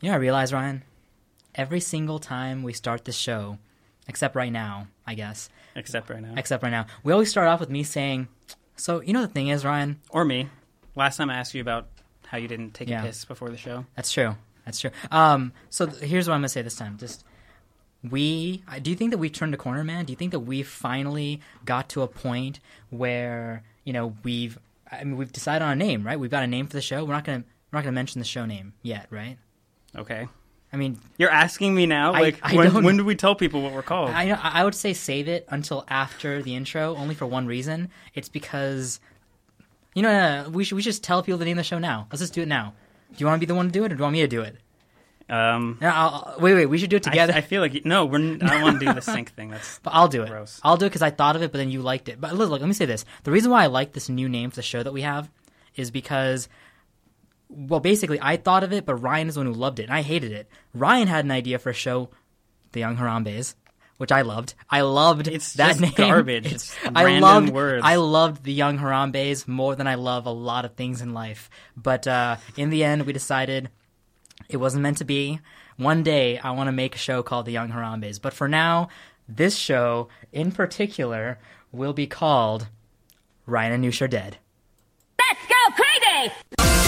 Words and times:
You 0.00 0.08
know, 0.08 0.14
I 0.14 0.18
realize, 0.18 0.52
Ryan, 0.52 0.82
every 1.54 1.80
single 1.80 2.18
time 2.18 2.62
we 2.62 2.72
start 2.72 3.04
this 3.04 3.16
show, 3.16 3.58
except 4.06 4.36
right 4.36 4.52
now, 4.52 4.86
I 5.06 5.14
guess, 5.14 5.48
Except 5.74 6.08
right 6.10 6.22
now. 6.22 6.34
except 6.36 6.62
right 6.62 6.70
now, 6.70 6.86
we 7.02 7.12
always 7.12 7.30
start 7.30 7.48
off 7.48 7.60
with 7.60 7.70
me 7.70 7.82
saying, 7.82 8.28
"So 8.76 9.00
you 9.00 9.12
know 9.12 9.22
the 9.22 9.28
thing 9.28 9.48
is, 9.48 9.64
Ryan, 9.64 10.00
or 10.10 10.24
me. 10.24 10.48
Last 10.94 11.16
time 11.16 11.30
I 11.30 11.34
asked 11.36 11.54
you 11.54 11.60
about 11.60 11.88
how 12.26 12.38
you 12.38 12.48
didn't 12.48 12.74
take 12.74 12.88
Yeah. 12.88 13.02
a 13.02 13.06
piss 13.06 13.24
before 13.24 13.48
the 13.50 13.56
show. 13.56 13.86
That's 13.96 14.12
true. 14.12 14.36
That's 14.64 14.80
true. 14.80 14.90
Um, 15.10 15.52
so 15.70 15.86
th- 15.86 16.02
here's 16.02 16.28
what 16.28 16.34
I'm 16.34 16.40
gonna 16.40 16.48
say 16.48 16.62
this 16.62 16.76
time. 16.76 16.96
Just 16.98 17.24
we. 18.08 18.62
Do 18.82 18.90
you 18.90 18.96
think 18.96 19.10
that 19.12 19.18
we 19.18 19.30
turned 19.30 19.54
a 19.54 19.56
corner, 19.56 19.82
man? 19.82 20.04
Do 20.04 20.12
you 20.12 20.16
think 20.16 20.30
that 20.32 20.40
we 20.40 20.62
finally 20.62 21.40
got 21.64 21.88
to 21.90 22.02
a 22.02 22.08
point 22.08 22.60
where 22.90 23.62
you 23.84 23.92
know 23.92 24.14
we've? 24.22 24.58
I 24.90 25.04
mean, 25.04 25.16
we've 25.16 25.32
decided 25.32 25.64
on 25.64 25.72
a 25.72 25.76
name, 25.76 26.06
right? 26.06 26.18
We've 26.18 26.30
got 26.30 26.42
a 26.42 26.46
name 26.46 26.66
for 26.66 26.74
the 26.74 26.82
show. 26.82 27.04
We're 27.04 27.14
not 27.14 27.24
gonna. 27.24 27.44
We're 27.72 27.78
not 27.78 27.84
gonna 27.84 27.92
mention 27.92 28.18
the 28.20 28.24
show 28.24 28.44
name 28.46 28.72
yet, 28.82 29.06
right? 29.10 29.38
Okay. 29.98 30.28
I 30.72 30.76
mean, 30.76 30.98
You're 31.16 31.30
asking 31.30 31.74
me 31.74 31.86
now? 31.86 32.12
I- 32.12 32.20
Like, 32.20 32.38
I 32.42 32.54
when, 32.54 32.84
when 32.84 32.96
do 32.98 33.04
we 33.04 33.14
tell 33.14 33.34
people 33.34 33.62
what 33.62 33.72
we're 33.72 33.82
called? 33.82 34.10
I 34.10 34.30
I 34.30 34.64
would 34.64 34.74
say 34.74 34.92
save 34.92 35.26
it 35.28 35.46
until 35.48 35.84
after 35.88 36.42
the 36.42 36.54
intro, 36.54 36.94
only 36.96 37.14
for 37.14 37.26
one 37.26 37.46
reason. 37.46 37.88
It's 38.14 38.28
because 38.28 39.00
you 39.94 40.02
know 40.02 40.10
no, 40.10 40.42
no, 40.44 40.50
we 40.50 40.64
should 40.64 40.76
we 40.76 40.82
should 40.82 40.90
just 40.92 41.02
tell 41.04 41.22
people 41.22 41.38
the 41.38 41.44
name 41.46 41.56
of 41.58 41.64
the 41.64 41.64
show 41.64 41.78
now. 41.78 42.06
Let's 42.12 42.20
just 42.20 42.34
do 42.34 42.42
it 42.42 42.48
now. 42.48 42.74
Do 43.12 43.16
you 43.18 43.26
want 43.26 43.40
to 43.40 43.40
be 43.40 43.46
the 43.46 43.54
one 43.54 43.66
to 43.66 43.72
do 43.72 43.84
it, 43.84 43.92
or 43.92 43.94
do 43.94 44.00
you 44.00 44.02
want 44.02 44.12
me 44.12 44.20
to 44.20 44.28
do 44.28 44.42
it? 44.42 44.56
um, 45.30 45.78
No, 45.80 45.88
I'll, 45.88 46.36
wait, 46.38 46.54
wait. 46.54 46.66
We 46.66 46.76
should 46.78 46.90
do 46.90 46.96
it 46.96 47.02
together. 47.02 47.32
I 47.34 47.40
feel 47.40 47.62
like 47.62 47.84
no, 47.86 48.04
we're. 48.04 48.18
n- 48.18 48.38
I 48.42 48.48
don't 48.54 48.62
want 48.62 48.80
to 48.80 48.86
do 48.86 48.92
the 48.92 49.00
sync 49.00 49.30
thing. 49.32 49.48
That's 49.50 49.78
But 49.82 49.94
I'll 49.94 50.08
do 50.08 50.22
it. 50.22 50.28
Gross. 50.28 50.60
I'll 50.62 50.76
do 50.76 50.84
it 50.86 50.90
because 50.90 51.02
I 51.02 51.10
thought 51.10 51.34
of 51.36 51.42
it, 51.42 51.50
but 51.52 51.58
then 51.58 51.70
you 51.70 51.80
liked 51.80 52.08
it. 52.10 52.20
But 52.20 52.34
look, 52.34 52.50
look, 52.50 52.60
let 52.60 52.66
me 52.66 52.74
say 52.74 52.84
this: 52.86 53.06
the 53.24 53.30
reason 53.30 53.50
why 53.50 53.64
I 53.64 53.66
like 53.68 53.92
this 53.94 54.08
new 54.10 54.28
name 54.28 54.50
for 54.50 54.56
the 54.56 54.62
show 54.62 54.82
that 54.82 54.92
we 54.92 55.00
have 55.02 55.30
is 55.76 55.90
because, 55.90 56.48
well, 57.48 57.80
basically, 57.80 58.18
I 58.20 58.36
thought 58.36 58.64
of 58.64 58.72
it, 58.72 58.84
but 58.86 58.96
Ryan 58.96 59.28
is 59.28 59.34
the 59.34 59.40
one 59.40 59.46
who 59.46 59.52
loved 59.54 59.78
it, 59.80 59.84
and 59.84 59.92
I 59.92 60.02
hated 60.02 60.32
it. 60.32 60.48
Ryan 60.74 61.08
had 61.08 61.24
an 61.24 61.30
idea 61.30 61.58
for 61.58 61.70
a 61.70 61.74
show, 61.74 62.10
The 62.72 62.80
Young 62.80 62.96
Harambe's, 62.96 63.54
which 63.96 64.12
I 64.12 64.20
loved. 64.22 64.54
I 64.70 64.82
loved 64.82 65.26
It's 65.28 65.54
that 65.54 65.68
just 65.68 65.80
name. 65.80 65.92
garbage. 65.96 66.46
It's 66.52 66.74
I 66.94 67.04
random 67.04 67.22
loved 67.22 67.48
words. 67.50 67.82
I 67.84 67.96
loved 67.96 68.44
The 68.44 68.52
Young 68.52 68.78
Harambe's 68.78 69.48
more 69.48 69.74
than 69.74 69.86
I 69.86 69.94
love 69.96 70.26
a 70.26 70.30
lot 70.30 70.64
of 70.64 70.74
things 70.74 71.00
in 71.00 71.14
life. 71.14 71.50
But 71.76 72.06
uh, 72.06 72.36
in 72.56 72.70
the 72.70 72.84
end, 72.84 73.06
we 73.06 73.12
decided 73.12 73.70
it 74.48 74.58
wasn't 74.58 74.82
meant 74.82 74.98
to 74.98 75.04
be. 75.04 75.40
One 75.76 76.02
day, 76.02 76.38
I 76.38 76.50
want 76.52 76.68
to 76.68 76.72
make 76.72 76.94
a 76.94 76.98
show 76.98 77.22
called 77.22 77.46
The 77.46 77.52
Young 77.52 77.70
Harambe's. 77.70 78.18
But 78.18 78.34
for 78.34 78.46
now, 78.48 78.88
this 79.28 79.56
show 79.56 80.08
in 80.32 80.52
particular 80.52 81.38
will 81.72 81.92
be 81.92 82.06
called 82.06 82.68
Ryan 83.46 83.72
and 83.72 83.84
Noosh 83.84 84.00
Are 84.02 84.08
Dead. 84.08 84.38
Let's 85.18 85.40
go 85.46 85.74
crazy! 85.74 86.87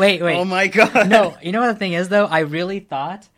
Wait, 0.00 0.22
wait. 0.22 0.36
oh 0.36 0.44
my 0.44 0.66
god. 0.66 1.08
no, 1.08 1.36
you 1.42 1.52
know 1.52 1.60
what 1.60 1.72
the 1.72 1.78
thing 1.78 1.92
is, 1.92 2.08
though? 2.08 2.24
I 2.26 2.40
really 2.40 2.80
thought. 2.80 3.28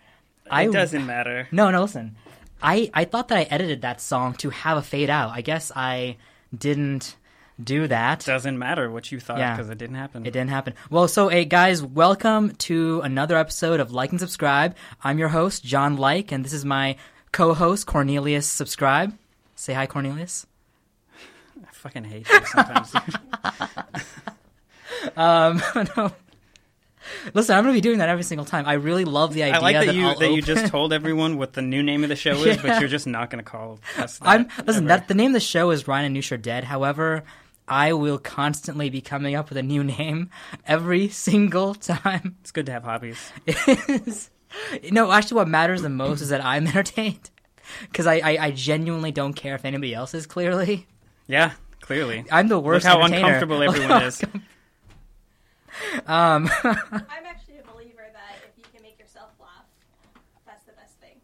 I 0.50 0.64
it 0.64 0.72
doesn't 0.72 1.04
matter. 1.04 1.48
No, 1.50 1.70
no, 1.70 1.82
listen. 1.82 2.16
I, 2.62 2.90
I 2.94 3.04
thought 3.04 3.28
that 3.28 3.38
I 3.38 3.42
edited 3.42 3.82
that 3.82 4.00
song 4.00 4.34
to 4.34 4.50
have 4.50 4.78
a 4.78 4.82
fade 4.82 5.10
out. 5.10 5.30
I 5.32 5.40
guess 5.40 5.72
I 5.74 6.16
didn't 6.56 7.16
do 7.62 7.88
that. 7.88 8.24
Doesn't 8.24 8.58
matter 8.58 8.90
what 8.90 9.10
you 9.10 9.18
thought 9.18 9.38
Yeah. 9.38 9.56
because 9.56 9.70
it 9.70 9.78
didn't 9.78 9.96
happen. 9.96 10.24
It 10.24 10.30
didn't 10.32 10.50
happen. 10.50 10.74
Well, 10.88 11.08
so 11.08 11.28
hey 11.28 11.44
guys, 11.44 11.82
welcome 11.82 12.54
to 12.56 13.00
another 13.00 13.36
episode 13.36 13.80
of 13.80 13.90
Like 13.90 14.10
and 14.10 14.20
Subscribe. 14.20 14.76
I'm 15.02 15.18
your 15.18 15.28
host, 15.28 15.64
John 15.64 15.96
Like, 15.96 16.30
and 16.30 16.44
this 16.44 16.52
is 16.52 16.64
my 16.64 16.96
co-host, 17.32 17.86
Cornelius 17.86 18.46
Subscribe. 18.46 19.16
Say 19.56 19.74
hi, 19.74 19.86
Cornelius. 19.86 20.46
I 21.16 21.72
fucking 21.72 22.04
hate 22.04 22.28
you 22.28 22.46
sometimes. 22.46 22.92
Um, 25.16 25.60
no. 25.96 26.12
Listen, 27.34 27.56
I'm 27.56 27.64
gonna 27.64 27.74
be 27.74 27.80
doing 27.80 27.98
that 27.98 28.08
every 28.08 28.24
single 28.24 28.44
time. 28.44 28.66
I 28.66 28.74
really 28.74 29.04
love 29.04 29.34
the 29.34 29.42
idea 29.44 29.56
I 29.56 29.58
like 29.60 29.76
that 29.76 29.94
you 29.94 30.06
I'll 30.06 30.18
that 30.18 30.32
you 30.32 30.42
just 30.42 30.66
told 30.66 30.92
everyone 31.00 31.36
what 31.38 31.52
the 31.52 31.62
new 31.62 31.82
name 31.82 32.02
of 32.02 32.08
the 32.08 32.16
show 32.16 32.32
is, 32.44 32.56
but 32.58 32.80
you're 32.80 32.88
just 32.88 33.06
not 33.06 33.30
going 33.30 33.42
to 33.42 33.48
call 33.50 33.78
us. 33.98 34.18
That 34.18 34.28
I'm 34.28 34.48
listen. 34.66 34.84
ever. 34.84 34.88
That 34.88 35.08
the 35.08 35.14
name 35.14 35.28
of 35.28 35.34
the 35.34 35.40
show 35.40 35.70
is 35.70 35.86
Ryan 35.88 36.06
and 36.06 36.16
Noosh 36.16 36.32
are 36.32 36.36
dead. 36.36 36.64
However, 36.64 37.24
I 37.68 37.92
will 37.92 38.18
constantly 38.18 38.90
be 38.90 39.00
coming 39.00 39.34
up 39.34 39.48
with 39.48 39.58
a 39.58 39.62
new 39.62 39.84
name 39.84 40.30
every 40.66 41.08
single 41.08 41.74
time. 41.74 42.36
it's 42.40 42.50
good 42.50 42.66
to 42.66 42.72
have 42.72 42.84
hobbies. 42.84 43.18
is 43.46 44.30
no 44.90 45.10
actually 45.10 45.36
what 45.36 45.48
matters 45.48 45.80
the 45.80 45.88
most 45.88 46.20
is 46.20 46.28
that 46.28 46.44
i'm 46.44 46.66
entertained 46.66 47.30
because 47.82 48.06
I, 48.06 48.16
I 48.16 48.36
i 48.46 48.50
genuinely 48.50 49.10
don't 49.12 49.32
care 49.32 49.54
if 49.54 49.64
anybody 49.64 49.94
else 49.94 50.12
is 50.12 50.26
clearly 50.26 50.86
Yeah, 51.26 51.52
clearly. 51.80 52.26
i'm 52.30 52.48
the 52.48 52.56
Look 52.56 52.64
worst 52.64 52.84
how 52.86 53.00
entertainer. 53.00 53.26
uncomfortable 53.28 53.62
everyone 53.62 53.92
oh, 54.02 54.06
is. 54.06 54.22
Um 56.06 56.48
I'm 56.64 57.26
actually 57.26 57.58
a 57.58 57.72
believer 57.72 58.04
that 58.12 58.36
if 58.48 58.56
you 58.58 58.64
can 58.74 58.82
make 58.82 58.98
yourself 58.98 59.30
laugh, 59.40 59.64
that's 60.46 60.64
the 60.64 60.72
best 60.72 60.98
thing. 61.00 61.16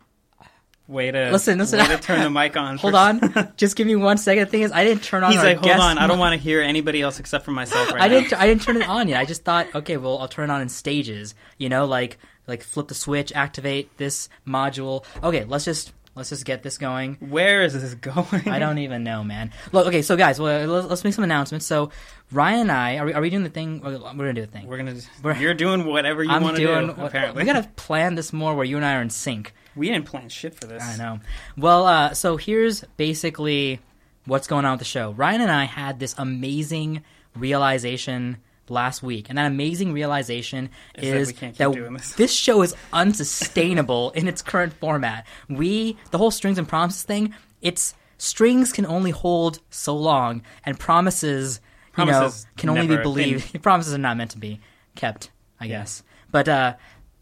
Way 0.87 1.11
to 1.11 1.31
Listen, 1.31 1.59
listen. 1.59 1.79
Way 1.79 1.89
to 1.89 1.99
turn 1.99 2.21
the 2.23 2.31
mic 2.31 2.57
on. 2.57 2.77
hold 2.79 2.95
for- 2.95 2.99
on 2.99 3.53
just 3.57 3.77
give 3.77 3.87
me 3.87 3.97
one 3.97 4.17
second 4.19 4.45
the 4.45 4.51
thing 4.51 4.63
is 4.63 4.73
i 4.73 4.85
didn't 4.85 5.03
turn 5.03 5.23
on 5.25 5.31
He's 5.33 5.41
our 5.41 5.47
like, 5.47 5.57
hold 5.59 5.67
guest 5.67 5.83
on, 5.83 5.99
I 5.99 6.07
don't 6.07 6.19
want 6.19 6.35
to 6.35 6.39
hear 6.43 6.61
anybody 6.63 7.03
else 7.03 7.19
except 7.21 7.45
for 7.45 7.51
myself 7.53 7.93
right 7.93 8.01
I 8.03 8.09
didn't. 8.09 8.33
I 8.33 8.47
didn't 8.47 8.63
turn 8.63 8.77
it 8.77 8.89
on 8.89 9.09
yet. 9.09 9.21
I 9.21 9.25
just 9.25 9.45
thought, 9.45 9.75
okay, 9.75 9.97
well, 9.97 10.19
I'll 10.19 10.29
turn 10.29 10.51
it 10.51 10.53
on 10.53 10.61
in 10.63 10.69
stages. 10.69 11.35
You 11.59 11.69
know, 11.69 11.85
like 11.87 12.19
like 12.47 12.63
flip 12.63 12.89
the 12.89 12.95
switch, 12.95 13.31
activate 13.33 13.95
this 13.99 14.29
module. 14.47 15.05
Okay, 15.23 15.45
let's 15.45 15.67
just 15.67 15.93
let's 16.19 16.29
just 16.29 16.45
get 16.45 16.62
this 16.62 16.77
going. 16.77 17.15
Where 17.21 17.62
is 17.62 17.73
this 17.73 17.95
going? 17.95 18.47
I 18.49 18.59
don't 18.59 18.79
even 18.79 19.03
know, 19.05 19.25
man. 19.25 19.53
Look, 19.73 19.87
okay, 19.87 20.03
so 20.03 20.17
guys, 20.17 20.39
well, 20.39 20.67
let's, 20.67 20.87
let's 20.89 21.05
make 21.05 21.15
some 21.15 21.25
announcements. 21.25 21.65
So, 21.65 21.91
Ryan 22.31 22.61
and 22.61 22.73
I 22.73 22.99
are 22.99 23.06
we, 23.06 23.15
are 23.15 23.23
we 23.23 23.31
doing 23.31 23.45
the 23.45 23.49
thing? 23.49 23.81
We're 23.81 23.97
gonna 23.99 24.34
do 24.34 24.43
the 24.43 24.47
thing. 24.47 24.67
We're 24.67 24.77
gonna. 24.77 24.97
We're- 25.23 25.41
you're 25.41 25.55
doing 25.55 25.87
whatever 25.87 26.23
you 26.23 26.29
want 26.29 26.56
to 26.56 26.62
do. 26.62 26.91
Apparently, 27.03 27.43
we 27.43 27.47
gotta 27.47 27.67
plan 27.77 28.17
this 28.17 28.33
more 28.33 28.55
where 28.55 28.67
you 28.67 28.77
and 28.77 28.84
I 28.84 28.97
are 28.97 29.01
in 29.03 29.11
sync. 29.11 29.55
We 29.75 29.89
didn't 29.89 30.06
plan 30.06 30.29
shit 30.29 30.55
for 30.55 30.67
this. 30.67 30.83
I 30.83 30.97
know. 30.97 31.21
Well, 31.56 31.87
uh, 31.87 32.12
so 32.15 32.37
here's 32.37 32.83
basically 32.99 33.81
what's 34.27 34.47
going 34.47 34.65
on 34.65 34.73
with 34.73 34.81
the 34.81 34.85
show. 34.85 35.12
Ryan 35.12 35.41
and 35.43 35.50
I 35.50 35.65
had 35.65 36.00
this 36.00 36.15
amazing 36.19 37.03
realization 37.37 38.39
last 38.71 39.03
week, 39.03 39.29
and 39.29 39.39
that 39.39 39.47
amazing 39.47 39.93
realization 39.93 40.71
Is 40.95 41.29
is, 41.29 41.33
that 41.34 41.55
keep 41.55 41.73
doing 41.73 41.95
this. 41.95 42.33
show 42.33 42.62
is 42.62 42.75
unsustainable 42.93 44.11
in 44.15 44.29
its 44.29 44.43
current 44.43 44.73
format. 44.75 45.27
We, 45.49 45.97
the 46.11 46.19
whole 46.19 46.31
strings 46.31 46.59
and 46.59 46.69
promises 46.69 47.03
thing, 47.03 47.34
it's 47.61 47.95
strings 48.19 48.73
can 48.73 48.87
only 48.87 49.11
hold 49.11 49.61
so 49.71 49.97
long, 49.97 50.43
and 50.65 50.79
promises, 50.79 51.61
you 51.97 52.05
know, 52.05 52.31
can 52.56 52.69
only 52.69 52.87
be 52.87 52.97
believed. 52.97 53.62
promises 53.62 53.95
are 53.95 53.99
not 53.99 54.17
meant 54.17 54.33
to 54.33 54.39
be 54.39 54.61
kept, 54.95 55.31
I 55.61 55.67
guess. 55.69 56.03
But 56.31 56.49
uh, 56.49 56.75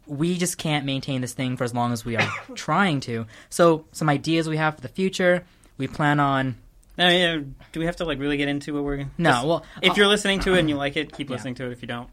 we 0.07 0.37
just 0.37 0.59
can't 0.59 0.85
maintain 0.85 1.21
this 1.21 1.33
thing 1.33 1.57
for 1.57 1.65
as 1.65 1.75
long 1.75 1.93
as 1.93 2.05
we 2.05 2.17
are 2.17 2.29
trying 2.55 3.01
to. 3.01 3.27
So, 3.51 3.87
some 3.93 4.09
ideas 4.09 4.49
we 4.49 4.57
have 4.57 4.77
for 4.77 4.81
the 4.81 4.89
future. 4.89 5.45
We 5.79 5.87
plan 5.87 6.21
on 6.21 6.57
Now, 6.99 7.09
yeah, 7.09 7.41
do 7.73 7.81
we 7.81 7.87
have 7.87 7.97
to 7.97 8.05
like 8.05 8.19
really 8.19 8.37
get 8.37 8.49
into 8.49 8.75
what 8.75 8.85
we're? 8.85 9.07
no. 9.19 9.47
well, 9.47 9.65
if 9.83 9.93
uh, 9.93 9.95
you're 9.97 10.07
listening 10.07 10.41
to 10.41 10.55
it 10.55 10.61
and 10.61 10.69
you 10.69 10.77
like 10.77 10.97
it, 10.97 11.13
keep 11.13 11.29
listening 11.31 11.55
to 11.57 11.67
it. 11.67 11.73
If 11.73 11.83
you 11.83 11.89
don't, 11.89 12.09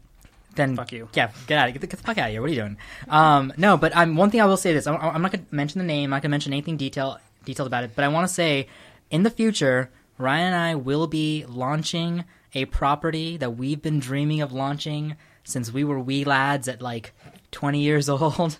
then 0.54 0.76
fuck 0.76 0.92
you. 0.92 1.08
Yeah, 1.14 1.30
get 1.46 1.58
out. 1.58 1.72
Get 1.72 1.80
the, 1.80 1.86
get 1.86 1.98
the 1.98 2.02
fuck 2.04 2.18
out 2.18 2.26
of 2.26 2.32
here. 2.32 2.40
What 2.40 2.50
are 2.50 2.54
you 2.54 2.60
doing? 2.60 2.76
Um, 3.08 3.52
no, 3.56 3.76
but 3.76 3.96
I'm 3.96 4.16
one 4.16 4.30
thing 4.30 4.40
I 4.40 4.46
will 4.46 4.56
say 4.56 4.72
this. 4.72 4.86
I'm, 4.86 4.96
I'm 4.96 5.22
not 5.22 5.32
going 5.32 5.46
to 5.46 5.54
mention 5.54 5.78
the 5.78 5.86
name. 5.86 6.04
I'm 6.04 6.10
not 6.10 6.22
going 6.22 6.30
to 6.30 6.34
mention 6.34 6.52
anything 6.52 6.76
detail 6.76 7.18
detailed 7.44 7.66
about 7.66 7.84
it. 7.84 7.92
But 7.94 8.04
I 8.04 8.08
want 8.08 8.28
to 8.28 8.32
say, 8.32 8.68
in 9.10 9.22
the 9.22 9.30
future, 9.30 9.90
Ryan 10.18 10.46
and 10.46 10.56
I 10.56 10.74
will 10.74 11.06
be 11.06 11.44
launching 11.46 12.24
a 12.54 12.66
property 12.66 13.36
that 13.36 13.56
we've 13.56 13.82
been 13.82 14.00
dreaming 14.00 14.40
of 14.40 14.52
launching 14.52 15.16
since 15.44 15.72
we 15.72 15.84
were 15.84 15.98
wee 15.98 16.24
lads 16.24 16.68
at 16.68 16.80
like 16.80 17.12
20 17.50 17.80
years 17.80 18.08
old. 18.10 18.58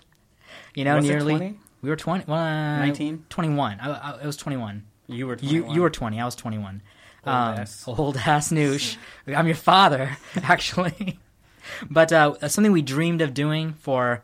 You 0.73 0.83
know, 0.83 0.95
Was 0.95 1.05
it 1.05 1.09
nearly. 1.09 1.37
20? 1.37 1.59
We 1.81 1.89
were 1.89 1.95
20. 1.95 2.25
Well, 2.27 2.39
19? 2.39 3.25
21. 3.29 3.79
I, 3.79 3.91
I, 3.91 4.11
I 4.23 4.25
was 4.25 4.37
21. 4.37 4.83
You 5.07 5.27
were. 5.27 5.37
You 5.41 5.59
21. 5.61 5.75
you 5.75 5.81
were 5.81 5.89
20. 5.89 6.19
I 6.21 6.25
was 6.25 6.35
21. 6.35 6.81
Old 7.25 7.35
Um, 7.35 7.55
ass. 7.59 7.83
Old 7.87 8.17
ass 8.17 8.51
noosh. 8.51 8.97
I'm 9.27 9.47
your 9.47 9.55
father, 9.55 10.17
actually. 10.35 11.19
but 11.89 12.11
uh, 12.13 12.47
something 12.47 12.71
we 12.71 12.81
dreamed 12.81 13.21
of 13.21 13.33
doing 13.33 13.73
for 13.73 14.23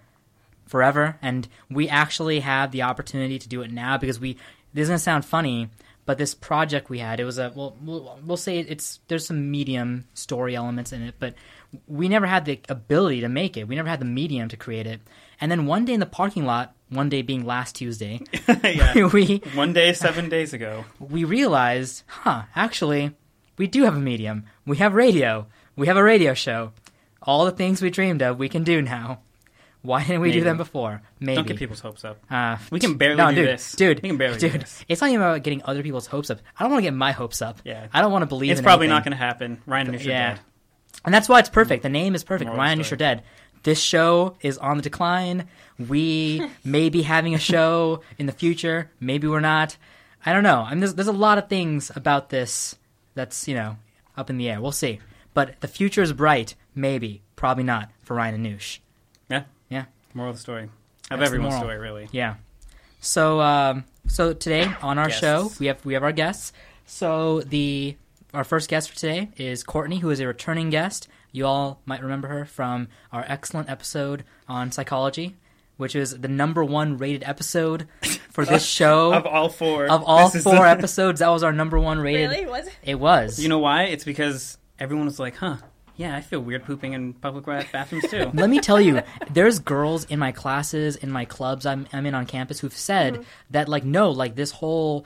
forever, 0.68 1.18
and 1.22 1.48
we 1.70 1.90
actually 1.90 2.40
have 2.42 2.72
the 2.72 2.84
opportunity 2.84 3.40
to 3.40 3.48
do 3.50 3.62
it 3.62 3.72
now 3.72 3.98
because 3.98 4.20
we. 4.20 4.38
This 4.74 4.84
is 4.84 4.90
gonna 4.90 5.00
sound 5.00 5.26
funny, 5.26 5.68
but 6.06 6.18
this 6.18 6.34
project 6.34 6.90
we 6.90 7.00
had, 7.00 7.20
it 7.20 7.26
was 7.26 7.38
a 7.38 7.52
well, 7.54 7.76
we'll, 7.82 8.18
we'll 8.26 8.38
say 8.38 8.60
it's 8.60 9.00
there's 9.10 9.26
some 9.26 9.52
medium 9.52 10.06
story 10.14 10.56
elements 10.56 10.94
in 10.94 11.02
it, 11.02 11.16
but 11.20 11.34
we 11.88 12.08
never 12.08 12.26
had 12.26 12.46
the 12.46 12.60
ability 12.70 13.20
to 13.22 13.28
make 13.30 13.58
it. 13.58 13.68
We 13.68 13.76
never 13.76 13.90
had 13.90 14.00
the 14.00 14.06
medium 14.06 14.48
to 14.50 14.56
create 14.58 14.88
it. 14.88 15.02
And 15.42 15.52
then 15.52 15.66
one 15.66 15.86
day 15.86 15.94
in 15.94 16.00
the 16.00 16.06
parking 16.06 16.46
lot, 16.46 16.76
one 16.90 17.10
day 17.10 17.22
being 17.24 17.46
last 17.46 17.76
Tuesday, 17.76 18.22
yeah. 18.64 19.06
we 19.14 19.38
One 19.56 19.74
day, 19.74 19.92
seven 19.94 20.30
days 20.30 20.54
ago. 20.54 20.86
we 21.00 21.24
realized, 21.24 22.04
huh, 22.08 22.44
actually, 22.56 23.16
we 23.58 23.68
do 23.68 23.84
have 23.84 23.96
a 23.96 24.00
medium. 24.00 24.46
We 24.66 24.78
have 24.78 24.94
radio. 24.94 25.48
We 25.76 25.88
have 25.88 25.98
a 25.98 26.04
radio 26.04 26.34
show. 26.36 26.74
All 27.24 27.46
the 27.46 27.52
things 27.52 27.82
we 27.82 27.90
dreamed 27.90 28.22
of, 28.22 28.38
we 28.40 28.50
can 28.50 28.64
do 28.64 28.82
now. 28.82 29.22
Why 29.84 30.04
didn't 30.04 30.22
we 30.22 30.32
do 30.32 30.44
them 30.44 30.58
before? 30.58 31.02
Maybe. 31.20 31.38
Don't 31.38 31.48
get 31.48 31.58
people's 31.58 31.80
hopes 31.80 32.06
up. 32.06 32.20
Uh, 32.30 32.58
We 32.70 32.80
can 32.80 32.98
barely 32.98 33.16
no, 33.18 33.30
do 33.30 33.38
dude, 33.38 33.48
this. 33.48 33.72
dude. 33.72 34.00
We 34.04 34.10
can 34.10 34.18
barely 34.18 34.38
do 34.38 34.50
dude. 34.50 34.62
this. 34.62 34.86
It's 34.88 35.02
not 35.02 35.10
even 35.10 35.22
about 35.22 35.42
getting 35.42 35.64
other 35.66 35.82
people's 35.82 36.06
hopes 36.06 36.30
up. 36.30 36.40
I 36.60 36.64
don't 36.64 36.72
want 36.72 36.84
to 36.84 36.88
get 36.88 36.94
my 36.94 37.12
hopes 37.12 37.42
up. 37.42 37.62
Yeah. 37.64 37.88
I 37.92 38.02
don't 38.02 38.12
want 38.12 38.22
to 38.22 38.28
believe. 38.28 38.52
It's 38.52 38.62
probably 38.62 38.86
anything. 38.86 38.96
not 38.98 39.04
going 39.06 39.18
to 39.18 39.18
happen. 39.18 39.62
Ryan 39.66 39.88
and 39.88 39.98
Nish 39.98 40.06
Yeah. 40.06 40.36
dead. 40.36 40.40
And 41.04 41.14
that's 41.14 41.28
why 41.28 41.40
it's 41.40 41.50
perfect. 41.50 41.82
The 41.82 41.90
name 41.90 42.14
is 42.14 42.24
perfect. 42.24 42.48
Moral 42.50 42.60
Ryan. 42.60 42.80
You're 42.80 42.98
Dead. 42.98 43.24
This 43.64 43.82
show 43.82 44.38
is 44.42 44.58
on 44.58 44.78
the 44.78 44.84
decline. 44.84 45.48
We 45.78 46.48
may 46.64 46.90
be 46.90 47.04
having 47.04 47.36
a 47.36 47.40
show 47.40 48.02
in 48.18 48.26
the 48.26 48.32
future. 48.32 48.90
Maybe 49.00 49.28
we're 49.28 49.40
not. 49.40 49.78
I 50.26 50.34
don't 50.34 50.44
know. 50.44 50.62
I 50.62 50.72
mean, 50.72 50.80
there's, 50.80 50.96
there's 50.96 51.08
a 51.08 51.12
lot 51.14 51.38
of 51.38 51.50
things 51.50 51.92
about 51.96 52.30
this 52.30 52.76
that's, 53.16 53.48
you 53.48 53.56
know, 53.56 53.78
up 54.16 54.30
in 54.30 54.38
the 54.38 54.50
air. 54.50 54.62
We'll 54.62 54.72
see. 54.72 55.00
But 55.34 55.60
the 55.62 55.68
future 55.68 56.02
is 56.02 56.14
bright. 56.14 56.56
Maybe. 56.76 57.22
Probably 57.36 57.64
not 57.64 57.90
for 58.04 58.16
Ryan 58.16 58.36
and 58.36 58.46
Noosh. 58.46 58.80
Yeah. 59.30 59.44
Yeah. 59.70 59.86
Moral 60.14 60.32
of 60.32 60.36
the 60.38 60.42
story. 60.42 60.64
Of 61.10 61.20
That's 61.20 61.24
everyone's 61.24 61.56
story, 61.56 61.78
really. 61.78 62.08
Yeah. 62.12 62.36
So 63.00 63.42
um, 63.42 63.86
so 64.08 64.34
today 64.34 64.72
on 64.82 65.00
our 65.00 65.08
Guests. 65.08 65.20
show 65.22 65.52
we 65.60 65.66
have 65.66 65.84
we 65.84 65.96
have 65.96 66.04
our 66.04 66.12
guests. 66.12 66.54
So 66.86 67.42
the 67.42 67.98
our 68.34 68.44
first 68.44 68.70
guest 68.70 68.90
for 68.92 68.96
today 68.96 69.30
is 69.38 69.64
Courtney, 69.64 69.98
who 70.00 70.10
is 70.10 70.20
a 70.20 70.28
returning 70.28 70.70
guest. 70.70 71.08
You 71.32 71.46
all 71.46 71.82
might 71.86 72.02
remember 72.04 72.28
her 72.28 72.46
from 72.46 72.88
our 73.12 73.24
excellent 73.28 73.70
episode 73.70 74.24
on 74.48 74.72
psychology, 74.72 75.36
which 75.78 75.96
is 75.96 76.20
the 76.20 76.28
number 76.28 76.64
one 76.64 76.98
rated 76.98 77.24
episode 77.24 77.88
for 78.30 78.46
this 78.46 78.66
show. 78.80 79.14
Of 79.14 79.26
all 79.26 79.50
four. 79.50 79.88
Of 79.88 80.04
all 80.06 80.30
this 80.30 80.44
four 80.44 80.56
the- 80.56 80.62
episodes, 80.70 81.20
that 81.20 81.30
was 81.30 81.44
our 81.44 81.54
number 81.54 81.80
one 81.80 82.00
rated. 82.00 82.30
Really? 82.32 82.46
Was 82.46 82.68
it? 82.68 82.74
It 82.84 82.96
was. 83.00 83.40
You 83.40 83.50
know 83.50 83.60
why? 83.60 83.84
It's 83.84 84.04
because 84.04 84.58
everyone 84.80 85.06
was 85.06 85.20
like, 85.20 85.36
huh, 85.38 85.58
yeah, 85.96 86.16
I 86.16 86.22
feel 86.22 86.40
weird 86.40 86.66
pooping 86.66 86.94
in 86.94 87.14
public 87.14 87.48
ra- 87.48 87.64
bathrooms 87.72 88.10
too. 88.10 88.30
Let 88.34 88.50
me 88.50 88.60
tell 88.60 88.82
you, 88.82 89.02
there's 89.30 89.60
girls 89.60 90.04
in 90.06 90.20
my 90.20 90.32
classes, 90.32 90.96
in 90.96 91.12
my 91.12 91.26
clubs 91.26 91.66
I'm, 91.66 91.88
I'm 91.94 92.06
in 92.06 92.16
on 92.16 92.26
campus 92.26 92.60
who've 92.60 92.74
said 92.76 93.14
Mm-hmm. 93.14 93.24
that, 93.52 93.70
like, 93.70 93.84
no, 93.86 94.10
like, 94.12 94.36
this 94.36 94.52
whole 94.52 95.06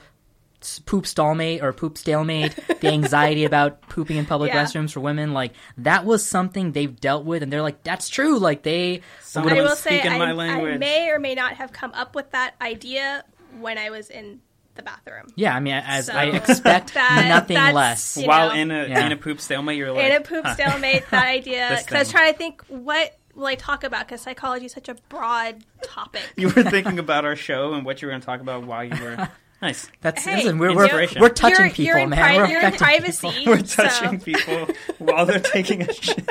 poop 0.86 1.04
stallmate 1.04 1.62
or 1.62 1.72
poop 1.72 1.98
stalemate, 1.98 2.54
the 2.80 2.88
anxiety 2.88 3.44
about 3.50 3.82
pooping 3.88 4.16
in 4.16 4.26
public 4.26 4.52
Yeah. 4.52 4.64
restrooms 4.64 4.92
for 4.92 5.00
women, 5.00 5.32
like, 5.32 5.52
that 5.78 6.04
was 6.04 6.24
something 6.24 6.72
they've 6.72 6.98
dealt 6.98 7.24
with, 7.24 7.42
and 7.42 7.52
they're 7.52 7.62
like, 7.62 7.82
that's 7.82 8.08
true. 8.08 8.38
Like, 8.38 8.62
they. 8.62 9.02
Someone 9.20 9.56
I 9.56 9.62
will 9.62 9.76
say 9.76 10.00
I, 10.02 10.18
my 10.18 10.48
I 10.48 10.76
may 10.78 11.10
or 11.10 11.18
may 11.18 11.34
not 11.34 11.54
have 11.54 11.72
come 11.72 11.92
up 11.94 12.14
with 12.14 12.30
that 12.32 12.54
idea 12.60 13.24
when 13.60 13.78
I 13.78 13.90
was 13.90 14.10
in 14.10 14.40
the 14.74 14.82
bathroom. 14.82 15.26
Yeah, 15.36 15.54
I 15.56 15.60
mean, 15.60 15.74
as 15.74 16.06
So, 16.06 16.12
I 16.12 16.24
expect 16.36 16.94
that- 16.94 17.26
nothing 17.28 17.56
less. 17.56 18.16
While 18.16 18.50
know. 18.50 18.54
in 18.54 18.70
a 18.70 18.86
Yeah. 18.86 19.06
in 19.06 19.12
a 19.12 19.16
poop 19.16 19.40
stalemate, 19.40 19.76
you're 19.78 19.92
like 19.92 20.04
in 20.04 20.12
a 20.12 20.20
poop 20.20 20.44
huh. 20.44 20.54
stalemate, 20.54 21.04
that 21.10 21.26
idea. 21.28 21.76
Because 21.80 21.94
I 21.94 21.98
was 22.00 22.10
trying 22.10 22.32
to 22.32 22.38
think, 22.38 22.62
what 22.68 23.16
will 23.34 23.46
I 23.46 23.54
talk 23.54 23.84
about? 23.84 24.06
Because 24.06 24.20
psychology 24.20 24.66
is 24.66 24.72
such 24.72 24.88
a 24.88 24.94
broad 25.08 25.64
topic. 25.82 26.22
You 26.36 26.48
were 26.48 26.62
thinking 26.62 26.98
about 26.98 27.24
our 27.24 27.36
show 27.36 27.72
and 27.74 27.84
what 27.84 28.00
you 28.02 28.08
were 28.08 28.12
going 28.12 28.20
to 28.20 28.26
talk 28.26 28.40
about 28.40 28.64
while 28.66 28.84
you 28.84 29.02
were 29.02 29.28
nice. 29.62 29.88
That's 30.00 30.24
Hey, 30.24 30.36
listen, 30.36 30.58
we're, 30.58 30.74
we're, 30.74 31.08
we're 31.20 31.28
touching 31.28 31.66
you're, 31.66 31.70
people, 31.70 31.84
you're 32.00 32.06
man. 32.06 32.18
pri- 32.18 32.36
we're 32.36 32.46
you're 32.48 32.62
in 32.62 32.72
privacy. 32.72 33.28
people. 33.30 33.52
We're 33.54 33.62
touching 33.62 34.20
so- 34.20 34.24
people 34.24 34.74
while 34.98 35.26
they're 35.26 35.40
taking 35.40 35.82
a 35.82 35.92
shit. 35.92 36.28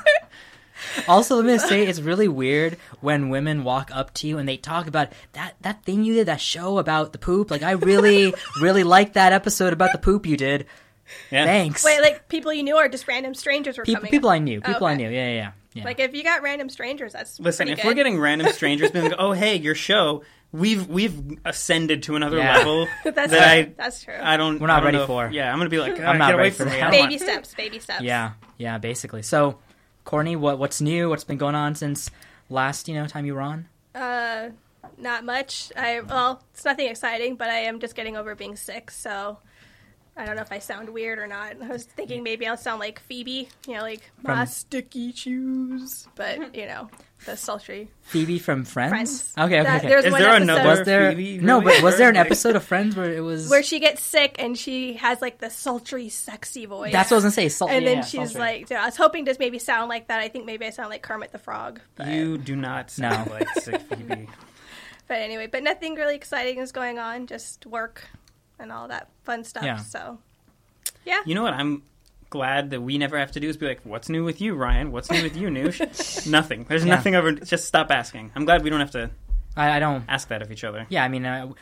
Also, 1.06 1.36
let 1.36 1.44
me 1.44 1.52
just 1.52 1.68
say 1.68 1.86
it's 1.86 2.00
really 2.00 2.28
weird 2.28 2.76
when 3.00 3.28
women 3.28 3.62
walk 3.62 3.90
up 3.92 4.12
to 4.14 4.26
you 4.26 4.38
and 4.38 4.48
they 4.48 4.56
talk 4.56 4.86
about 4.86 5.12
that 5.32 5.54
that 5.60 5.84
thing 5.84 6.02
you 6.02 6.14
did, 6.14 6.26
that 6.26 6.40
show 6.40 6.78
about 6.78 7.12
the 7.12 7.18
poop. 7.18 7.50
Like, 7.50 7.62
I 7.62 7.72
really, 7.72 8.34
really 8.60 8.84
like 8.84 9.12
that 9.12 9.32
episode 9.32 9.72
about 9.72 9.92
the 9.92 9.98
poop 9.98 10.26
you 10.26 10.36
did. 10.36 10.66
Yeah. 11.30 11.44
Thanks. 11.44 11.84
Wait, 11.84 12.00
like 12.00 12.28
people 12.28 12.52
you 12.52 12.62
knew 12.62 12.76
or 12.76 12.88
just 12.88 13.06
random 13.06 13.34
strangers 13.34 13.78
were 13.78 13.84
people, 13.84 14.00
coming? 14.00 14.10
people 14.10 14.28
up? 14.30 14.34
I 14.34 14.38
knew. 14.38 14.60
Oh, 14.64 14.72
people 14.72 14.86
I 14.86 14.92
Okay. 14.94 15.04
knew. 15.04 15.10
Yeah, 15.10 15.28
yeah, 15.28 15.34
yeah. 15.34 15.50
yeah. 15.74 15.84
Like 15.84 16.00
if 16.00 16.14
you 16.14 16.22
got 16.22 16.42
random 16.42 16.68
strangers, 16.68 17.12
that's 17.12 17.38
Listen, 17.38 17.66
pretty 17.66 17.80
if 17.80 17.86
we're 17.86 17.94
getting 17.94 18.18
random 18.18 18.50
strangers 18.52 18.90
being 18.90 19.06
like, 19.06 19.14
"Oh, 19.18 19.32
hey, 19.32 19.56
your 19.56 19.74
show," 19.74 20.22
we've 20.52 20.86
we've 20.88 21.38
ascended 21.44 22.02
to 22.04 22.16
another 22.16 22.38
Yeah. 22.38 22.56
level 22.58 22.86
that's 23.04 23.30
that 23.32 23.48
I 23.48 23.62
that's 23.76 24.04
true. 24.04 24.14
I 24.20 24.36
don't. 24.36 24.60
We're 24.60 24.66
not 24.66 24.76
I 24.76 24.80
don't 24.80 24.84
ready 24.86 24.96
know 24.98 25.02
if- 25.02 25.06
for. 25.08 25.30
Yeah, 25.30 25.52
I'm 25.52 25.58
gonna 25.58 25.70
be 25.70 25.78
like, 25.78 25.98
I'm 26.00 26.06
"Ah, 26.06 26.12
not 26.14 26.26
get 26.28 26.34
away 26.34 26.42
ready 26.44 26.50
for 26.54 26.62
from 26.64 26.72
me. 26.72 26.78
that. 26.78 26.88
I 26.88 26.90
don't 26.90 27.02
baby 27.02 27.14
want- 27.14 27.22
steps, 27.22 27.54
baby 27.54 27.78
steps. 27.78 28.02
yeah, 28.02 28.32
yeah, 28.56 28.78
basically. 28.78 29.22
So, 29.22 29.58
Courtney, 30.04 30.36
what 30.36 30.58
what's 30.58 30.80
new? 30.80 31.08
What's 31.10 31.24
been 31.24 31.38
going 31.38 31.54
on 31.54 31.74
since 31.74 32.10
last 32.48 32.88
you 32.88 32.94
know 32.94 33.06
time 33.06 33.26
you 33.26 33.34
were 33.34 33.40
on? 33.42 33.68
Uh, 33.94 34.50
not 34.96 35.24
much. 35.24 35.70
I 35.76 36.00
well, 36.00 36.42
it's 36.54 36.64
nothing 36.64 36.88
exciting, 36.88 37.36
but 37.36 37.48
I 37.50 37.58
am 37.60 37.78
just 37.80 37.94
getting 37.94 38.16
over 38.16 38.34
being 38.34 38.56
sick, 38.56 38.90
so 38.90 39.38
I 40.16 40.24
don't 40.24 40.34
know 40.36 40.42
if 40.42 40.50
I 40.50 40.58
sound 40.60 40.88
weird 40.88 41.18
or 41.18 41.26
not. 41.26 41.60
I 41.62 41.68
was 41.68 41.84
thinking 41.84 42.22
maybe 42.22 42.46
I'll 42.46 42.56
sound 42.56 42.80
like 42.80 43.00
Phoebe, 43.00 43.48
you 43.66 43.74
know, 43.74 43.82
like 43.82 44.10
my 44.22 44.34
From- 44.36 44.46
sticky 44.46 45.12
shoes, 45.12 46.08
but 46.16 46.54
you 46.56 46.66
know, 46.66 46.88
the 47.24 47.36
sultry 47.36 47.90
Phoebe 48.02 48.38
from 48.38 48.64
Friends. 48.64 48.90
Friends. 48.90 49.32
Okay, 49.36 49.44
okay, 49.60 49.62
That- 49.64 49.78
okay. 49.78 49.88
there's 49.88 50.04
Is 50.04 50.12
there 50.12 50.20
episode 50.28 50.42
another 50.42 50.68
was 50.68 50.86
there 50.86 51.10
Phoebe, 51.12 51.38
no? 51.44 51.60
But 51.60 51.82
was 51.82 51.98
there 51.98 52.08
an 52.08 52.16
episode 52.16 52.56
of 52.56 52.64
Friends 52.64 52.96
where 52.96 53.12
it 53.12 53.20
was 53.20 53.48
where 53.50 53.62
she 53.62 53.80
gets 53.80 54.02
sick 54.02 54.36
and 54.38 54.56
she 54.56 54.94
has 54.94 55.20
like 55.20 55.38
the 55.38 55.50
sultry, 55.50 56.08
sexy 56.08 56.66
voice. 56.66 56.92
That's 56.92 57.10
what 57.10 57.16
I 57.16 57.18
was 57.18 57.24
gonna 57.24 57.32
say. 57.32 57.48
Salt, 57.48 57.70
and 57.70 57.82
yeah, 57.82 57.88
then 57.90 57.98
yeah, 57.98 58.04
she's 58.04 58.32
sultry. 58.32 58.40
like, 58.40 58.72
I 58.72 58.86
was 58.86 58.96
hoping 58.96 59.24
to 59.26 59.36
maybe 59.38 59.58
sound 59.58 59.88
like 59.88 60.08
that. 60.08 60.20
I 60.20 60.28
think 60.28 60.46
maybe 60.46 60.64
I 60.66 60.70
sound 60.70 60.90
like 60.90 61.02
Kermit 61.02 61.32
the 61.32 61.38
Frog. 61.38 61.80
But, 61.96 62.08
You 62.08 62.38
do 62.38 62.56
not 62.56 62.90
sound 62.90 63.26
No. 63.28 63.34
like 63.34 63.48
sick 63.60 63.80
Phoebe. 63.82 64.28
but 65.08 65.16
anyway, 65.18 65.46
but 65.48 65.62
nothing 65.62 65.94
really 65.96 66.14
exciting 66.14 66.58
is 66.58 66.72
going 66.72 66.98
on. 66.98 67.26
Just 67.26 67.66
work 67.66 68.04
and 68.58 68.70
all 68.72 68.88
that 68.88 69.08
fun 69.24 69.44
stuff. 69.44 69.64
Yeah. 69.64 69.78
So, 69.78 70.18
yeah. 71.04 71.20
You 71.26 71.34
know 71.34 71.42
what? 71.42 71.54
I'm 71.54 71.82
glad 72.30 72.70
that 72.70 72.80
we 72.80 72.98
never 72.98 73.18
have 73.18 73.32
to 73.32 73.40
do 73.40 73.48
is 73.48 73.56
be 73.56 73.66
like, 73.66 73.80
"What's 73.84 74.08
new 74.08 74.24
with 74.24 74.40
you, 74.40 74.54
Ryan? 74.54 74.92
What's 74.92 75.10
new 75.10 75.22
with 75.22 75.36
you, 75.36 75.48
Noosh?" 75.48 76.26
nothing. 76.30 76.64
There's 76.68 76.84
Yeah. 76.84 76.94
nothing 76.94 77.14
over. 77.14 77.32
Just 77.32 77.64
stop 77.66 77.90
asking. 77.90 78.32
I'm 78.34 78.44
glad 78.44 78.62
we 78.62 78.70
don't 78.70 78.80
have 78.80 78.90
to 78.92 79.10
I, 79.56 79.76
I 79.76 79.78
don't. 79.78 80.04
ask 80.08 80.28
that 80.28 80.42
of 80.42 80.52
each 80.52 80.64
other. 80.64 80.86
Yeah, 80.88 81.04
I 81.04 81.08
mean, 81.08 81.24
uh, 81.24 81.52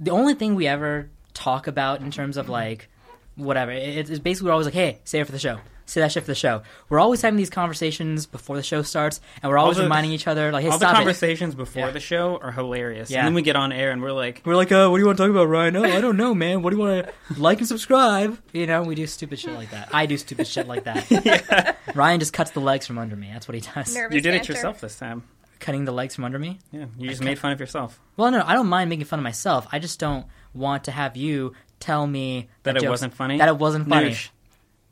the 0.00 0.10
only 0.10 0.34
thing 0.34 0.54
we 0.54 0.66
ever 0.66 1.08
talk 1.34 1.66
about 1.66 2.00
in 2.00 2.10
terms 2.10 2.36
of 2.36 2.48
like 2.48 2.88
whatever, 3.36 3.70
it, 3.72 4.10
it's 4.10 4.18
basically 4.18 4.46
we're 4.48 4.52
always 4.52 4.66
like, 4.66 4.74
hey, 4.74 4.98
say 5.04 5.20
it 5.20 5.24
for 5.26 5.32
the 5.32 5.38
show. 5.38 5.58
Say 5.88 6.02
that 6.02 6.12
shit 6.12 6.22
for 6.22 6.26
the 6.26 6.34
show. 6.34 6.60
We're 6.90 6.98
always 6.98 7.22
having 7.22 7.38
these 7.38 7.48
conversations 7.48 8.26
before 8.26 8.56
the 8.56 8.62
show 8.62 8.82
starts, 8.82 9.22
and 9.42 9.48
we're 9.50 9.56
always 9.56 9.78
the- 9.78 9.84
reminding 9.84 10.12
each 10.12 10.26
other, 10.26 10.52
like, 10.52 10.62
hey, 10.62 10.68
All 10.68 10.78
the 10.78 10.84
stop 10.84 10.92
it. 10.92 10.96
conversations 10.98 11.54
before 11.54 11.86
Yeah. 11.86 11.90
the 11.92 11.98
show 12.00 12.38
are 12.42 12.52
hilarious, 12.52 13.10
Yeah. 13.10 13.20
and 13.20 13.28
then 13.28 13.34
we 13.34 13.40
get 13.40 13.56
on 13.56 13.72
air 13.72 13.90
and 13.90 14.02
we're 14.02 14.12
like, 14.12 14.42
We're 14.44 14.54
like, 14.54 14.70
uh, 14.70 14.88
what 14.88 14.98
do 14.98 15.00
you 15.00 15.06
want 15.06 15.16
to 15.16 15.24
talk 15.24 15.30
about, 15.30 15.46
Ryan? 15.48 15.76
Oh, 15.76 15.84
I 15.84 16.02
don't 16.02 16.18
know, 16.18 16.34
man. 16.34 16.60
What 16.60 16.70
do 16.70 16.76
you 16.76 16.82
want 16.82 17.06
to 17.06 17.40
like 17.40 17.58
and 17.60 17.66
subscribe? 17.66 18.38
You 18.52 18.66
know, 18.66 18.82
we 18.82 18.94
do 18.94 19.06
stupid 19.06 19.38
shit 19.38 19.54
like 19.54 19.70
that. 19.70 19.88
I 19.92 20.04
do 20.04 20.18
stupid 20.18 20.46
shit 20.46 20.68
like 20.68 20.84
that. 20.84 21.10
yeah. 21.24 21.74
Ryan 21.94 22.20
just 22.20 22.34
cuts 22.34 22.50
the 22.50 22.60
legs 22.60 22.86
from 22.86 22.98
under 22.98 23.16
me. 23.16 23.30
That's 23.32 23.48
what 23.48 23.54
he 23.54 23.62
does. 23.62 23.94
Nervous 23.94 24.14
"You 24.14 24.20
did 24.20 24.34
it 24.34 24.46
yourself 24.46 24.82
this 24.82 24.96
time." 24.98 25.22
Cutting 25.58 25.86
the 25.86 25.92
legs 25.92 26.14
from 26.14 26.24
under 26.24 26.38
me. 26.38 26.58
Yeah, 26.70 26.84
you 26.98 27.08
just 27.08 27.22
made 27.22 27.38
fun 27.38 27.50
of 27.52 27.58
yourself. 27.60 27.98
Well, 28.18 28.30
no, 28.30 28.42
I 28.46 28.52
don't 28.52 28.68
mind 28.68 28.90
making 28.90 29.06
fun 29.06 29.18
of 29.18 29.24
myself. 29.24 29.66
I 29.72 29.78
just 29.80 29.98
don't 29.98 30.26
want 30.54 30.84
to 30.84 30.90
have 30.92 31.16
you 31.16 31.54
tell 31.80 32.06
me 32.06 32.48
That 32.62 32.76
it 32.76 32.80
jokes- 32.82 32.90
wasn't 32.90 33.14
funny. 33.14 33.38
That 33.38 33.48
it 33.48 33.56
wasn't 33.56 33.88
funny. 33.88 34.10
Noosh, 34.10 34.28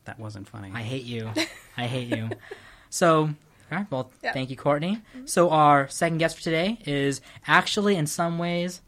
that 0.07 0.19
wasn't 0.19 0.49
funny. 0.49 0.71
I 0.75 0.83
hate 0.83 1.05
you. 1.05 1.31
I 1.77 1.87
hate 1.87 2.09
you. 2.17 2.31
So, 2.91 3.23
all 3.23 3.29
right, 3.79 3.87
well, 3.91 4.11
Yeah. 4.23 4.33
thank 4.33 4.51
you, 4.51 4.57
Courtney. 4.57 5.03
Mm-hmm. 5.17 5.27
So, 5.27 5.51
our 5.51 5.89
second 5.89 6.19
guest 6.19 6.37
for 6.37 6.43
today 6.43 6.79
is 6.87 7.21
actually, 7.47 7.97
in 7.97 8.07
some 8.07 8.39
ways, 8.39 8.81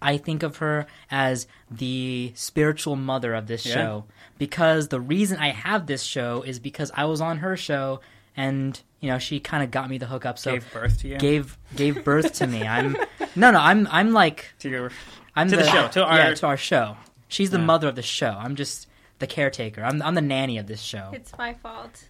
I 0.00 0.16
think 0.18 0.42
of 0.42 0.56
her 0.58 0.86
as 1.10 1.46
the 1.70 2.32
spiritual 2.34 2.96
mother 2.96 3.34
of 3.34 3.46
this 3.46 3.64
Yeah. 3.64 3.74
show 3.74 4.04
because 4.38 4.88
the 4.88 5.00
reason 5.00 5.38
I 5.38 5.48
have 5.50 5.86
this 5.86 6.02
show 6.02 6.42
is 6.42 6.58
because 6.58 6.90
I 6.94 7.04
was 7.04 7.20
on 7.20 7.38
her 7.38 7.56
show 7.56 8.00
and 8.36 8.80
you 9.00 9.08
know 9.10 9.18
she 9.18 9.38
kind 9.40 9.62
of 9.62 9.70
got 9.70 9.88
me 9.90 9.98
the 9.98 10.06
hook 10.06 10.24
up. 10.26 10.38
So 10.38 10.52
Gave 10.52 10.72
birth 10.72 10.98
to 11.02 11.08
you. 11.08 11.18
gave 11.18 11.58
gave 11.76 12.02
birth 12.02 12.32
to 12.34 12.46
me. 12.46 12.62
I'm 12.66 12.96
no 13.36 13.50
no 13.52 13.58
I'm 13.60 13.86
I'm 13.90 14.12
like 14.12 14.52
to 14.60 14.68
your. 14.70 14.90
I'm 15.36 15.48
To 15.50 15.56
the 15.56 15.64
show, 15.68 15.86
to 15.88 16.04
our- 16.04 16.16
yeah 16.18 16.34
to 16.34 16.46
our 16.46 16.56
show. 16.56 16.96
She's 17.28 17.50
the 17.50 17.58
Yeah. 17.58 17.64
mother 17.66 17.88
of 17.88 17.94
the 17.94 18.02
show. 18.02 18.30
I'm 18.38 18.56
just 18.56 18.88
the 19.22 19.26
caretaker. 19.26 19.82
I'm 19.82 20.02
I'm 20.02 20.14
the 20.14 20.20
nanny 20.20 20.58
of 20.58 20.66
this 20.66 20.82
show. 20.82 21.10
It's 21.14 21.32
my 21.38 21.54
fault. 21.54 22.04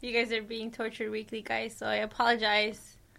You 0.00 0.12
guys 0.12 0.32
are 0.32 0.42
being 0.42 0.70
tortured 0.70 1.10
weekly, 1.10 1.42
guys, 1.42 1.76
so 1.76 1.86
I 1.86 1.96
apologize. 1.96 2.96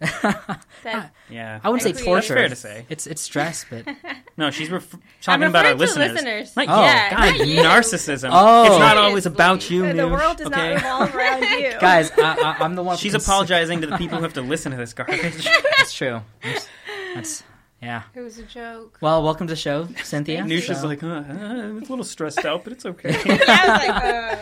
That 0.82 1.12
Yeah, 1.30 1.60
I 1.62 1.70
wouldn't 1.70 1.86
I 1.88 1.92
say 1.92 1.98
agree. 2.00 2.04
torture. 2.04 2.34
That's 2.34 2.40
fair 2.40 2.48
to 2.48 2.56
say. 2.56 2.86
It's 2.90 3.06
it's 3.06 3.22
stress, 3.22 3.64
but 3.70 3.86
No, 4.36 4.50
she's 4.50 4.68
ref- 4.70 4.94
talking 5.22 5.44
about 5.46 5.64
our 5.66 5.72
to 5.72 5.78
listeners. 5.78 6.12
listeners. 6.12 6.56
Not 6.56 6.66
Oh. 6.68 6.82
yeah, 6.82 7.10
God, 7.10 7.38
not 7.38 7.46
you. 7.46 7.60
narcissism. 7.60 8.30
Oh. 8.32 8.64
It's 8.66 8.78
not 8.78 8.96
always 8.98 9.24
about 9.26 9.70
you, 9.70 9.82
the 9.82 9.92
Noosh, 9.92 10.10
world 10.10 10.36
does 10.38 10.48
okay? 10.48 10.74
not 10.74 10.82
revolve 10.82 11.14
around 11.14 11.42
you. 11.60 11.72
Guys, 11.80 12.10
I, 12.18 12.22
I, 12.58 12.64
I'm 12.64 12.74
the 12.74 12.82
one. 12.82 12.96
She's 12.98 13.12
cons- 13.12 13.24
apologizing 13.24 13.80
to 13.82 13.86
the 13.86 13.96
people 13.96 14.18
who 14.18 14.24
have 14.24 14.34
to 14.34 14.42
listen 14.42 14.72
to 14.72 14.78
this 14.78 14.92
garbage. 14.92 15.48
That's 15.78 15.92
true. 15.94 16.20
That's, 16.42 16.68
that's 17.14 17.42
yeah. 17.84 18.02
It 18.14 18.20
was 18.20 18.38
a 18.38 18.42
joke. 18.44 18.98
Well, 19.00 19.22
welcome 19.22 19.46
to 19.46 19.52
the 19.52 19.56
show, 19.56 19.88
Cynthia. 20.02 20.42
Noosh 20.42 20.70
is 20.70 20.80
So- 20.80 20.86
like, 20.86 21.02
uh, 21.02 21.08
uh, 21.08 21.76
it's 21.78 21.88
a 21.88 21.92
little 21.92 22.04
stressed 22.04 22.44
out, 22.44 22.64
but 22.64 22.72
it's 22.72 22.86
okay. 22.86 23.10
yeah, 23.26 23.38
I 23.48 23.68
was 23.68 23.86
like, 23.86 24.04
uh, 24.04 24.36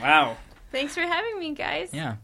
wow. 0.00 0.36
thanks 0.70 0.94
for 0.94 1.00
having 1.02 1.38
me, 1.38 1.54
guys. 1.54 1.90
yeah. 1.92 2.16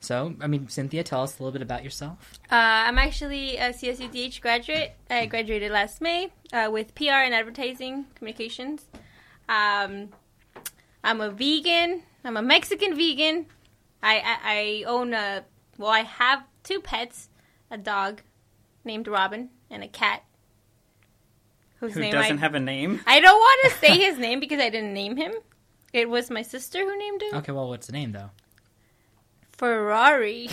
So, 0.00 0.34
I 0.40 0.46
mean, 0.46 0.68
Cynthia, 0.68 1.02
tell 1.02 1.22
us 1.24 1.38
a 1.38 1.42
little 1.42 1.52
bit 1.52 1.62
about 1.62 1.82
yourself. 1.82 2.34
Uh, 2.44 2.54
I'm 2.86 2.96
actually 2.96 3.56
a 3.56 3.70
CSUDH 3.72 4.40
graduate. 4.40 4.92
I 5.10 5.26
graduated 5.26 5.72
last 5.72 6.00
May 6.00 6.30
uh, 6.52 6.68
with 6.70 6.94
PR 6.94 7.24
and 7.26 7.34
advertising 7.34 8.06
communications. 8.14 8.84
Um, 9.48 10.10
I'm 11.02 11.20
a 11.20 11.30
vegan. 11.30 12.02
I'm 12.24 12.36
a 12.36 12.42
Mexican 12.42 12.94
vegan. 12.94 13.46
I, 14.00 14.18
I, 14.18 14.36
I 14.44 14.84
own 14.86 15.12
a, 15.12 15.44
well, 15.76 15.90
I 15.90 16.00
have 16.02 16.44
two 16.62 16.80
pets 16.80 17.28
a 17.68 17.76
dog 17.78 18.22
named 18.84 19.08
Robin 19.08 19.48
and 19.70 19.82
a 19.82 19.88
cat 19.88 20.22
whose 21.80 21.94
Who 21.94 22.00
name 22.00 22.12
doesn't 22.12 22.38
I, 22.38 22.40
have 22.40 22.54
a 22.54 22.60
name? 22.60 23.00
I 23.06 23.20
don't 23.20 23.36
want 23.38 23.72
to 23.72 23.78
say 23.78 23.98
his 23.98 24.18
name 24.18 24.40
because 24.40 24.60
I 24.60 24.70
didn't 24.70 24.94
name 24.94 25.16
him. 25.16 25.32
It 25.92 26.08
was 26.10 26.30
my 26.30 26.42
sister 26.42 26.80
who 26.80 26.98
named 26.98 27.22
him. 27.22 27.34
Okay, 27.36 27.52
well, 27.52 27.68
what's 27.68 27.86
the 27.86 27.92
name 27.92 28.12
though? 28.12 28.30
Ferrari. 29.52 30.48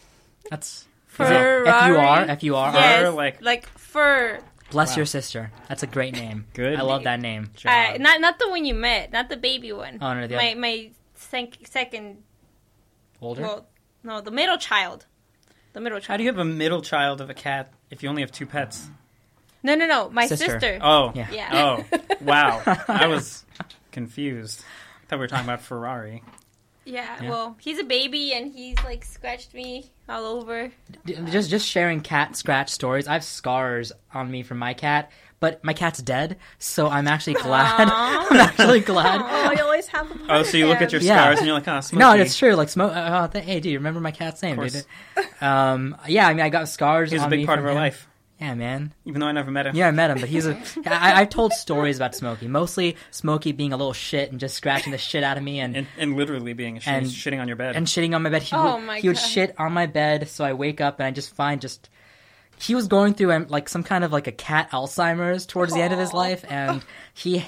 That's 0.50 0.86
Ferrari. 1.06 1.68
F 1.68 1.86
U 1.88 1.96
R 1.96 2.20
F 2.20 2.42
U 2.42 2.56
R. 2.56 2.72
Yes, 2.72 3.14
like- 3.14 3.42
like 3.42 3.66
fur. 3.78 4.40
Bless 4.70 4.90
Wow. 4.92 4.96
your 4.96 5.06
sister. 5.06 5.52
That's 5.68 5.82
a 5.82 5.86
great 5.86 6.14
name. 6.14 6.46
Good 6.54 6.76
I 6.78 6.82
love 6.82 7.04
that 7.04 7.20
name. 7.20 7.50
Uh, 7.64 7.96
not 8.00 8.20
not 8.20 8.38
the 8.38 8.48
one 8.48 8.64
you 8.64 8.74
met, 8.74 9.12
not 9.12 9.28
the 9.28 9.36
baby 9.36 9.72
one. 9.72 9.98
Oh 10.00 10.14
no, 10.14 10.26
the 10.26 10.36
my 10.36 10.52
other, 10.52 10.60
my 10.60 10.90
sec- 11.14 11.66
second, 11.66 12.22
older. 13.20 13.42
well, 13.42 13.66
no, 14.02 14.20
the 14.20 14.30
middle 14.32 14.56
child, 14.56 15.06
the 15.74 15.80
middle 15.80 15.98
How 15.98 16.06
child. 16.06 16.18
do 16.18 16.24
you 16.24 16.30
have 16.30 16.38
a 16.38 16.44
middle 16.44 16.80
child 16.82 17.20
of 17.20 17.30
a 17.30 17.34
cat 17.34 17.72
if 17.90 18.02
you 18.02 18.08
only 18.08 18.22
have 18.22 18.32
two 18.32 18.46
pets? 18.46 18.88
No, 19.62 19.74
no, 19.74 19.86
no, 19.86 20.10
my 20.10 20.26
Sister. 20.26 20.46
sister. 20.60 20.78
Oh. 20.82 21.12
Yeah. 21.14 21.28
Yeah. 21.32 21.84
Oh. 21.92 21.98
Wow. 22.20 22.62
I 22.88 23.06
was 23.06 23.44
confused. 23.92 24.62
I 25.02 25.06
thought 25.06 25.16
we 25.16 25.20
were 25.20 25.28
talking 25.28 25.46
about 25.46 25.62
Ferrari. 25.62 26.22
yeah, 26.84 27.16
Yeah. 27.22 27.30
Well, 27.30 27.56
he's 27.60 27.78
a 27.78 27.84
baby 27.84 28.34
and 28.34 28.52
he's 28.52 28.76
like 28.84 29.04
scratched 29.04 29.54
me 29.54 29.90
all 30.08 30.24
over. 30.26 30.70
D- 31.06 31.16
just 31.30 31.48
just 31.48 31.66
sharing 31.66 32.00
cat 32.00 32.36
scratch 32.36 32.70
stories. 32.70 33.08
I 33.08 33.14
have 33.14 33.24
scars 33.24 33.92
on 34.12 34.30
me 34.30 34.42
from 34.42 34.58
my 34.58 34.74
cat, 34.74 35.10
but 35.44 35.62
my 35.62 35.74
cat's 35.74 36.00
dead, 36.00 36.38
so 36.58 36.88
I'm 36.88 37.06
actually 37.06 37.34
glad. 37.34 37.88
I'm 38.30 38.40
actually 38.40 38.80
glad. 38.80 39.20
Oh, 39.22 39.52
you 39.52 39.62
always 39.62 39.86
have 39.88 40.10
a 40.10 40.14
Oh, 40.30 40.42
so 40.42 40.56
you 40.56 40.66
look 40.66 40.80
at 40.80 40.90
your 40.90 41.02
Yeah. 41.02 41.16
scars 41.18 41.38
and 41.38 41.46
you're 41.46 41.54
like, 41.56 41.68
oh, 41.68 41.80
Smokey. 41.80 41.98
No, 42.00 42.12
it's 42.14 42.38
true. 42.38 42.54
Like 42.54 42.70
smoke. 42.70 42.92
Uh, 42.94 43.28
th- 43.28 43.44
hey, 43.44 43.60
dude, 43.60 43.74
remember 43.74 44.00
my 44.00 44.10
cat's 44.10 44.42
name, 44.42 44.56
dude? 44.58 44.84
Um, 45.42 45.96
yeah, 46.08 46.26
I 46.28 46.32
mean, 46.32 46.44
I 46.44 46.48
got 46.48 46.68
scars. 46.70 47.10
He's 47.10 47.22
a 47.22 47.28
big 47.28 47.40
me 47.40 47.46
part 47.46 47.58
of 47.58 47.62
from 47.64 47.68
our 47.68 47.72
him. 47.76 47.82
life, 47.82 48.08
Yeah, 48.40 48.54
man. 48.54 48.94
even 49.04 49.20
though 49.20 49.26
I 49.26 49.32
never 49.32 49.50
met 49.50 49.66
him. 49.66 49.76
Yeah, 49.76 49.88
I 49.88 49.90
met 49.90 50.10
him, 50.10 50.18
but 50.20 50.28
he's 50.30 50.46
a. 50.46 50.56
I, 50.86 51.20
I've 51.20 51.28
told 51.28 51.52
stories 51.52 51.96
about 51.96 52.14
Smokey. 52.14 52.48
Mostly 52.48 52.96
Smokey 53.10 53.52
being 53.52 53.72
a 53.72 53.76
little 53.76 53.92
shit 53.92 54.30
and 54.30 54.40
just 54.40 54.54
scratching 54.56 54.92
the 54.92 54.98
shit 54.98 55.22
out 55.22 55.36
of 55.36 55.42
me 55.42 55.60
and 55.60 55.76
And, 55.76 55.86
and 55.98 56.16
literally 56.16 56.54
being 56.54 56.78
a 56.78 56.80
shit, 56.80 56.92
And- 56.92 57.06
shitting 57.06 57.40
on 57.40 57.48
your 57.48 57.56
bed. 57.58 57.76
and 57.76 57.86
shitting 57.86 58.14
on 58.14 58.22
my 58.22 58.30
bed. 58.30 58.42
He, 58.42 58.56
Oh 58.56 58.76
would, 58.76 58.84
my 58.84 58.98
he 59.00 59.08
would 59.08 59.18
shit 59.18 59.54
on 59.58 59.72
my 59.72 59.84
bed, 59.86 60.28
so 60.30 60.42
I 60.44 60.54
wake 60.54 60.80
up 60.80 61.00
and 61.00 61.06
I 61.06 61.10
just 61.10 61.34
find 61.34 61.60
just. 61.60 61.90
He 62.64 62.74
was 62.74 62.88
going 62.88 63.14
through 63.14 63.32
um, 63.32 63.46
like 63.48 63.68
some 63.68 63.82
kind 63.82 64.04
of 64.04 64.12
like 64.12 64.26
a 64.26 64.32
cat 64.32 64.70
Alzheimer's 64.70 65.44
towards 65.46 65.74
the 65.74 65.82
end 65.82 65.92
of 65.92 65.98
his 65.98 66.12
life, 66.12 66.44
and 66.48 66.82
he. 67.12 67.44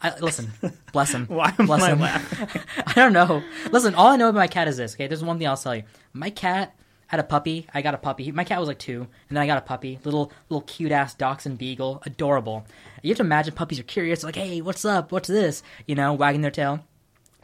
I, 0.00 0.16
listen, 0.20 0.52
bless 0.92 1.10
him. 1.12 1.26
Why 1.26 1.52
am 1.58 1.66
bless 1.66 1.82
I 1.82 1.90
him. 1.90 2.00
laughing? 2.00 2.60
I 2.86 2.92
don't 2.94 3.12
know. 3.12 3.42
Listen, 3.72 3.94
all 3.94 4.08
I 4.08 4.16
know 4.16 4.28
about 4.28 4.38
my 4.38 4.46
cat 4.46 4.68
is 4.68 4.76
this. 4.76 4.94
Okay, 4.94 5.08
there's 5.08 5.24
one 5.24 5.38
thing 5.38 5.48
I'll 5.48 5.56
tell 5.56 5.74
you. 5.74 5.82
My 6.12 6.30
cat 6.30 6.78
had 7.08 7.18
a 7.18 7.24
puppy. 7.24 7.66
I 7.74 7.82
got 7.82 7.94
a 7.94 7.98
puppy. 7.98 8.30
My 8.30 8.44
cat 8.44 8.60
was 8.60 8.68
like 8.68 8.78
two, 8.78 9.00
and 9.00 9.36
then 9.36 9.42
I 9.42 9.46
got 9.46 9.58
a 9.58 9.62
puppy, 9.62 9.98
little 10.04 10.30
little 10.50 10.62
cute 10.62 10.92
ass 10.92 11.14
dachshund 11.14 11.58
beagle, 11.58 12.02
adorable. 12.06 12.64
You 13.02 13.10
have 13.10 13.16
to 13.16 13.24
imagine 13.24 13.54
puppies 13.54 13.80
are 13.80 13.84
curious, 13.84 14.22
like, 14.22 14.36
hey, 14.36 14.60
what's 14.60 14.84
up? 14.84 15.10
What's 15.10 15.28
this? 15.28 15.62
You 15.86 15.94
know, 15.94 16.12
wagging 16.12 16.42
their 16.42 16.50
tail. 16.50 16.80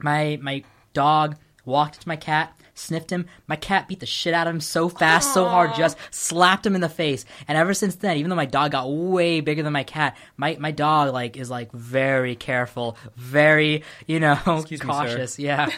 My 0.00 0.38
my 0.40 0.62
dog 0.92 1.36
walked 1.64 2.02
to 2.02 2.08
my 2.08 2.16
cat, 2.16 2.56
sniffed 2.74 3.10
him. 3.10 3.26
My 3.46 3.56
cat 3.56 3.88
beat 3.88 4.00
the 4.00 4.06
shit 4.06 4.34
out 4.34 4.46
of 4.46 4.54
him 4.54 4.60
so 4.60 4.88
fast, 4.88 5.32
so 5.32 5.46
hard, 5.46 5.74
just 5.74 5.96
slapped 6.10 6.66
him 6.66 6.74
in 6.74 6.80
the 6.80 6.88
face. 6.88 7.24
And 7.48 7.56
ever 7.56 7.74
since 7.74 7.96
then, 7.96 8.18
even 8.18 8.30
though 8.30 8.36
my 8.36 8.46
dog 8.46 8.72
got 8.72 8.90
way 8.90 9.40
bigger 9.40 9.62
than 9.62 9.72
my 9.72 9.84
cat, 9.84 10.16
my 10.36 10.56
my 10.60 10.70
dog 10.70 11.12
like 11.12 11.36
is 11.36 11.50
like 11.50 11.72
very 11.72 12.36
careful, 12.36 12.96
very 13.16 13.82
you 14.06 14.20
know 14.20 14.38
Excuse 14.46 14.82
me, 14.82 14.86
cautious. 14.88 15.38
yeah. 15.38 15.70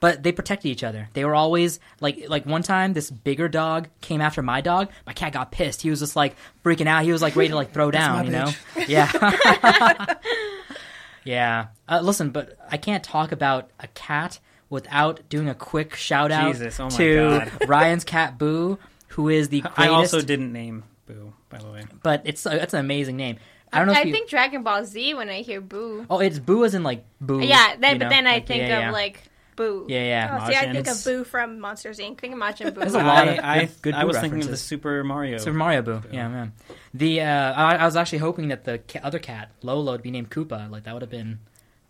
But 0.00 0.22
they 0.22 0.32
protected 0.32 0.70
each 0.70 0.82
other. 0.82 1.10
They 1.12 1.26
were 1.26 1.34
always 1.34 1.78
like 2.00 2.24
like 2.28 2.46
one 2.46 2.62
time 2.62 2.94
this 2.94 3.10
bigger 3.10 3.48
dog 3.50 3.88
came 4.00 4.22
after 4.22 4.40
my 4.40 4.62
dog. 4.62 4.88
My 5.06 5.12
cat 5.12 5.34
got 5.34 5.52
pissed. 5.52 5.82
He 5.82 5.90
was 5.90 6.00
just 6.00 6.16
like 6.16 6.36
freaking 6.64 6.86
out. 6.86 7.04
He 7.04 7.12
was 7.12 7.20
like 7.20 7.36
ready 7.36 7.50
to 7.50 7.54
like 7.54 7.72
throw 7.72 7.90
down, 8.00 8.16
my 8.16 8.24
you 8.24 8.30
know? 8.30 8.50
Yeah. 8.88 9.12
yeah. 11.24 11.68
Uh, 11.88 12.00
listen, 12.02 12.30
but 12.30 12.56
I 12.70 12.76
can't 12.76 13.04
talk 13.04 13.32
about 13.32 13.70
a 13.78 13.88
cat 13.88 14.38
without 14.70 15.28
doing 15.28 15.48
a 15.48 15.54
quick 15.54 15.94
shout 15.94 16.30
out 16.32 16.52
Jesus, 16.52 16.80
oh 16.80 16.88
to 16.90 17.28
God. 17.40 17.52
Ryan's 17.68 18.04
cat 18.04 18.38
Boo, 18.38 18.78
who 19.08 19.28
is 19.28 19.48
the 19.50 19.60
greatest. 19.60 19.78
I 19.80 19.88
also 19.88 20.22
didn't 20.22 20.52
name 20.52 20.84
Boo, 21.06 21.32
by 21.50 21.58
the 21.58 21.70
way. 21.70 21.84
but 22.02 22.22
it's 22.24 22.46
it's 22.46 22.72
an 22.72 22.80
amazing 22.80 23.16
name. 23.16 23.36
I 23.72 23.78
don't 23.78 23.86
know 23.86 23.92
if 23.92 23.98
I 23.98 24.02
you. 24.02 24.12
think 24.12 24.28
Dragon 24.30 24.62
Ball 24.64 24.84
Z 24.84 25.14
when 25.14 25.28
I 25.28 25.42
hear 25.42 25.60
Boo. 25.60 26.06
oh, 26.10 26.18
it's 26.20 26.38
Boo 26.38 26.64
as 26.64 26.74
in 26.74 26.82
like 26.82 27.04
Boo. 27.20 27.40
yeah, 27.40 27.76
then, 27.78 27.94
you 27.94 27.98
but 27.98 28.04
know? 28.06 28.10
then 28.10 28.26
I 28.26 28.32
Like, 28.34 28.46
think 28.46 28.62
yeah, 28.62 28.78
yeah. 28.80 28.88
of 28.88 28.92
like 28.92 29.22
Boo. 29.56 29.86
Yeah, 29.88 30.02
yeah. 30.04 30.38
Oh, 30.42 30.48
see, 30.48 30.56
I 30.56 30.72
think 30.72 30.86
of 30.88 31.04
Boo 31.04 31.22
from 31.22 31.60
Monsters 31.60 31.98
Inc. 31.98 32.12
I 32.12 32.14
think 32.20 32.32
of 32.34 32.40
Majin 32.40 32.72
Boo. 32.74 32.80
There's 32.80 32.94
a 32.94 32.98
lot 33.02 33.28
of 33.28 33.38
I, 33.40 33.56
I, 33.60 33.64
good- 33.66 33.82
good 33.82 33.94
I 33.94 34.00
Boo 34.02 34.06
was 34.08 34.18
thinking 34.18 34.40
of 34.40 34.48
the. 34.48 34.56
Super 34.56 35.04
Mario. 35.04 35.38
Super 35.38 35.56
Mario 35.56 35.82
Boo. 35.82 36.02
Yeah, 36.10 36.28
man. 36.28 36.52
The 36.94 37.20
uh, 37.20 37.52
I, 37.52 37.74
I 37.76 37.84
was 37.84 37.94
actually 37.94 38.18
hoping 38.18 38.48
that 38.48 38.64
the 38.64 38.78
ca- 38.78 39.00
other 39.02 39.18
cat 39.18 39.50
Lolo 39.62 39.92
would 39.92 40.02
be 40.02 40.10
named 40.10 40.30
Koopa. 40.30 40.70
Like 40.70 40.84
that 40.84 40.92
would 40.94 41.02
have 41.02 41.10
been 41.10 41.40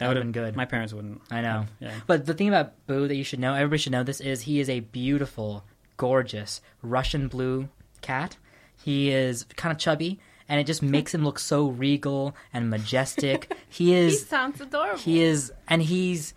that 0.01 0.09
would 0.09 0.17
have 0.17 0.25
been 0.25 0.33
good. 0.33 0.57
My 0.57 0.65
parents 0.65 0.93
wouldn't. 0.93 1.21
I 1.31 1.41
know. 1.41 1.67
Yeah. 1.79 1.93
But 2.09 2.27
the 2.27 2.35
thing 2.35 2.49
about 2.49 2.73
Boo 2.89 3.07
that 3.07 3.15
you 3.15 3.23
should 3.25 3.39
know, 3.39 3.55
everybody 3.55 3.79
should 3.79 3.93
know 3.93 4.03
this, 4.03 4.21
is 4.21 4.43
he 4.43 4.59
is 4.59 4.69
a 4.69 4.81
beautiful, 4.81 5.65
gorgeous 5.97 6.61
Russian 6.83 7.29
blue 7.29 7.69
cat. 8.01 8.37
He 8.83 9.11
is 9.11 9.45
kind 9.57 9.71
of 9.71 9.79
chubby, 9.79 10.19
and 10.49 10.59
it 10.61 10.65
just 10.67 10.83
makes 10.83 11.15
him 11.15 11.23
look 11.23 11.39
so 11.39 11.69
regal 11.69 12.35
and 12.53 12.69
majestic. 12.71 13.55
He 13.73 13.95
is. 13.95 14.19
He 14.21 14.27
sounds 14.27 14.61
adorable. 14.61 14.99
He 14.99 15.23
is, 15.23 15.53
and 15.69 15.81
he's. 15.81 16.35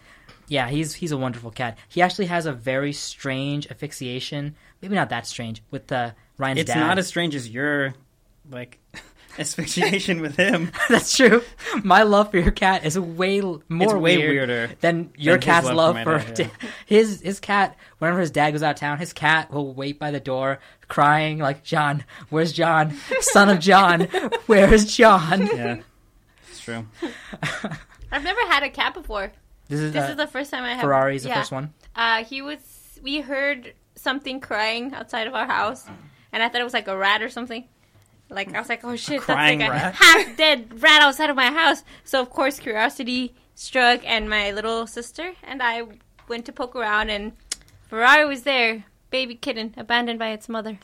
Yeah, 0.49 0.67
he's 0.69 0.93
he's 0.93 1.11
a 1.11 1.17
wonderful 1.17 1.49
cat. 1.51 1.77
He 1.89 2.01
actually 2.01 2.25
has 2.27 2.45
a 2.45 2.51
very 2.53 2.93
strange 2.93 3.65
asphyxiation. 3.71 4.55
Maybe 4.81 4.93
not 4.93 5.09
that 5.09 5.25
strange 5.25 5.63
with 5.71 5.87
the 5.87 6.13
Ryan's 6.37 6.59
It's 6.59 6.67
dad. 6.73 6.79
not 6.79 6.99
as 6.99 7.07
strange 7.07 7.33
as 7.33 7.49
your, 7.49 7.95
like, 8.51 8.77
asphyxiation 9.39 10.21
with 10.21 10.35
him. 10.35 10.71
That's 10.89 11.15
true. 11.15 11.41
My 11.83 12.03
love 12.03 12.31
for 12.31 12.37
your 12.37 12.51
cat 12.51 12.85
is 12.85 12.99
way 12.99 13.39
l- 13.39 13.63
more 13.69 13.83
It's 13.85 13.93
way 13.93 14.17
weird 14.17 14.49
weirder 14.49 14.75
than 14.81 15.11
your 15.17 15.35
than 15.35 15.41
cat's 15.41 15.67
love 15.67 15.95
love 15.95 16.03
for 16.03 16.19
for, 16.19 16.33
dad, 16.33 16.51
yeah. 16.61 16.69
his 16.85 17.21
his 17.21 17.39
cat. 17.39 17.75
Whenever 17.99 18.19
his 18.19 18.31
dad 18.31 18.51
goes 18.51 18.63
out 18.63 18.71
of 18.75 18.79
town, 18.79 18.97
his 18.97 19.13
cat 19.13 19.51
will 19.51 19.73
wait 19.73 19.99
by 19.99 20.11
the 20.11 20.19
door, 20.19 20.59
crying 20.87 21.39
like, 21.39 21.63
"John, 21.63 22.03
where's 22.29 22.51
John? 22.51 22.95
Son 23.21 23.49
of 23.49 23.59
John, 23.59 24.01
where's 24.45 24.85
John?" 24.95 25.47
Yeah. 25.47 25.81
It's 26.49 26.59
true. 26.59 26.85
I've 28.11 28.23
never 28.23 28.41
had 28.47 28.63
a 28.63 28.69
cat 28.69 28.93
before. 28.93 29.31
This 29.67 29.79
is, 29.79 29.93
This 29.93 30.07
uh, 30.07 30.11
is 30.11 30.17
the 30.17 30.27
first 30.27 30.51
time 30.51 30.63
I 30.63 30.73
have. 30.73 30.81
Ferrari's 30.81 31.23
the 31.23 31.29
yeah. 31.29 31.39
first 31.39 31.51
one. 31.51 31.73
Uh, 31.95 32.23
he 32.23 32.41
was. 32.41 32.59
We 33.01 33.21
heard 33.21 33.73
something 33.95 34.39
crying 34.39 34.93
outside 34.93 35.27
of 35.27 35.33
our 35.33 35.47
house, 35.47 35.85
and 36.31 36.43
I 36.43 36.49
thought 36.49 36.61
it 36.61 36.65
was 36.65 36.73
like 36.73 36.87
a 36.87 36.97
rat 36.97 37.21
or 37.21 37.29
something. 37.29 37.67
Like 38.33 38.53
I 38.53 38.59
was 38.59 38.69
like, 38.69 38.83
oh 38.83 38.95
shit, 38.95 39.21
that's 39.21 39.25
crying 39.25 39.59
like 39.59 39.69
a 39.69 39.71
rat? 39.71 39.95
half 39.95 40.37
dead 40.37 40.81
rat 40.81 41.01
outside 41.01 41.29
of 41.29 41.35
my 41.35 41.51
house. 41.51 41.83
So 42.03 42.21
of 42.21 42.29
course 42.29 42.59
curiosity 42.59 43.35
struck, 43.55 44.01
and 44.05 44.29
my 44.29 44.51
little 44.51 44.87
sister 44.87 45.33
and 45.43 45.61
I 45.61 45.83
went 46.27 46.45
to 46.45 46.51
poke 46.51 46.75
around, 46.75 47.09
and 47.09 47.33
Ferrari 47.87 48.25
was 48.25 48.43
there, 48.43 48.85
baby 49.09 49.35
kitten, 49.35 49.73
abandoned 49.77 50.19
by 50.19 50.29
its 50.29 50.49
mother. 50.49 50.79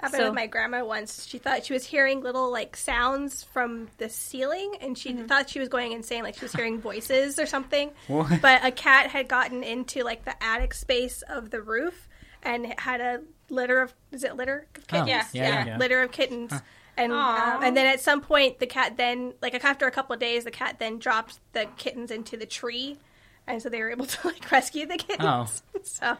happened 0.00 0.20
So- 0.20 0.24
with 0.26 0.34
my 0.34 0.46
grandma 0.46 0.84
once. 0.84 1.26
She 1.26 1.38
thought 1.38 1.64
she 1.64 1.72
was 1.72 1.84
hearing 1.84 2.22
little 2.22 2.50
like 2.52 2.76
sounds 2.76 3.42
from 3.42 3.88
the 3.98 4.08
ceiling, 4.08 4.74
and 4.80 4.96
she 4.96 5.12
mm-hmm. 5.12 5.26
thought 5.26 5.50
she 5.50 5.58
was 5.58 5.68
going 5.68 5.92
insane, 5.92 6.22
like 6.22 6.36
she 6.36 6.44
was 6.44 6.52
hearing 6.52 6.80
voices 6.80 7.38
or 7.38 7.46
something. 7.46 7.90
What? 8.06 8.40
But 8.40 8.64
a 8.64 8.70
cat 8.70 9.10
had 9.10 9.28
gotten 9.28 9.62
into 9.62 10.04
like 10.04 10.24
the 10.24 10.40
attic 10.42 10.74
space 10.74 11.22
of 11.22 11.50
the 11.50 11.60
roof 11.60 12.08
and 12.42 12.74
had 12.78 13.00
a 13.00 13.20
litter 13.50 13.80
of 13.80 13.94
is 14.12 14.24
it 14.24 14.36
litter 14.36 14.66
of 14.76 14.82
Oh, 14.92 15.04
kittens? 15.04 15.08
Yeah, 15.08 15.42
yeah, 15.42 15.66
yeah. 15.66 15.76
litter 15.78 16.02
of 16.02 16.12
kittens. 16.12 16.52
And 16.96 17.12
um, 17.12 17.62
and 17.62 17.76
then 17.76 17.86
at 17.86 18.00
some 18.00 18.20
point 18.20 18.58
the 18.58 18.66
cat 18.66 18.96
then 18.96 19.34
like 19.40 19.54
after 19.64 19.86
a 19.86 19.90
couple 19.90 20.14
of 20.14 20.20
days 20.20 20.44
the 20.44 20.50
cat 20.50 20.78
then 20.78 20.98
dropped 20.98 21.38
the 21.52 21.66
kittens 21.76 22.10
into 22.10 22.36
the 22.36 22.46
tree, 22.46 22.98
and 23.46 23.62
so 23.62 23.68
they 23.68 23.80
were 23.80 23.90
able 23.90 24.06
to 24.14 24.26
like 24.26 24.50
rescue 24.50 24.86
the 24.86 24.96
kittens. 24.96 25.62
Oh. 25.74 25.80
so 25.84 26.16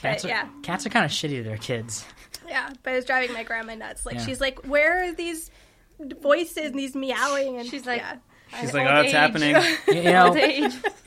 Cats 0.00 0.22
but, 0.22 0.24
are, 0.24 0.28
yeah. 0.28 0.48
cats 0.62 0.86
are 0.86 0.90
kind 0.90 1.04
of 1.04 1.10
shitty 1.10 1.38
to 1.38 1.42
their 1.42 1.56
kids. 1.56 2.04
yeah, 2.48 2.70
but 2.84 2.92
it 2.92 2.96
was 2.96 3.04
driving 3.04 3.32
my 3.34 3.42
grandma 3.42 3.74
nuts. 3.74 4.06
Like 4.06 4.14
Yeah. 4.16 4.26
she's 4.26 4.40
like, 4.40 4.64
"Where 4.66 5.04
are 5.08 5.12
these 5.12 5.50
voices 6.22 6.66
and 6.70 6.78
these 6.78 6.94
meowing 6.94 7.56
and 7.56 7.68
She's 7.68 7.84
like, 7.84 8.00
yeah. 8.00 8.16
She's 8.60 8.74
Old 8.74 8.84
like, 8.84 8.88
oh, 8.88 9.00
it's 9.00 9.08
age. 9.08 9.12
happening. 9.14 9.56
You 9.88 10.02
know, 10.12 10.34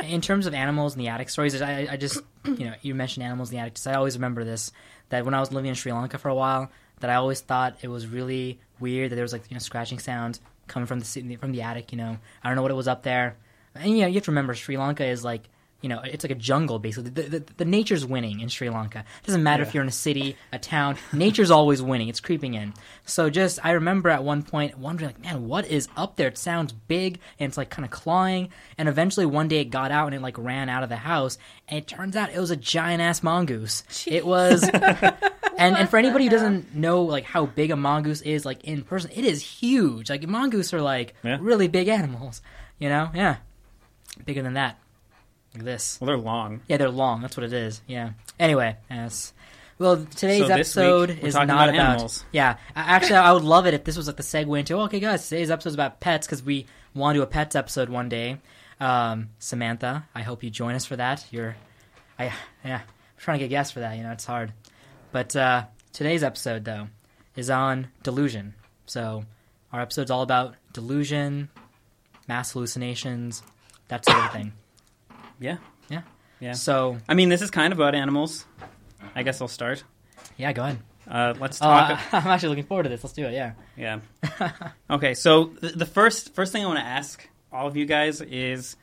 in 0.04 0.22
terms 0.22 0.46
of 0.48 0.54
animals 0.54 0.96
in 0.96 1.00
the 1.00 1.08
attic 1.08 1.30
stories, 1.30 1.60
I, 1.62 1.88
I 1.92 1.98
just, 1.98 2.22
you 2.46 2.66
know, 2.66 2.74
you 2.82 2.94
mentioned 2.96 3.26
animals 3.26 3.50
in 3.52 3.58
the 3.58 3.62
attic. 3.62 3.78
I 3.86 3.94
always 3.94 4.16
remember 4.16 4.44
this 4.44 4.72
that 5.10 5.26
when 5.26 5.34
I 5.34 5.40
was 5.40 5.52
living 5.52 5.70
in 5.70 5.76
Sri 5.76 5.92
Lanka 5.92 6.18
for 6.18 6.30
a 6.30 6.36
while, 6.36 6.72
that 7.00 7.10
I 7.10 7.16
always 7.16 7.42
thought 7.42 7.78
it 7.82 7.88
was 7.88 8.08
really 8.08 8.60
weird 8.80 9.12
that 9.12 9.16
there 9.16 9.24
was 9.24 9.34
like 9.34 9.44
you 9.50 9.56
know 9.56 9.60
scratching 9.60 10.00
sounds 10.00 10.40
coming 10.68 10.88
from 10.88 11.00
the 11.00 11.36
from 11.38 11.52
the 11.52 11.62
attic. 11.62 11.92
You 11.92 11.98
know, 11.98 12.18
I 12.44 12.48
don't 12.48 12.56
know 12.56 12.62
what 12.62 12.72
it 12.72 12.76
was 12.76 12.88
up 12.88 13.04
there, 13.04 13.36
and 13.76 13.92
you 13.92 14.02
know 14.02 14.08
you 14.08 14.16
have 14.16 14.24
to 14.26 14.32
remember 14.32 14.54
Sri 14.56 14.78
Lanka 14.78 15.06
is 15.06 15.24
like. 15.24 15.44
You 15.82 15.90
know, 15.90 16.00
it's 16.04 16.24
like 16.24 16.32
a 16.32 16.36
jungle 16.36 16.78
basically. 16.80 17.10
The, 17.10 17.24
the, 17.24 17.44
the 17.58 17.66
nature's 17.66 18.06
winning 18.06 18.40
in 18.40 18.50
Sri 18.50 18.70
Lanka. 18.70 19.00
It 19.00 19.26
doesn't 19.26 19.42
matter 19.42 19.64
if 19.64 19.74
you're 19.74 19.82
in 19.84 19.90
a 19.90 19.92
city, 19.92 20.36
a 20.54 20.60
town. 20.60 20.96
Nature's 21.12 21.50
always 21.50 21.82
winning. 21.82 22.08
It's 22.08 22.20
creeping 22.20 22.54
in. 22.54 22.74
So 23.06 23.30
just, 23.32 23.60
I 23.66 23.72
remember 23.72 24.10
at 24.10 24.24
one 24.24 24.44
point 24.44 24.78
wondering, 24.78 25.10
like, 25.10 25.22
man, 25.22 25.48
what 25.48 25.66
is 25.66 25.88
up 25.98 26.18
there? 26.18 26.28
It 26.28 26.38
sounds 26.38 26.72
big 26.72 27.20
and 27.40 27.48
it's 27.50 27.58
like 27.58 27.70
kind 27.72 27.84
of 27.84 27.90
clawing. 27.92 28.50
And 28.78 28.88
eventually 28.88 29.26
one 29.26 29.48
day 29.48 29.62
it 29.62 29.66
got 29.72 29.92
out 29.92 30.06
and 30.06 30.16
it 30.16 30.22
like 30.22 30.38
ran 30.38 30.70
out 30.70 30.84
of 30.84 30.90
the 30.90 30.98
house. 30.98 31.38
And 31.68 31.80
it 31.80 31.88
turns 31.88 32.16
out 32.16 32.32
it 32.32 32.40
was 32.40 32.52
a 32.52 32.56
giant 32.56 33.02
ass 33.02 33.24
mongoose. 33.24 33.84
It 34.06 34.26
was, 34.26 34.64
and 35.58 35.76
and 35.78 35.90
for 35.90 35.98
anybody 35.98 36.26
who 36.26 36.30
doesn't 36.30 36.76
know 36.76 37.02
like 37.04 37.24
how 37.24 37.46
big 37.48 37.72
a 37.72 37.76
mongoose 37.76 38.22
is 38.22 38.46
like 38.46 38.64
in 38.64 38.84
person, 38.84 39.10
it 39.16 39.26
is 39.26 39.42
huge. 39.42 40.10
Like 40.10 40.28
mongoose 40.28 40.74
are 40.74 40.82
like 40.82 41.16
Yeah. 41.24 41.38
really 41.42 41.68
big 41.68 41.88
animals. 41.88 42.42
You 42.80 42.90
know, 42.90 43.10
yeah, 43.16 43.38
bigger 44.26 44.42
than 44.44 44.54
that. 44.54 44.78
Like 45.54 45.64
this. 45.64 46.00
Well, 46.00 46.08
they're 46.08 46.18
long. 46.18 46.62
Yeah, 46.68 46.78
they're 46.78 46.90
long. 46.90 47.22
That's 47.22 47.36
what 47.36 47.44
it 47.44 47.54
is. 47.54 47.82
Yeah. 47.88 48.12
Anyway, 48.40 48.78
yes. 48.90 49.34
Well, 49.82 50.06
today's 50.16 50.46
So 50.46 50.54
episode 50.54 51.10
is 51.10 51.34
not 51.34 51.44
about 51.44 51.70
about. 51.70 52.24
Yeah, 52.32 52.58
actually, 52.76 53.16
I 53.16 53.32
would 53.32 53.44
love 53.44 53.66
it 53.66 53.74
if 53.74 53.84
this 53.84 53.98
was 53.98 54.06
like 54.06 54.16
the 54.16 54.24
segue 54.24 54.60
into. 54.60 54.76
Oh, 54.76 54.82
okay, 54.82 55.00
guys, 55.00 55.28
today's 55.28 55.50
episode 55.50 55.70
is 55.70 55.74
about 55.76 56.00
pets 56.00 56.28
because 56.28 56.44
we 56.44 56.68
want 56.94 57.16
to 57.16 57.20
do 57.20 57.24
a 57.24 57.28
pets 57.28 57.56
episode 57.56 57.90
one 57.90 58.08
day. 58.08 58.38
Um, 58.80 59.30
Samantha, 59.40 60.08
I 60.14 60.22
hope 60.22 60.44
you 60.44 60.52
join 60.52 60.76
us 60.76 60.86
for 60.86 60.98
that. 60.98 61.26
You're, 61.32 61.56
I 62.20 62.26
yeah, 62.64 62.78
I'm 62.78 62.84
trying 63.18 63.40
to 63.40 63.46
get 63.46 63.50
guests 63.50 63.74
for 63.74 63.80
that. 63.80 63.98
You 63.98 64.04
know, 64.04 64.12
it's 64.12 64.26
hard. 64.26 64.54
But 65.12 65.36
uh, 65.36 65.66
today's 65.94 66.24
episode 66.24 66.64
though 66.64 66.88
is 67.36 67.50
on 67.50 67.88
delusion. 68.04 68.54
So 68.86 69.26
our 69.74 69.82
episode's 69.82 70.12
all 70.12 70.22
about 70.22 70.56
delusion, 70.74 71.50
mass 72.28 72.52
hallucinations, 72.52 73.42
that 73.88 74.06
sort 74.06 74.18
of 74.26 74.32
thing. 74.32 74.54
Yeah. 75.42 75.58
Yeah. 75.90 76.02
Yeah. 76.40 76.54
So 76.54 76.98
I 77.10 77.14
mean, 77.16 77.28
this 77.30 77.42
is 77.42 77.52
kind 77.52 77.74
of 77.74 77.80
about 77.80 77.96
animals. 77.96 78.46
I 79.16 79.24
guess 79.24 79.42
I'll 79.42 79.48
start. 79.50 79.84
yeah, 80.38 80.54
go 80.54 80.64
ahead. 80.64 80.80
Uh, 81.10 81.34
let's 81.40 81.60
Oh, 81.62 81.66
talk. 81.66 82.00
I, 82.14 82.18
I'm 82.20 82.28
actually 82.28 82.50
looking 82.50 82.64
forward 82.66 82.84
to 82.84 82.90
this. 82.90 83.04
Let's 83.04 83.14
do 83.14 83.26
it. 83.26 83.34
Yeah. 83.34 83.54
Yeah. 83.76 84.00
okay, 84.90 85.14
so 85.16 85.46
the, 85.60 85.70
the 85.70 85.86
first 85.86 86.34
first 86.36 86.54
thing 86.54 86.64
I 86.64 86.68
want 86.68 86.80
to 86.80 86.86
ask 86.86 87.28
all 87.52 87.68
of 87.68 87.76
you 87.76 87.86
guys 87.86 88.22
is, 88.22 88.78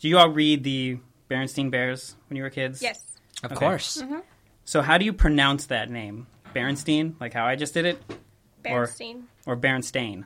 do 0.00 0.08
you 0.08 0.16
all 0.18 0.30
read 0.30 0.64
the 0.64 0.98
Berenstein 1.30 1.70
Bears 1.70 2.14
when 2.28 2.36
you 2.38 2.42
were 2.42 2.50
kids? 2.50 2.80
Yes. 2.80 3.02
Of 3.42 3.52
Okay. 3.52 3.58
course. 3.66 4.02
So 4.64 4.80
how 4.80 4.96
do 4.96 5.04
you 5.04 5.12
pronounce 5.12 5.66
that 5.66 5.90
name? 5.90 6.26
Berenstein, 6.54 7.20
like 7.20 7.34
how 7.34 7.44
I 7.44 7.56
just 7.56 7.74
did 7.74 7.84
it, 7.84 8.02
Or- 8.64 8.86
Bernstein. 8.86 9.24
or 9.44 9.56
Berenstain 9.56 10.24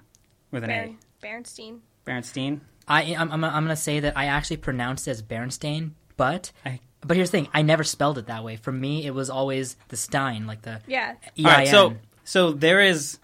with 0.53 0.63
an 0.63 0.71
Bern- 0.71 0.99
Bernstein. 1.23 1.81
A? 2.07 2.11
Berenstein. 2.11 2.61
I, 2.89 3.03
I'm, 3.17 3.31
I'm, 3.31 3.45
I'm 3.45 3.65
going 3.65 3.69
to 3.69 3.77
say 3.77 4.01
that 4.01 4.17
I 4.17 4.27
actually 4.27 4.57
pronounced 4.59 5.07
it 5.07 5.13
as 5.13 5.23
Bernstein, 5.23 5.95
but 6.17 6.51
I- 6.65 6.81
but 7.07 7.17
here's 7.17 7.31
the 7.31 7.39
thing: 7.39 7.49
I 7.55 7.63
never 7.63 7.85
spelled 7.85 8.19
it 8.19 8.27
that 8.27 8.43
way. 8.43 8.57
For 8.57 8.73
me, 8.73 9.07
it 9.07 9.15
was 9.15 9.31
always 9.31 9.77
the 9.87 9.97
Stein, 9.97 10.49
like 10.49 10.63
the 10.63 10.81
Yeah. 10.89 11.15
E 11.37 11.45
All 11.45 11.51
I 11.51 11.55
right, 11.55 11.69
N. 11.69 11.73
so 11.73 11.97
so 12.25 12.51
there 12.51 12.81
is 12.81 13.19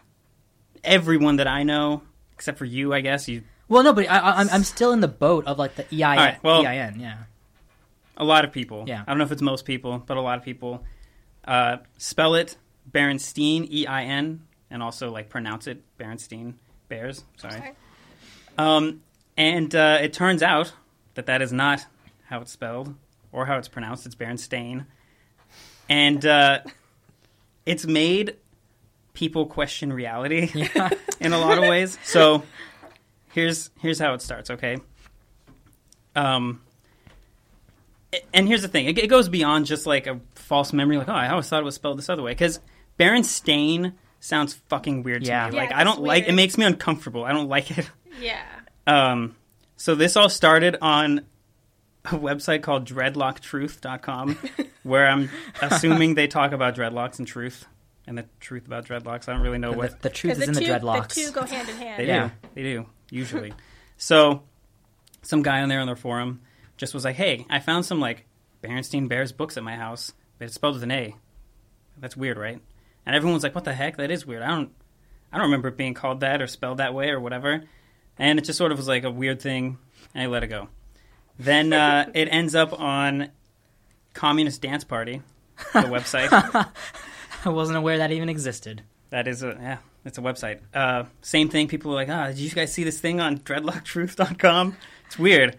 everyone 0.85 1.37
that 1.37 1.49
I 1.49 1.65
know 1.65 2.03
except 2.35 2.57
for 2.59 2.65
you, 2.67 2.95
I 2.95 3.01
guess. 3.01 3.27
You 3.29 3.43
well, 3.69 3.83
no, 3.83 3.93
but 3.93 4.09
I, 4.09 4.19
I, 4.19 4.41
I'm 4.41 4.49
I'm 4.51 4.63
still 4.65 4.93
in 4.93 5.01
the 5.01 5.09
boat 5.09 5.47
of 5.47 5.59
like 5.59 5.75
the 5.75 5.87
E 5.93 6.05
I 6.05 6.17
All 6.17 6.25
right, 6.25 6.43
well- 6.45 6.63
E 6.63 6.67
I 6.67 6.77
N. 6.77 7.01
Yeah. 7.01 7.19
a 8.17 8.25
lot 8.25 8.45
of 8.45 8.53
people. 8.53 8.85
Yeah. 8.87 9.03
I 9.07 9.11
don't 9.11 9.19
know 9.19 9.25
if 9.25 9.33
it's 9.33 9.43
most 9.43 9.65
people, 9.65 9.99
but 10.07 10.17
a 10.17 10.21
lot 10.21 10.39
of 10.39 10.45
people 10.45 10.85
uh, 11.47 11.79
spell 11.99 12.37
it 12.37 12.57
Berenstein, 12.91 13.67
E 13.71 13.89
I 13.89 14.05
N, 14.05 14.43
and 14.71 14.85
also 14.85 15.11
like 15.11 15.29
pronounce 15.31 15.67
it 15.67 15.83
Berenstein 15.99 16.55
Bears. 16.89 17.25
Sorry. 17.39 17.55
Sorry. 17.59 17.73
Um, 18.57 19.03
and 19.37 19.75
uh, 19.75 19.99
it 20.01 20.13
turns 20.13 20.43
out 20.43 20.73
that 21.15 21.27
that 21.27 21.43
is 21.43 21.53
not 21.53 21.85
how 22.27 22.41
it's 22.41 22.53
spelled 22.53 22.95
or 23.33 23.47
how 23.47 23.57
it's 23.59 23.69
pronounced. 23.69 24.07
It's 24.07 24.15
Berenstain, 24.15 24.87
and 25.89 26.25
uh, 26.25 26.61
it's 27.67 27.87
made 27.87 28.37
people 29.13 29.47
question 29.47 29.93
reality 29.93 30.51
Yeah. 30.75 30.91
in 31.21 31.33
a 31.33 31.39
lot 31.39 31.59
of 31.59 31.65
ways. 31.65 31.99
So 32.05 32.43
here's 33.33 33.71
here's 33.81 33.99
how 33.99 34.15
it 34.15 34.23
starts. 34.23 34.51
Okay. 34.51 34.79
Um. 36.17 36.61
And 38.33 38.47
here's 38.47 38.63
the 38.63 38.69
thing: 38.69 38.87
it, 38.87 38.97
it 38.99 39.09
goes 39.09 39.29
beyond 39.29 39.67
just 39.67 39.87
like 39.87 40.07
a 40.07 40.21
false 40.37 40.73
memory. 40.73 40.99
Like, 40.99 41.09
oh, 41.09 41.13
I 41.13 41.29
always 41.31 41.49
thought 41.49 41.61
it 41.61 41.65
was 41.65 41.75
spelled 41.75 41.99
this 41.99 42.09
other 42.09 42.23
way. 42.23 42.31
Because 42.31 42.61
Berenstain 42.99 43.95
sounds 44.21 44.55
fucking 44.69 45.03
weird 45.03 45.23
to 45.25 45.29
Yeah. 45.29 45.49
me. 45.51 45.57
Yeah, 45.57 45.63
Like, 45.63 45.73
I 45.73 45.83
don't 45.83 46.01
like. 46.01 46.23
It 46.23 46.27
weird. 46.29 46.37
makes 46.37 46.57
me 46.57 46.65
uncomfortable. 46.65 47.25
I 47.25 47.33
don't 47.33 47.49
like 47.49 47.77
it. 47.77 47.91
Yeah. 48.21 48.41
Um, 48.87 49.37
so 49.77 49.95
this 49.95 50.17
all 50.17 50.29
started 50.29 50.77
on 50.83 51.25
a 52.05 52.09
website 52.19 52.63
called 52.63 52.87
dreadlocktruth.com 52.87 54.37
where 54.83 55.07
I'm 55.09 55.31
assuming 55.63 56.15
they 56.15 56.27
talk 56.27 56.53
about 56.53 56.75
dreadlocks 56.77 57.19
and 57.19 57.27
truth 57.27 57.67
and 58.07 58.19
the 58.19 58.27
truth 58.41 58.67
about 58.67 58.85
dreadlocks. 58.87 59.29
I 59.29 59.33
don't 59.33 59.41
really 59.43 59.59
know 59.59 59.73
The, 59.73 59.79
what 59.79 60.03
the 60.03 60.11
truth 60.11 60.35
is 60.35 60.39
the, 60.41 60.45
in 60.45 60.53
two, 60.55 60.61
the 60.61 60.67
dreadlocks. 60.67 61.15
the 61.15 61.23
two 61.23 61.31
go 61.33 61.43
hand 61.45 61.69
in 61.69 61.77
hand. 61.77 62.01
they 62.01 62.07
Yeah. 62.07 62.29
do. 62.29 62.49
They 62.55 62.63
do, 62.63 62.87
usually. 63.11 63.55
so 63.97 64.43
some 65.23 65.43
guy 65.43 65.63
on 65.63 65.69
there 65.71 65.81
on 65.81 65.87
their 65.87 65.97
forum 65.97 66.43
just 66.77 66.93
was 66.93 67.05
like, 67.05 67.17
"Hey, 67.17 67.47
I 67.49 67.61
found 67.61 67.87
some 67.87 68.01
like 68.01 68.27
Berenstein 68.63 69.09
Bears 69.09 69.33
books 69.33 69.57
at 69.57 69.63
my 69.63 69.77
house, 69.77 70.13
but 70.39 70.45
it's 70.47 70.55
spelled 70.55 70.75
with 70.75 70.83
an 70.83 70.91
A. 70.91 71.15
That's 71.99 72.17
weird, 72.17 72.37
right?" 72.37 72.61
And 73.07 73.17
everyone 73.17 73.33
was 73.35 73.43
like, 73.43 73.55
"What 73.55 73.65
the 73.65 73.73
heck? 73.73 73.97
That 73.97 74.11
is 74.11 74.27
weird. 74.27 74.43
I 74.43 74.49
don't 74.49 74.71
I 75.33 75.39
don't 75.39 75.47
remember 75.47 75.69
it 75.69 75.79
being 75.79 75.95
called 75.95 76.21
that 76.21 76.43
or 76.43 76.47
spelled 76.47 76.77
that 76.79 76.93
way 76.93 77.09
or 77.09 77.21
whatever." 77.21 77.63
And 78.19 78.39
it 78.39 78.43
just 78.43 78.59
sort 78.59 78.73
of 78.73 78.79
was 78.79 78.89
like 78.89 79.05
a 79.05 79.11
weird 79.11 79.41
thing, 79.41 79.79
and 80.15 80.23
I 80.23 80.27
let 80.27 80.43
it 80.43 80.49
go. 80.49 80.69
Then 81.39 81.73
uh, 81.73 82.11
it 82.15 82.29
ends 82.31 82.55
up 82.55 82.79
on 82.79 83.31
Communist 84.13 84.63
Dance 84.63 84.85
Party, 84.85 85.23
the 85.73 85.81
website. 85.81 86.29
I 87.45 87.49
wasn't 87.49 87.79
aware 87.79 87.99
that 87.99 88.11
even 88.11 88.29
existed. 88.29 88.83
That 89.11 89.29
is 89.29 89.43
a 89.43 89.57
yeah, 89.61 89.79
it's 90.05 90.19
a 90.19 90.23
website. 90.23 90.61
Uh, 90.73 91.05
same 91.21 91.49
thing. 91.49 91.69
People 91.69 91.91
were 91.91 91.97
like, 91.97 92.09
ah, 92.09 92.29
did 92.29 92.39
you 92.39 92.51
guys 92.51 92.73
see 92.73 92.85
this 92.85 93.01
thing 93.01 93.21
on 93.21 93.39
dreadlocktruth.com? 93.39 94.77
It's 95.07 95.19
weird. 95.19 95.59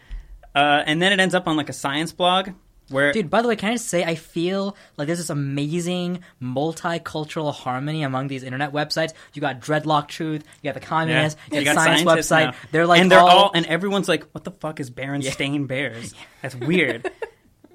Uh, 0.54 0.84
and 0.86 1.02
then 1.02 1.12
it 1.12 1.20
ends 1.20 1.36
up 1.36 1.48
on 1.48 1.58
like 1.58 1.70
a 1.70 1.74
science 1.74 2.12
blog 2.12 2.50
where 2.90 3.12
Dude, 3.12 3.30
by 3.30 3.42
the 3.42 3.48
way, 3.48 3.56
can 3.56 3.70
I 3.70 3.74
just 3.74 3.88
say 3.88 4.04
I 4.04 4.16
feel 4.16 4.76
like 4.98 5.08
there's 5.08 5.18
this 5.20 5.30
amazing 5.30 6.20
multicultural 6.42 7.54
harmony 7.54 8.04
among 8.04 8.28
these 8.28 8.44
internet 8.44 8.72
websites. 8.74 9.14
You 9.34 9.42
got 9.42 9.60
Dreadlock 9.60 10.08
Truth, 10.08 10.44
you 10.62 10.70
got 10.72 10.76
the 10.76 10.82
yeah, 10.82 10.88
Communist, 10.88 11.38
you, 11.52 11.60
you 11.60 11.66
got, 11.66 11.76
got 11.76 11.84
Science 11.86 12.04
website. 12.04 12.46
now. 12.52 12.54
They're 12.72 12.86
like 12.88 13.02
and 13.02 13.12
they're 13.12 13.20
all, 13.20 13.30
all, 13.46 13.52
and 13.54 13.66
everyone's 13.66 14.08
like, 14.08 14.26
what 14.34 14.44
the 14.44 14.52
fuck 14.52 14.80
is 14.80 14.92
Berenstain 14.92 15.68
Bears? 15.68 16.14
That's 16.42 16.56
weird. 16.56 17.10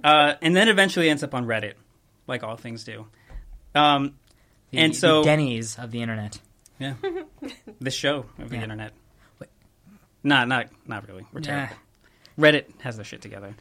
uh, 0.05 0.35
and 0.43 0.55
then 0.55 0.69
eventually 0.69 1.09
ends 1.11 1.23
up 1.23 1.35
on 1.35 1.47
Reddit, 1.47 1.75
like 2.27 2.43
all 2.43 2.57
things 2.57 2.85
do. 2.85 3.07
Um, 3.75 4.15
the, 4.71 4.79
and 4.79 4.93
the 4.93 4.97
so 4.99 5.25
Denny's 5.25 5.79
of 5.79 5.91
the 5.91 6.03
internet. 6.03 6.39
yeah, 6.79 6.95
the 7.81 7.91
show 7.91 8.27
of 8.39 8.51
the 8.51 8.57
Yeah. 8.57 8.63
internet. 8.63 8.93
Wait. 9.41 9.51
Not 10.23 10.47
not 10.49 10.69
not 10.87 11.09
really. 11.09 11.25
We're 11.33 11.41
Nah. 11.41 11.47
terrible. 11.47 11.77
Reddit 12.39 12.81
has 12.83 12.97
their 12.97 13.05
shit 13.05 13.21
together. 13.23 13.55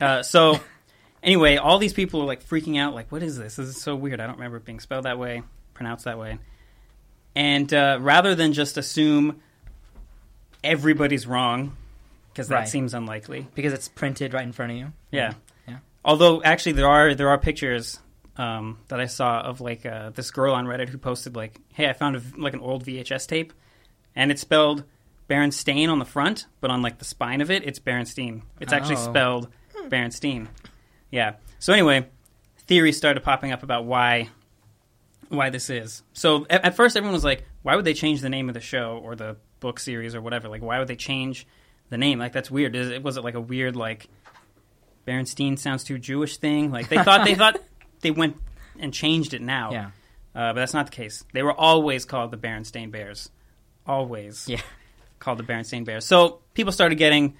Uh, 0.00 0.22
so 0.22 0.58
anyway, 1.24 1.56
all 1.56 1.78
these 1.78 1.92
people 1.92 2.20
are 2.22 2.26
like 2.26 2.44
freaking 2.44 2.78
out, 2.78 2.94
like, 2.94 3.10
"What 3.10 3.22
is 3.24 3.36
this? 3.36 3.56
This 3.56 3.66
is 3.68 3.80
so 3.80 3.96
weird. 3.96 4.20
I 4.20 4.26
don't 4.26 4.36
remember 4.36 4.58
it 4.58 4.64
being 4.64 4.78
spelled 4.80 5.04
that 5.06 5.18
way, 5.18 5.42
pronounced 5.74 6.04
that 6.04 6.18
way." 6.18 6.38
And 7.34 7.72
uh, 7.74 7.98
rather 8.00 8.34
than 8.36 8.52
just 8.52 8.76
assume 8.78 9.40
everybody's 10.62 11.26
wrong, 11.26 11.76
because 12.32 12.48
that 12.48 12.54
Right. 12.54 12.68
seems 12.68 12.94
unlikely. 12.94 13.48
Because 13.54 13.72
it's 13.72 13.88
printed 13.88 14.32
right 14.34 14.44
in 14.44 14.52
front 14.52 14.72
of 14.72 14.78
you. 14.78 14.92
Yeah. 15.10 15.34
Yeah. 15.68 15.78
Although 16.04 16.42
actually 16.42 16.72
there 16.72 16.88
are 16.88 17.14
there 17.14 17.28
are 17.28 17.38
pictures 17.38 17.98
um, 18.36 18.78
that 18.88 19.00
I 19.00 19.06
saw 19.06 19.40
of 19.40 19.60
like 19.60 19.86
uh, 19.86 20.10
this 20.10 20.30
girl 20.30 20.54
on 20.54 20.66
Reddit 20.66 20.88
who 20.88 20.98
posted 20.98 21.36
like, 21.36 21.60
"Hey, 21.72 21.88
I 21.88 21.92
found 21.92 22.16
a, 22.16 22.22
like 22.36 22.52
an 22.54 22.60
old 22.60 22.84
VHS 22.84 23.26
tape, 23.28 23.52
and 24.16 24.30
it's 24.30 24.40
spelled 24.40 24.84
Berenstain 25.28 25.88
on 25.88 25.98
the 25.98 26.04
front, 26.04 26.46
but 26.60 26.70
on 26.70 26.82
like 26.82 26.98
the 26.98 27.04
spine 27.04 27.40
of 27.40 27.50
it, 27.50 27.64
it's 27.64 27.78
Berenstein. 27.78 28.42
It's 28.60 28.72
actually 28.72 28.96
Oh. 28.96 29.10
spelled 29.10 29.48
Berenstein. 29.88 30.48
Yeah. 31.14 31.34
So 31.60 31.72
anyway, 31.72 32.06
theories 32.66 32.96
started 32.96 33.22
popping 33.22 33.52
up 33.52 33.62
about 33.62 33.84
why 33.84 34.30
why 35.28 35.50
this 35.50 35.70
is. 35.70 36.02
So 36.12 36.44
at, 36.50 36.64
at 36.64 36.76
first, 36.76 36.96
everyone 36.96 37.14
was 37.14 37.24
like, 37.24 37.44
"Why 37.62 37.76
would 37.76 37.84
they 37.84 37.94
change 37.94 38.20
the 38.20 38.28
name 38.28 38.48
of 38.48 38.54
the 38.54 38.60
show 38.60 39.00
or 39.02 39.14
the 39.14 39.36
book 39.60 39.78
series 39.78 40.14
or 40.14 40.20
whatever? 40.20 40.48
Like, 40.48 40.60
why 40.62 40.78
would 40.80 40.88
they 40.88 40.96
change 40.96 41.46
the 41.88 41.96
name? 41.98 42.18
Like, 42.18 42.32
that's 42.32 42.50
weird. 42.50 42.74
Is 42.74 42.90
it 42.90 43.02
was 43.04 43.16
it 43.16 43.22
like 43.22 43.34
a 43.34 43.40
weird 43.40 43.76
like 43.76 44.08
Berenstein 45.06 45.56
sounds 45.58 45.84
too 45.84 45.98
Jewish 45.98 46.36
thing? 46.38 46.72
Like 46.72 46.88
they 46.88 46.98
thought 47.02 47.24
they 47.24 47.34
thought 47.42 47.60
they 48.00 48.10
went 48.10 48.36
and 48.78 48.92
changed 48.92 49.34
it 49.34 49.40
now. 49.40 49.70
Yeah. 49.72 49.86
Uh, 50.34 50.50
but 50.52 50.54
that's 50.54 50.74
not 50.74 50.86
the 50.86 50.92
case. 50.92 51.24
They 51.32 51.44
were 51.44 51.52
always 51.54 52.04
called 52.04 52.32
the 52.32 52.36
Berenstain 52.36 52.90
Bears, 52.90 53.30
always 53.86 54.48
Yeah. 54.48 54.60
called 55.20 55.38
the 55.38 55.44
Berenstain 55.44 55.84
Bears. 55.84 56.04
So 56.04 56.40
people 56.54 56.72
started 56.72 56.96
getting 56.96 57.36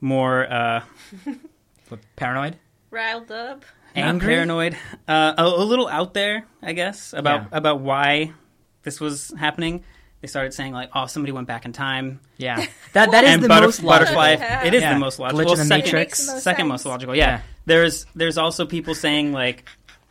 more 0.00 0.46
uh, 0.50 0.82
paranoid. 2.16 2.56
Riled 2.94 3.30
up. 3.30 3.64
not 3.96 4.04
Angry? 4.04 4.34
paranoid, 4.34 4.76
uh, 5.06 5.34
a, 5.38 5.42
a 5.44 5.64
little 5.64 5.88
out 5.88 6.14
there, 6.14 6.44
I 6.62 6.72
guess, 6.72 7.12
about 7.12 7.42
Yeah. 7.42 7.58
about 7.58 7.80
why 7.80 8.32
this 8.82 9.00
was 9.00 9.32
happening. 9.38 9.84
They 10.20 10.28
started 10.28 10.54
saying 10.54 10.72
like, 10.72 10.90
"Oh, 10.94 11.04
somebody 11.06 11.32
went 11.32 11.46
back 11.46 11.64
in 11.66 11.72
time." 11.72 12.20
Yeah. 12.38 12.64
That 12.94 13.10
that 13.10 13.24
is 13.24 13.30
and 13.34 13.42
the 13.42 13.48
butter- 13.48 13.66
most 13.66 13.82
logical. 13.82 14.14
butterfly. 14.14 14.64
It 14.64 14.72
is 14.74 14.82
Yeah. 14.82 14.94
the 14.94 14.98
most 15.00 15.18
logical. 15.18 15.44
Glitch 15.44 15.52
in 15.52 15.58
the 15.58 15.64
second, 15.64 15.84
Matrix. 15.92 16.26
The 16.26 16.32
most 16.32 16.42
second 16.44 16.68
most 16.68 16.86
logical. 16.86 17.14
Yeah. 17.14 17.26
Yeah. 17.26 17.40
There's 17.66 18.06
there's 18.14 18.38
also 18.38 18.64
people 18.66 18.94
saying 18.94 19.32
like 19.32 19.68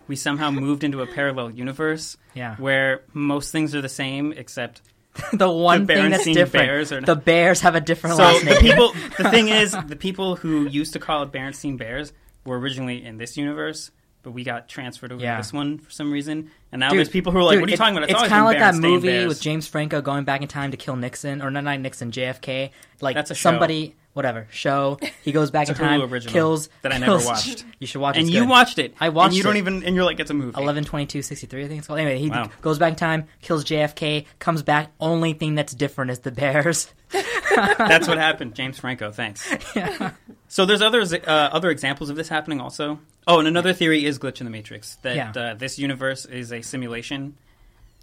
we 0.08 0.15
somehow 0.17 0.52
moved 0.52 0.84
into 0.84 1.02
a 1.02 1.08
parallel 1.08 1.50
universe 1.52 2.17
Yeah. 2.36 2.56
where 2.58 3.02
most 3.13 3.52
things 3.52 3.74
are 3.74 3.82
the 3.82 3.89
same 3.89 4.34
except 4.34 4.82
the 5.34 5.50
one 5.50 5.86
The 5.86 5.93
thing 5.96 6.10
that's 6.12 6.24
Berenstein 6.26 6.34
different. 6.34 6.67
Bears 6.67 6.91
not- 6.91 7.06
the 7.06 7.15
Bears 7.15 7.62
have 7.62 7.76
a 7.76 7.82
different 7.82 8.17
so 8.17 8.24
last 8.24 8.46
the 8.46 8.56
people 8.60 8.93
the 9.17 9.30
thing 9.32 9.48
is 9.48 9.72
the 9.88 9.96
people 9.96 10.36
who 10.36 10.67
used 10.67 10.93
to 10.93 11.00
call 11.00 11.24
it 11.24 11.32
Berenstein 11.32 11.78
Bears 11.78 12.12
were 12.45 12.60
originally 12.60 13.03
in 13.03 13.17
this 13.17 13.38
universe. 13.38 13.91
But 14.23 14.32
we 14.32 14.45
got 14.45 14.69
transferred 14.69 15.12
over 15.12 15.21
Yeah. 15.21 15.36
to 15.36 15.39
this 15.41 15.51
one 15.51 15.79
for 15.79 15.91
some 15.91 16.10
reason, 16.10 16.49
and 16.71 16.79
now 16.79 16.89
Dude, 16.91 16.99
there's 16.99 17.10
people 17.10 17.34
who 17.34 17.39
are 17.39 17.43
like, 17.43 17.56
dude, 17.56 17.62
"What 17.63 17.67
are 17.67 17.71
you 17.71 17.73
it- 17.73 17.77
talking 17.77 17.97
about?" 17.97 18.10
It's 18.10 18.15
always 18.15 18.29
kind 18.29 18.39
of 18.41 18.45
like 18.45 18.60
that 18.60 18.75
movie 18.75 19.08
Bears. 19.10 19.27
with 19.27 19.41
James 19.41 19.67
Franco 19.67 20.01
going 20.01 20.23
back 20.23 20.41
in 20.41 20.47
time 20.47 20.71
to 20.71 20.77
kill 20.77 20.95
Nixon, 20.95 21.41
or 21.41 21.51
not, 21.51 21.65
not 21.65 21.82
Nixon, 21.82 22.10
JFK. 22.12 22.71
Like 23.01 23.15
That's 23.15 23.32
a 23.32 23.36
show. 23.36 23.49
somebody, 23.49 23.95
whatever 24.13 24.47
show. 24.52 24.97
He 25.23 25.32
goes 25.32 25.52
back 25.52 25.67
in 25.69 25.76
a 25.76 25.78
time, 25.78 26.02
original 26.02 26.32
kills 26.34 26.69
that 26.82 26.91
I 26.93 26.97
never 26.97 27.13
kills- 27.13 27.26
watched. 27.26 27.65
You 27.80 27.88
should 27.88 28.02
watch 28.02 28.15
it. 28.17 28.21
and 28.21 28.30
you 28.30 28.45
watched 28.45 28.80
it. 28.80 28.93
I 28.99 29.10
watched 29.10 29.28
and 29.30 29.36
you 29.38 29.43
don't 29.43 29.58
even, 29.58 29.84
and 29.84 29.95
you're 29.95 30.06
like, 30.06 30.19
"It's 30.19 30.32
a 30.32 30.34
movie." 30.34 30.60
Eleven 30.60 30.84
twenty 30.84 31.06
two 31.06 31.21
sixty 31.21 31.47
three. 31.47 31.63
I 31.63 31.67
think 31.67 31.80
it's 31.80 31.88
called. 31.88 31.99
Anyway, 31.99 32.19
he 32.19 32.30
Wow. 32.30 32.49
goes 32.62 32.78
back 32.80 32.91
in 32.93 32.95
time, 32.97 33.28
kills 33.41 33.63
JFK, 33.65 34.26
comes 34.39 34.63
back. 34.63 34.91
Only 34.99 35.34
thing 35.34 35.56
that's 35.56 35.73
different 35.73 36.12
is 36.12 36.19
the 36.19 36.32
Bears. 36.32 36.93
That's 37.56 38.08
what 38.08 38.17
happened, 38.17 38.56
James 38.56 38.80
Franco. 38.80 39.12
Thanks. 39.12 39.47
Yeah. 39.76 40.13
So 40.47 40.65
there's 40.65 40.82
others, 40.82 41.13
uh, 41.13 41.19
other 41.28 41.69
examples 41.69 42.10
of 42.10 42.15
this 42.15 42.28
happening 42.28 42.60
also. 42.60 42.99
Oh, 43.28 43.38
and 43.39 43.47
another 43.47 43.71
theory 43.73 44.04
is 44.06 44.17
glitch 44.17 44.39
in 44.41 44.45
the 44.45 44.52
matrix 44.52 44.95
that 45.04 45.15
Yeah. 45.15 45.32
uh, 45.36 45.54
this 45.54 45.78
universe 45.78 46.26
is 46.26 46.52
a 46.52 46.62
simulation, 46.63 47.36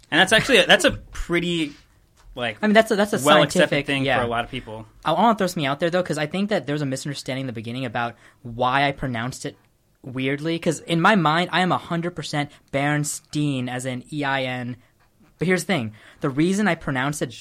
and 0.09 0.19
that's 0.19 0.31
actually 0.31 0.57
a, 0.59 0.65
that's 0.65 0.85
a 0.85 0.91
pretty 0.91 1.73
like 2.35 2.57
I 2.61 2.67
mean, 2.67 2.73
that's 2.73 2.91
a, 2.91 2.95
that's 2.95 3.13
a 3.13 3.17
well 3.17 3.41
accepted 3.41 3.51
scientific 3.51 3.85
thing 3.85 4.05
yeah. 4.05 4.19
for 4.19 4.25
a 4.25 4.27
lot 4.27 4.45
of 4.45 4.51
people. 4.51 4.85
I 5.03 5.11
want 5.11 5.37
to 5.37 5.41
throw 5.41 5.47
something 5.47 5.65
out 5.65 5.79
there 5.79 5.89
though, 5.89 6.01
because 6.01 6.17
I 6.17 6.27
think 6.27 6.49
that 6.49 6.65
there's 6.65 6.81
a 6.81 6.85
misunderstanding 6.85 7.41
in 7.41 7.47
the 7.47 7.53
beginning 7.53 7.85
about 7.85 8.15
why 8.41 8.87
I 8.87 8.91
pronounced 8.91 9.45
it 9.45 9.57
weirdly. 10.01 10.55
Because 10.55 10.79
in 10.81 11.01
my 11.01 11.15
mind, 11.15 11.49
I 11.51 11.61
am 11.61 11.71
hundred 11.71 12.15
percent 12.15 12.51
Bernstein, 12.71 13.67
as 13.67 13.85
in 13.85 14.03
E 14.11 14.23
I 14.23 14.43
N. 14.43 14.77
But 15.41 15.47
here's 15.47 15.63
the 15.63 15.73
thing: 15.73 15.93
the 16.19 16.29
reason 16.29 16.67
I 16.67 16.75
pronounced 16.75 17.23
it 17.23 17.31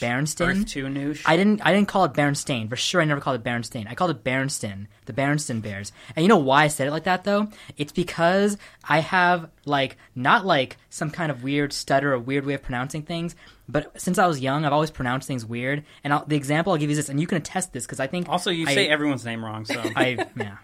Noosh. 0.88 1.22
I 1.26 1.36
didn't 1.36 1.60
I 1.60 1.74
didn't 1.74 1.88
call 1.88 2.04
it 2.06 2.14
Berenstain. 2.14 2.66
For 2.70 2.76
sure, 2.76 3.02
I 3.02 3.04
never 3.04 3.20
called 3.20 3.38
it 3.38 3.44
Berenstain. 3.44 3.86
I 3.90 3.94
called 3.94 4.10
it 4.10 4.24
Berenstain, 4.24 4.86
the 5.04 5.12
Berenstain 5.12 5.60
Bears. 5.60 5.92
And 6.16 6.24
you 6.24 6.28
know 6.30 6.38
why 6.38 6.64
I 6.64 6.68
said 6.68 6.88
it 6.88 6.92
like 6.92 7.04
that 7.04 7.24
though? 7.24 7.48
It's 7.76 7.92
because 7.92 8.56
I 8.88 9.00
have 9.00 9.50
like 9.66 9.98
not 10.14 10.46
like 10.46 10.78
some 10.88 11.10
kind 11.10 11.30
of 11.30 11.42
weird 11.42 11.74
stutter 11.74 12.14
or 12.14 12.18
weird 12.18 12.46
way 12.46 12.54
of 12.54 12.62
pronouncing 12.62 13.02
things. 13.02 13.36
But 13.68 14.00
since 14.00 14.16
I 14.16 14.26
was 14.26 14.40
young, 14.40 14.64
I've 14.64 14.72
always 14.72 14.90
pronounced 14.90 15.28
things 15.28 15.44
weird. 15.44 15.84
And 16.02 16.14
I'll, 16.14 16.24
the 16.24 16.36
example 16.36 16.72
I'll 16.72 16.78
give 16.78 16.88
you 16.88 16.92
is 16.92 16.96
this, 17.04 17.10
and 17.10 17.20
you 17.20 17.26
can 17.26 17.36
attest 17.36 17.74
this 17.74 17.84
because 17.84 18.00
I 18.00 18.06
think 18.06 18.30
also, 18.30 18.50
you 18.50 18.66
I- 18.66 18.74
say 18.74 18.88
everyone's 18.88 19.26
name 19.26 19.44
wrong, 19.44 19.66
so 19.66 19.78
I 19.94 20.26
yeah. 20.36 20.56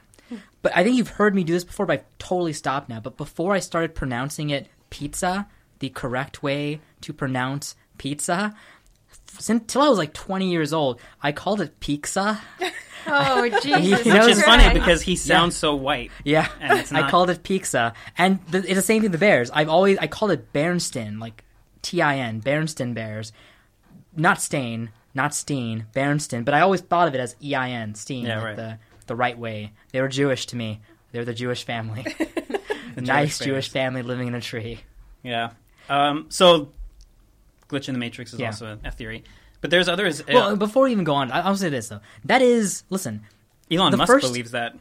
But 0.62 0.74
I 0.74 0.82
think 0.82 0.96
you've 0.96 1.10
heard 1.10 1.34
me 1.34 1.44
do 1.44 1.52
this 1.52 1.64
before, 1.64 1.84
but 1.84 2.00
I've 2.00 2.18
totally 2.18 2.54
stopped 2.54 2.88
now. 2.88 2.98
But 3.00 3.18
before 3.18 3.52
I 3.52 3.58
started 3.58 3.94
pronouncing 3.94 4.48
it 4.48 4.68
pizza, 4.88 5.46
the 5.78 5.90
correct 5.90 6.42
way 6.42 6.80
to 7.06 7.12
pronounce 7.12 7.76
pizza, 7.98 8.54
since 9.38 9.62
till 9.72 9.82
I 9.82 9.88
was 9.88 9.98
like 9.98 10.12
20 10.12 10.50
years 10.50 10.72
old, 10.72 11.00
I 11.22 11.32
called 11.32 11.60
it 11.60 11.80
pizza. 11.80 12.40
Oh, 13.08 13.48
Jesus. 13.62 14.04
You 14.04 14.14
know, 14.14 14.26
which 14.26 14.32
is 14.36 14.42
funny 14.42 14.74
because 14.76 15.00
he 15.00 15.14
sounds 15.14 15.54
so 15.54 15.76
white. 15.76 16.10
Yeah, 16.24 16.48
And 16.60 16.80
it's 16.80 16.90
I 16.92 17.08
called 17.08 17.30
it 17.30 17.44
pizza, 17.44 17.94
and 18.18 18.44
the, 18.50 18.58
it's 18.58 18.74
the 18.74 18.82
same 18.82 19.00
thing. 19.00 19.12
with 19.12 19.12
The 19.12 19.18
Bears, 19.24 19.48
I've 19.52 19.68
always 19.68 19.96
I 19.98 20.08
called 20.08 20.32
it 20.32 20.52
Berenstain, 20.52 21.20
like 21.20 21.44
T 21.82 22.02
I 22.02 22.16
N, 22.16 22.42
Berenstain 22.42 22.94
Bears, 22.94 23.32
not 24.16 24.42
Stain, 24.42 24.90
not 25.14 25.36
Steen, 25.36 25.86
Berenstain. 25.94 26.44
But 26.44 26.54
I 26.54 26.62
always 26.62 26.80
thought 26.80 27.06
of 27.06 27.14
it 27.14 27.20
as 27.20 27.36
E 27.40 27.54
I 27.54 27.70
N, 27.70 27.94
Steen, 27.94 28.26
Yeah, 28.26 28.38
like 28.38 28.44
right. 28.44 28.56
the 28.56 28.78
the 29.06 29.14
right 29.14 29.38
way. 29.38 29.72
They 29.92 30.00
were 30.00 30.08
Jewish 30.08 30.46
to 30.46 30.56
me. 30.56 30.80
They 31.12 31.20
were 31.20 31.24
the 31.24 31.32
Jewish 31.32 31.62
family, 31.62 32.02
the 32.96 33.02
nice 33.02 33.38
Jewish 33.38 33.46
Jewish 33.46 33.68
family 33.68 34.02
living 34.02 34.26
in 34.26 34.34
a 34.34 34.40
tree. 34.40 34.80
Yeah. 35.22 35.50
Um, 35.88 36.26
so, 36.28 36.72
glitch 37.68 37.88
in 37.88 37.94
the 37.94 37.98
matrix 38.00 38.32
is 38.32 38.40
Yeah. 38.40 38.46
also 38.48 38.78
a, 38.84 38.88
a 38.88 38.90
theory, 38.90 39.24
but 39.60 39.70
there's 39.70 39.88
others. 39.88 40.20
Uh, 40.20 40.24
Well, 40.32 40.56
before 40.56 40.84
we 40.84 40.92
even 40.92 41.04
go 41.04 41.14
on, 41.14 41.30
I- 41.32 41.40
I'll 41.42 41.56
say 41.56 41.68
this 41.68 41.88
though. 41.88 42.00
That 42.24 42.42
is, 42.42 42.84
listen. 42.90 43.22
Elon 43.70 43.96
Musk 43.96 44.06
first- 44.12 44.26
believes 44.26 44.52
that. 44.52 44.76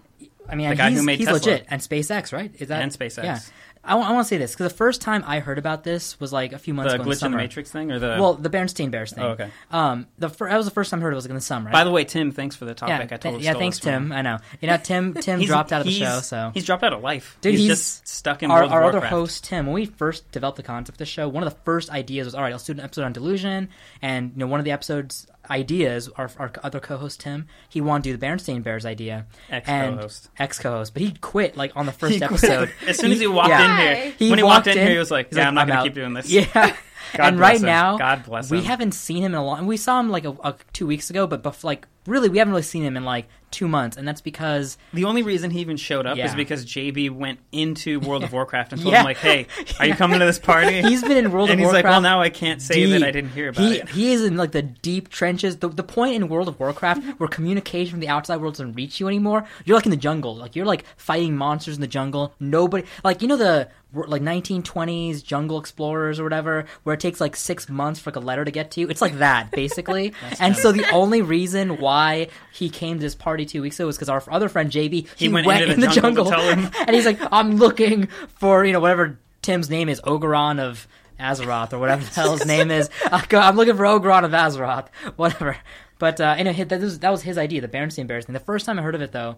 I 0.48 0.54
mean, 0.56 0.70
The 0.70 0.76
guy 0.76 0.90
he's, 0.92 1.00
who 1.00 1.06
made 1.06 1.18
he's 1.18 1.28
Tesla. 1.28 1.40
legit, 1.52 1.66
and 1.70 1.82
SpaceX, 1.82 2.32
right? 2.32 2.54
Is 2.60 2.68
that 2.68 2.84
And 2.84 2.92
SpaceX. 2.92 3.24
Yeah, 3.24 3.40
I, 3.86 3.96
want 3.96 4.26
to 4.26 4.28
say 4.28 4.38
this 4.38 4.52
because 4.54 4.72
the 4.72 4.78
first 4.78 5.02
time 5.02 5.24
I 5.28 5.40
heard 5.40 5.58
about 5.58 5.84
this 5.84 6.20
was 6.20 6.34
like 6.34 6.54
a 6.54 6.58
few 6.60 6.74
months 6.74 6.92
The 6.94 6.96
ago. 6.96 7.04
glitch 7.04 7.08
in 7.08 7.10
the 7.12 7.16
summer. 7.18 7.38
matrix 7.38 7.72
thing, 7.72 7.92
or 7.92 8.00
the 8.00 8.18
Well, 8.20 8.34
the 8.34 8.50
Bernstein 8.50 8.90
Bears 8.90 9.14
thing. 9.14 9.24
Oh, 9.24 9.30
okay. 9.30 9.50
Um, 9.72 10.08
the 10.18 10.30
fir- 10.30 10.50
that 10.50 10.58
was 10.58 10.66
the 10.66 10.72
first 10.72 10.92
time 10.92 11.00
I 11.00 11.04
heard 11.04 11.14
it 11.14 11.16
was 11.16 11.26
in 11.26 11.36
the 11.36 11.42
summer. 11.42 11.72
By 11.72 11.84
the 11.84 11.92
way, 11.92 12.04
Tim, 12.04 12.32
thanks 12.32 12.56
for 12.56 12.66
the 12.66 12.74
topic. 12.74 13.10
yeah, 13.10 13.16
I 13.16 13.18
totally 13.18 13.44
yeah. 13.44 13.54
Thanks, 13.54 13.80
Tim. 13.80 14.12
I 14.12 14.22
know. 14.22 14.40
You 14.62 14.68
know, 14.68 14.78
Tim. 14.78 15.14
Tim 15.22 15.40
He's- 15.40 15.48
dropped 15.50 15.72
out 15.72 15.82
of 15.82 15.88
the 15.88 15.94
show, 15.94 16.20
so 16.22 16.52
he's 16.54 16.66
dropped 16.66 16.84
out 16.84 16.94
of 16.94 17.02
life. 17.02 17.38
Dude, 17.42 17.52
he's, 17.54 17.62
he's- 17.62 17.78
just 17.78 18.08
stuck 18.08 18.42
in 18.44 18.52
our, 18.52 18.64
our 18.64 18.84
other 18.84 19.02
host 19.02 19.44
Tim, 19.44 19.66
when 19.68 19.76
we 19.76 19.86
first 19.86 20.32
developed 20.32 20.58
the 20.58 20.64
concept 20.64 20.96
of 20.96 21.00
the 21.00 21.06
show, 21.06 21.28
one 21.30 21.44
of 21.44 21.50
the 21.54 21.60
first 21.66 21.90
ideas 21.90 22.26
was 22.26 22.36
all 22.36 22.42
right. 22.42 22.52
Let's 22.52 22.64
do 22.66 22.74
an 22.74 22.80
episode 22.80 23.04
on 23.04 23.14
delusion, 23.14 23.70
and 24.02 24.32
you 24.34 24.40
know, 24.40 24.48
one 24.48 24.60
of 24.60 24.66
the 24.66 24.72
episodes 24.72 25.28
ideas, 25.50 26.10
our, 26.18 26.30
our 26.38 26.52
other 26.64 26.80
co-host 26.80 27.22
Tim, 27.22 27.48
he 27.70 27.82
wanted 27.82 28.04
to 28.04 28.10
do 28.10 28.14
the 28.14 28.26
Bernstein 28.26 28.62
Bears 28.62 28.86
idea, 28.86 29.26
Ex-co-host. 29.50 30.30
and 30.38 30.44
ex-co-host, 30.44 30.94
but 30.94 31.02
he 31.02 31.12
quit 31.12 31.58
like 31.58 31.72
on 31.76 31.86
the 31.86 31.92
first 31.92 32.22
episode. 32.22 32.72
as 32.88 32.98
soon 32.98 33.12
as 33.12 33.20
he 33.20 33.28
walked 33.28 33.50
yeah. 33.50 33.66
in 33.66 33.82
here, 33.82 34.14
He 34.18 34.30
when 34.30 34.40
he 34.40 34.44
walked 34.44 34.68
walked 34.68 34.68
in, 34.68 34.78
in, 34.78 34.84
here, 34.86 34.94
he 34.94 35.00
was 35.00 35.12
like, 35.12 35.30
"Yeah, 35.32 35.40
like, 35.40 35.48
I'm 35.48 35.56
not 35.56 35.68
going 35.68 35.80
to 35.80 35.84
keep 35.86 35.94
doing 35.96 36.14
this." 36.14 36.30
Yeah. 36.30 36.76
God 37.14 37.28
and 37.28 37.40
right 37.40 37.58
him. 37.58 37.66
now, 37.66 37.98
God 37.98 38.26
bless 38.26 38.52
we 38.52 38.64
haven't 38.64 38.94
seen 38.94 39.24
him 39.24 39.34
in 39.34 39.36
a 39.36 39.46
long. 39.46 39.68
We 39.68 39.78
saw 39.78 40.00
him 40.00 40.10
like 40.10 40.26
a, 40.26 40.32
a, 40.44 40.56
two 40.74 40.88
weeks 40.88 41.10
ago, 41.10 41.28
but 41.28 41.44
bef- 41.44 41.64
like 41.64 41.88
really, 42.06 42.30
we 42.30 42.40
haven't 42.40 42.52
really 42.52 42.64
seen 42.64 42.84
him 42.84 42.98
in 42.98 43.06
like 43.06 43.28
two 43.56 43.68
months, 43.68 43.98
and 43.98 44.08
that's 44.08 44.22
because 44.22 44.78
The 44.94 45.06
only 45.06 45.24
reason 45.24 45.50
he 45.52 45.60
even 45.62 45.78
showed 45.78 46.06
up 46.06 46.18
is 46.18 46.36
because 46.36 46.66
JB 46.66 47.10
went 47.12 47.40
into 47.52 48.00
World 48.00 48.24
of 48.24 48.32
Warcraft 48.38 48.74
and 48.74 48.82
told 48.82 48.92
Yeah. 48.94 49.00
him 49.00 49.06
like, 49.06 49.18
"Hey, 49.18 49.48
are 49.80 49.86
you 49.88 49.96
coming 49.96 50.20
to 50.20 50.26
this 50.26 50.40
party?" 50.40 50.82
he's 50.82 51.02
been 51.02 51.18
in 51.18 51.32
World 51.32 51.50
and 51.50 51.60
of 51.60 51.64
Warcraft. 51.64 51.64
And 51.64 51.64
he's 51.64 51.74
like, 51.74 51.86
"Well, 51.86 52.02
now 52.02 52.22
I 52.22 52.30
can't 52.30 52.62
say 52.62 52.86
that. 52.86 53.04
I 53.04 53.12
didn't 53.12 53.32
hear 53.32 53.50
about 53.50 53.62
he, 53.64 53.78
it." 53.78 53.90
He 53.90 54.12
is 54.12 54.24
in 54.24 54.38
like 54.38 54.52
the 54.52 54.62
deep 54.62 55.10
trenches. 55.10 55.58
The, 55.58 55.70
the 55.70 55.84
point 55.84 56.16
in 56.16 56.28
World 56.28 56.48
of 56.48 56.60
Warcraft 56.60 57.20
where 57.20 57.30
communication 57.30 57.92
from 57.92 58.00
the 58.02 58.10
outside 58.10 58.38
world 58.38 58.54
doesn't 58.56 58.74
reach 58.74 59.00
you 59.00 59.08
anymore. 59.08 59.46
You're 59.66 59.78
like 59.78 59.86
in 59.86 59.92
the 59.92 59.98
jungle. 59.98 60.36
Like 60.36 60.56
you're 60.56 60.66
like 60.66 60.86
fighting 60.98 61.36
monsters 61.36 61.76
in 61.76 61.82
the 61.82 61.88
jungle. 61.88 62.34
Nobody 62.40 62.86
like 63.04 63.22
you 63.22 63.28
know 63.28 63.38
the 63.38 63.70
like 63.94 64.22
1920s 64.22 65.24
jungle 65.24 65.58
explorers 65.58 66.20
or 66.20 66.24
whatever 66.24 66.66
where 66.84 66.94
it 66.94 67.00
takes 67.00 67.22
like 67.22 67.36
six 67.36 67.70
months 67.70 68.00
for 68.00 68.12
like 68.12 68.18
a 68.18 68.20
letter 68.20 68.44
to 68.44 68.52
get 68.52 68.72
to 68.72 68.82
you. 68.82 68.90
It's 68.90 69.02
like 69.02 69.20
that 69.20 69.52
basically. 69.52 70.14
and 70.40 70.56
so 70.56 70.72
the 70.72 70.90
only 70.92 71.22
reason 71.22 71.78
why 71.78 72.28
he 72.52 72.70
came 72.70 72.98
to 72.98 73.02
this 73.02 73.16
party 73.16 73.46
two 73.46 73.62
weeks 73.62 73.80
ago 73.80 73.88
was 73.88 73.98
because 73.98 74.10
our 74.10 74.24
other 74.30 74.50
friend 74.50 74.72
JB 74.72 75.08
he, 75.16 75.30
went 75.30 75.48
went, 75.48 75.62
into 75.62 75.74
in 75.74 75.80
the 75.80 75.88
jungle 75.88 76.26
jungle, 76.26 76.26
to 76.26 76.32
tell 76.32 76.56
him. 76.56 76.72
and 76.88 76.96
he's 76.96 77.06
like, 77.06 77.20
I'm 77.32 77.58
looking 77.58 78.08
for 78.38 78.66
you 78.66 78.74
know 78.74 78.80
whatever 78.80 79.20
Tim's 79.42 79.70
name 79.70 79.90
is, 79.90 80.02
Ogeron 80.02 80.60
of 80.60 80.88
Azeroth 81.20 81.74
or 81.74 81.80
whatever 81.80 82.04
the 82.04 82.12
hell 82.12 82.34
his 82.34 82.46
name 82.46 82.72
is. 82.72 82.90
I'm 83.12 83.56
looking 83.56 83.76
for 83.76 83.84
Ogeron 83.84 84.26
of 84.26 84.32
Azeroth, 84.32 84.88
whatever. 85.16 85.58
But 85.98 86.20
uh, 86.20 86.36
anyway, 86.38 86.64
that 86.64 86.82
was 86.82 87.00
that 87.00 87.12
was 87.12 87.22
his 87.22 87.38
idea, 87.38 87.62
the 87.62 87.68
Berenstain 87.68 88.08
Bears 88.08 88.26
thing. 88.26 88.34
The 88.34 88.40
first 88.40 88.66
time 88.66 88.80
I 88.80 88.82
heard 88.82 88.96
of 88.96 89.02
it, 89.02 89.12
though, 89.12 89.38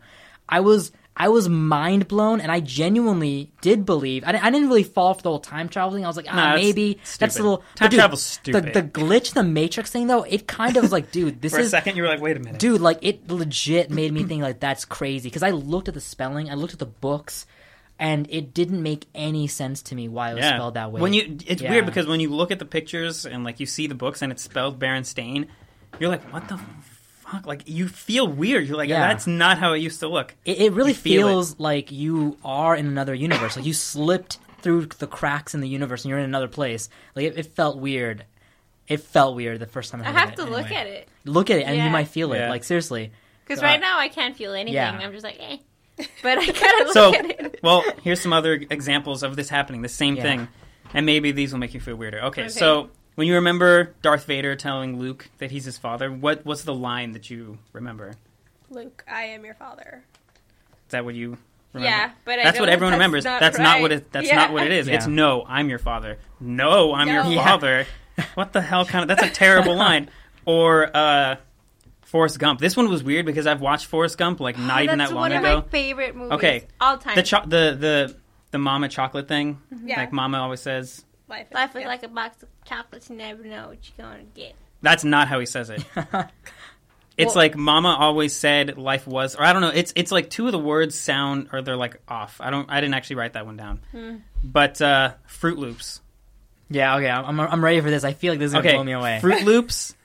I 0.50 0.62
was 0.62 0.92
I 1.20 1.30
was 1.30 1.50
mind 1.50 2.08
blown, 2.08 2.40
and 2.40 2.52
I 2.52 2.60
genuinely 2.60 3.52
did 3.62 3.86
believe. 3.86 4.24
I, 4.24 4.38
I 4.40 4.52
didn't 4.52 4.68
really 4.70 4.84
fall 4.84 5.16
for 5.16 5.24
the 5.24 5.30
whole 5.30 5.40
time 5.40 5.68
traveling. 5.68 6.06
I 6.06 6.08
was 6.08 6.16
like, 6.16 6.28
ah, 6.30 6.36
that's 6.36 6.62
maybe 6.62 7.00
that's 7.18 7.40
a 7.40 7.42
little 7.42 7.64
Time 7.76 7.90
dude, 7.90 7.98
travel's 8.00 8.22
stupid. 8.22 8.66
The, 8.74 8.82
the 8.82 8.88
glitch, 8.88 9.34
the 9.34 9.42
Matrix 9.44 9.90
thing, 9.90 10.06
though, 10.06 10.22
it 10.22 10.48
kind 10.48 10.78
of 10.78 10.84
was 10.84 10.92
like, 10.92 11.12
dude, 11.12 11.42
this 11.42 11.54
is 11.54 11.58
For 11.58 11.66
a 11.66 11.70
second, 11.70 11.96
you 11.96 12.04
were 12.04 12.08
like, 12.10 12.22
"Wait 12.22 12.38
a 12.38 12.40
minute." 12.40 12.60
dude 12.60 12.82
like 12.82 13.00
it 13.02 13.28
legit 13.32 13.90
made 13.90 14.14
me 14.14 14.24
think 14.24 14.44
like 14.44 14.60
that's 14.60 14.86
crazy 14.86 15.28
because 15.30 15.44
i 15.44 15.50
looked 15.52 15.88
at 15.88 15.94
the 15.94 16.02
spelling 16.02 16.50
i 16.50 16.54
looked 16.54 16.74
at 16.74 16.80
the 16.80 16.86
books 16.86 17.46
and 18.00 18.28
it 18.30 18.54
didn't 18.54 18.82
make 18.84 19.06
any 19.16 19.48
sense 19.48 19.82
to 19.82 19.96
me 19.96 20.08
why 20.08 20.32
it 20.32 20.36
was 20.36 20.44
yeah. 20.44 20.56
spelled 20.56 20.76
that 20.76 20.92
way 20.92 21.02
When 21.02 21.14
you, 21.14 21.38
it's 21.48 21.62
Yeah. 21.62 21.72
weird 21.72 21.86
because 21.88 22.06
when 22.06 22.20
you 22.20 22.30
look 22.30 22.52
at 22.52 22.60
the 22.60 22.66
pictures 22.66 23.26
and 23.26 23.44
like 23.44 23.60
you 23.60 23.66
see 23.66 23.88
the 23.88 23.96
books 23.96 24.22
and 24.22 24.32
it's 24.32 24.44
spelled 24.44 24.80
Berenstain, 24.80 25.48
you're 26.00 26.10
like, 26.10 26.22
"What 26.32 26.48
the 26.48 26.60
fuck?" 27.32 27.46
Like 27.46 27.64
you 27.68 27.88
feel 27.88 28.28
weird. 28.28 28.68
You're 28.68 28.78
like, 28.78 28.90
Yeah. 28.90 29.08
"That's 29.08 29.28
not 29.28 29.58
how 29.58 29.74
it 29.74 29.80
used 29.80 30.00
to 30.02 30.08
look." 30.08 30.36
it, 30.46 30.60
it 30.60 30.74
really 30.74 30.92
you 30.92 30.96
feel 30.96 31.28
it. 31.28 31.32
feels 31.32 31.60
like 31.60 31.92
you 31.92 32.38
are 32.44 32.76
in 32.76 32.88
another 32.88 33.14
universe 33.14 33.56
like 33.58 33.66
you 33.66 33.74
slipped 33.74 34.38
through 34.62 34.86
the 35.00 35.08
cracks 35.08 35.54
in 35.54 35.62
the 35.62 35.68
universe 35.70 36.04
and 36.04 36.10
you're 36.10 36.20
in 36.20 36.26
another 36.26 36.48
place 36.48 36.90
like 37.16 37.26
it, 37.26 37.38
it 37.38 37.46
felt 37.56 37.78
weird 37.78 38.26
it 38.88 38.98
felt 39.02 39.36
weird 39.36 39.60
the 39.60 39.68
first 39.68 39.92
time 39.92 40.02
i, 40.02 40.08
I 40.08 40.12
have 40.12 40.30
it, 40.30 40.36
to 40.38 40.46
look 40.46 40.72
at 40.72 40.88
it. 40.88 41.08
look 41.26 41.50
at 41.52 41.60
it 41.60 41.64
and 41.68 41.76
Yeah. 41.78 41.86
you 41.86 41.92
might 41.92 42.08
feel 42.08 42.34
it 42.34 42.40
Yeah. 42.40 42.50
like 42.50 42.64
seriously 42.64 43.12
Because 43.46 43.62
Uh, 43.62 43.66
right 43.68 43.80
now 43.80 44.00
I 44.00 44.08
can't 44.10 44.36
feel 44.36 44.54
anything. 44.54 44.74
yeah. 44.74 44.92
I'm 44.92 45.12
just 45.12 45.24
like, 45.24 45.38
eh. 45.40 45.58
But 46.24 46.38
I 46.40 46.46
gotta 46.62 46.84
look 46.86 46.94
So, 46.94 47.14
at 47.14 47.26
it. 47.30 47.60
well, 47.64 47.84
here's 48.04 48.20
some 48.20 48.34
other 48.34 48.54
examples 48.54 49.24
of 49.24 49.36
this 49.36 49.48
happening. 49.50 49.82
The 49.84 49.90
same 49.90 50.16
Yeah. 50.16 50.24
thing, 50.24 50.48
and 50.94 51.06
maybe 51.06 51.32
these 51.32 51.52
will 51.54 51.60
make 51.60 51.74
you 51.74 51.80
feel 51.80 51.96
weirder. 51.96 52.20
Okay, 52.26 52.42
Okay. 52.44 52.50
so 52.50 52.90
When 53.18 53.26
you 53.26 53.34
remember 53.34 53.96
Darth 54.04 54.26
Vader 54.26 54.56
telling 54.56 55.00
Luke 55.00 55.28
that 55.40 55.50
he's 55.50 55.66
his 55.66 55.76
father, 55.80 56.12
what 56.12 56.46
what's 56.46 56.62
the 56.64 56.74
line 56.76 57.14
that 57.14 57.32
you 57.32 57.58
remember? 57.74 58.14
Luke, 58.70 59.04
I 59.12 59.24
am 59.24 59.44
your 59.44 59.56
father. 59.56 60.04
Is 60.86 60.92
that 60.92 61.04
what 61.04 61.16
you 61.16 61.36
remember? 61.74 61.90
Yeah, 61.90 62.12
but 62.26 62.38
I 62.38 62.44
that's 62.44 62.60
what 62.60 62.70
everyone 62.70 62.92
that's 62.92 63.00
remembers. 63.00 63.24
not 63.26 63.40
that's 63.40 63.58
not 63.58 63.82
what 63.82 63.92
it. 63.92 64.12
That's 64.12 64.28
Yeah. 64.28 64.36
not 64.36 64.54
what 64.54 64.68
it 64.68 64.72
is. 64.72 64.88
It's 64.88 65.08
no, 65.08 65.44
I'm 65.48 65.68
your 65.68 65.80
father. 65.80 66.20
No, 66.40 66.94
I'm 66.94 67.08
your 67.08 67.24
No. 67.24 67.30
Yeah. 67.32 67.44
father. 67.44 67.88
What 68.36 68.54
the 68.54 68.62
hell 68.62 68.86
kind 68.86 69.02
of? 69.02 69.08
That's 69.16 69.24
a 69.28 69.34
terrible 69.34 69.76
line. 69.86 70.10
Or 70.46 70.96
uh, 70.96 71.38
Forrest 72.04 72.38
Gump. 72.38 72.60
This 72.60 72.78
one 72.78 72.88
was 72.88 73.04
weird 73.04 73.26
because 73.26 73.48
I've 73.48 73.62
watched 73.62 73.88
Forrest 73.88 74.20
Gump 74.20 74.40
like 74.40 74.60
not 74.60 74.84
even 74.84 75.00
that 75.00 75.12
long 75.12 75.26
ago. 75.26 75.34
That's 75.34 75.44
one 75.44 75.52
ago. 75.52 75.58
of 75.58 75.64
my 75.66 75.70
favorite 75.72 76.16
movies. 76.16 76.32
Okay. 76.34 76.68
all 76.80 77.00
time. 77.00 77.16
the 77.16 77.24
cho- 77.24 77.46
the 77.46 77.76
the 77.80 78.16
the 78.52 78.58
mama 78.60 78.90
chocolate 78.90 79.28
thing. 79.28 79.60
Yeah. 79.84 80.02
Like 80.02 80.14
mama 80.14 80.38
always 80.40 80.62
says. 80.62 81.04
Life 81.30 81.48
is, 81.50 81.54
Life 81.54 81.76
is 81.76 81.82
yeah. 81.82 81.88
like 81.88 82.04
a 82.04 82.08
box 82.08 82.42
of 82.44 82.50
chocolates. 82.66 83.10
You 83.10 83.16
never 83.18 83.44
know 83.44 83.70
what 83.70 83.78
you're 83.98 84.06
gonna 84.08 84.24
get. 84.36 84.56
That's 84.82 85.04
not 85.04 85.28
how 85.28 85.40
he 85.40 85.46
says 85.46 85.70
it. 85.70 85.84
It's 87.18 87.30
Well- 87.34 87.46
like 87.46 87.56
Mama 87.58 87.98
always 88.00 88.36
said 88.36 88.78
life 88.78 89.08
was, 89.08 89.36
or 89.36 89.42
I 89.44 89.52
don't 89.52 89.64
know. 89.64 89.72
It's 89.74 89.92
it's 89.96 90.12
like 90.12 90.30
two 90.30 90.46
of 90.46 90.52
the 90.52 90.60
words 90.60 90.94
sound 90.94 91.50
or 91.52 91.64
they're 91.64 91.76
like 91.76 92.00
off. 92.08 92.40
I 92.40 92.52
don't. 92.52 92.70
I 92.70 92.80
didn't 92.80 92.94
actually 92.94 93.16
write 93.16 93.34
that 93.34 93.48
one 93.48 93.58
down. 93.58 93.82
Hmm. 93.92 94.18
But 94.44 94.80
uh, 94.84 95.14
Fruit 95.26 95.58
Loops. 95.58 96.00
Yeah, 96.70 96.96
okay, 96.98 97.10
I'm, 97.10 97.40
I'm 97.40 97.64
ready 97.64 97.82
for 97.82 97.90
this. 97.90 98.04
I 98.04 98.14
feel 98.14 98.34
like 98.34 98.40
this 98.40 98.50
is 98.50 98.54
gonna 98.54 98.68
Okay, 98.68 98.76
blow 98.76 98.84
me 98.84 98.92
away. 98.92 99.18
Fruit 99.20 99.42
Loops. 99.46 99.96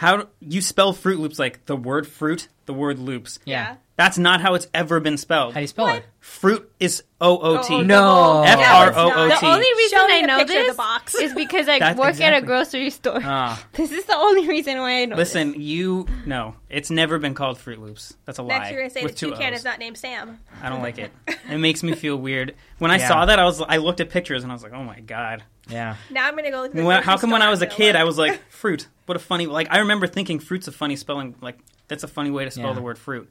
How 0.00 0.28
you 0.40 0.62
spell 0.62 0.94
Fruit 0.94 1.20
Loops? 1.20 1.38
Like 1.38 1.66
the 1.66 1.76
word 1.76 2.06
fruit, 2.06 2.48
the 2.64 2.72
word 2.72 2.98
loops. 2.98 3.38
yeah. 3.44 3.76
That's 3.96 4.16
not 4.16 4.40
how 4.40 4.54
it's 4.54 4.66
ever 4.72 4.98
been 4.98 5.18
spelled. 5.18 5.52
How 5.52 5.60
do 5.60 5.64
you 5.64 5.66
spell 5.66 5.88
it? 5.88 6.02
Fruit 6.20 6.72
is 6.80 7.02
O 7.20 7.36
O 7.38 7.62
T. 7.62 7.74
Oh, 7.74 7.82
No. 7.82 8.42
F 8.46 8.58
R 8.58 8.92
O 8.96 9.12
O 9.14 9.28
The 9.28 9.34
T. 9.34 9.46
only 9.46 9.66
reason 9.76 9.98
Show 9.98 10.06
me 10.06 10.14
I 10.14 10.16
a 10.20 10.26
know 10.26 10.38
picture 10.38 10.58
of 10.60 10.64
this 10.64 10.72
the 10.72 10.76
box. 10.78 11.14
is 11.20 11.34
because 11.34 11.68
I 11.68 11.78
That's 11.78 11.98
work 11.98 12.06
at 12.06 12.10
exactly- 12.12 12.38
a 12.38 12.46
grocery 12.46 12.88
store. 12.88 13.20
Ah. 13.22 13.62
this 13.74 13.92
is 13.92 14.06
the 14.06 14.16
only 14.16 14.48
reason 14.48 14.78
why 14.78 15.02
I 15.02 15.04
know. 15.04 15.16
this. 15.16 15.34
Listen, 15.34 15.60
you 15.60 16.06
no, 16.24 16.54
it's 16.70 16.90
never 16.90 17.18
been 17.18 17.34
called 17.34 17.58
Fruit 17.58 17.78
Loops. 17.78 18.14
That's 18.24 18.38
a 18.38 18.42
lie. 18.42 18.56
Next, 18.60 18.70
you're 18.70 18.80
gonna 18.80 18.88
say 18.90 19.02
with 19.02 19.12
the 19.12 19.18
two 19.18 19.30
toucan 19.32 19.52
O's. 19.52 19.58
is 19.58 19.64
not 19.66 19.78
named 19.78 19.98
Sam. 19.98 20.38
I 20.62 20.70
don't 20.70 20.80
like 20.80 20.96
it. 20.98 21.10
It 21.50 21.58
makes 21.58 21.82
me 21.82 21.94
feel 21.94 22.16
weird. 22.16 22.54
When 22.78 22.90
I 22.92 22.96
Yeah. 22.98 23.08
saw 23.08 23.26
that, 23.26 23.38
I 23.38 23.44
was 23.44 23.60
I 23.60 23.76
looked 23.78 24.00
at 24.00 24.08
pictures 24.08 24.44
and 24.44 24.50
I 24.52 24.54
was 24.54 24.62
like, 24.62 24.72
oh 24.72 24.82
my 24.84 25.00
god. 25.00 25.42
Yeah. 25.70 25.96
Now 26.10 26.26
I'm 26.26 26.36
gonna 26.36 26.50
go. 26.50 26.62
Look 26.62 26.74
at 26.74 26.76
the 26.76 27.00
how 27.02 27.16
come 27.16 27.30
when 27.30 27.42
I 27.42 27.50
was 27.50 27.62
a 27.62 27.66
kid, 27.66 27.94
look. 27.94 28.00
I 28.00 28.04
was 28.04 28.18
like, 28.18 28.40
fruit? 28.50 28.88
What 29.06 29.16
a 29.16 29.20
funny 29.20 29.46
like. 29.46 29.68
I 29.70 29.78
remember 29.78 30.06
thinking 30.06 30.38
fruit's 30.40 30.68
a 30.68 30.72
funny 30.72 30.96
spelling. 30.96 31.34
Like 31.40 31.58
that's 31.88 32.04
a 32.04 32.08
funny 32.08 32.30
way 32.30 32.44
to 32.44 32.50
spell 32.50 32.68
Yeah. 32.68 32.74
the 32.74 32.82
word 32.82 32.98
fruit. 32.98 33.30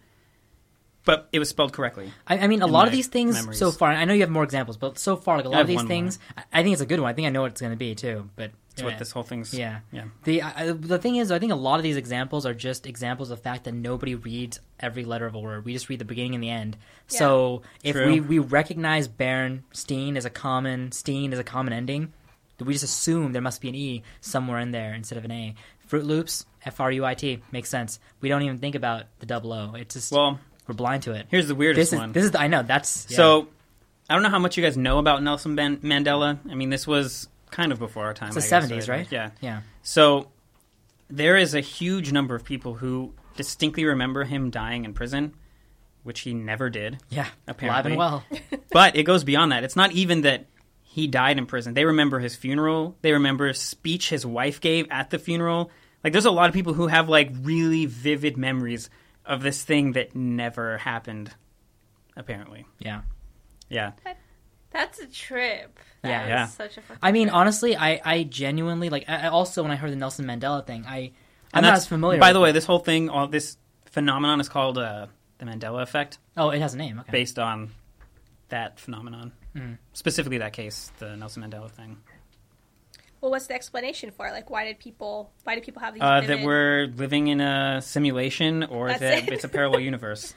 But 1.05 1.29
it 1.31 1.39
was 1.39 1.49
spelled 1.49 1.71
correctly. 1.73 2.11
I, 2.27 2.39
I 2.39 2.47
mean, 2.47 2.61
a 2.61 2.67
in 2.67 2.71
lot 2.71 2.85
of 2.87 2.91
my 2.91 2.97
these 2.97 3.07
things 3.07 3.33
memories. 3.35 3.57
so 3.57 3.71
far. 3.71 3.89
I 3.89 4.03
know 4.05 4.13
you 4.13 4.21
have 4.21 4.29
more 4.29 4.43
examples, 4.43 4.75
but 4.77 4.99
so 4.99 5.15
far, 5.15 5.37
like 5.37 5.45
a 5.45 5.49
lot 5.49 5.55
have 5.55 5.63
of 5.63 5.67
these 5.67 5.77
one 5.77 5.85
more. 5.85 5.89
things, 5.89 6.19
I 6.37 6.43
I 6.53 6.63
think 6.63 6.73
it's 6.73 6.81
a 6.81 6.85
good 6.85 6.99
one. 6.99 7.09
I 7.09 7.13
think 7.13 7.25
I 7.25 7.29
know 7.29 7.41
what 7.41 7.51
it's 7.51 7.61
going 7.61 7.71
to 7.73 7.77
be 7.77 7.95
too. 7.95 8.29
But 8.35 8.51
That's 8.75 8.83
what 8.83 8.99
this 8.99 9.11
whole 9.11 9.23
thing's. 9.23 9.53
Yeah. 9.53 9.79
Yeah. 9.93 10.03
The 10.25 10.41
I, 10.43 10.71
the 10.73 10.99
thing 10.99 11.15
is, 11.15 11.31
I 11.31 11.39
think 11.39 11.53
a 11.53 11.55
lot 11.55 11.77
of 11.77 11.83
these 11.83 11.95
examples 11.95 12.45
are 12.45 12.53
just 12.53 12.85
examples 12.85 13.31
of 13.31 13.37
the 13.37 13.43
fact 13.43 13.63
that 13.63 13.73
nobody 13.73 14.13
reads 14.13 14.59
every 14.79 15.05
letter 15.05 15.25
of 15.25 15.33
a 15.35 15.39
word. 15.39 15.63
We 15.65 15.71
just 15.73 15.87
read 15.89 15.99
the 15.99 16.05
beginning 16.05 16.35
and 16.35 16.43
the 16.43 16.49
end. 16.49 16.77
So 17.07 17.61
if 17.81 17.95
True. 17.95 18.05
we, 18.05 18.19
we 18.19 18.39
recognize 18.39 19.07
Bernstein 19.07 20.17
as 20.17 20.25
a 20.25 20.29
common 20.29 20.91
Steen 20.91 21.31
as 21.33 21.39
a 21.39 21.43
common 21.45 21.73
ending, 21.73 22.13
we 22.67 22.73
just 22.73 22.83
assume 22.85 23.31
there 23.33 23.41
must 23.41 23.61
be 23.61 23.69
an 23.69 23.75
e 23.75 24.03
somewhere 24.21 24.59
in 24.59 24.71
there 24.71 24.93
instead 24.93 25.17
of 25.17 25.25
an 25.25 25.31
a. 25.31 25.55
Fruit 25.87 26.05
Loops, 26.05 26.45
F 26.65 26.79
R 26.79 26.91
U 26.91 27.03
I 27.03 27.15
T, 27.15 27.41
makes 27.51 27.67
sense. 27.69 27.99
We 28.21 28.29
don't 28.29 28.43
even 28.43 28.59
think 28.59 28.75
about 28.75 29.05
the 29.19 29.25
double 29.25 29.51
O. 29.53 29.73
It's 29.73 29.95
just 29.95 30.11
Well, 30.11 30.39
we're 30.67 30.75
blind 30.75 31.01
to 31.03 31.13
it. 31.13 31.25
here's 31.31 31.47
the 31.47 31.55
weirdest 31.55 31.79
This 31.91 31.93
is 31.93 31.99
one. 31.99 32.11
this 32.11 32.25
is 32.25 32.35
I 32.35 32.47
know 32.47 32.61
that's 32.61 33.07
yeah. 33.09 33.17
So, 33.17 33.47
I 34.07 34.13
don't 34.13 34.21
know 34.21 34.29
how 34.29 34.37
much 34.39 34.55
you 34.55 34.63
guys 34.63 34.77
know 34.77 34.99
about 34.99 35.23
Nelson 35.23 35.55
ben- 35.55 35.77
Mandela. 35.77 36.37
I 36.49 36.53
mean, 36.53 36.69
this 36.69 36.85
was 36.85 37.27
kind 37.49 37.71
of 37.71 37.79
before 37.79 38.05
our 38.05 38.13
time. 38.13 38.27
it's 38.27 38.35
the 38.35 38.41
seventies, 38.43 38.87
right? 38.87 39.07
Yeah. 39.11 39.31
yeah. 39.41 39.61
So, 39.81 40.29
there 41.09 41.37
is 41.37 41.55
a 41.55 41.61
huge 41.61 42.11
number 42.11 42.35
of 42.35 42.43
people 42.43 42.75
who 42.75 43.13
distinctly 43.35 43.85
remember 43.85 44.25
him 44.25 44.51
dying 44.51 44.85
in 44.85 44.93
prison, 44.93 45.33
which 46.03 46.19
he 46.19 46.35
never 46.35 46.69
did. 46.69 46.99
Yeah, 47.09 47.25
Apparently. 47.47 47.93
alive 47.93 48.21
and 48.21 48.41
well. 48.51 48.59
But 48.71 48.95
it 48.95 49.03
goes 49.03 49.23
beyond 49.23 49.51
that. 49.53 49.63
It's 49.63 49.75
not 49.75 49.91
even 49.93 50.21
that 50.21 50.45
he 50.91 51.05
died 51.07 51.37
in 51.37 51.45
prison. 51.45 51.75
They 51.75 51.85
remember 51.85 52.17
his 52.19 52.35
funeral. 52.35 52.97
They 53.03 53.11
remember 53.11 53.47
a 53.47 53.53
speech 53.53 54.09
his 54.09 54.25
wife 54.25 54.59
gave 54.59 54.87
at 54.89 55.11
the 55.11 55.19
funeral. 55.19 55.69
Like, 56.03 56.13
there's 56.13 56.25
a 56.25 56.31
lot 56.31 56.49
of 56.49 56.53
people 56.55 56.73
who 56.73 56.87
have 56.87 57.07
like 57.09 57.29
really 57.43 57.85
vivid 57.85 58.37
memories 58.37 58.89
of 59.23 59.43
this 59.43 59.63
thing 59.63 59.91
that 59.91 60.15
never 60.15 60.79
happened. 60.79 61.31
Apparently, 62.17 62.65
Yeah. 62.79 63.01
yeah. 63.69 63.91
That's 64.71 64.99
a 64.99 65.05
trip. 65.07 65.79
Yeah. 66.03 66.09
That 66.09 66.23
is 66.23 66.29
Yeah. 66.29 66.45
Such 66.47 66.77
a 66.77 66.81
fucking 66.81 66.99
I 67.03 67.11
mean, 67.11 67.27
trip. 67.27 67.35
honestly, 67.35 67.75
I, 67.77 68.01
I 68.03 68.23
genuinely 68.23 68.89
like. 68.89 69.05
I, 69.07 69.25
I 69.25 69.27
also, 69.27 69.61
when 69.61 69.71
I 69.71 69.75
heard 69.75 69.91
the 69.91 69.95
Nelson 69.95 70.25
Mandela 70.25 70.65
thing, 70.65 70.85
I 70.87 70.97
I'm 70.97 71.11
And 71.53 71.63
not 71.63 71.71
that's 71.73 71.81
as 71.83 71.87
familiar. 71.87 72.19
By 72.19 72.29
with 72.29 72.33
the 72.33 72.39
way, 72.41 72.51
this 72.51 72.65
whole 72.65 72.79
thing, 72.79 73.09
all 73.09 73.27
this 73.27 73.57
phenomenon 73.85 74.39
is 74.41 74.49
called 74.49 74.77
uh, 74.77 75.07
the 75.37 75.45
Mandela 75.45 75.81
effect, 75.81 76.17
oh, 76.35 76.49
it 76.49 76.59
has 76.61 76.73
a 76.73 76.77
name. 76.77 76.99
Okay. 76.99 77.11
based 77.11 77.39
on 77.39 77.71
that 78.49 78.79
phenomenon, 78.79 79.31
Mm. 79.59 79.77
specifically 79.93 80.37
that 80.39 80.53
case, 80.53 80.91
the 80.99 81.15
Nelson 81.15 81.43
Mandela 81.43 81.69
thing. 81.69 81.97
Well, 83.21 83.31
what's 83.31 83.47
the 83.47 83.53
explanation 83.53 84.11
for? 84.11 84.27
it? 84.27 84.31
Like, 84.31 84.49
why 84.49 84.63
did 84.65 84.79
people? 84.79 85.31
Why 85.43 85.55
do 85.55 85.61
people 85.61 85.81
have 85.81 85.93
these? 85.93 86.01
Uh, 86.03 86.21
that 86.21 86.41
we're 86.41 86.87
living 86.95 87.27
in 87.27 87.41
a 87.41 87.81
simulation, 87.81 88.63
or 88.63 88.87
That's 88.87 88.99
that 89.01 89.23
it. 89.27 89.33
it's 89.33 89.43
a 89.43 89.49
parallel 89.49 89.81
universe. 89.81 90.33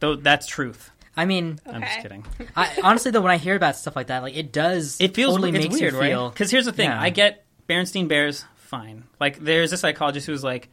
Though 0.00 0.16
that's 0.16 0.46
truth. 0.46 0.90
I 1.16 1.24
mean, 1.24 1.58
I'm 1.64 1.80
just 1.80 2.00
kidding. 2.00 2.26
I, 2.56 2.78
honestly, 2.82 3.10
though, 3.10 3.22
when 3.22 3.30
I 3.32 3.38
hear 3.38 3.54
about 3.54 3.76
stuff 3.76 3.96
like 3.96 4.08
that, 4.08 4.22
like 4.22 4.36
it 4.36 4.52
does. 4.52 5.00
It 5.00 5.14
feels 5.14 5.34
totally 5.36 5.50
it's 5.50 5.58
makes 5.68 5.80
weird, 5.80 5.94
you 5.94 6.00
right? 6.00 6.10
feel. 6.10 6.28
Because 6.28 6.50
here's 6.50 6.66
the 6.66 6.72
thing: 6.72 6.90
Yeah. 6.90 7.00
I 7.00 7.10
get 7.10 7.44
Berenstein 7.68 8.08
Bears 8.08 8.44
fine. 8.56 9.04
Like, 9.20 9.38
there's 9.38 9.72
a 9.72 9.78
psychologist 9.78 10.26
who's 10.26 10.42
like, 10.44 10.68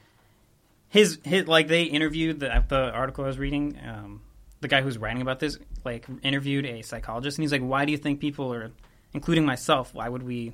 his 0.89 1.19
his 1.23 1.47
like 1.47 1.67
they 1.67 1.83
interviewed 1.83 2.39
the 2.39 2.63
the 2.67 2.91
article 2.91 3.23
I 3.23 3.27
was 3.27 3.37
reading. 3.37 3.77
Um, 3.87 4.21
the 4.63 4.67
guy 4.67 4.81
who's 4.81 4.97
writing 4.97 5.21
about 5.21 5.39
this 5.39 5.59
like 5.85 6.05
interviewed 6.23 6.65
a 6.65 6.81
psychologist, 6.81 7.37
and 7.37 7.43
he's 7.43 7.51
like, 7.51 7.61
"Why 7.61 7.85
do 7.85 7.91
you 7.91 7.97
think 7.99 8.19
people 8.19 8.51
are, 8.51 8.71
including 9.13 9.45
myself, 9.45 9.93
why 9.93 10.09
would 10.09 10.23
we 10.23 10.53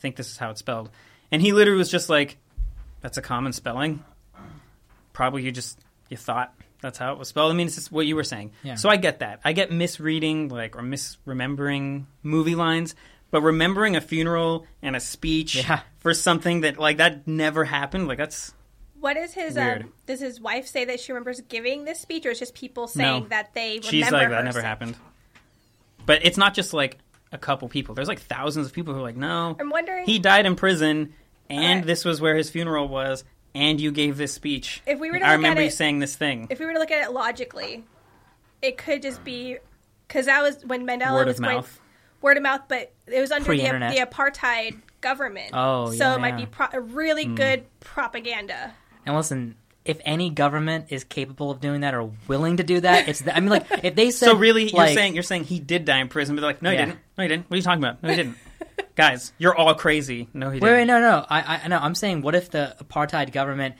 think 0.00 0.16
this 0.16 0.30
is 0.30 0.36
how 0.36 0.50
it's 0.50 0.60
spelled?" 0.60 0.90
And 1.32 1.40
he 1.40 1.52
literally 1.52 1.78
was 1.78 1.90
just 1.90 2.08
like, 2.10 2.36
"That's 3.00 3.16
a 3.16 3.22
common 3.22 3.52
spelling. 3.54 4.04
Probably 5.12 5.42
you 5.42 5.52
just 5.52 5.78
you 6.10 6.16
thought." 6.18 6.52
That's 6.82 6.98
how 6.98 7.14
it 7.14 7.18
was 7.18 7.28
spelled. 7.28 7.50
I 7.50 7.54
mean, 7.54 7.66
it's 7.68 7.76
just 7.76 7.90
what 7.90 8.06
you 8.06 8.14
were 8.14 8.22
saying. 8.22 8.52
Yeah. 8.62 8.74
So 8.74 8.90
I 8.90 8.96
get 8.96 9.20
that. 9.20 9.40
I 9.44 9.54
get 9.54 9.72
misreading, 9.72 10.48
like, 10.48 10.76
or 10.76 10.82
misremembering 10.82 12.04
movie 12.22 12.54
lines, 12.54 12.94
but 13.30 13.40
remembering 13.40 13.96
a 13.96 14.00
funeral 14.02 14.66
and 14.82 14.94
a 14.94 15.00
speech 15.00 15.56
Yeah. 15.56 15.80
for 16.00 16.12
something 16.12 16.60
that, 16.60 16.78
like, 16.78 16.98
that 16.98 17.26
never 17.26 17.64
happened, 17.64 18.08
like, 18.08 18.18
that's 18.18 18.52
What 19.00 19.16
is 19.16 19.34
his? 19.34 19.56
Um, 19.58 19.92
does 20.06 20.20
his 20.20 20.40
wife 20.40 20.66
say 20.66 20.84
that 20.86 21.00
she 21.00 21.12
remembers 21.12 21.40
giving 21.42 21.84
this 21.84 22.00
speech, 22.00 22.24
or 22.26 22.30
is 22.30 22.38
just 22.38 22.54
people 22.54 22.88
saying 22.88 23.22
No. 23.24 23.28
that 23.28 23.52
they 23.54 23.68
remember 23.78 23.88
she's 23.88 24.10
like 24.10 24.28
that 24.30 24.44
never 24.44 24.52
saying- 24.54 24.64
happened. 24.64 24.96
But 26.04 26.24
it's 26.24 26.36
not 26.38 26.54
just 26.54 26.72
like 26.72 26.98
a 27.32 27.38
couple 27.38 27.68
people. 27.68 27.94
There's 27.94 28.08
like 28.08 28.20
thousands 28.20 28.66
of 28.66 28.72
people 28.72 28.94
who 28.94 29.00
are 29.00 29.02
like, 29.02 29.16
no, 29.16 29.56
I'm 29.58 29.70
wondering 29.70 30.06
he 30.06 30.18
died 30.18 30.46
in 30.46 30.56
prison, 30.56 31.12
and 31.50 31.84
this 31.84 32.04
was 32.04 32.20
where 32.20 32.36
his 32.36 32.48
funeral 32.50 32.88
was, 32.88 33.24
and 33.54 33.80
you 33.80 33.90
gave 33.90 34.16
this 34.16 34.32
speech. 34.32 34.82
If 34.86 34.98
we 34.98 35.10
were 35.10 35.18
to 35.18 35.24
I 35.24 35.30
look 35.30 35.36
remember 35.38 35.60
at 35.60 35.64
you 35.64 35.68
it- 35.68 35.72
saying 35.72 35.98
this 35.98 36.14
thing. 36.16 36.46
if 36.50 36.58
we 36.60 36.66
were 36.66 36.72
to 36.74 36.78
look 36.78 36.90
at 36.90 37.02
it 37.08 37.12
logically, 37.12 37.84
it 38.62 38.78
could 38.78 39.02
just 39.02 39.22
be 39.24 39.58
because 40.08 40.26
that 40.26 40.42
was 40.42 40.64
when 40.64 40.86
Mandela 40.86 41.14
Word 41.14 41.26
was 41.26 41.38
of 41.38 41.44
going 41.44 41.56
mouth. 41.56 41.80
word 42.22 42.36
of 42.36 42.42
mouth, 42.44 42.62
but 42.68 42.92
it 43.08 43.20
was 43.20 43.30
under 43.32 43.50
the, 43.50 43.56
the 43.56 44.06
apartheid 44.08 44.78
government. 45.00 45.50
Oh, 45.52 45.90
so 45.90 45.96
yeah, 45.96 46.14
it 46.14 46.20
might 46.20 46.28
yeah. 46.38 46.44
be 46.44 46.46
pro- 46.46 46.68
a 46.72 46.80
really 46.80 47.26
good 47.26 47.64
propaganda. 47.80 48.72
And 49.06 49.14
listen, 49.16 49.54
if 49.84 49.98
any 50.04 50.30
government 50.30 50.86
is 50.90 51.04
capable 51.04 51.50
of 51.50 51.60
doing 51.60 51.82
that 51.82 51.94
or 51.94 52.10
willing 52.28 52.56
to 52.58 52.64
do 52.64 52.80
that, 52.80 53.08
it's. 53.08 53.20
The, 53.20 53.34
I 53.36 53.40
mean, 53.40 53.50
like 53.50 53.66
if 53.84 53.94
they 53.94 54.10
said. 54.10 54.26
So 54.26 54.36
really, 54.36 54.64
you're 54.64 54.72
like, 54.76 54.94
saying 54.94 55.14
you're 55.14 55.22
saying 55.22 55.44
he 55.44 55.60
did 55.60 55.84
die 55.84 55.98
in 56.00 56.08
prison, 56.08 56.34
but 56.36 56.40
they're 56.42 56.50
like, 56.50 56.62
no, 56.62 56.70
he 56.70 56.76
Yeah. 56.76 56.86
didn't. 56.86 57.00
No, 57.16 57.22
he 57.22 57.28
didn't. 57.28 57.48
What 57.48 57.54
are 57.54 57.56
you 57.58 57.62
talking 57.62 57.82
about? 57.84 58.02
No, 58.02 58.10
he 58.10 58.16
didn't. 58.16 58.36
Guys, 58.96 59.32
you're 59.38 59.54
all 59.54 59.74
crazy. 59.74 60.28
No, 60.34 60.50
he 60.50 60.58
Wait, 60.58 60.68
didn't. 60.68 60.74
wait, 60.76 60.84
no, 60.86 61.00
no. 61.00 61.26
I, 61.28 61.60
I, 61.64 61.68
no. 61.68 61.78
I'm 61.78 61.94
saying, 61.94 62.22
what 62.22 62.34
if 62.34 62.50
the 62.50 62.74
apartheid 62.82 63.30
government 63.32 63.74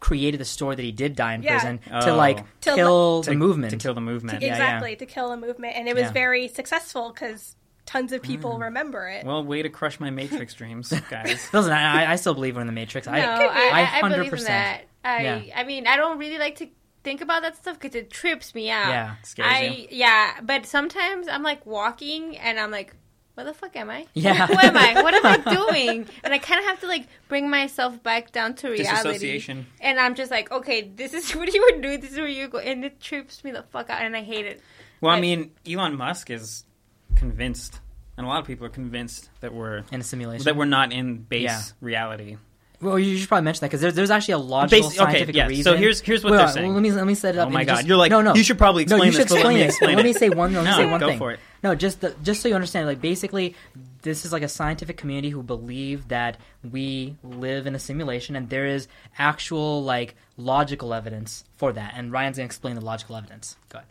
created 0.00 0.40
the 0.40 0.44
story 0.44 0.74
that 0.74 0.82
he 0.82 0.90
did 0.92 1.14
die 1.14 1.34
in 1.34 1.42
Yeah. 1.42 1.52
prison 1.60 1.80
Oh. 1.92 2.00
to 2.06 2.14
like 2.16 2.38
To 2.62 2.74
kill 2.74 3.22
To- 3.22 3.30
the 3.30 3.36
movement? 3.36 3.70
to 3.70 3.76
kill 3.76 3.94
the 3.94 4.00
movement. 4.00 4.40
Yeah, 4.42 4.48
yeah. 4.48 4.54
exactly 4.54 4.96
to 4.96 5.06
kill 5.06 5.28
the 5.28 5.36
movement, 5.36 5.76
and 5.76 5.86
it 5.88 5.94
was 5.94 6.04
Yeah. 6.04 6.12
very 6.12 6.48
successful 6.48 7.12
because 7.12 7.54
tons 7.86 8.12
of 8.12 8.22
people 8.22 8.54
Mm. 8.58 8.62
remember 8.62 9.08
it. 9.08 9.24
Well, 9.26 9.44
way 9.44 9.62
to 9.62 9.68
crush 9.68 9.98
my 10.00 10.10
Matrix 10.10 10.54
dreams, 10.60 10.92
guys. 11.10 11.48
Listen, 11.52 11.72
I, 11.72 12.12
I- 12.12 12.16
still 12.16 12.34
believe 12.34 12.54
we're 12.56 12.60
in 12.62 12.66
the 12.66 12.72
Matrix. 12.72 13.06
no, 13.06 13.12
I, 13.12 13.18
I, 13.18 13.80
I, 13.80 13.98
I 14.02 14.08
believe 14.08 14.32
in 14.32 14.44
that. 14.44 14.82
I, 15.04 15.22
Yeah. 15.22 15.42
I 15.56 15.64
mean, 15.64 15.86
I 15.86 15.96
don't 15.96 16.18
really 16.18 16.38
like 16.38 16.56
to 16.56 16.68
think 17.04 17.20
about 17.20 17.42
that 17.42 17.56
stuff 17.56 17.78
because 17.80 17.94
it 17.96 18.10
trips 18.10 18.54
me 18.54 18.70
out. 18.70 18.88
Yeah. 18.88 19.14
Scares 19.24 19.48
I 19.52 19.62
you. 19.64 19.88
yeah, 19.90 20.40
but 20.42 20.66
sometimes 20.66 21.26
I'm 21.28 21.42
like 21.42 21.66
walking 21.66 22.36
and 22.38 22.60
I'm 22.60 22.70
like, 22.70 22.94
where 23.34 23.44
the 23.46 23.54
fuck 23.54 23.74
am 23.76 23.88
I? 23.90 24.06
Yeah. 24.14 24.46
Who 24.46 24.52
am 24.58 24.76
I? 24.76 25.02
What 25.02 25.14
am 25.14 25.24
I 25.26 25.36
doing? 25.72 26.06
And 26.22 26.32
I 26.34 26.38
kind 26.38 26.60
of 26.60 26.66
have 26.66 26.80
to 26.80 26.86
like 26.86 27.08
bring 27.28 27.48
myself 27.50 28.00
back 28.02 28.30
down 28.30 28.54
to 28.56 28.68
reality. 28.68 29.42
And 29.80 29.98
I'm 29.98 30.14
just 30.14 30.30
like, 30.30 30.52
okay, 30.52 30.82
this 30.94 31.14
is 31.14 31.30
what 31.34 31.52
you 31.52 31.62
were 31.72 31.80
doing. 31.80 32.00
This 32.00 32.12
is 32.12 32.18
where 32.18 32.28
you 32.28 32.46
go, 32.48 32.58
and 32.58 32.84
it 32.84 33.00
trips 33.00 33.42
me 33.42 33.50
the 33.50 33.62
fuck 33.64 33.88
out, 33.90 34.02
and 34.02 34.14
I 34.14 34.22
hate 34.22 34.46
it. 34.46 34.60
Well, 35.00 35.12
I 35.12 35.18
mean, 35.20 35.50
Elon 35.66 35.96
Musk 35.96 36.30
is 36.30 36.64
convinced 37.12 37.80
and 38.16 38.26
a 38.26 38.28
lot 38.28 38.40
of 38.40 38.46
people 38.46 38.66
are 38.66 38.70
convinced 38.70 39.30
that 39.40 39.54
we're 39.54 39.84
in 39.90 40.00
a 40.00 40.04
simulation. 40.04 40.44
that 40.44 40.54
we're 40.56 40.64
not 40.66 40.92
in 40.92 41.16
base 41.18 41.42
Yeah. 41.44 41.62
reality. 41.80 42.36
well, 42.80 42.98
you 42.98 43.16
should 43.16 43.28
probably 43.28 43.44
mention 43.44 43.60
that 43.60 43.68
because 43.68 43.80
there's, 43.80 43.94
there's 43.94 44.10
actually 44.10 44.34
a 44.34 44.38
logical 44.38 44.86
okay, 44.88 44.96
scientific 44.96 45.34
yeah, 45.36 45.48
so 45.62 45.76
here's- 45.76 46.00
here's 46.00 46.24
what 46.24 46.32
Wait, 46.32 46.38
they're 46.38 46.48
saying. 46.48 46.74
Let 46.74 46.82
me 46.82 46.90
let 46.90 47.06
me 47.06 47.14
set 47.14 47.36
it 47.36 47.38
up. 47.38 47.46
Oh 47.46 47.50
my 47.50 47.64
God, 47.64 47.76
just- 47.76 47.86
you're 47.86 47.96
like, 47.96 48.10
no, 48.10 48.20
no. 48.22 48.34
you 48.34 48.42
should 48.42 48.58
probably 48.58 48.84
no, 48.84 48.96
explain 48.96 49.12
you 49.12 49.18
this, 49.18 49.28
should 49.28 49.36
but 49.36 49.44
let 49.46 49.54
me 49.54 49.62
explain 49.62 49.90
it. 49.90 49.92
explain 49.92 49.96
Let 49.96 50.04
me 50.04 50.12
say 50.12 50.28
one. 50.30 50.52
Let 50.52 50.64
me 50.64 50.70
No, 50.70 50.76
say 50.76 50.86
one 50.90 51.00
go 51.00 51.08
thing. 51.08 51.18
for 51.18 51.30
it. 51.32 51.40
No, 51.62 51.74
just 51.76 52.00
the, 52.00 52.12
just 52.24 52.42
so 52.42 52.48
you 52.48 52.56
understand, 52.56 52.86
like 52.88 53.00
basically, 53.00 53.54
this 54.02 54.24
is 54.24 54.32
like 54.32 54.42
a 54.42 54.48
scientific 54.48 54.96
community 54.96 55.30
who 55.30 55.44
believe 55.44 56.08
that 56.08 56.38
we 56.68 57.14
live 57.22 57.68
in 57.68 57.76
a 57.76 57.78
simulation, 57.78 58.34
and 58.34 58.50
there 58.50 58.66
is 58.66 58.88
actual 59.16 59.84
like 59.84 60.16
logical 60.36 60.92
evidence 60.92 61.44
for 61.56 61.72
that. 61.72 61.94
And 61.96 62.10
Ryan's 62.10 62.36
gonna 62.38 62.46
explain 62.46 62.74
the 62.74 62.80
logical 62.84 63.14
evidence. 63.16 63.56
Go 63.68 63.78
ahead. 63.78 63.88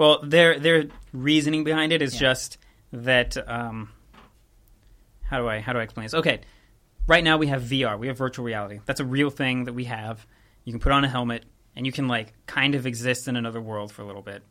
Well, 0.00 0.20
their 0.22 0.58
their 0.58 0.84
reasoning 1.12 1.62
behind 1.62 1.92
it 1.92 2.00
is 2.00 2.14
Yeah. 2.14 2.20
just 2.20 2.56
that. 2.90 3.36
Um, 3.46 3.90
how 5.24 5.38
do 5.38 5.46
I 5.46 5.60
how 5.60 5.74
do 5.74 5.78
I 5.78 5.82
explain 5.82 6.06
this? 6.06 6.14
Okay, 6.14 6.40
right 7.06 7.22
now 7.22 7.36
we 7.36 7.48
have 7.48 7.62
VR, 7.64 7.98
we 7.98 8.06
have 8.06 8.16
virtual 8.16 8.46
reality. 8.46 8.80
That's 8.86 9.00
a 9.00 9.04
real 9.04 9.28
thing 9.28 9.64
that 9.64 9.74
we 9.74 9.84
have. 9.84 10.26
You 10.64 10.72
can 10.72 10.80
put 10.80 10.90
on 10.92 11.04
a 11.04 11.08
helmet 11.08 11.44
and 11.76 11.84
you 11.84 11.92
can 11.92 12.08
like 12.08 12.32
kind 12.46 12.74
of 12.74 12.86
exist 12.86 13.28
in 13.28 13.36
another 13.36 13.60
world 13.60 13.92
for 13.92 14.00
a 14.00 14.06
little 14.06 14.22
bit, 14.22 14.42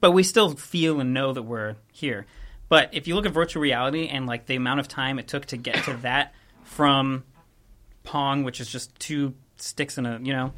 but 0.00 0.12
we 0.12 0.22
still 0.22 0.50
feel 0.54 1.00
and 1.00 1.12
know 1.12 1.32
that 1.32 1.42
we're 1.42 1.74
here. 1.92 2.24
But 2.68 2.90
if 2.92 3.08
you 3.08 3.16
look 3.16 3.26
at 3.26 3.32
virtual 3.32 3.62
reality 3.62 4.06
and 4.06 4.26
like 4.26 4.46
the 4.46 4.54
amount 4.54 4.78
of 4.78 4.86
time 4.86 5.18
it 5.18 5.26
took 5.26 5.46
to 5.46 5.56
get 5.56 5.82
to 5.86 5.94
that 6.02 6.32
from 6.62 7.24
Pong, 8.04 8.44
which 8.44 8.60
is 8.60 8.68
just 8.68 8.96
two 9.00 9.34
sticks 9.56 9.98
in 9.98 10.06
a 10.06 10.20
you 10.22 10.32
know, 10.32 10.52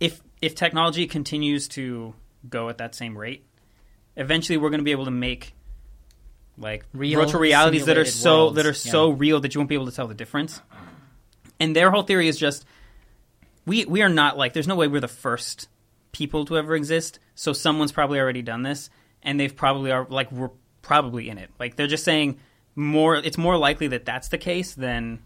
if 0.00 0.22
if 0.40 0.54
technology 0.54 1.06
continues 1.06 1.68
to 1.68 2.14
go 2.48 2.68
at 2.68 2.78
that 2.78 2.94
same 2.94 3.16
rate, 3.16 3.44
eventually 4.16 4.56
we're 4.56 4.70
going 4.70 4.80
to 4.80 4.84
be 4.84 4.92
able 4.92 5.04
to 5.06 5.10
make 5.10 5.54
like 6.58 6.84
Real 6.92 7.20
virtual 7.20 7.40
realities 7.40 7.86
that 7.86 7.96
are 7.96 8.04
so 8.04 8.36
worlds. 8.36 8.56
that 8.56 8.66
are 8.66 8.74
so 8.74 9.10
real 9.10 9.40
that 9.40 9.54
you 9.54 9.60
won't 9.60 9.68
be 9.68 9.74
able 9.74 9.86
to 9.86 9.92
tell 9.92 10.06
the 10.06 10.14
difference. 10.14 10.60
And 11.58 11.74
their 11.74 11.90
whole 11.90 12.02
theory 12.02 12.28
is 12.28 12.36
just 12.38 12.64
we 13.64 13.84
we 13.84 14.02
are 14.02 14.08
not 14.08 14.36
like 14.36 14.52
there's 14.52 14.68
no 14.68 14.74
way 14.74 14.88
we're 14.88 15.00
the 15.00 15.08
first 15.08 15.68
people 16.12 16.44
to 16.46 16.58
ever 16.58 16.74
exist. 16.74 17.18
So 17.34 17.52
someone's 17.52 17.92
probably 17.92 18.18
already 18.18 18.42
done 18.42 18.62
this, 18.62 18.90
and 19.22 19.40
they've 19.40 19.54
probably 19.54 19.90
are 19.90 20.06
like 20.08 20.30
we're 20.30 20.50
probably 20.82 21.28
in 21.28 21.38
it. 21.38 21.50
Like 21.58 21.76
they're 21.76 21.86
just 21.86 22.04
saying 22.04 22.38
more. 22.74 23.16
It's 23.16 23.38
more 23.38 23.56
likely 23.56 23.88
that 23.88 24.04
that's 24.04 24.28
the 24.28 24.38
case 24.38 24.74
than 24.74 25.20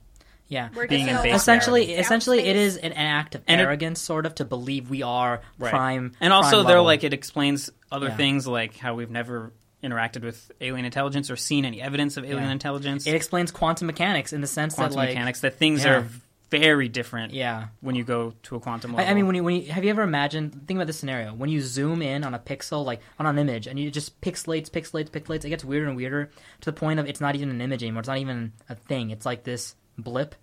Yeah. 0.49 0.69
We're 0.75 0.87
Being 0.87 1.01
just 1.07 1.11
in 1.11 1.15
gonna 1.17 1.23
base 1.25 1.33
walk 1.33 1.41
essentially, 1.41 1.91
around 1.95 2.01
essentially, 2.01 2.39
it 2.41 2.55
space. 2.57 2.57
is 2.75 2.77
an 2.79 2.93
act 2.93 3.35
of 3.35 3.43
And 3.49 3.61
it- 3.61 3.65
arrogance, 3.65 4.01
sort 4.01 4.27
of, 4.27 4.35
to 4.37 4.45
believe 4.45 4.89
we 4.91 5.03
are 5.03 5.41
Right. 5.59 5.71
prime. 5.71 6.13
And 6.21 6.33
also, 6.33 6.51
prime 6.59 6.67
they're 6.67 6.77
level. 6.77 6.85
like 6.85 7.05
it 7.05 7.13
explains 7.13 7.71
other 7.91 8.09
Yeah. 8.09 8.17
things, 8.17 8.47
like 8.47 8.77
how 8.77 8.95
we've 8.95 9.11
never 9.11 9.53
interacted 9.83 10.23
with 10.23 10.51
alien 10.61 10.85
intelligence 10.85 11.31
or 11.31 11.37
seen 11.37 11.65
any 11.65 11.81
evidence 11.83 12.17
of 12.17 12.25
alien 12.25 12.45
Yeah. 12.45 12.51
intelligence, 12.53 13.07
It 13.07 13.15
explains 13.15 13.51
quantum 13.51 13.87
mechanics 13.87 14.33
in 14.33 14.41
the 14.41 14.47
sense 14.47 14.75
quantum 14.75 14.93
that, 14.93 14.99
like, 14.99 15.09
mechanics. 15.11 15.41
That 15.41 15.59
things 15.59 15.85
Yeah. 15.85 15.97
are 15.99 16.07
very 16.51 16.89
different. 16.89 17.35
yeah. 17.35 17.67
when 17.81 17.97
you 17.97 18.05
go 18.05 18.33
to 18.45 18.55
a 18.55 18.61
quantum 18.61 18.95
I. 18.95 19.07
I 19.11 19.15
mean, 19.15 19.27
when 19.27 19.35
you, 19.35 19.43
when 19.43 19.57
you 19.57 19.73
have 19.73 19.83
you 19.83 19.91
ever 19.91 20.03
imagined? 20.03 20.53
Think 20.69 20.79
about 20.79 20.87
this 20.87 20.97
scenario: 20.99 21.35
when 21.35 21.51
you 21.51 21.61
zoom 21.61 22.03
in 22.03 22.23
on 22.23 22.35
a 22.35 22.39
pixel, 22.39 22.85
like 22.85 23.01
on 23.19 23.27
an 23.27 23.37
image, 23.39 23.67
and 23.67 23.79
you 23.81 23.91
just 23.91 24.21
pixelates, 24.21 24.71
pixelates, 24.71 25.11
pixelates, 25.11 25.45
it 25.45 25.49
gets 25.49 25.65
weirder 25.65 25.89
and 25.89 25.97
weirder 25.97 26.31
to 26.61 26.65
the 26.65 26.73
point 26.73 27.01
of 27.01 27.07
it's 27.09 27.21
not 27.21 27.35
even 27.35 27.51
an 27.51 27.61
image 27.61 27.83
anymore. 27.83 27.99
It's 28.01 28.09
not 28.09 28.19
even 28.19 28.53
a 28.69 28.77
thing. 28.77 29.11
It's 29.11 29.27
like 29.27 29.43
this 29.43 29.75
blip. 29.99 30.35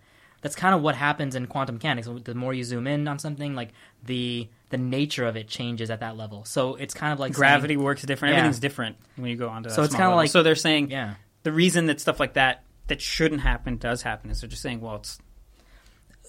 That's 0.42 0.56
kind 0.56 0.76
of 0.76 0.82
what 0.82 0.96
happens 0.96 1.36
in 1.36 1.48
quantum 1.48 1.76
mechanics. 1.76 2.08
The 2.24 2.36
more 2.36 2.54
you 2.54 2.63
zoom 2.66 2.86
in 2.86 3.08
on 3.08 3.18
something, 3.20 3.56
like 3.56 3.70
the 4.04 4.50
the 4.70 4.78
nature 4.78 5.26
of 5.26 5.38
it 5.38 5.48
changes 5.48 5.89
at 5.92 6.00
that 6.02 6.18
level. 6.18 6.44
So 6.46 6.76
it's 6.76 6.94
kind 6.94 7.13
of 7.13 7.20
like 7.20 7.34
saying- 7.34 7.39
gravity 7.39 7.78
works 7.78 8.02
different. 8.02 8.34
Yeah. 8.34 8.39
Everything's 8.39 8.60
different 8.60 8.98
when 9.16 9.30
you 9.30 9.38
go 9.38 9.48
onto. 9.48 9.70
So 9.70 9.84
it's 9.84 9.94
kinda 9.96 10.16
like- 10.16 10.30
so 10.32 10.42
they're 10.44 10.56
saying 10.56 10.89
yeah. 10.92 11.13
the 11.44 11.52
reason 11.52 11.86
that 11.86 12.02
stuff 12.02 12.20
like 12.20 12.34
that 12.34 12.63
that 12.88 13.00
shouldn't 13.02 13.42
happen 13.42 13.78
does 13.78 14.02
happen 14.02 14.30
is 14.32 14.42
they're 14.42 14.50
just 14.50 14.62
saying, 14.62 14.82
well, 14.82 14.96
it's 14.96 15.20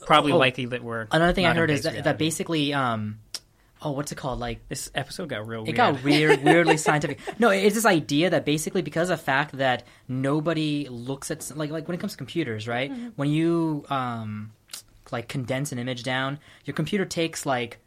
probably 0.07 0.33
Oh, 0.33 0.37
likely 0.39 0.67
that 0.67 0.85
we're 0.85 1.09
Another 1.11 1.33
thing 1.33 1.47
I 1.47 1.55
heard 1.55 1.71
is 1.71 1.83
that, 1.83 2.05
that 2.05 2.19
basically, 2.19 2.73
um, 2.75 3.19
oh, 3.85 3.91
what's 3.91 4.11
it 4.11 4.17
called? 4.17 4.41
Like 4.41 4.67
this 4.69 4.91
episode 4.95 5.29
got 5.29 5.47
real 5.47 5.63
weird. 5.65 5.79
It 5.79 5.81
weird. 5.81 5.95
got 5.95 6.05
weird, 6.05 6.45
weirdly 6.45 6.77
scientific. 6.77 7.19
No, 7.39 7.51
it's 7.51 7.75
this 7.75 7.87
idea 7.87 8.31
that 8.31 8.45
basically 8.45 8.83
because 8.83 9.11
of 9.11 9.19
the 9.19 9.25
fact 9.25 9.59
that 9.59 9.85
nobody 10.09 10.89
looks 10.89 11.31
at 11.31 11.57
like 11.57 11.71
like 11.71 11.87
when 11.87 11.95
it 11.95 12.01
comes 12.01 12.13
to 12.13 12.19
computers, 12.19 12.67
right? 12.67 12.91
When 13.17 13.29
you 13.29 13.85
um 13.91 14.53
like 15.13 15.29
condense 15.29 15.71
an 15.71 15.79
image 15.79 16.03
down, 16.03 16.39
your 16.65 16.75
computer 16.75 17.05
takes 17.05 17.45
like 17.47 17.79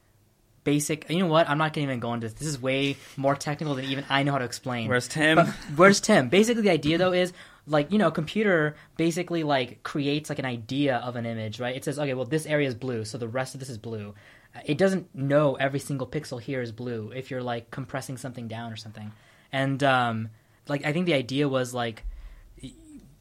basic. 0.63 1.09
You 1.09 1.19
know 1.19 1.27
what? 1.27 1.49
I'm 1.49 1.57
not 1.57 1.73
going 1.73 1.87
to 1.87 1.91
even 1.91 1.99
go 1.99 2.13
into 2.13 2.27
this. 2.27 2.33
This 2.33 2.47
is 2.47 2.61
way 2.61 2.97
more 3.15 3.35
technical 3.35 3.75
than 3.75 3.85
even 3.85 4.05
I 4.09 4.23
know 4.23 4.33
how 4.33 4.37
to 4.37 4.45
explain. 4.45 4.87
Where's 4.87 5.07
Tim? 5.07 5.37
But 5.37 5.47
where's 5.75 5.99
Tim? 5.99 6.29
Basically, 6.29 6.61
the 6.61 6.69
idea 6.69 6.97
though 6.97 7.13
is 7.13 7.33
like 7.67 7.91
you 7.91 7.97
know, 7.97 8.11
computer 8.11 8.75
basically 8.95 9.43
like 9.43 9.83
creates 9.83 10.29
like 10.29 10.39
an 10.39 10.45
idea 10.45 10.97
of 10.97 11.15
an 11.15 11.25
image, 11.25 11.59
right? 11.59 11.75
It 11.75 11.83
says, 11.83 11.99
okay, 11.99 12.13
well, 12.13 12.25
this 12.25 12.45
area 12.45 12.67
is 12.67 12.75
blue, 12.75 13.05
so 13.05 13.17
the 13.17 13.27
rest 13.27 13.53
of 13.53 13.59
this 13.59 13.69
is 13.69 13.77
blue. 13.77 14.13
Uh, 14.57 14.61
It 14.65 14.77
doesn't 14.77 15.13
know 15.15 15.55
every 15.55 15.79
single 15.79 16.07
pixel 16.07 16.41
here 16.41 16.61
is 16.61 16.71
blue 16.71 17.11
if 17.15 17.29
you're 17.31 17.43
like 17.43 17.69
compressing 17.71 18.17
something 18.17 18.47
down 18.47 18.71
or 18.73 18.75
something. 18.75 19.11
And 19.51 19.81
um, 19.83 20.29
like 20.67 20.85
I 20.85 20.93
think 20.93 21.05
the 21.05 21.13
idea 21.13 21.47
was 21.47 21.73
like 21.73 22.03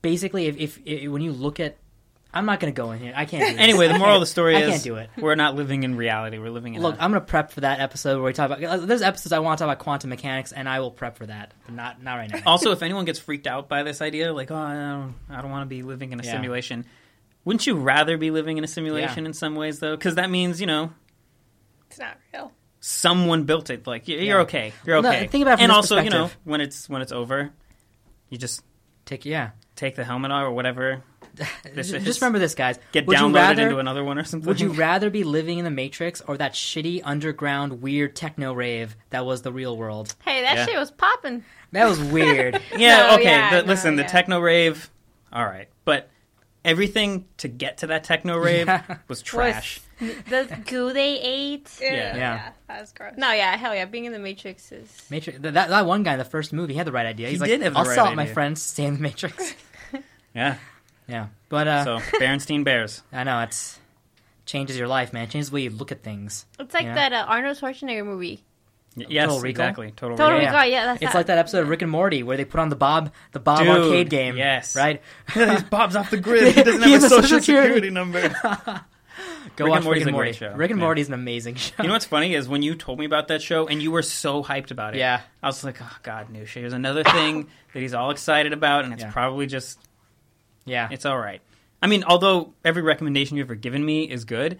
basically 0.02 0.46
if, 0.46 0.56
if, 0.56 0.78
if 0.84 1.10
when 1.10 1.22
you 1.22 1.32
look 1.32 1.60
at 1.60 1.76
I'm 2.34 2.44
not 2.44 2.60
going 2.60 2.70
to 2.70 2.76
go 2.76 2.90
in 2.90 2.98
here. 2.98 3.14
I 3.16 3.24
can't. 3.24 3.58
Anyway, 3.66 3.88
the 3.88 3.96
moral 3.98 4.16
of 4.16 4.20
the 4.20 4.26
story 4.26 4.56
I 4.56 4.60
is 4.60 4.68
can't 4.70 4.82
do 4.82 4.96
it. 4.96 5.08
we're 5.16 5.36
not 5.36 5.54
living 5.54 5.84
in 5.84 5.96
reality. 5.96 6.36
We're 6.38 6.50
living 6.50 6.74
in 6.74 6.82
Look, 6.82 6.96
I'm 6.98 7.10
gonna 7.10 7.22
prep 7.22 7.50
for 7.50 7.62
that 7.62 7.80
episode 7.80 8.16
where 8.16 8.24
we 8.24 8.32
talk 8.34 8.50
about. 8.50 8.86
There's 8.86 9.00
episodes 9.00 9.32
I 9.32 9.38
want 9.38 9.56
to 9.58 9.64
talk 9.64 9.72
about 9.72 9.82
quantum 9.82 10.10
mechanics, 10.10 10.52
and 10.52 10.68
I 10.68 10.80
will 10.80 10.90
prep 10.90 11.16
for 11.16 11.24
that. 11.26 11.54
But 11.64 11.74
not 11.76 12.02
not 12.02 12.16
right 12.16 12.30
now. 12.30 12.40
Also, 12.46 12.72
if 12.72 12.82
anyone 12.82 13.06
gets 13.06 13.18
freaked 13.18 13.46
out 13.46 13.68
by 13.70 13.84
this 13.84 14.02
idea, 14.02 14.34
like, 14.34 14.50
oh, 14.50 14.56
I 14.56 14.74
don't, 14.74 15.14
I 15.30 15.40
don't 15.40 15.50
want 15.50 15.62
to 15.62 15.66
be 15.66 15.82
living 15.82 16.12
in 16.12 16.20
a 16.20 16.24
Yeah. 16.24 16.32
simulation, 16.32 16.84
wouldn't 17.46 17.66
you 17.66 17.76
rather 17.76 18.18
be 18.18 18.30
living 18.30 18.58
in 18.58 18.64
a 18.64 18.68
simulation 18.68 19.24
Yeah. 19.24 19.28
in 19.28 19.32
some 19.32 19.54
ways, 19.54 19.78
though? 19.78 19.96
Because 19.96 20.16
that 20.16 20.28
means, 20.28 20.60
you 20.60 20.66
know, 20.66 20.92
It's 21.96 22.00
not 22.00 22.18
real. 22.34 22.52
someone 22.80 23.44
built 23.44 23.70
it. 23.70 23.86
Like, 23.86 24.06
you're, 24.06 24.18
you're 24.20 24.36
Yeah. 24.38 24.42
okay. 24.42 24.72
You're 24.84 24.96
Well, 24.96 25.02
no, 25.04 25.08
okay. 25.10 25.26
think 25.28 25.42
about 25.42 25.54
it 25.54 25.56
from 25.56 25.62
and 25.64 25.70
this 25.70 25.76
also, 25.76 25.96
you 26.00 26.10
know, 26.10 26.24
perspective. 26.24 26.40
when 26.44 26.60
it's 26.60 26.88
when 26.88 27.02
it's 27.02 27.12
over, 27.12 27.50
you 28.28 28.38
just 28.38 28.62
Take 29.06 29.24
yeah. 29.24 29.50
take 29.76 29.94
the 29.94 30.02
helmet 30.04 30.30
off 30.32 30.42
or 30.44 30.50
whatever, 30.50 31.02
This 31.36 31.48
Just 31.74 31.94
is- 31.94 32.04
just 32.04 32.20
remember 32.20 32.38
this, 32.40 32.54
guys. 32.54 32.78
get 32.92 33.06
would 33.06 33.16
you 33.18 33.24
downloaded 33.26 33.34
rather, 33.34 33.62
into 33.62 33.78
another 33.78 34.02
one 34.02 34.18
or 34.18 34.24
something. 34.24 34.48
Would 34.48 34.60
you 34.60 34.72
rather 34.72 35.10
be 35.10 35.22
living 35.22 35.58
in 35.58 35.64
the 35.64 35.70
Matrix 35.70 36.20
or 36.22 36.36
that 36.38 36.54
shitty 36.54 37.02
underground 37.04 37.80
weird 37.82 38.16
techno 38.16 38.52
rave 38.52 38.96
that 39.10 39.24
was 39.24 39.42
the 39.42 39.52
real 39.52 39.76
world? 39.76 40.14
Hey, 40.24 40.42
that 40.42 40.56
Yeah. 40.56 40.64
shit 40.66 40.76
was 40.78 40.90
popping. 40.90 41.44
That 41.72 41.88
was 41.88 42.00
weird. 42.00 42.60
Yeah, 42.76 42.96
No, 43.08 43.14
okay. 43.14 43.24
yeah, 43.24 43.50
the, 43.50 43.62
no, 43.62 43.68
listen, 43.68 43.96
the 43.96 44.02
yeah. 44.02 44.08
techno 44.08 44.40
rave, 44.40 44.90
all 45.32 45.44
right, 45.44 45.68
but 45.84 46.08
everything 46.64 47.26
to 47.38 47.48
get 47.48 47.78
to 47.78 47.86
that 47.88 48.02
techno 48.04 48.36
rave 48.38 48.66
Yeah. 48.66 48.96
was 49.08 49.22
trash. 49.22 49.80
The 50.28 50.58
goo 50.66 50.92
they 50.92 51.18
ate. 51.20 51.70
Yeah. 51.80 52.16
Yeah. 52.16 52.50
that 52.68 52.80
was 52.80 52.92
gross. 52.92 53.14
No, 53.16 53.32
yeah, 53.32 53.56
hell 53.56 53.74
yeah. 53.74 53.84
Being 53.86 54.04
in 54.04 54.12
the 54.12 54.18
Matrix 54.18 54.70
is. 54.72 55.02
Matrix. 55.10 55.38
That, 55.40 55.54
that 55.54 55.86
one 55.86 56.02
guy 56.02 56.12
in 56.14 56.18
the 56.18 56.24
first 56.24 56.52
movie 56.52 56.74
he 56.74 56.78
had 56.78 56.86
the 56.86 56.92
right 56.92 57.06
idea. 57.06 57.28
He's 57.28 57.36
He 57.36 57.40
like, 57.40 57.48
did 57.50 57.62
have 57.62 57.72
the 57.74 57.78
I'll 57.78 57.86
right 57.86 57.94
sell 57.94 58.08
it, 58.12 58.14
my 58.16 58.22
idea." 58.24 58.34
friends. 58.34 58.60
Stay 58.62 58.84
in 58.84 58.94
the 58.94 59.00
Matrix. 59.00 59.54
Yeah. 60.34 60.56
yeah, 61.08 61.28
but 61.48 61.66
uh, 61.66 61.84
So 61.84 61.98
Berenstein 62.18 62.62
Bears. 62.62 63.02
I 63.10 63.24
know 63.24 63.40
it's 63.40 63.78
changes 64.44 64.76
your 64.78 64.86
life, 64.86 65.14
man. 65.14 65.28
Changes 65.30 65.48
the 65.48 65.54
way 65.54 65.62
you 65.62 65.70
look 65.70 65.90
at 65.92 66.02
things. 66.02 66.44
It's 66.60 66.74
like 66.74 66.84
Yeah. 66.84 66.94
that 66.94 67.12
uh, 67.14 67.24
Arnold 67.26 67.56
Schwarzenegger 67.56 68.04
movie. 68.04 68.44
Y- 68.98 69.06
yes, 69.08 69.24
Total 69.28 69.36
Recall? 69.40 69.48
exactly. 69.50 69.90
Total, 69.96 70.16
Total 70.18 70.38
Recall. 70.38 70.52
Recall. 70.52 70.66
Yeah, 70.66 70.84
that's 70.84 71.00
It's 71.02 71.12
that. 71.12 71.18
like 71.18 71.26
that 71.28 71.38
episode 71.38 71.60
of 71.62 71.68
Rick 71.70 71.80
and 71.80 71.90
Morty 71.90 72.22
where 72.22 72.36
they 72.36 72.44
put 72.44 72.60
on 72.60 72.68
the 72.68 72.76
Bob 72.76 73.12
the 73.32 73.40
Bob 73.40 73.60
Dude, 73.60 73.68
arcade 73.68 74.10
game. 74.10 74.36
yes. 74.36 74.76
right. 74.76 75.00
He's 75.32 75.62
Bob's 75.62 75.96
off 75.96 76.10
the 76.10 76.18
grid. 76.18 76.54
He 76.54 76.62
doesn't 76.62 76.82
He 76.82 76.92
have 76.92 77.00
has 77.00 77.04
a 77.04 77.06
a 77.06 77.22
social 77.22 77.22
social 77.22 77.40
security. 77.40 77.88
security 77.88 77.90
number. 77.90 78.84
Go 79.56 79.64
Rick 79.64 79.66
and 79.66 79.68
watch 79.70 79.84
Morty's 79.84 80.00
Rick 80.02 80.06
and 80.08 80.12
Morty. 80.12 80.32
show. 80.32 80.52
Rick 80.54 80.70
and 80.70 80.80
Yeah. 80.80 80.84
Morty 80.84 81.00
is 81.02 81.08
an 81.08 81.14
amazing 81.14 81.54
show. 81.54 81.74
You 81.82 81.86
know 81.88 81.92
what's 81.94 82.04
funny 82.04 82.34
is 82.34 82.48
when 82.48 82.62
you 82.62 82.74
told 82.74 82.98
me 82.98 83.04
about 83.06 83.28
that 83.28 83.40
show 83.42 83.66
and 83.66 83.80
you 83.82 83.90
were 83.90 84.02
so 84.02 84.42
hyped 84.42 84.70
about 84.70 84.94
it. 84.94 84.98
Yeah. 84.98 85.20
I 85.42 85.46
was 85.46 85.62
like, 85.64 85.80
oh 85.80 85.96
God, 86.02 86.30
new 86.30 86.44
show. 86.46 86.60
here's 86.60 86.72
another 86.72 87.04
thing 87.04 87.48
that 87.72 87.80
he's 87.80 87.94
all 87.94 88.10
excited 88.10 88.52
about, 88.52 88.84
and 88.84 88.92
it's 88.92 89.02
Yeah. 89.02 89.10
probably 89.12 89.46
just 89.46 89.78
yeah, 90.64 90.88
it's 90.90 91.06
all 91.06 91.16
right. 91.18 91.40
I 91.80 91.86
mean, 91.86 92.02
although 92.04 92.52
every 92.64 92.82
recommendation 92.82 93.36
you've 93.36 93.46
ever 93.46 93.54
given 93.54 93.84
me 93.84 94.04
is 94.04 94.24
good, 94.24 94.58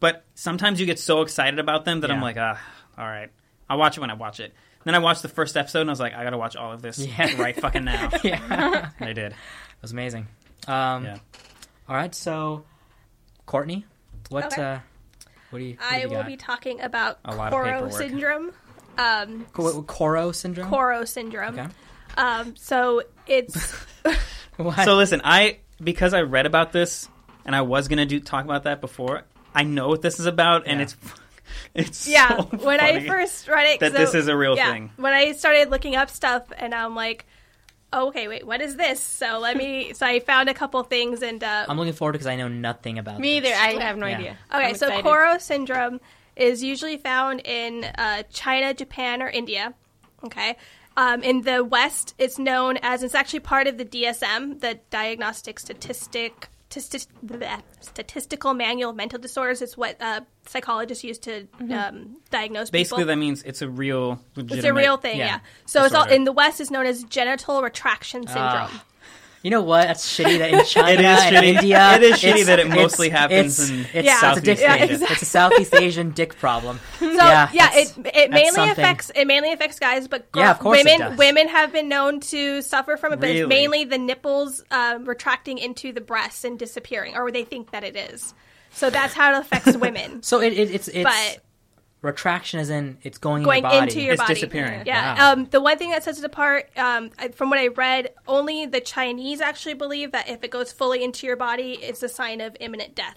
but 0.00 0.24
sometimes 0.34 0.80
you 0.80 0.86
get 0.86 0.98
so 0.98 1.22
excited 1.22 1.58
about 1.60 1.84
them 1.84 2.00
that 2.00 2.10
I'm 2.10 2.20
like, 2.20 2.36
ah, 2.38 2.60
all 2.98 3.04
right, 3.06 3.30
I'll 3.70 3.78
watch 3.78 3.96
it 3.96 4.00
when 4.00 4.10
I 4.10 4.14
watch 4.14 4.40
it. 4.40 4.52
Then 4.84 4.96
I 4.96 4.98
watched 4.98 5.22
the 5.22 5.28
first 5.28 5.56
episode 5.56 5.82
and 5.82 5.90
I 5.90 5.92
was 5.92 6.00
like, 6.00 6.12
I 6.14 6.24
gotta 6.24 6.38
watch 6.38 6.56
all 6.56 6.72
of 6.72 6.82
this 6.82 6.98
Yeah. 6.98 7.36
right 7.40 7.54
fucking 7.54 7.84
now. 7.84 8.10
yeah, 8.24 8.90
And 8.98 9.08
I 9.08 9.12
did. 9.12 9.30
it 9.32 9.34
was 9.80 9.92
amazing. 9.92 10.26
Um, 10.66 11.04
Yeah. 11.04 11.18
All 11.88 11.94
right, 11.96 12.12
so 12.14 12.64
Courtney, 13.46 13.84
what 14.30 14.46
Okay. 14.52 14.62
uh, 14.62 14.78
what 15.50 15.58
do 15.58 15.64
you? 15.64 15.74
What 15.74 15.90
do 15.90 15.96
I 15.96 16.00
you 16.02 16.08
will 16.08 16.16
got? 16.16 16.26
be 16.26 16.36
talking 16.36 16.80
about 16.80 17.18
A 17.24 17.34
lot 17.34 17.48
of 17.48 17.52
Koro 17.52 17.88
syndrome. 17.90 18.52
Um, 18.98 19.46
Co- 19.52 19.82
Koro 19.82 20.32
syndrome. 20.32 20.68
Koro 20.68 21.04
syndrome. 21.04 21.58
Okay. 21.58 21.68
Um, 22.16 22.56
so 22.56 23.02
it's 23.26 23.74
So 24.84 24.96
listen, 24.96 25.20
I 25.24 25.58
because 25.82 26.14
I 26.14 26.22
read 26.22 26.46
about 26.46 26.72
this 26.72 27.08
and 27.44 27.56
I 27.56 27.62
was 27.62 27.88
gonna 27.88 28.06
do 28.06 28.20
talk 28.20 28.44
about 28.44 28.64
that 28.64 28.80
before. 28.80 29.22
I 29.54 29.64
know 29.64 29.88
what 29.88 30.00
this 30.02 30.20
is 30.20 30.26
about, 30.26 30.66
and 30.66 30.78
Yeah. 30.78 30.82
it's 30.84 30.96
it's 31.74 32.08
yeah. 32.08 32.36
so 32.36 32.42
when 32.58 32.80
I 32.80 33.06
first 33.06 33.48
read 33.48 33.66
it, 33.74 33.80
that 33.80 33.92
so- 33.92 33.98
this 33.98 34.14
is 34.14 34.28
a 34.28 34.36
real 34.36 34.56
yeah, 34.56 34.72
thing. 34.72 34.90
When 34.96 35.12
I 35.12 35.32
started 35.32 35.70
looking 35.70 35.96
up 35.96 36.08
stuff, 36.10 36.44
and 36.56 36.74
I'm 36.74 36.94
like, 36.94 37.26
oh, 37.92 38.08
okay, 38.08 38.28
wait, 38.28 38.46
what 38.46 38.60
is 38.60 38.76
this? 38.76 39.00
So 39.00 39.38
let 39.38 39.56
me. 39.56 39.92
So 39.94 40.06
I 40.06 40.20
found 40.20 40.48
a 40.48 40.54
couple 40.54 40.82
things 40.84 41.22
and. 41.22 41.42
Uh, 41.42 41.66
I'm 41.68 41.76
looking 41.78 41.92
forward 41.92 42.12
because 42.12 42.26
I 42.26 42.36
know 42.36 42.48
nothing 42.48 42.98
about 42.98 43.20
Me 43.20 43.40
this. 43.40 43.56
either. 43.56 43.80
I 43.80 43.84
have 43.84 43.96
no 43.96 44.06
Yeah. 44.06 44.16
idea. 44.18 44.36
Okay, 44.54 44.64
I'm 44.64 44.74
so 44.76 44.86
excited. 44.86 45.04
Koro 45.04 45.38
syndrome 45.38 46.00
is 46.36 46.62
usually 46.62 46.96
found 46.96 47.40
in 47.44 47.84
uh, 47.84 48.22
China, 48.32 48.72
Japan, 48.74 49.22
or 49.22 49.28
India. 49.28 49.74
Okay. 50.24 50.56
Um, 50.96 51.22
in 51.22 51.42
the 51.42 51.64
West, 51.64 52.14
it's 52.18 52.38
known 52.38 52.78
as 52.82 53.02
it's 53.02 53.14
actually 53.14 53.40
part 53.40 53.66
of 53.66 53.78
the 53.78 53.84
DSM, 53.84 54.60
the 54.60 54.78
Diagnostic 54.90 55.58
Statistic 55.58 56.48
Tis- 56.72 57.06
bleh, 57.24 57.60
Statistical 57.80 58.54
Manual 58.54 58.90
of 58.90 58.96
Mental 58.96 59.18
Disorders. 59.18 59.62
is 59.62 59.76
what 59.76 59.96
uh, 60.00 60.20
psychologists 60.46 61.04
use 61.04 61.18
to 61.18 61.46
um, 61.70 62.16
diagnose 62.30 62.70
Basically, 62.70 63.02
people. 63.02 63.08
that 63.08 63.16
means 63.16 63.42
it's 63.42 63.62
a 63.62 63.68
real, 63.68 64.20
it's 64.36 64.64
a 64.64 64.72
real 64.72 64.96
thing, 64.96 65.18
yeah. 65.18 65.26
yeah, 65.26 65.40
So 65.66 65.84
it's 65.84 65.94
all 65.94 66.08
in 66.08 66.24
the 66.24 66.32
West. 66.32 66.60
is 66.60 66.70
known 66.70 66.86
as 66.86 67.04
genital 67.04 67.62
retraction 67.62 68.26
syndrome. 68.26 68.68
Ah. 68.70 68.84
You 69.42 69.50
know 69.50 69.62
what? 69.62 69.86
That's 69.88 70.06
shitty 70.18 70.38
that 70.38 70.50
in 70.54 70.64
China 70.66 70.90
It 70.92 71.00
is 71.00 71.20
and 71.20 71.36
shitty. 71.36 71.54
India. 71.56 71.94
It 71.96 72.02
is 72.04 72.16
shitty 72.22 72.46
that 72.46 72.58
it 72.60 72.66
it's- 72.66 72.76
mostly 72.76 73.08
happens 73.08 73.58
it's, 73.58 73.70
in 73.70 73.80
it's, 73.92 73.94
Yeah. 73.94 74.00
it's 74.00 74.12
a 74.12 74.20
Southeast 74.20 74.44
dick 74.44 74.58
Yeah, 74.60 74.74
exactly. 74.76 75.06
It's 75.14 75.22
a 75.22 75.24
Southeast 75.26 75.74
Asian 75.74 76.10
dick 76.12 76.36
problem. 76.38 76.78
So 76.98 77.06
yeah, 77.12 77.50
yeah, 77.52 77.70
it 77.74 77.92
it 78.14 78.30
mainly 78.30 78.50
something. 78.52 78.70
affects 78.70 79.10
it 79.14 79.26
mainly 79.26 79.52
affects 79.52 79.78
guys, 79.78 80.06
but 80.08 80.30
girl- 80.32 80.42
Yeah, 80.44 80.50
of 80.52 80.58
course 80.60 80.78
it 80.80 80.84
women 80.86 81.00
does. 81.00 81.18
women 81.18 81.48
have 81.48 81.72
been 81.72 81.88
known 81.88 82.20
to 82.20 82.62
suffer 82.62 82.96
from 82.96 83.12
it, 83.12 83.20
but 83.20 83.26
Really? 83.26 83.40
it's 83.40 83.48
mainly 83.48 83.84
the 83.84 83.98
nipples 83.98 84.62
um, 84.70 85.04
retracting 85.04 85.58
into 85.58 85.92
the 85.92 86.00
breasts 86.00 86.44
and 86.44 86.58
disappearing, 86.58 87.16
or 87.16 87.30
they 87.30 87.44
think 87.44 87.72
that 87.72 87.84
it 87.84 87.96
is. 87.96 88.32
So 88.70 88.88
that's 88.90 89.12
how 89.12 89.34
it 89.34 89.38
affects 89.40 89.76
women. 89.76 90.22
So 90.22 90.40
it, 90.40 90.52
it, 90.54 90.70
it's 90.70 90.88
it's 90.88 91.02
but 91.04 91.42
retraction 92.02 92.60
is 92.60 92.68
in 92.68 92.98
it's 93.02 93.16
going, 93.18 93.42
going 93.44 93.58
in 93.58 93.62
your 93.62 93.70
body. 93.70 93.82
into 93.92 94.00
your 94.02 94.12
It's 94.14 94.22
body, 94.22 94.34
disappearing. 94.34 94.82
Yeah. 94.86 95.14
Wow. 95.16 95.32
Um, 95.32 95.44
the 95.46 95.60
one 95.60 95.78
thing 95.78 95.90
that 95.90 96.02
sets 96.04 96.18
it 96.18 96.24
apart, 96.24 96.68
um, 96.76 97.10
I- 97.18 97.28
from 97.28 97.48
what 97.48 97.58
I 97.58 97.68
read, 97.68 98.10
only 98.28 98.66
the 98.66 98.80
Chinese 98.80 99.40
actually 99.40 99.74
believe 99.74 100.12
that 100.12 100.28
if 100.28 100.42
it 100.44 100.50
goes 100.50 100.72
fully 100.72 101.02
into 101.02 101.26
your 101.26 101.36
body, 101.36 101.78
it's 101.80 102.02
a 102.02 102.08
sign 102.08 102.40
of 102.40 102.56
imminent 102.60 102.94
death. 102.94 103.16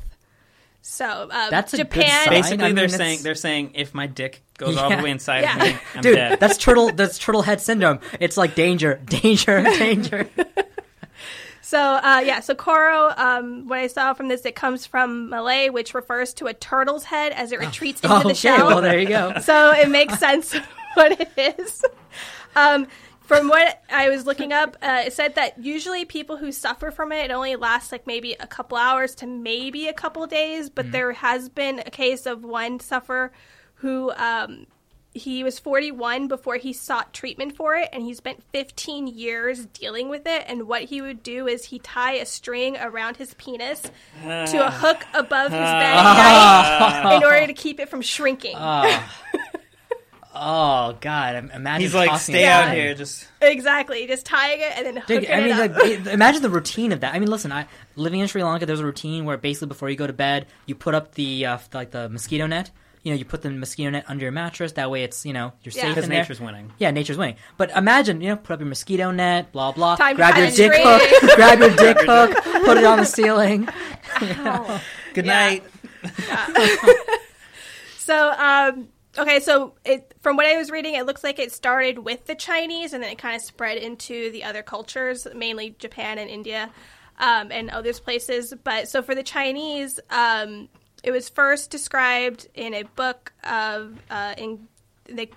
So 0.87 1.29
um, 1.31 1.49
That's 1.49 1.73
a 1.73 1.77
good 1.77 1.91
Japan. 1.91 2.25
sign. 2.25 2.29
Basically, 2.33 2.63
I 2.63 2.67
mean, 2.67 2.75
they're 2.75 2.85
it's- 2.85 2.97
saying 2.99 3.19
they're 3.23 3.33
saying 3.33 3.71
if 3.73 3.95
my 3.95 4.05
dick 4.05 4.43
goes 4.59 4.77
all 4.77 4.89
Yeah. 4.91 4.97
the 4.97 5.03
way 5.03 5.09
inside 5.09 5.41
Yeah. 5.41 5.55
of 5.55 5.61
me, 5.63 5.77
I'm 5.95 6.01
Dude, 6.01 6.15
dead. 6.15 6.39
that's 6.39 6.57
turtle. 6.57 6.91
That's 6.91 7.17
turtle 7.17 7.41
head 7.41 7.59
syndrome. 7.59 7.99
It's 8.19 8.37
like 8.37 8.53
danger, 8.53 9.01
danger, 9.05 9.63
danger. 9.63 10.29
So 11.75 11.81
uh, 11.81 12.23
yeah, 12.25 12.39
so 12.39 12.55
Koro, 12.55 13.11
um, 13.17 13.67
what 13.67 13.79
I 13.79 13.87
saw 13.87 14.13
from 14.13 14.29
this, 14.29 14.45
it 14.45 14.55
comes 14.55 14.85
from 14.85 15.29
Malay, 15.29 15.67
which 15.67 15.93
refers 15.93 16.33
to 16.35 16.47
a 16.47 16.53
turtle's 16.53 17.03
head 17.03 17.33
as 17.33 17.51
it 17.51 17.59
retreats 17.59 17.99
into 17.99 18.15
the 18.19 18.25
okay, 18.27 18.33
shell. 18.33 18.67
well 18.67 18.81
there 18.81 18.97
you 18.97 19.09
go. 19.09 19.39
so 19.41 19.73
it 19.73 19.89
makes 19.89 20.17
sense 20.17 20.55
what 20.93 21.19
it 21.19 21.57
is. 21.59 21.83
Um, 22.55 22.87
from 23.19 23.49
what 23.49 23.83
I 23.91 24.07
was 24.07 24.25
looking 24.25 24.53
up, 24.53 24.77
uh, 24.81 25.03
it 25.07 25.11
said 25.11 25.35
that 25.35 25.59
usually 25.59 26.05
people 26.05 26.37
who 26.37 26.53
suffer 26.53 26.91
from 26.91 27.11
it, 27.11 27.25
it 27.25 27.31
only 27.31 27.57
lasts 27.57 27.91
like 27.91 28.07
maybe 28.07 28.37
a 28.39 28.47
couple 28.47 28.77
hours 28.77 29.13
to 29.15 29.27
maybe 29.27 29.89
a 29.89 29.93
couple 29.93 30.25
days. 30.27 30.69
But 30.69 30.93
there 30.93 31.11
has 31.11 31.49
been 31.49 31.79
a 31.79 31.91
case 31.91 32.25
of 32.25 32.45
one 32.45 32.79
sufferer 32.79 33.33
who 33.73 34.13
um, 34.13 34.65
he 35.15 35.43
was 35.45 35.57
41 35.59 36.27
before 36.27 36.57
he 36.57 36.73
sought 36.73 37.13
treatment 37.13 37.55
for 37.55 37.73
it, 37.75 37.87
and 37.93 38.03
he 38.03 38.13
spent 38.13 38.43
15 38.51 39.07
years 39.07 39.65
dealing 39.67 40.09
with 40.09 40.27
it. 40.27 40.43
And 40.47 40.67
what 40.67 40.83
he 40.83 41.01
would 41.01 41.23
do 41.23 41.47
is 41.47 41.63
he 41.65 41.79
tie 41.79 42.15
a 42.15 42.25
string 42.25 42.75
around 42.77 43.15
his 43.17 43.33
penis 43.35 43.81
to 44.23 44.67
a 44.67 44.69
hook 44.69 45.05
above 45.13 45.51
his 45.51 45.59
bed 45.59 45.95
at 45.95 47.03
night 47.03 47.15
in 47.15 47.23
order 47.23 47.47
to 47.47 47.53
keep 47.53 47.79
it 47.79 47.87
from 47.89 48.01
shrinking. 48.01 48.55
Oh 50.37 50.97
god, 50.99 51.49
imagine. 51.55 51.81
He's 51.81 51.95
like, 51.95 52.09
tossing 52.09 52.35
stay 52.35 52.43
it 52.43 52.47
out 52.47 52.65
aside. 52.65 52.75
here, 52.75 52.93
just 52.93 53.25
Exactly, 53.41 54.05
just 54.05 54.25
tying 54.25 54.59
it 54.59 54.73
and 54.75 54.85
then 54.85 54.97
hooking 54.97 55.31
I 55.31 55.37
mean, 55.39 55.47
it 55.57 55.71
up. 55.71 55.77
like, 55.77 56.13
imagine 56.13 56.41
the 56.41 56.49
routine 56.49 56.91
of 56.91 56.99
that. 56.99 57.13
I 57.15 57.19
mean, 57.19 57.29
listen, 57.29 57.53
I 57.53 57.67
living 57.95 58.19
in 58.19 58.27
Sri 58.27 58.43
Lanka, 58.43 58.65
there's 58.65 58.81
a 58.81 58.85
routine 58.85 59.23
where 59.23 59.37
basically 59.37 59.69
before 59.69 59.89
you 59.89 59.95
go 59.95 60.07
to 60.07 60.11
bed, 60.13 60.47
you 60.65 60.75
put 60.75 60.93
up 60.93 61.13
the 61.15 61.45
uh, 61.45 61.57
like 61.73 61.91
the 61.91 62.09
mosquito 62.09 62.47
net. 62.47 62.69
You 63.05 63.11
know, 63.11 63.17
you 63.17 63.23
put 63.23 63.41
the 63.43 63.51
mosquito 63.51 63.91
net 63.91 64.03
under 64.07 64.23
your 64.23 64.31
mattress. 64.31 64.73
That 64.73 64.89
way, 64.91 65.03
it's 65.03 65.25
you 65.25 65.31
know 65.31 65.53
you're 65.63 65.71
Yeah. 65.73 65.81
safe 65.83 65.89
because 65.91 66.03
in 66.05 66.09
there. 66.09 66.19
nature's 66.21 66.41
winning. 66.41 66.73
Yeah, 66.79 66.89
nature's 66.91 67.17
winning. 67.17 67.35
But 67.55 67.69
imagine, 67.71 68.19
you 68.19 68.29
know, 68.29 68.35
put 68.35 68.53
up 68.53 68.59
your 68.59 68.67
mosquito 68.67 69.11
net, 69.11 69.51
blah 69.51 69.71
blah. 69.71 69.95
Time 69.95 70.15
to 70.15 70.17
grab 70.17 70.35
your 70.35 70.49
dick 70.49 70.71
hook, 70.75 71.35
grab 71.35 71.59
your 71.59 71.69
dick 71.75 71.97
hook, 72.01 72.31
put 72.65 72.77
it 72.77 72.83
on 72.83 72.97
the 72.99 73.05
ceiling. 73.05 73.69
Good 75.13 75.25
Yeah. 75.27 75.59
night. 75.59 75.63
So, 77.97 78.31
um, 78.37 78.89
okay, 79.17 79.39
so 79.39 79.73
it 79.83 80.13
from 80.21 80.35
what 80.37 80.45
I 80.45 80.57
was 80.57 80.69
reading, 80.69 80.93
it 80.93 81.07
looks 81.07 81.23
like 81.23 81.39
it 81.39 81.51
started 81.51 81.97
with 81.99 82.25
the 82.27 82.35
Chinese 82.35 82.93
and 82.93 83.01
then 83.03 83.11
it 83.11 83.17
kind 83.17 83.35
of 83.35 83.41
spread 83.41 83.77
into 83.79 84.29
the 84.31 84.43
other 84.43 84.61
cultures, 84.61 85.27
mainly 85.33 85.75
Japan 85.79 86.19
and 86.19 86.29
India, 86.29 86.69
um, 87.19 87.51
and 87.51 87.71
other 87.71 87.93
places. 87.93 88.53
But 88.63 88.87
so 88.89 89.01
for 89.01 89.15
the 89.15 89.23
Chinese, 89.23 89.99
um, 90.11 90.69
it 91.05 91.11
was 91.11 91.29
first 91.29 91.69
described 91.71 92.47
in 92.53 92.73
a 92.73 92.83
book 92.83 93.31
of 93.43 93.97
uh, 94.09 94.33
in 94.37 94.67
the 95.05 95.29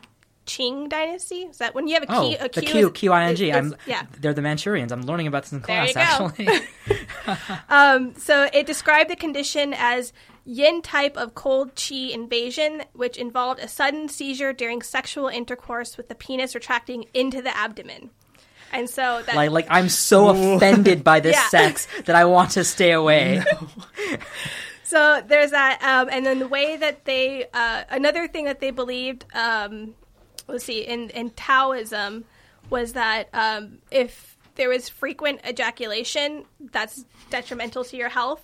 Qing 0.46 0.88
dynasty. 0.88 1.42
Is 1.42 1.58
that 1.58 1.74
when 1.74 1.86
you 1.88 1.94
have 1.94 2.04
a 2.04 2.06
Oh, 2.16 2.22
key? 2.28 2.36
a 2.36 2.44
the 2.48 2.62
Q 2.62 2.70
Q 2.72 2.86
is- 2.88 2.92
Q 2.94 3.12
I 3.12 3.24
N 3.24 3.36
G. 3.36 3.50
is- 3.50 3.56
I'm 3.56 3.76
yeah. 3.86 4.06
They're 4.18 4.32
the 4.32 4.40
Manchurians. 4.42 4.90
I'm 4.92 5.02
learning 5.02 5.26
about 5.26 5.42
this 5.42 5.52
in 5.52 5.60
There 5.60 5.86
class. 5.86 6.38
you 6.38 6.46
go. 6.46 6.52
Actually, 6.54 6.98
Um, 7.68 8.14
so 8.16 8.48
it 8.52 8.66
described 8.66 9.10
the 9.10 9.16
condition 9.16 9.74
as 9.76 10.12
yin 10.46 10.80
type 10.80 11.18
of 11.18 11.34
cold 11.34 11.72
chi 11.76 11.94
invasion, 12.14 12.82
which 12.94 13.18
involved 13.18 13.60
a 13.60 13.68
sudden 13.68 14.08
seizure 14.08 14.54
during 14.54 14.80
sexual 14.80 15.28
intercourse 15.28 15.98
with 15.98 16.08
the 16.08 16.14
penis 16.14 16.54
retracting 16.54 17.04
into 17.12 17.42
the 17.42 17.54
abdomen. 17.54 18.08
And 18.72 18.88
so 18.88 19.22
that 19.26 19.34
like 19.36 19.50
like 19.50 19.66
I'm 19.68 19.90
so 19.90 20.28
offended 20.56 21.04
by 21.04 21.20
this 21.20 21.36
Yeah. 21.36 21.48
sex 21.48 21.86
that 22.06 22.16
I 22.16 22.24
want 22.24 22.52
to 22.52 22.64
stay 22.64 22.92
away. 22.92 23.42
So 24.88 25.22
there's 25.26 25.50
that, 25.50 25.82
um, 25.82 26.08
and 26.10 26.24
then 26.24 26.38
the 26.38 26.48
way 26.48 26.76
that 26.76 27.04
they 27.04 27.44
uh, 27.52 27.84
another 27.90 28.26
thing 28.26 28.46
that 28.46 28.60
they 28.60 28.70
believed, 28.70 29.24
um, 29.34 29.94
let's 30.46 30.64
see, 30.64 30.80
in 30.80 31.10
in 31.10 31.30
Taoism, 31.30 32.24
was 32.70 32.94
that 32.94 33.28
um, 33.34 33.78
if 33.90 34.36
there 34.54 34.68
was 34.70 34.88
frequent 34.88 35.40
ejaculation, 35.46 36.44
that's 36.72 37.04
detrimental 37.30 37.84
to 37.84 37.96
your 37.96 38.08
health. 38.08 38.42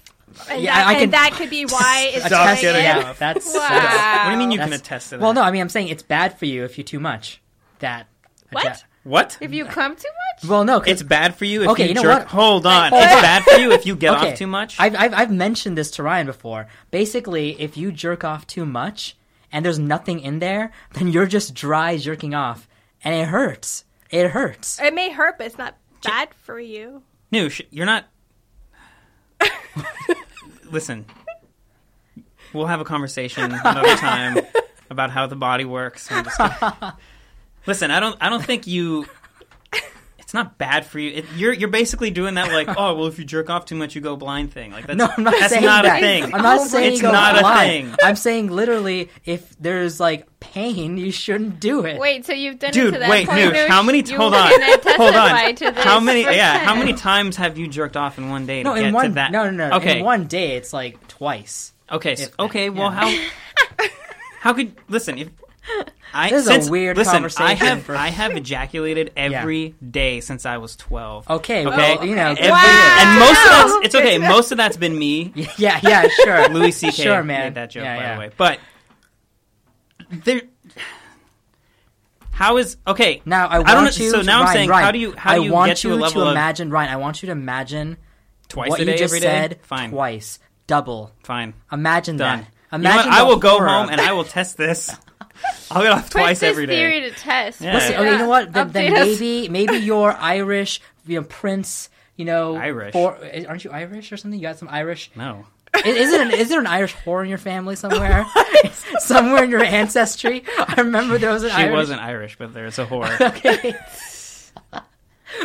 And, 0.51 0.63
Yeah, 0.63 0.75
that, 0.75 0.87
I 0.87 0.93
and 0.93 1.01
can- 1.01 1.11
that 1.11 1.31
could 1.33 1.51
be 1.51 1.65
why 1.69 2.11
it's 2.15 2.27
Stop 2.27 2.47
doing 2.47 2.57
kidding. 2.59 2.81
it. 2.81 2.85
Yeah, 2.85 3.13
that's 3.19 3.47
Wow. 3.55 4.25
What 4.25 4.25
do 4.27 4.31
you 4.33 4.39
mean 4.39 4.51
you 4.53 4.59
can 4.59 4.71
That's- 4.71 4.81
attest 4.81 5.11
to 5.11 5.17
that? 5.17 5.23
Well, 5.23 5.33
no, 5.35 5.43
I 5.43 5.51
mean 5.51 5.61
I'm 5.61 5.69
saying 5.69 5.89
it's 5.89 6.03
bad 6.03 6.39
for 6.39 6.45
you 6.47 6.65
if 6.65 6.79
you 6.79 6.85
too 6.85 7.01
much. 7.01 7.41
That 7.81 8.07
What? 8.53 8.85
What? 9.05 9.37
If 9.41 9.53
you 9.53 9.67
come 9.67 9.95
too 9.97 10.09
much? 10.43 10.49
Well, 10.49 10.65
no. 10.65 10.81
It's 10.81 11.03
bad 11.03 11.37
for 11.37 11.45
you 11.45 11.63
if 11.63 11.69
Okay, 11.71 11.83
you, 11.85 11.89
you 11.91 11.95
know 11.95 12.03
jerk. 12.03 12.19
what? 12.21 12.29
Hold 12.29 12.67
on. 12.67 12.91
Hold 12.91 13.03
it's 13.03 13.15
on. 13.15 13.23
bad 13.23 13.43
for 13.45 13.61
you 13.61 13.71
if 13.73 13.85
you 13.87 13.95
get 14.05 14.15
okay. 14.17 14.33
off 14.33 14.39
too 14.39 14.47
much. 14.47 14.81
I've, 14.81 14.95
I've 14.97 15.13
I've 15.15 15.31
mentioned 15.31 15.77
this 15.77 15.91
to 15.93 16.03
Ryan 16.03 16.27
before. 16.27 16.67
Basically, 16.91 17.61
if 17.61 17.77
you 17.77 17.93
jerk 17.93 18.25
off 18.25 18.47
too 18.47 18.65
much 18.65 19.15
and 19.53 19.65
there's 19.65 19.79
nothing 19.79 20.21
in 20.21 20.39
there, 20.39 20.73
then 20.95 21.09
you're 21.09 21.27
just 21.27 21.55
dry 21.55 21.97
jerking 21.99 22.35
off, 22.35 22.67
and 23.05 23.15
it 23.15 23.29
hurts. 23.29 23.85
It 24.11 24.31
hurts. 24.31 24.81
It 24.81 24.95
may 24.95 25.11
hurt, 25.11 25.37
but 25.39 25.47
it's 25.49 25.59
not 25.59 25.77
bad 26.03 26.31
for 26.35 26.59
you. 26.59 27.03
Noosh, 27.33 27.61
you're 27.71 27.87
not. 27.87 28.07
Listen, 30.71 31.05
we'll 32.53 32.67
have 32.67 32.81
a 32.81 32.85
conversation 32.85 33.53
another 33.53 33.97
time 33.97 34.39
about 34.91 35.11
how 35.11 35.27
the 35.27 35.37
body 35.37 35.65
works. 35.65 36.09
I'm 37.67 37.71
just 37.73 37.81
kidding. 37.81 37.89
Listen, 37.89 37.91
I 37.91 38.01
don't. 38.01 38.17
I 38.21 38.29
don't 38.31 38.45
think 38.45 38.67
you. 38.67 39.07
It's 40.19 40.33
not 40.33 40.57
bad 40.57 40.87
for 40.87 40.99
you. 40.99 41.19
It, 41.19 41.27
you're 41.37 41.53
you're 41.53 41.69
basically 41.69 42.11
doing 42.11 42.35
that 42.35 42.51
like, 42.51 42.67
oh 42.79 42.95
well, 42.95 43.07
if 43.07 43.19
you 43.19 43.25
jerk 43.27 43.51
off 43.51 43.67
too 43.67 43.75
much, 43.75 43.95
you 43.95 44.01
go 44.01 44.17
blind 44.17 44.53
thing. 44.53 44.73
Like 44.73 44.87
that's 44.87 44.97
No, 44.97 45.09
I'm 45.17 45.23
not 45.23 45.35
that's 45.39 45.53
saying 45.53 45.65
not 45.65 45.85
that. 45.85 45.99
a 45.99 46.01
thing. 46.01 46.35
I'm 46.35 46.43
not 46.43 46.61
saying 46.67 46.93
it's 46.95 47.03
go 47.03 47.13
not 47.13 47.39
blind. 47.41 47.69
a 47.69 47.73
thing. 47.91 47.97
I'm 48.03 48.17
saying 48.17 48.51
literally, 48.51 49.11
if 49.27 49.55
there's 49.61 50.01
like 50.01 50.27
pain, 50.41 50.97
you 50.97 51.13
shouldn't 51.13 51.61
do 51.61 51.85
it. 51.85 52.01
Wait, 52.01 52.25
so 52.25 52.33
you've 52.33 52.59
done 52.59 52.71
it 52.71 52.73
to 52.73 52.91
that 52.93 53.11
wait, 53.11 53.29
point, 53.29 53.39
Noosh, 53.39 53.67
how 53.69 53.83
many? 53.83 54.01
You 54.01 54.17
hold 54.17 54.35
on, 54.35 54.51
hold 54.97 55.15
on. 55.15 55.75
How 55.77 56.01
many? 56.01 56.23
Yeah, 56.23 56.59
how 56.59 56.75
many 56.75 56.95
times 56.95 57.37
have 57.37 57.59
you 57.59 57.69
jerked 57.69 57.97
off 57.97 58.17
in 58.17 58.31
one 58.31 58.47
day 58.47 58.63
to 58.63 58.69
no, 58.71 58.75
get 58.75 58.85
in 58.87 58.95
one 58.95 59.05
to 59.05 59.11
that? 59.17 59.31
no, 59.31 59.51
no, 59.51 59.69
no. 59.69 59.77
Okay, 59.77 59.99
In 59.99 60.05
one 60.05 60.27
day, 60.27 60.57
it's 60.57 60.73
like 60.73 61.07
twice. 61.07 61.75
Okay, 61.93 62.17
so, 62.17 62.31
okay. 62.41 62.71
Well, 62.71 62.91
yeah. 62.91 63.29
how 63.79 63.87
how 64.41 64.55
could 64.55 64.75
listen 64.89 65.19
if 65.19 65.29
I 66.13 66.31
This 66.31 66.47
is 66.47 66.69
a 66.69 66.71
weird 66.71 66.97
listen, 66.97 67.11
I 67.11 67.17
conversation 67.17 67.57
have 67.67 67.83
for- 67.85 67.97
I 67.97 68.09
have 68.09 68.37
ejaculated 68.37 69.13
every 69.17 69.75
day 69.91 70.21
since 70.21 70.47
I 70.47 70.59
was 70.59 70.77
twelve. 70.77 71.29
Okay, 71.29 71.67
Okay, 71.67 71.77
well, 71.97 72.07
you 72.07 72.15
know, 72.15 72.31
Every- 72.31 72.37
good 72.37 72.51
for 72.51 72.67
you. 72.67 73.01
and 73.01 73.19
most 73.21 73.31
of 73.31 73.51
that's 73.51 73.87
it's 73.87 73.95
okay. 73.95 74.19
Most 74.19 74.53
of 74.53 74.59
that's 74.59 74.77
been 74.77 74.97
me. 74.99 75.33
Yeah, 75.59 75.81
yeah, 75.83 76.07
sure. 76.23 76.49
Louis 76.51 76.71
C.K. 76.73 77.03
Sure, 77.03 77.23
man. 77.23 77.47
made 77.47 77.55
that 77.55 77.71
joke 77.71 77.85
Yeah, 77.85 77.97
by 77.97 78.03
yeah. 78.03 78.15
the 78.15 78.21
way, 78.21 78.31
but 78.37 78.59
there. 80.25 80.43
How 82.31 82.57
is 82.57 82.77
okay? 82.87 83.23
Now 83.25 83.47
I 83.47 83.59
want 83.61 83.69
don't. 83.69 83.99
you. 83.99 84.11
so 84.11 84.19
to, 84.21 84.25
now 84.25 84.43
I'm 84.43 84.53
saying, 84.53 84.69
Ryan, 84.69 84.85
how 84.85 84.91
do 84.91 84.99
you 84.99 85.15
how 85.17 85.33
I 85.33 85.39
do 85.39 85.45
you 85.45 85.53
want 85.53 85.71
get 85.71 85.77
to 85.79 85.89
you 85.89 85.95
a 85.95 85.97
level 85.97 86.23
to 86.23 86.27
of 86.29 86.33
imagine, 86.33 86.71
Ryan. 86.71 86.91
I 86.91 86.97
want 86.97 87.23
you 87.23 87.27
to 87.27 87.33
imagine 87.33 87.97
twice 88.49 88.71
what 88.71 88.81
a 88.81 88.85
day 88.85 88.93
you 88.93 88.99
just 88.99 89.13
every 89.15 89.21
day? 89.21 89.27
said 89.27 89.59
Fine, 89.63 89.91
twice, 89.91 90.39
double. 90.67 91.13
fine, 91.23 91.55
Imagine 91.73 92.17
done. 92.17 92.41
that. 92.41 92.47
You 92.73 92.83
know? 92.83 92.91
Imagine 92.91 93.13
I 93.13 93.19
the 93.21 93.27
will 93.27 93.37
go 93.37 93.59
home 93.61 93.89
and. 93.89 94.01
I 94.01 94.13
will 94.13 94.25
test 94.25 94.57
this. 94.57 94.91
I'll 95.71 95.83
get 95.83 95.93
off 95.93 96.11
Put 96.11 96.21
twice 96.21 96.41
this 96.41 96.51
every 96.51 96.67
day. 96.67 96.77
theory 96.77 97.01
to 97.03 97.11
test. 97.11 97.61
Yeah. 97.61 97.75
Listen, 97.75 97.95
okay, 97.97 98.13
you 98.13 98.19
know 98.19 98.29
what? 98.29 98.53
Then, 98.53 98.71
then 98.73 98.93
maybe 98.93 99.49
maybe 99.49 99.77
you're 99.77 100.13
Irish, 100.19 100.81
you 101.07 101.21
know, 101.21 101.27
Prince. 101.27 101.89
You 102.17 102.25
know, 102.27 102.55
Irish. 102.57 102.93
For, 102.93 103.19
aren't 103.49 103.65
you 103.65 103.71
Irish 103.73 104.13
or 104.13 104.17
something? 104.17 104.39
You 104.39 104.47
got 104.47 104.57
some 104.59 104.69
Irish. 104.71 105.11
No. 105.17 105.47
Is, 105.85 105.97
is, 105.97 106.13
it 106.13 106.21
an, 106.21 106.31
is 106.33 106.49
there 106.49 106.61
an 106.61 106.69
Irish 106.69 106.95
whore 106.95 107.25
in 107.25 107.29
your 107.29 107.39
family 107.39 107.75
somewhere? 107.75 108.25
somewhere 109.01 109.43
in 109.43 109.51
your 109.51 109.65
ancestry? 109.65 110.45
I 110.57 110.75
remember 110.79 111.19
there 111.19 111.33
was 111.33 111.43
an 111.43 111.51
Irish. 111.51 111.57
She 111.57 111.63
Irish. 111.65 111.77
wasn't 111.77 112.01
Irish, 112.01 112.39
but 112.39 112.55
there's 112.55 112.79
a 112.79 112.87
whore. 112.87 113.21
Okay. 113.21 113.75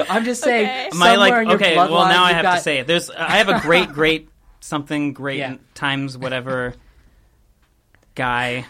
I'm 0.08 0.24
just 0.26 0.44
saying. 0.44 0.88
Okay. 0.90 0.98
My 0.98 1.16
like 1.16 1.34
in 1.34 1.48
your 1.48 1.56
okay, 1.56 1.76
well 1.76 1.90
bloodline, 1.90 2.10
now 2.10 2.24
I 2.26 2.30
you've 2.30 2.36
have 2.36 2.44
got- 2.44 2.56
to 2.58 2.62
say 2.62 2.78
it. 2.78 2.88
There's 2.88 3.10
I 3.10 3.38
have 3.38 3.50
a 3.50 3.60
great 3.62 3.90
great 3.90 4.30
something 4.60 5.14
great 5.14 5.40
Yeah. 5.40 5.56
times 5.74 6.18
whatever 6.18 6.76
guy 8.14 8.66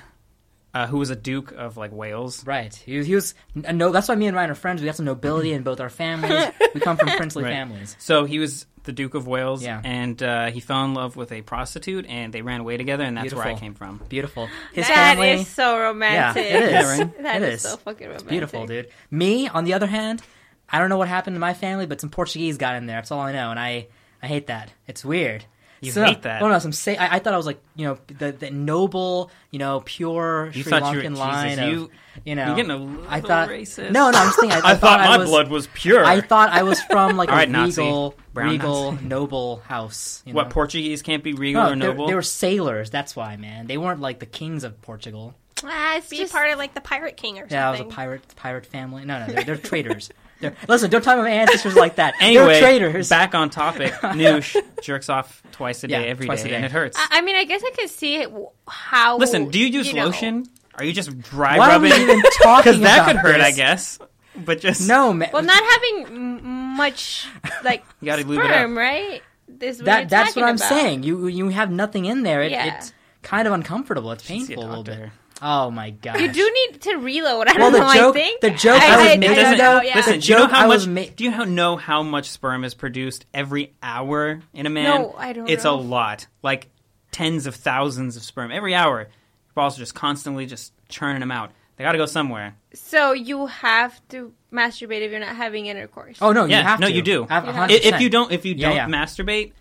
uh, 0.73 0.85
who 0.87 0.97
was 0.97 1.09
a 1.09 1.15
duke 1.15 1.51
of 1.51 1.77
like 1.77 1.91
Wales. 1.91 2.45
Right. 2.45 2.73
He, 2.73 2.97
was- 2.97 3.07
he 3.07 3.15
was 3.15 3.33
a 3.63 3.73
no. 3.73 3.91
That's 3.91 4.07
why 4.07 4.15
me 4.15 4.27
and 4.27 4.35
Ryan 4.35 4.51
are 4.51 4.55
friends. 4.55 4.81
We 4.81 4.85
got 4.85 4.95
some 4.95 5.05
nobility 5.05 5.51
in 5.53 5.63
both 5.63 5.79
our 5.79 5.89
families. 5.89 6.45
We 6.73 6.79
come 6.81 6.97
from 6.97 7.09
princely 7.09 7.43
Right. 7.43 7.53
families. 7.53 7.95
So 7.99 8.25
he 8.25 8.37
was 8.37 8.67
the 8.83 8.91
Duke 8.93 9.15
of 9.15 9.27
Wales, 9.27 9.63
Yeah. 9.63 9.81
and 9.83 10.21
uh, 10.21 10.51
he 10.51 10.59
fell 10.59 10.85
in 10.85 10.93
love 10.93 11.15
with 11.15 11.31
a 11.31 11.41
prostitute, 11.41 12.05
and 12.07 12.31
they 12.31 12.41
ran 12.43 12.61
away 12.61 12.77
together, 12.77 13.03
and 13.03 13.17
that's 13.17 13.33
where 13.33 13.45
I 13.45 13.55
came 13.55 13.73
from. 13.73 13.99
Beautiful. 14.07 14.47
His 14.73 14.87
That 14.87 15.15
family. 15.15 15.31
is 15.31 15.47
so 15.47 15.77
romantic. 15.79 16.45
Yeah, 16.45 16.57
it 16.57 16.63
is. 16.63 16.99
Yeah. 16.99 17.09
That 17.23 17.41
It 17.41 17.49
is 17.49 17.55
is. 17.65 17.71
so 17.71 17.77
fucking 17.77 18.05
romantic. 18.07 18.29
Beautiful, 18.29 18.65
dude. 18.67 18.89
Me, 19.11 19.47
on 19.47 19.63
the 19.65 19.73
other 19.73 19.87
hand, 19.87 20.21
I 20.69 20.77
don't 20.79 20.89
know 20.89 20.97
what 20.97 21.07
happened 21.07 21.35
to 21.35 21.39
my 21.39 21.53
family, 21.55 21.87
but 21.87 21.99
some 21.99 22.09
Portuguese 22.11 22.57
got 22.57 22.75
in 22.75 22.85
there. 22.85 22.97
That's 22.97 23.11
all 23.11 23.19
I 23.21 23.31
know, 23.31 23.49
and 23.51 23.59
I, 23.59 23.87
I 24.23 24.27
hate 24.27 24.47
that. 24.47 24.71
It's 24.87 25.03
weird. 25.03 25.43
You 25.81 25.91
So- 25.91 26.03
hate 26.03 26.23
that? 26.23 26.41
Oh 26.41 26.49
no, 26.49 26.59
some 26.59 26.71
say 26.71 26.97
I, 26.97 27.15
I 27.15 27.19
thought 27.19 27.33
I 27.33 27.37
was 27.37 27.45
like 27.45 27.59
you 27.75 27.85
know 27.87 27.97
the, 28.07 28.31
the 28.31 28.51
noble, 28.51 29.31
you 29.51 29.59
know, 29.59 29.81
pure 29.85 30.51
You 30.53 30.63
Sri 30.63 30.69
thought 30.69 30.91
you 30.93 30.97
were- 30.97 31.03
Lankan 31.03 31.09
Jesus, 31.09 31.19
line 31.19 31.69
you- 31.71 31.83
of 31.85 31.89
you 32.25 32.35
know. 32.35 32.47
You're 32.47 32.55
getting 32.57 32.71
a 32.71 32.77
little 32.77 33.05
I 33.09 33.21
thought 33.21 33.49
racist. 33.49 33.91
no, 33.91 34.11
no. 34.11 34.17
I'm 34.17 34.27
just 34.27 34.39
thinking. 34.39 34.61
I, 34.61 34.71
I, 34.71 34.75
thought, 34.75 34.99
my 35.09 35.17
was, 35.17 35.29
blood 35.29 35.49
was 35.49 35.67
pure. 35.73 36.03
I 36.03 36.19
thought 36.21 36.49
I 36.49 36.63
was 36.63 36.81
from 36.81 37.15
like 37.15 37.29
All 37.29 37.35
a 37.35 37.37
right, 37.37 37.47
regal, 37.47 38.15
regal, 38.33 38.91
Nazi. 38.91 39.05
noble 39.07 39.57
house. 39.67 40.21
You 40.25 40.33
what? 40.33 40.49
Portuguese 40.49 41.01
can't 41.01 41.23
be 41.23 41.33
regal 41.33 41.63
No, 41.63 41.67
or 41.69 41.75
they- 41.75 41.75
noble. 41.79 42.07
They 42.07 42.15
were 42.15 42.21
sailors. 42.21 42.89
That's 42.89 43.15
why, 43.15 43.37
man. 43.37 43.67
They 43.67 43.77
weren't 43.77 44.01
like 44.01 44.19
the 44.19 44.25
kings 44.25 44.63
of 44.65 44.81
Portugal. 44.81 45.33
Ah, 45.63 45.97
it's 45.97 46.09
Be 46.09 46.17
just 46.17 46.31
part 46.33 46.49
of 46.51 46.57
like 46.57 46.73
the 46.73 46.81
pirate 46.81 47.15
king 47.17 47.35
or 47.37 47.41
something. 47.41 47.57
Yeah, 47.57 47.67
I 47.67 47.71
was 47.71 47.79
a 47.81 47.85
pirate 47.85 48.23
pirate 48.35 48.65
family. 48.65 49.05
No, 49.05 49.19
no, 49.25 49.33
they're, 49.33 49.43
they're 49.43 49.57
traitors. 49.57 50.09
They're, 50.39 50.55
listen, 50.67 50.89
don't 50.89 51.01
talk 51.01 51.13
about 51.15 51.23
my 51.23 51.31
ancestors 51.31 51.75
like 51.75 51.95
that. 51.95 52.13
Anyway, 52.21 52.45
they're 52.59 52.61
traitors. 52.61 53.09
back 53.09 53.35
on 53.35 53.49
topic. 53.49 53.91
Noosh 54.01 54.55
jerks 54.81 55.09
off 55.09 55.41
twice 55.51 55.83
a 55.83 55.87
day, 55.87 56.01
Yeah, 56.05 56.07
every 56.09 56.25
twice 56.25 56.41
a 56.41 56.43
day, 56.45 56.49
day. 56.51 56.55
and 56.57 56.65
it 56.65 56.71
hurts. 56.71 56.97
I, 56.97 57.07
I 57.17 57.21
mean, 57.21 57.35
I 57.35 57.43
guess 57.45 57.61
I 57.63 57.71
could 57.71 57.89
see 57.89 58.15
it, 58.17 58.31
how. 58.67 59.17
Listen, 59.17 59.49
do 59.49 59.59
you 59.59 59.65
use 59.67 59.93
know. 59.93 60.05
lotion? 60.05 60.45
Are 60.75 60.83
you 60.85 60.93
just 60.93 61.17
dry 61.19 61.57
Why 61.57 61.75
are 61.75 61.79
we 61.79 61.89
rubbing? 61.91 62.03
even 62.09 62.21
talking 62.41 62.73
Because 62.73 62.79
that 62.81 63.05
could 63.07 63.17
hurt, 63.17 63.41
I 63.41 63.51
guess. 63.51 63.99
But 64.35 64.61
just 64.61 64.87
No, 64.87 65.11
man. 65.11 65.29
Well, 65.33 65.41
not 65.43 65.61
having 65.61 66.05
m- 66.15 66.75
much 66.77 67.27
like 67.65 67.83
You 67.99 68.05
gotta 68.05 68.23
lube 68.25 68.39
it 68.39 68.45
up. 68.45 68.51
sperm, 68.51 68.77
right? 68.77 69.21
Is 69.59 69.79
what 69.79 69.85
that 69.87 70.09
that's 70.09 70.35
what 70.37 70.45
I'm 70.45 70.55
about. 70.55 70.69
saying. 70.69 71.03
You 71.03 71.27
you 71.27 71.49
have 71.49 71.69
nothing 71.71 72.05
in 72.05 72.23
there. 72.23 72.43
It, 72.43 72.51
Yeah. 72.51 72.77
It's 72.77 72.93
kind 73.23 73.45
of 73.47 73.53
uncomfortable. 73.53 74.11
It's 74.13 74.23
should 74.23 74.45
see 74.47 74.53
a 74.53 74.55
painful 74.57 74.63
a 74.65 74.69
little 74.69 74.83
bit. 74.83 75.09
Doctor. 75.39 75.45
Oh 75.67 75.71
my 75.71 75.89
god. 75.91 76.19
You 76.19 76.31
do 76.31 76.51
need 76.71 76.81
to 76.81 76.95
reload. 76.97 77.47
I 77.47 77.57
Well, 77.57 77.71
don't 77.71 77.79
know. 77.81 77.93
joke- 77.93 78.15
I 78.15 78.19
think 78.19 78.41
the 78.41 78.49
joke 78.51 78.81
I, 78.81 78.87
I 78.87 78.97
was 78.97 79.05
I, 79.07 79.11
It 79.13 79.19
making- 79.19 79.35
doesn't. 79.35 79.57
know, 79.57 79.81
yeah. 79.81 79.95
Listen, 79.95 80.19
do 80.19 80.27
you 80.27 80.35
know 80.37 80.41
joke 80.45 80.51
how 80.51 80.63
I 80.65 80.67
much? 80.67 80.87
ma- 80.87 81.05
do 81.15 81.23
you 81.23 81.45
know 81.45 81.77
how 81.77 82.03
much 82.03 82.29
sperm 82.29 82.63
is 82.63 82.73
produced 82.73 83.25
every 83.33 83.73
hour 83.81 84.41
in 84.53 84.65
a 84.65 84.69
man? 84.69 84.83
No, 85.01 85.15
I 85.17 85.33
don't 85.33 85.49
It's 85.49 85.63
know. 85.63 85.75
a 85.75 85.79
lot, 85.79 86.27
like 86.43 86.69
tens 87.11 87.45
of 87.47 87.55
thousands 87.55 88.15
of 88.17 88.23
sperm 88.23 88.51
every 88.51 88.75
hour. 88.75 88.99
Your 88.99 89.09
balls 89.55 89.75
are 89.77 89.79
just 89.81 89.95
constantly 89.95 90.45
just 90.45 90.73
churning 90.89 91.19
them 91.21 91.31
out. 91.31 91.51
They 91.77 91.83
got 91.85 91.93
to 91.93 91.97
go 91.97 92.05
somewhere. 92.05 92.55
So 92.73 93.13
you 93.13 93.45
have 93.47 93.99
to 94.09 94.33
masturbate 94.51 95.01
if 95.01 95.11
you're 95.11 95.19
not 95.21 95.35
having 95.37 95.67
intercourse. 95.67 96.17
Oh 96.21 96.33
no, 96.33 96.43
Yeah, 96.45 96.57
you 96.59 96.63
have 96.65 96.79
no, 96.81 96.87
to. 96.87 96.93
you 96.93 97.01
do. 97.01 97.25
Have 97.29 97.45
You 97.45 97.49
a 97.51 97.53
hundred 97.53 97.81
If 97.85 98.01
you 98.01 98.09
don't, 98.09 98.31
if 98.33 98.45
you 98.45 98.53
don't 98.53 98.75
yeah. 98.75 98.85
masturbate, 98.87 99.53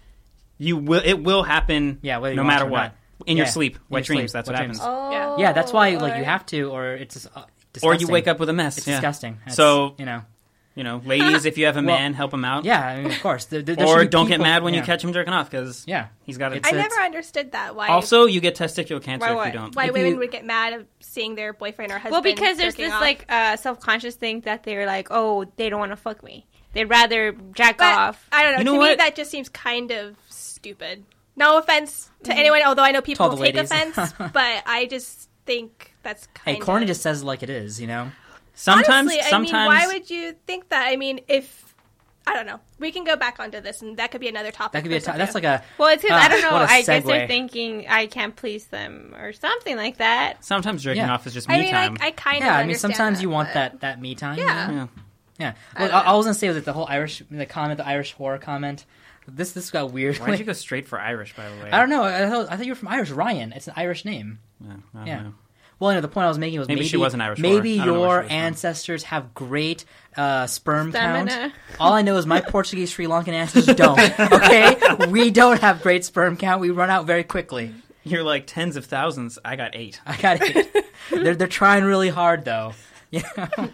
you 0.58 0.76
will. 0.76 1.00
It 1.04 1.22
will 1.22 1.44
happen. 1.44 2.00
Yeah, 2.02 2.18
no 2.18 2.42
matter 2.42 2.64
to 2.64 2.68
or 2.68 2.72
what. 2.72 2.94
Not. 3.20 3.28
In 3.28 3.36
your 3.36 3.46
Yeah, 3.46 3.52
sleep, 3.52 3.74
in 3.76 3.80
wet 3.90 4.00
your 4.00 4.04
sleep, 4.04 4.16
dreams. 4.18 4.32
That's 4.32 4.48
what 4.48 4.54
wet 4.54 4.60
happens. 4.62 4.80
Oh, 4.82 5.36
Yeah, 5.38 5.52
that's 5.52 5.72
why 5.72 5.90
like 5.96 6.16
you 6.18 6.24
have 6.24 6.44
to, 6.46 6.70
or 6.70 6.94
it's 6.94 7.14
just, 7.14 7.26
uh, 7.36 7.40
Or 7.40 7.44
disgusting. 7.72 8.00
you 8.08 8.12
wake 8.12 8.28
up 8.28 8.38
with 8.38 8.48
a 8.48 8.52
mess. 8.52 8.78
It's 8.78 8.86
yeah. 8.86 8.94
disgusting. 8.96 9.38
It's, 9.46 9.56
So 9.56 9.94
you 9.98 10.04
know, 10.06 10.22
you 10.74 10.84
know, 10.84 11.02
ladies, 11.04 11.44
if 11.44 11.58
you 11.58 11.66
have 11.66 11.76
a 11.76 11.80
Well, 11.82 11.86
man, 11.86 12.14
help 12.14 12.32
him 12.32 12.44
out. 12.44 12.64
yeah, 12.64 12.80
I 12.86 13.02
mean, 13.02 13.10
of 13.10 13.20
course. 13.20 13.46
There, 13.46 13.62
there, 13.62 13.74
there 13.74 13.86
Or 13.86 14.00
be 14.02 14.08
don't 14.08 14.26
get 14.26 14.34
people- 14.34 14.44
mad 14.44 14.62
when 14.62 14.74
you 14.74 14.80
yeah. 14.80 14.86
catch 14.86 15.02
him 15.02 15.12
jerking 15.12 15.32
off 15.34 15.50
because 15.50 15.84
Yeah, 15.88 16.06
he's 16.22 16.38
got 16.38 16.52
it. 16.52 16.58
It's 16.58 16.68
I 16.68 16.70
a- 16.70 16.78
never 16.78 16.94
understood 17.00 17.50
that. 17.52 17.74
Why? 17.74 17.88
Also, 17.88 18.26
you 18.26 18.40
get 18.40 18.54
testicular 18.56 19.02
cancer 19.02 19.26
Why 19.26 19.30
if 19.32 19.36
what? 19.36 19.46
you 19.48 19.52
don't. 19.54 19.74
why 19.74 19.86
if 19.86 19.92
women 19.92 20.12
you- 20.12 20.18
would 20.18 20.30
get 20.30 20.44
mad 20.44 20.72
of 20.74 20.86
seeing 21.00 21.34
their 21.34 21.52
boyfriend 21.52 21.90
or 21.90 21.94
husband. 21.98 22.12
Well, 22.12 22.22
because 22.22 22.56
there's 22.58 22.74
jerking 22.74 22.84
this 22.86 22.94
off. 22.94 23.00
like 23.00 23.24
uh, 23.28 23.56
self-conscious 23.56 24.14
thing 24.14 24.40
that 24.42 24.62
they're 24.62 24.86
like, 24.86 25.08
oh, 25.10 25.46
they 25.56 25.68
don't 25.68 25.80
want 25.80 25.90
to 25.92 25.96
fuck 25.96 26.22
me. 26.22 26.46
They'd 26.74 26.84
rather 26.84 27.32
jack 27.54 27.78
But 27.78 27.94
off. 27.98 28.28
I 28.30 28.42
don't 28.44 28.52
know. 28.52 28.58
You 28.58 28.64
know 28.64 28.72
to 28.74 28.78
me, 28.78 28.88
what? 28.90 28.98
that 28.98 29.16
just 29.16 29.30
seems 29.32 29.48
kind 29.48 29.90
of 29.90 30.14
stupid. 30.28 31.04
No 31.38 31.58
offense 31.58 32.10
to 32.24 32.34
anyone, 32.36 32.62
although 32.66 32.82
I 32.82 32.90
know 32.90 33.00
people 33.00 33.28
will 33.28 33.36
take 33.36 33.54
ladies. 33.54 33.70
offense, 33.70 34.12
but 34.18 34.62
I 34.66 34.86
just 34.90 35.28
think 35.46 35.94
that's 36.02 36.26
kind 36.34 36.56
Hey, 36.56 36.60
of. 36.60 36.66
Corny 36.66 36.84
just 36.86 37.00
says 37.00 37.22
like 37.24 37.42
it 37.42 37.50
is, 37.50 37.80
you 37.80 37.86
know. 37.86 38.10
Sometimes, 38.54 38.88
Honestly, 39.12 39.22
sometimes. 39.22 39.52
I 39.52 39.56
mean, 39.58 39.66
why 39.66 39.86
would 39.86 40.10
you 40.10 40.34
think 40.46 40.68
that? 40.70 40.88
I 40.88 40.96
mean, 40.96 41.20
if 41.28 41.64
I 42.26 42.34
don't 42.34 42.44
know, 42.44 42.58
we 42.80 42.90
can 42.90 43.04
go 43.04 43.14
back 43.16 43.38
onto 43.38 43.60
this, 43.60 43.80
and 43.82 43.96
that 43.98 44.10
could 44.10 44.20
be 44.20 44.26
another 44.28 44.50
topic. 44.50 44.72
That 44.72 44.82
could 44.82 44.88
be 44.90 44.96
a 44.96 44.98
for 44.98 45.02
t- 45.02 45.04
something 45.06 45.18
that's 45.20 45.34
like 45.36 45.44
a 45.44 45.62
well, 45.78 45.88
it's 45.90 46.02
'cause, 46.02 46.10
Ah, 46.12 46.24
I 46.24 46.28
don't 46.28 46.42
know. 46.42 46.52
what 46.52 46.62
a 46.62 46.72
I 46.72 46.82
guess 46.82 47.04
they're 47.04 47.28
thinking 47.28 47.86
I 47.88 48.06
can't 48.06 48.34
please 48.34 48.66
them 48.66 49.14
or 49.18 49.32
something 49.32 49.76
like 49.76 49.98
that. 49.98 50.44
sometimes 50.44 50.82
jerking 50.82 51.02
Yeah. 51.04 51.14
off 51.14 51.26
is 51.28 51.34
just 51.34 51.48
me 51.48 51.54
I 51.54 51.58
mean, 51.60 51.70
time. 51.70 51.96
I, 52.00 52.08
I 52.08 52.10
kind 52.10 52.38
of 52.38 52.46
yeah. 52.46 52.56
I 52.58 52.64
mean, 52.66 52.76
sometimes 52.76 53.22
you 53.22 53.30
want 53.30 53.54
that. 53.54 53.72
that 53.74 53.80
that 53.80 54.00
me 54.00 54.14
time. 54.16 54.38
Yeah. 54.38 54.68
you 54.70 54.76
know? 54.76 54.88
yeah. 55.38 55.46
Yeah. 55.46 55.52
I 55.76 55.82
Well, 55.84 55.94
I. 55.94 56.00
I 56.00 56.12
was 56.14 56.26
gonna 56.26 56.34
say 56.34 56.48
was 56.48 56.56
it 56.56 56.64
the 56.64 56.72
whole 56.72 56.86
Irish 56.88 57.22
the 57.30 57.46
comment, 57.46 57.78
the 57.78 57.86
Irish 57.86 58.12
horror 58.14 58.38
comment. 58.38 58.84
This 59.30 59.52
this 59.52 59.70
got 59.70 59.92
weird. 59.92 60.16
Why'd 60.16 60.38
you 60.38 60.44
go 60.46 60.52
straight 60.52 60.88
for 60.88 60.98
Irish, 60.98 61.34
by 61.36 61.48
the 61.48 61.62
way? 61.64 61.70
I 61.70 61.78
don't 61.78 61.90
know. 61.90 62.02
I 62.04 62.28
thought, 62.28 62.50
I 62.50 62.56
thought 62.56 62.66
you 62.66 62.72
were 62.72 62.76
from 62.76 62.88
Irish. 62.88 63.10
Ryan. 63.10 63.52
It's 63.52 63.68
an 63.68 63.74
Irish 63.76 64.04
name. 64.04 64.38
Yeah, 64.60 64.72
I 64.94 64.98
don't 64.98 65.06
Yeah. 65.06 65.22
know. 65.22 65.34
Well, 65.80 65.92
you 65.92 65.96
know, 65.98 66.00
the 66.00 66.08
point 66.08 66.24
I 66.24 66.28
was 66.28 66.38
making 66.38 66.58
was 66.58 66.66
Maybe 66.66 66.80
maybe, 66.80 66.88
she 66.88 66.96
was 66.96 67.14
an 67.14 67.20
Irish 67.20 67.38
maybe 67.38 67.76
whore. 67.76 67.82
I 67.82 67.84
don't 67.86 67.94
know 67.94 68.00
where 68.00 68.08
your 68.08 68.22
she 68.22 68.24
was 68.24 68.30
from. 68.30 68.36
ancestors 68.36 69.02
have 69.04 69.32
great 69.34 69.84
uh, 70.16 70.48
sperm 70.48 70.90
Stamina. 70.90 71.30
count. 71.30 71.52
All 71.78 71.92
I 71.92 72.02
know 72.02 72.16
is 72.16 72.26
my 72.26 72.40
Portuguese 72.40 72.90
Sri 72.90 73.06
Lankan 73.06 73.28
ancestors 73.28 73.76
don't. 73.76 73.96
Okay, 74.18 74.76
we 75.08 75.30
don't 75.30 75.60
have 75.60 75.80
great 75.82 76.04
sperm 76.04 76.36
count. 76.36 76.60
We 76.60 76.70
run 76.70 76.90
out 76.90 77.06
very 77.06 77.22
quickly. 77.22 77.72
You're 78.02 78.24
like 78.24 78.44
tens 78.48 78.74
of 78.74 78.86
thousands. 78.86 79.38
I 79.44 79.54
got 79.54 79.76
eight. 79.76 80.00
I 80.04 80.16
got 80.16 80.42
eight. 80.42 80.68
they're 81.12 81.36
they're 81.36 81.46
trying 81.46 81.84
really 81.84 82.08
hard 82.08 82.44
though. 82.44 82.72
Yeah. 83.10 83.22
All 83.36 83.68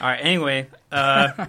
right. 0.00 0.18
Anyway, 0.20 0.66
uh, 0.90 1.46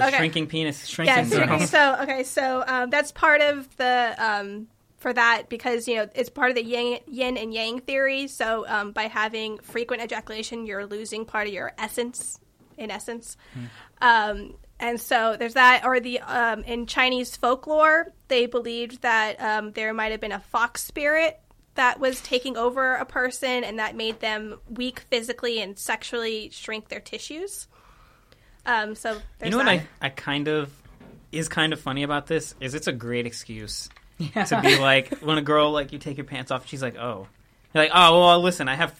so 0.00 0.06
Okay. 0.06 0.16
shrinking 0.16 0.46
penis. 0.46 0.86
Shrinking 0.86 1.14
Yeah. 1.16 1.24
syndrome. 1.24 1.60
So, 1.60 1.66
so 1.66 2.02
okay. 2.02 2.24
So 2.24 2.64
um, 2.66 2.90
that's 2.90 3.12
part 3.12 3.40
of 3.40 3.76
the 3.76 4.14
um, 4.18 4.68
for 4.98 5.12
that 5.12 5.48
because 5.48 5.88
you 5.88 5.96
know 5.96 6.08
it's 6.14 6.30
part 6.30 6.50
of 6.50 6.54
the 6.56 6.64
yin, 6.64 7.00
yin 7.06 7.36
and 7.36 7.52
yang 7.52 7.80
theory. 7.80 8.28
So 8.28 8.64
um, 8.68 8.92
by 8.92 9.04
having 9.04 9.58
frequent 9.58 10.02
ejaculation, 10.02 10.66
you're 10.66 10.86
losing 10.86 11.24
part 11.24 11.46
of 11.48 11.52
your 11.52 11.72
essence. 11.78 12.38
In 12.78 12.90
essence, 12.90 13.36
um, 14.00 14.54
and 14.80 14.98
so 15.00 15.36
there's 15.38 15.54
that. 15.54 15.84
Or 15.84 16.00
the 16.00 16.20
um, 16.20 16.62
in 16.64 16.86
Chinese 16.86 17.36
folklore, 17.36 18.06
they 18.28 18.46
believed 18.46 19.02
that 19.02 19.40
um, 19.40 19.72
there 19.72 19.92
might 19.92 20.10
have 20.10 20.20
been 20.20 20.32
a 20.32 20.40
fox 20.40 20.82
spirit 20.82 21.38
that 21.74 22.00
was 22.00 22.20
taking 22.22 22.56
over 22.56 22.94
a 22.94 23.04
person, 23.04 23.62
and 23.62 23.78
that 23.78 23.94
made 23.94 24.20
them 24.20 24.58
weak 24.68 25.00
physically 25.10 25.60
and 25.60 25.78
sexually 25.78 26.48
shrink 26.50 26.88
their 26.88 27.00
tissues. 27.00 27.68
Um, 28.66 28.94
so 28.94 29.12
You 29.14 29.18
there's 29.38 29.50
know 29.52 29.58
what. 29.58 29.68
I, 29.68 29.86
I 30.00 30.08
kind 30.08 30.48
of 30.48 30.70
is 31.32 31.48
kind 31.48 31.72
of 31.72 31.80
funny 31.80 32.02
about 32.02 32.26
this 32.26 32.54
is 32.60 32.74
it's 32.74 32.86
a 32.86 32.92
great 32.92 33.26
excuse 33.26 33.88
Yeah. 34.18 34.44
to 34.44 34.60
be 34.60 34.76
like 34.80 35.18
when 35.18 35.38
a 35.38 35.42
girl 35.42 35.72
like 35.72 35.92
you 35.92 35.98
take 35.98 36.16
your 36.18 36.26
pants 36.26 36.50
off 36.50 36.66
she's 36.68 36.82
like 36.82 36.96
oh 36.96 37.26
you're 37.74 37.84
like 37.84 37.90
oh 37.94 38.20
well 38.20 38.40
listen 38.40 38.68
I 38.68 38.74
have 38.74 38.94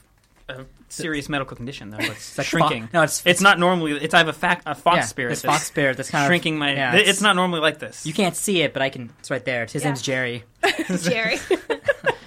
a 0.49 0.65
serious 0.89 1.29
medical 1.29 1.57
condition 1.57 1.91
though 1.91 1.99
it's 2.01 2.37
like 2.39 2.47
shrinking 2.47 2.85
fo- 2.89 2.91
no, 2.99 3.03
it's- 3.03 3.23
it's 3.27 3.41
not 3.43 3.59
normally 3.59 3.93
it's 3.93 4.15
I 4.15 4.19
have 4.19 4.29
a 4.29 4.33
fac- 4.33 4.63
a 4.67 4.75
fox 4.75 4.97
yeah, 4.97 5.03
spirit 5.05 5.31
This 5.31 5.43
fox 5.43 5.65
spirit 5.65 5.97
that's 5.99 6.11
kind 6.11 6.27
shrinking 6.27 6.55
of 6.55 6.59
shrinking 6.65 6.79
my 6.79 6.97
yeah, 6.97 6.97
it's, 7.11 7.21
not 7.21 7.37
normally 7.37 7.61
like 7.61 7.79
this 7.79 8.05
You 8.07 8.13
can't 8.15 8.35
see 8.35 8.63
it, 8.63 8.73
but 8.73 8.81
I 8.83 8.89
can. 8.89 9.11
It's 9.21 9.31
right 9.31 9.45
there. 9.45 9.67
His 9.67 9.83
Yeah. 9.83 9.89
name's 9.89 10.03
Jerry. 10.03 10.45
Jerry. 11.03 11.37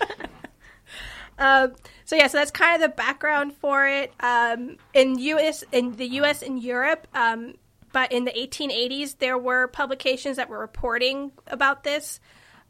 um, 1.37 1.73
so 2.05 2.15
yeah, 2.15 2.27
so 2.27 2.37
that's 2.37 2.51
kind 2.51 2.81
of 2.81 2.89
the 2.89 2.95
background 2.95 3.53
for 3.57 3.87
it. 3.87 4.13
Um, 4.19 4.77
in 4.93 5.17
U.S. 5.19 5.63
in 5.71 5.95
the 5.95 6.05
U.S. 6.05 6.41
and 6.41 6.61
Europe, 6.61 7.07
um, 7.13 7.55
but 7.91 8.11
in 8.11 8.25
the 8.25 8.31
1880s, 8.31 9.17
there 9.19 9.37
were 9.37 9.67
publications 9.67 10.37
that 10.37 10.49
were 10.49 10.59
reporting 10.59 11.31
about 11.47 11.83
this, 11.83 12.19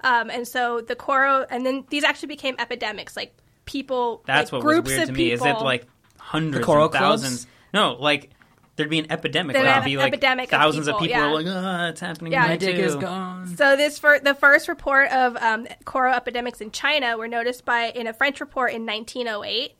um, 0.02 0.30
and 0.30 0.48
so 0.48 0.82
the 0.82 0.96
koro, 0.96 1.46
and 1.50 1.66
then 1.66 1.86
these 1.90 2.04
actually 2.04 2.28
became 2.30 2.56
epidemics, 2.60 3.16
like 3.16 3.36
people, 3.66 4.24
that's 4.26 4.52
like 4.52 4.64
what 4.64 4.68
groups 4.68 4.90
was 4.90 4.98
weird 4.98 5.02
of 5.04 5.08
to 5.10 5.14
me 5.14 5.30
people. 5.32 5.48
is 5.48 5.54
it 5.54 5.64
like 5.64 5.88
hundreds 6.20 6.58
The 6.60 6.64
Koro 6.64 6.84
and 6.84 6.92
Clubs? 6.92 7.22
thousands 7.24 7.48
no 7.74 7.94
like 8.00 8.32
there'd 8.76 8.90
be 8.90 9.00
an 9.00 9.12
epidemic 9.12 9.54
There'd 9.54 9.66
like, 9.66 9.74
have 9.76 9.84
it'd 9.84 9.92
be 9.92 9.94
an 9.96 10.00
like 10.02 10.14
epidemic 10.14 10.50
thousands 10.50 10.88
of 10.88 11.00
people, 11.00 11.08
people 11.08 11.20
yeah. 11.22 11.28
are 11.28 11.34
like 11.34 11.86
oh 11.86 11.90
it's 11.90 12.02
happening 12.02 12.34
Yeah. 12.34 12.42
to 12.44 12.48
My 12.48 12.54
me 12.54 12.58
dick 12.60 12.76
too. 12.76 12.82
is 12.84 12.96
gone. 12.96 13.48
So 13.56 13.76
this 13.76 13.98
for 14.00 14.20
the 14.20 14.34
first 14.34 14.68
report 14.68 15.10
of 15.12 15.38
um, 15.38 15.68
koro 15.86 16.12
epidemics 16.12 16.62
in 16.62 16.72
China 16.72 17.18
were 17.18 17.28
noticed 17.28 17.64
by 17.66 17.86
in 17.86 18.08
a 18.08 18.14
French 18.14 18.40
report 18.40 18.74
in 18.74 18.86
1908. 18.86 19.76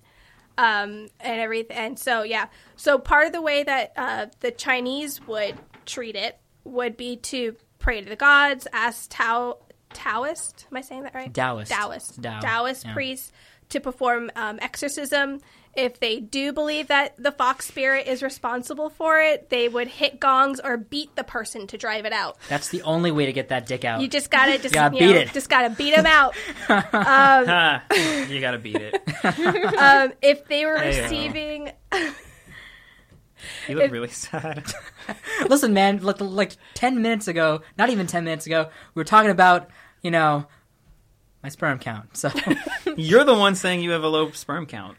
um, 0.58 1.10
and 1.20 1.42
everything. 1.42 1.76
And 1.76 2.00
so, 2.00 2.24
yeah. 2.24 2.48
So 2.78 2.98
part 2.98 3.28
of 3.28 3.34
the 3.34 3.42
way 3.42 3.64
that 3.64 3.92
uh, 3.98 4.28
the 4.40 4.52
Chinese 4.52 5.20
would 5.28 5.56
treat 5.86 6.16
it 6.16 6.40
would 6.64 6.96
be 6.96 7.18
to 7.18 7.56
pray 7.80 8.02
to 8.02 8.08
the 8.10 8.16
gods, 8.16 8.66
ask 8.72 9.08
Tao 9.10 9.58
Taoist. 9.94 10.66
Am 10.72 10.78
I 10.78 10.82
saying 10.82 11.04
that 11.04 11.14
right? 11.14 11.34
Taoist. 11.34 11.72
Taoist. 11.72 12.24
Tao, 12.24 12.40
Taoist 12.40 12.86
yeah. 12.86 12.94
priests 12.94 13.32
to 13.70 13.80
perform 13.80 14.32
um, 14.36 14.60
exorcism. 14.62 15.40
If 15.76 16.00
they 16.00 16.22
do 16.22 16.54
believe 16.54 16.88
that 16.88 17.22
the 17.22 17.34
fox 17.34 17.68
spirit 17.68 18.08
is 18.08 18.24
responsible 18.24 18.90
for 18.90 19.20
it, 19.20 19.50
they 19.50 19.68
would 19.68 19.90
hit 19.90 20.22
gongs 20.22 20.62
or 20.64 20.78
beat 20.78 21.14
the 21.18 21.24
person 21.26 21.68
to 21.68 21.78
drive 21.78 22.06
it 22.06 22.14
out. 22.14 22.38
That's 22.48 22.70
the 22.70 22.82
only 22.84 23.12
way 23.12 23.26
to 23.26 23.34
get 23.34 23.50
that 23.50 23.66
dick 23.66 23.84
out. 23.84 24.00
You 24.00 24.08
just 24.08 24.32
gotta 24.32 24.58
just 24.58 24.74
Gotta 24.74 24.96
you 24.96 25.00
beat 25.08 25.14
know, 25.14 25.20
it. 25.20 25.34
just 25.34 25.50
gotta 25.50 25.70
beat 25.76 25.94
them 25.94 26.06
out. 26.06 26.34
Ah, 26.70 27.84
you 28.30 28.40
gotta 28.40 28.58
beat 28.58 28.78
it. 28.78 28.96
Um, 29.78 30.14
if 30.22 30.48
they 30.48 30.66
were 30.66 30.78
Hey-o. 30.78 31.04
receiving 31.04 31.72
You 33.68 33.76
look 33.76 33.92
really 33.92 34.08
sad. 34.10 34.64
Listen, 35.50 35.74
man, 35.74 35.98
like, 36.02 36.22
like 36.22 36.54
10 36.76 37.02
minutes 37.02 37.28
ago, 37.28 37.62
not 37.78 37.90
even 37.90 38.08
10 38.08 38.24
minutes 38.24 38.46
ago, 38.46 38.70
we 38.94 39.00
were 39.00 39.04
talking 39.04 39.30
about, 39.32 39.70
you 40.02 40.10
know, 40.12 40.48
my 41.46 41.50
sperm 41.50 41.78
count. 41.78 42.18
So, 42.18 42.32
You're 42.98 43.24
the 43.24 43.36
one 43.36 43.54
saying 43.54 43.82
you 43.84 43.92
have 43.92 44.04
a 44.04 44.08
low 44.08 44.32
sperm 44.32 44.66
count. 44.66 44.98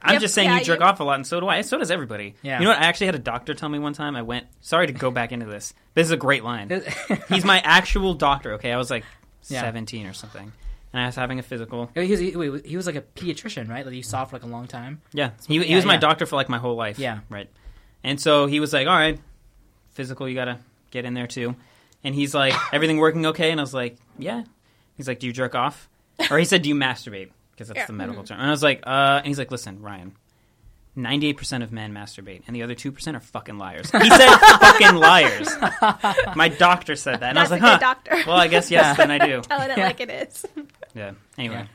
I'm 0.00 0.14
Yep, 0.14 0.20
just 0.22 0.34
saying 0.34 0.48
yeah, 0.48 0.58
you 0.60 0.64
jerk 0.64 0.78
you- 0.78 0.86
off 0.86 1.00
a 1.00 1.04
lot, 1.04 1.16
and 1.16 1.26
so 1.26 1.40
do 1.40 1.48
I. 1.48 1.62
So 1.62 1.76
does 1.76 1.90
everybody. 1.90 2.34
Yeah. 2.42 2.58
You 2.60 2.64
know 2.66 2.70
what? 2.70 2.78
I 2.80 2.84
actually 2.84 3.06
had 3.06 3.16
a 3.16 3.20
doctor 3.20 3.52
tell 3.54 3.68
me 3.68 3.80
one 3.80 3.92
time. 3.92 4.14
I 4.14 4.22
went. 4.22 4.46
Sorry 4.60 4.86
to 4.86 4.92
go 4.92 5.10
back 5.10 5.32
into 5.32 5.46
this. 5.46 5.74
This 5.94 6.06
is 6.06 6.10
a 6.12 6.16
great 6.16 6.44
line. 6.44 6.82
He's 7.28 7.44
my 7.44 7.60
actual 7.64 8.14
doctor. 8.14 8.52
Okay, 8.54 8.70
I 8.72 8.76
was 8.76 8.90
like 8.90 9.04
Yeah. 9.48 9.60
17 9.62 10.06
or 10.06 10.12
something, 10.12 10.52
and 10.92 11.02
I 11.02 11.06
was 11.06 11.16
having 11.16 11.40
a 11.40 11.42
physical. 11.42 11.90
he 11.96 12.08
was, 12.10 12.20
he, 12.20 12.36
wait, 12.36 12.64
he 12.64 12.76
was 12.76 12.86
like 12.86 12.94
a 12.96 13.02
pediatrician, 13.02 13.68
right? 13.68 13.84
That 13.84 13.92
you 13.94 14.02
saw 14.04 14.24
for 14.24 14.36
like 14.36 14.44
a 14.44 14.48
long 14.48 14.68
time. 14.68 15.00
Yeah, 15.12 15.30
he, 15.48 15.58
he 15.62 15.70
Yeah, 15.70 15.76
was 15.76 15.84
my 15.84 15.96
doctor 15.96 16.26
for 16.26 16.36
like 16.36 16.48
my 16.48 16.58
whole 16.58 16.76
life. 16.76 16.98
Yeah. 17.00 17.20
right. 17.28 17.48
And 18.04 18.20
so 18.20 18.46
he 18.46 18.60
was 18.60 18.72
like, 18.72 18.86
"All 18.86 18.96
right, 18.96 19.18
physical, 19.94 20.28
you 20.28 20.34
gotta 20.36 20.58
get 20.92 21.04
in 21.04 21.14
there 21.14 21.26
too." 21.28 21.56
And 22.04 22.14
he's 22.14 22.34
like, 22.34 22.54
"Everything 22.72 22.98
working 22.98 23.26
okay?" 23.26 23.50
And 23.52 23.60
I 23.60 23.62
was 23.64 23.74
like, 23.74 23.96
"Yeah." 24.18 24.42
He's 25.02 25.08
like, 25.08 25.18
"Do 25.18 25.26
you 25.26 25.32
jerk 25.32 25.54
off?" 25.56 25.88
Or 26.30 26.38
he 26.38 26.44
said, 26.44 26.62
"Do 26.62 26.68
you 26.68 26.76
masturbate?" 26.76 27.30
Because 27.50 27.66
that's 27.68 27.78
Yeah. 27.78 27.86
the 27.86 27.92
medical 27.92 28.22
term. 28.22 28.38
And 28.38 28.46
I 28.46 28.50
was 28.50 28.62
like, 28.62 28.82
"Uh," 28.86 29.16
and 29.18 29.26
he's 29.26 29.38
like, 29.38 29.50
"Listen, 29.50 29.82
Ryan." 29.82 30.14
98% 30.96 31.62
of 31.64 31.72
men 31.72 31.92
masturbate, 31.92 32.42
and 32.46 32.54
the 32.54 32.62
other 32.62 32.74
2% 32.74 33.16
are 33.16 33.20
fucking 33.20 33.56
liars. 33.58 33.90
He 33.90 34.10
said 34.10 34.36
fucking 34.60 34.94
liars. 34.94 35.48
My 36.36 36.48
doctor 36.48 36.96
said 36.96 37.20
that. 37.20 37.30
And 37.30 37.38
I 37.38 37.42
was 37.42 37.50
like, 37.50 37.62
a 37.62 37.66
huh. 37.66 37.78
doctor. 37.78 38.14
Well, 38.26 38.36
I 38.36 38.46
guess 38.46 38.70
yes, 38.70 38.98
then 38.98 39.10
I 39.10 39.16
do. 39.18 39.40
telling 39.48 39.70
it 39.70 39.78
Yeah. 39.78 39.86
like 39.86 40.00
it 40.00 40.10
is. 40.10 40.44
Yeah. 40.94 41.12
Anyway. 41.38 41.66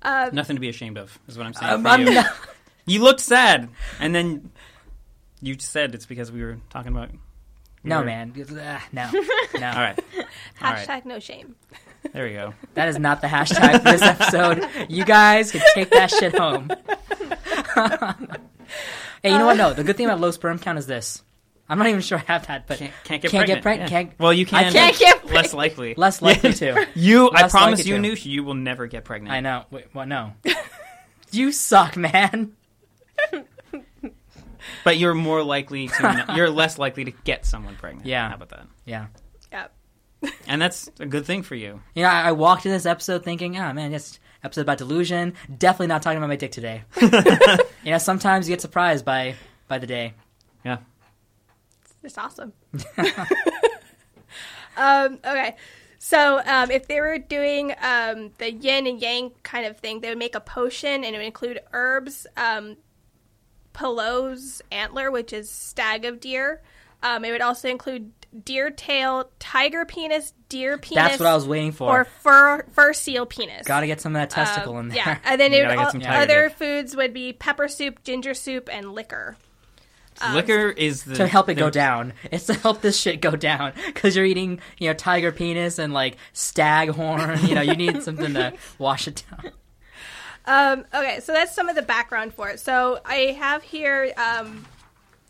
Uh, 0.00 0.30
Nothing 0.32 0.56
to 0.56 0.60
be 0.60 0.70
ashamed 0.70 0.96
of, 0.96 1.16
is 1.28 1.36
what 1.36 1.46
I'm 1.46 1.52
saying. 1.52 1.72
Um, 1.72 1.82
for 1.82 1.88
I'm 1.90 2.00
you. 2.06 2.14
not- 2.14 2.32
You 2.86 3.02
looked 3.02 3.20
sad, 3.20 3.68
and 4.00 4.14
then 4.14 4.50
you 5.42 5.56
said 5.58 5.94
it's 5.94 6.06
because 6.06 6.32
we 6.32 6.42
were 6.42 6.56
talking 6.70 6.90
about. 6.92 7.10
no, 7.84 7.98
were- 7.98 8.04
man. 8.06 8.32
No. 8.34 8.74
No. 8.92 9.10
All 9.12 9.12
right, 9.60 9.98
all 10.62 10.72
right. 10.72 10.88
Hashtag 10.88 11.04
no 11.04 11.18
shame. 11.18 11.54
There 12.12 12.24
we 12.26 12.32
go. 12.32 12.54
That 12.74 12.88
is 12.88 12.98
not 12.98 13.20
the 13.20 13.28
hashtag 13.28 13.78
for 13.82 13.92
this 13.92 14.02
episode. 14.02 14.68
You 14.90 15.04
guys 15.04 15.52
can 15.52 15.62
take 15.74 15.90
that 15.90 16.10
shit 16.10 16.36
home. 16.36 16.68
hey, 19.22 19.30
you 19.30 19.38
know 19.38 19.46
what? 19.46 19.56
No, 19.56 19.72
the 19.72 19.84
good 19.84 19.96
thing 19.96 20.06
about 20.06 20.20
low 20.20 20.30
sperm 20.30 20.58
count 20.58 20.78
is 20.78 20.86
this. 20.86 21.22
I'm 21.68 21.78
not 21.78 21.86
even 21.86 22.00
sure 22.00 22.18
I 22.18 22.22
have 22.32 22.46
that, 22.48 22.66
but 22.66 22.78
Can't, 22.78 22.92
can't 23.04 23.22
get 23.22 23.30
Can't 23.30 23.40
pregnant. 23.46 23.58
get 23.58 23.62
pregnant, 23.62 23.90
Yeah. 23.90 24.02
can't- 24.02 24.18
well, 24.18 24.32
you 24.32 24.44
I 24.52 24.64
can. 24.64 24.72
can't 24.72 24.98
get 24.98 25.26
less 25.26 25.54
likely. 25.54 25.94
less 25.96 26.20
likely 26.20 26.52
to. 26.54 26.86
You, 26.94 27.30
I 27.32 27.48
promise 27.48 27.86
you, 27.86 27.96
to. 27.96 28.02
Noosh, 28.02 28.26
you 28.26 28.44
will 28.44 28.54
never 28.54 28.86
get 28.88 29.04
pregnant. 29.04 29.32
I 29.32 29.40
know. 29.40 29.64
Wait, 29.70 29.86
what? 29.94 30.06
No. 30.08 30.32
you 31.30 31.52
suck, 31.52 31.96
man. 31.96 32.52
But 34.84 34.96
you're 34.98 35.14
more 35.14 35.42
likely 35.42 35.88
to. 35.88 36.24
you're 36.36 36.50
less 36.50 36.78
likely 36.78 37.04
to 37.04 37.10
get 37.10 37.46
someone 37.46 37.76
pregnant. 37.76 38.06
Yeah. 38.06 38.28
How 38.28 38.34
about 38.34 38.50
that? 38.50 38.66
Yeah. 38.84 39.06
Yeah. 40.22 40.30
And 40.46 40.62
that's 40.62 40.90
a 41.00 41.06
good 41.06 41.26
thing 41.26 41.42
for 41.42 41.54
you. 41.54 41.80
You 41.94 42.02
know, 42.02 42.08
I, 42.08 42.28
I 42.28 42.32
walked 42.32 42.66
in 42.66 42.72
this 42.72 42.86
episode 42.86 43.24
thinking, 43.24 43.58
oh 43.58 43.72
man, 43.72 43.90
this 43.90 44.20
episode 44.44 44.62
about 44.62 44.78
delusion. 44.78 45.34
Definitely 45.58 45.88
not 45.88 46.02
talking 46.02 46.18
about 46.18 46.28
my 46.28 46.36
dick 46.36 46.52
today. 46.52 46.84
you 47.00 47.90
know, 47.90 47.98
sometimes 47.98 48.48
you 48.48 48.52
get 48.52 48.60
surprised 48.60 49.04
by 49.04 49.34
by 49.68 49.78
the 49.78 49.86
day. 49.86 50.14
Yeah. 50.64 50.78
It's 52.02 52.18
awesome. 52.18 52.52
um, 54.76 55.18
okay. 55.24 55.56
So 55.98 56.40
um, 56.44 56.70
if 56.72 56.88
they 56.88 57.00
were 57.00 57.18
doing 57.18 57.72
um, 57.80 58.32
the 58.38 58.52
yin 58.52 58.88
and 58.88 59.00
yang 59.00 59.30
kind 59.44 59.66
of 59.66 59.78
thing, 59.78 60.00
they 60.00 60.08
would 60.08 60.18
make 60.18 60.34
a 60.34 60.40
potion 60.40 61.04
and 61.04 61.14
it 61.14 61.18
would 61.18 61.24
include 61.24 61.60
herbs, 61.72 62.26
um, 62.36 62.76
pilose 63.72 64.60
antler, 64.72 65.12
which 65.12 65.32
is 65.32 65.48
stag 65.48 66.04
of 66.04 66.18
deer. 66.18 66.60
Um, 67.04 67.24
it 67.24 67.30
would 67.30 67.40
also 67.40 67.68
include 67.68 68.10
deer 68.44 68.70
tail, 68.70 69.30
tiger 69.38 69.84
penis, 69.84 70.32
deer 70.48 70.78
penis. 70.78 71.02
That's 71.04 71.20
what 71.20 71.28
I 71.28 71.34
was 71.34 71.46
waiting 71.46 71.72
for. 71.72 71.88
Or 72.00 72.04
fur 72.04 72.64
fur 72.72 72.92
seal 72.92 73.26
penis. 73.26 73.66
Got 73.66 73.80
to 73.80 73.86
get 73.86 74.00
some 74.00 74.14
of 74.16 74.20
that 74.20 74.30
testicle 74.30 74.74
Um, 74.76 74.80
in 74.80 74.88
there. 74.88 74.96
Yeah, 74.98 75.18
and 75.24 75.40
then 75.40 75.52
it, 75.52 75.62
gotta 75.62 75.80
all- 75.80 75.90
some 75.90 76.00
tiger 76.00 76.22
other 76.22 76.48
dick. 76.48 76.58
foods 76.58 76.96
would 76.96 77.12
be 77.12 77.32
pepper 77.32 77.68
soup, 77.68 78.02
ginger 78.04 78.34
soup, 78.34 78.68
and 78.72 78.92
liquor. 78.92 79.36
Liquor 80.34 80.68
is 80.68 81.02
the 81.04 81.16
to 81.16 81.26
help 81.26 81.48
it 81.48 81.54
go 81.54 81.68
down. 81.70 82.12
It's 82.30 82.46
to 82.46 82.54
help 82.54 82.80
this 82.80 83.00
shit 83.00 83.20
go 83.20 83.32
down 83.32 83.72
because 83.86 84.14
you're 84.14 84.26
eating, 84.26 84.60
you 84.78 84.88
know, 84.88 84.94
tiger 84.94 85.32
penis 85.32 85.78
and 85.80 85.92
like 85.92 86.16
stag 86.32 86.90
horn. 86.90 87.44
You 87.46 87.54
know, 87.56 87.60
you 87.62 87.74
need 87.74 88.02
something 88.04 88.34
to 88.34 88.52
wash 88.78 89.08
it 89.08 89.24
down. 89.30 89.52
Um, 90.44 90.84
okay, 90.94 91.20
so 91.20 91.32
that's 91.32 91.54
some 91.54 91.68
of 91.68 91.76
the 91.76 91.82
background 91.82 92.34
for 92.34 92.48
it. 92.50 92.60
So 92.60 93.00
I 93.04 93.36
have 93.38 93.62
here 93.62 94.12
um, 94.16 94.64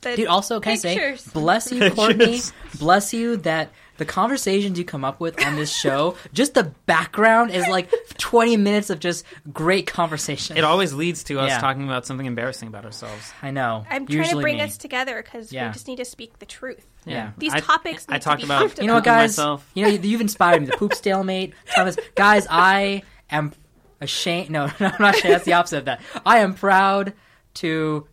the 0.03 0.17
Dude, 0.17 0.27
also, 0.27 0.61
can 0.61 0.73
I 0.73 0.75
say, 0.77 0.95
Pictures. 0.97 1.27
bless 1.33 1.71
you, 1.73 1.91
Courtney. 1.95 2.41
Bless 2.79 3.13
you 3.15 3.37
that 3.39 3.71
the 3.99 4.05
conversations 4.05 4.79
you 4.79 4.85
come 4.85 5.05
up 5.05 5.21
with 5.21 5.45
on 5.47 5.55
this 5.55 5.73
show, 5.73 6.17
just 6.33 6.55
the 6.55 6.65
background 6.87 7.51
is 7.53 7.69
like 7.69 7.93
20 8.19 8.57
minutes 8.57 8.91
of 8.91 8.99
just 8.99 9.25
great 9.53 9.87
conversation. 9.87 10.57
It 10.57 10.65
always 10.65 10.93
leads 10.93 11.23
to 11.25 11.39
us 11.39 11.51
Yeah. 11.51 11.59
talking 11.61 11.85
about 11.85 12.05
something 12.07 12.27
embarrassing 12.27 12.69
about 12.69 12.85
ourselves. 12.85 13.33
I 13.43 13.51
know. 13.53 13.85
I'm 13.89 14.07
trying 14.07 14.29
to 14.31 14.41
bring 14.41 14.57
me. 14.57 14.63
us 14.63 14.77
together 14.77 15.23
because 15.23 15.53
Yeah. 15.53 15.69
we 15.69 15.73
just 15.75 15.87
need 15.87 15.97
to 15.97 16.05
speak 16.05 16.39
the 16.39 16.47
truth. 16.47 16.85
Yeah. 17.05 17.31
These 17.39 17.55
I- 17.55 17.61
topics 17.61 18.07
I 18.09 18.15
need 18.15 18.19
to 18.21 18.25
talked 18.25 18.41
be 18.41 18.45
about 18.47 18.79
You 18.81 18.87
know 18.89 18.95
what, 18.95 19.05
guys? 19.05 19.31
myself. 19.37 19.71
You 19.75 19.85
know, 19.85 19.89
you've 19.91 20.21
inspired 20.21 20.63
me. 20.63 20.67
The 20.69 20.77
poop 20.77 20.95
stalemate. 20.95 21.53
Thomas, 21.75 21.97
guys, 22.17 22.47
I 22.51 23.03
am 23.31 23.53
ashamed. 24.01 24.51
No, 24.51 24.67
no, 24.81 24.87
I'm 24.87 24.95
not 25.01 25.17
ashamed. 25.17 25.35
That's 25.35 25.45
the 25.45 25.53
opposite 25.53 25.79
of 25.79 25.85
that. 25.85 26.01
I 26.27 26.39
am 26.39 26.55
proud 26.55 27.13
to 27.55 28.07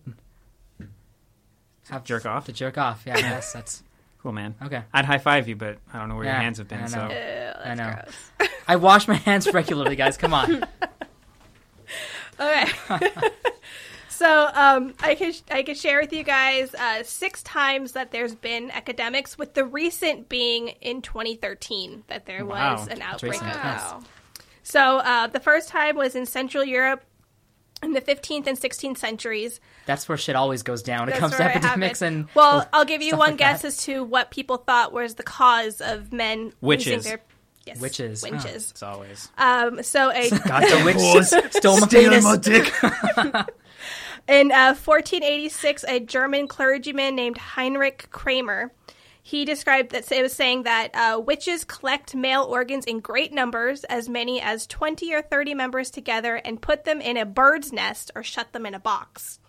have 1.90 2.04
Jerk 2.04 2.26
off? 2.26 2.46
To 2.46 2.52
jerk 2.54 2.78
off. 2.78 3.04
Yeah, 3.06 3.18
yes, 3.18 3.54
that's 3.54 3.84
Cool, 4.22 4.34
man. 4.34 4.56
okay. 4.62 4.84
I'd 4.94 5.06
high 5.06 5.18
five 5.18 5.48
you, 5.48 5.56
but 5.56 5.78
I 5.94 6.00
don't 6.00 6.10
know 6.10 6.16
where 6.16 6.26
Yeah, 6.26 6.34
your 6.34 6.42
hands 6.42 6.58
have 6.58 6.68
I 6.72 6.76
been. 6.76 6.82
know. 6.82 6.88
So 6.88 7.04
Ew, 7.04 7.10
that's 7.10 7.66
I 7.66 7.74
know. 7.76 7.96
gross. 8.38 8.50
I 8.68 8.76
wash 8.76 9.08
my 9.08 9.14
hands 9.16 9.52
regularly, 9.54 9.96
guys. 9.96 10.18
Come 10.18 10.34
on. 10.34 10.66
Okay. 12.40 12.66
so 14.10 14.50
um, 14.54 14.94
I 15.02 15.16
could 15.16 15.36
I 15.52 15.64
could 15.64 15.76
share 15.78 16.00
with 16.00 16.14
you 16.14 16.24
guys 16.24 16.74
uh, 16.74 17.04
six 17.04 17.44
times 17.44 17.92
that 17.94 18.12
there's 18.12 18.34
been 18.36 18.72
epidemics, 18.72 19.38
with 19.38 19.56
the 19.56 19.66
recent 19.66 20.30
being 20.30 20.70
in 20.82 21.02
2013 21.02 22.04
that 22.08 22.26
there 22.26 22.46
Wow. 22.46 22.78
was 22.78 22.88
an 22.88 23.02
outbreak. 23.02 23.34
recent. 23.34 23.50
of 23.50 23.56
Yes. 23.56 23.94
So 24.64 25.00
uh, 25.00 25.28
the 25.28 25.40
first 25.42 25.68
time 25.68 25.98
was 25.98 26.16
in 26.16 26.26
Central 26.26 26.64
Europe 26.64 27.04
in 27.84 27.94
the 27.94 28.02
15th 28.02 28.48
and 28.48 28.58
16th 28.60 28.98
centuries. 28.98 29.60
That's 29.86 30.08
where 30.10 30.18
shit 30.18 30.36
always 30.36 30.64
goes 30.64 30.84
down 30.84 31.10
it 31.10 31.16
comes 31.16 31.34
to 31.36 31.40
where 31.40 31.50
it 31.50 31.56
epidemics 31.58 32.02
and 32.02 32.28
well, 32.36 32.68
I'll 32.74 32.86
give 32.86 33.02
you 33.02 33.16
one 33.18 33.30
like 33.32 33.38
guess 33.38 33.62
that. 33.62 33.70
as 33.70 33.78
to 33.86 34.04
what 34.04 34.32
people 34.32 34.58
thought 34.58 34.92
was 34.94 35.16
the 35.16 35.24
cause 35.24 35.82
of 35.82 36.12
men 36.14 36.54
Witches. 36.62 36.88
losing 36.98 37.10
their 37.10 37.22
yes, 37.66 37.80
Witches. 37.80 38.24
Oh. 38.26 38.32
Witches. 38.32 38.72
it's 38.72 38.84
always 38.84 39.30
Um, 39.38 39.82
so 39.84 40.12
a 40.12 40.30
God, 40.48 40.62
the 40.64 40.82
witch 40.86 41.52
stole 41.54 41.80
my 41.80 41.88
penis. 41.88 42.38
dick. 42.40 42.74
In 44.28 44.52
uh, 44.52 44.76
1486, 44.76 45.86
a 45.88 46.00
German 46.00 46.48
clergyman 46.48 47.16
named 47.16 47.38
Heinrich 47.38 48.10
Kramer, 48.12 48.72
he 49.30 49.46
described 49.46 49.92
that 49.92 50.12
it 50.12 50.24
was 50.24 50.34
saying 50.34 50.64
that 50.64 50.90
uh, 50.96 51.20
witches 51.20 51.64
collect 51.64 52.16
male 52.16 52.42
organs 52.42 52.84
in 52.86 53.00
great 53.00 53.32
numbers, 53.32 53.84
as 53.84 54.10
many 54.10 54.42
as 54.42 54.66
20 54.66 55.14
or 55.14 55.22
30 55.22 55.54
members 55.54 55.92
together, 55.92 56.38
and 56.38 56.60
put 56.60 56.84
them 56.84 57.00
in 57.00 57.16
a 57.16 57.28
bird's 57.28 57.72
nest 57.72 58.10
or 58.16 58.24
shut 58.24 58.54
them 58.54 58.66
in 58.66 58.74
a 58.74 58.80
box. 58.80 59.40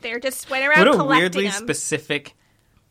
They're 0.00 0.18
just 0.18 0.48
went 0.48 0.64
around 0.64 0.86
What 0.86 0.94
a 0.94 0.96
collecting 0.96 1.20
weirdly 1.20 1.44
them. 1.44 1.52
specific 1.52 2.34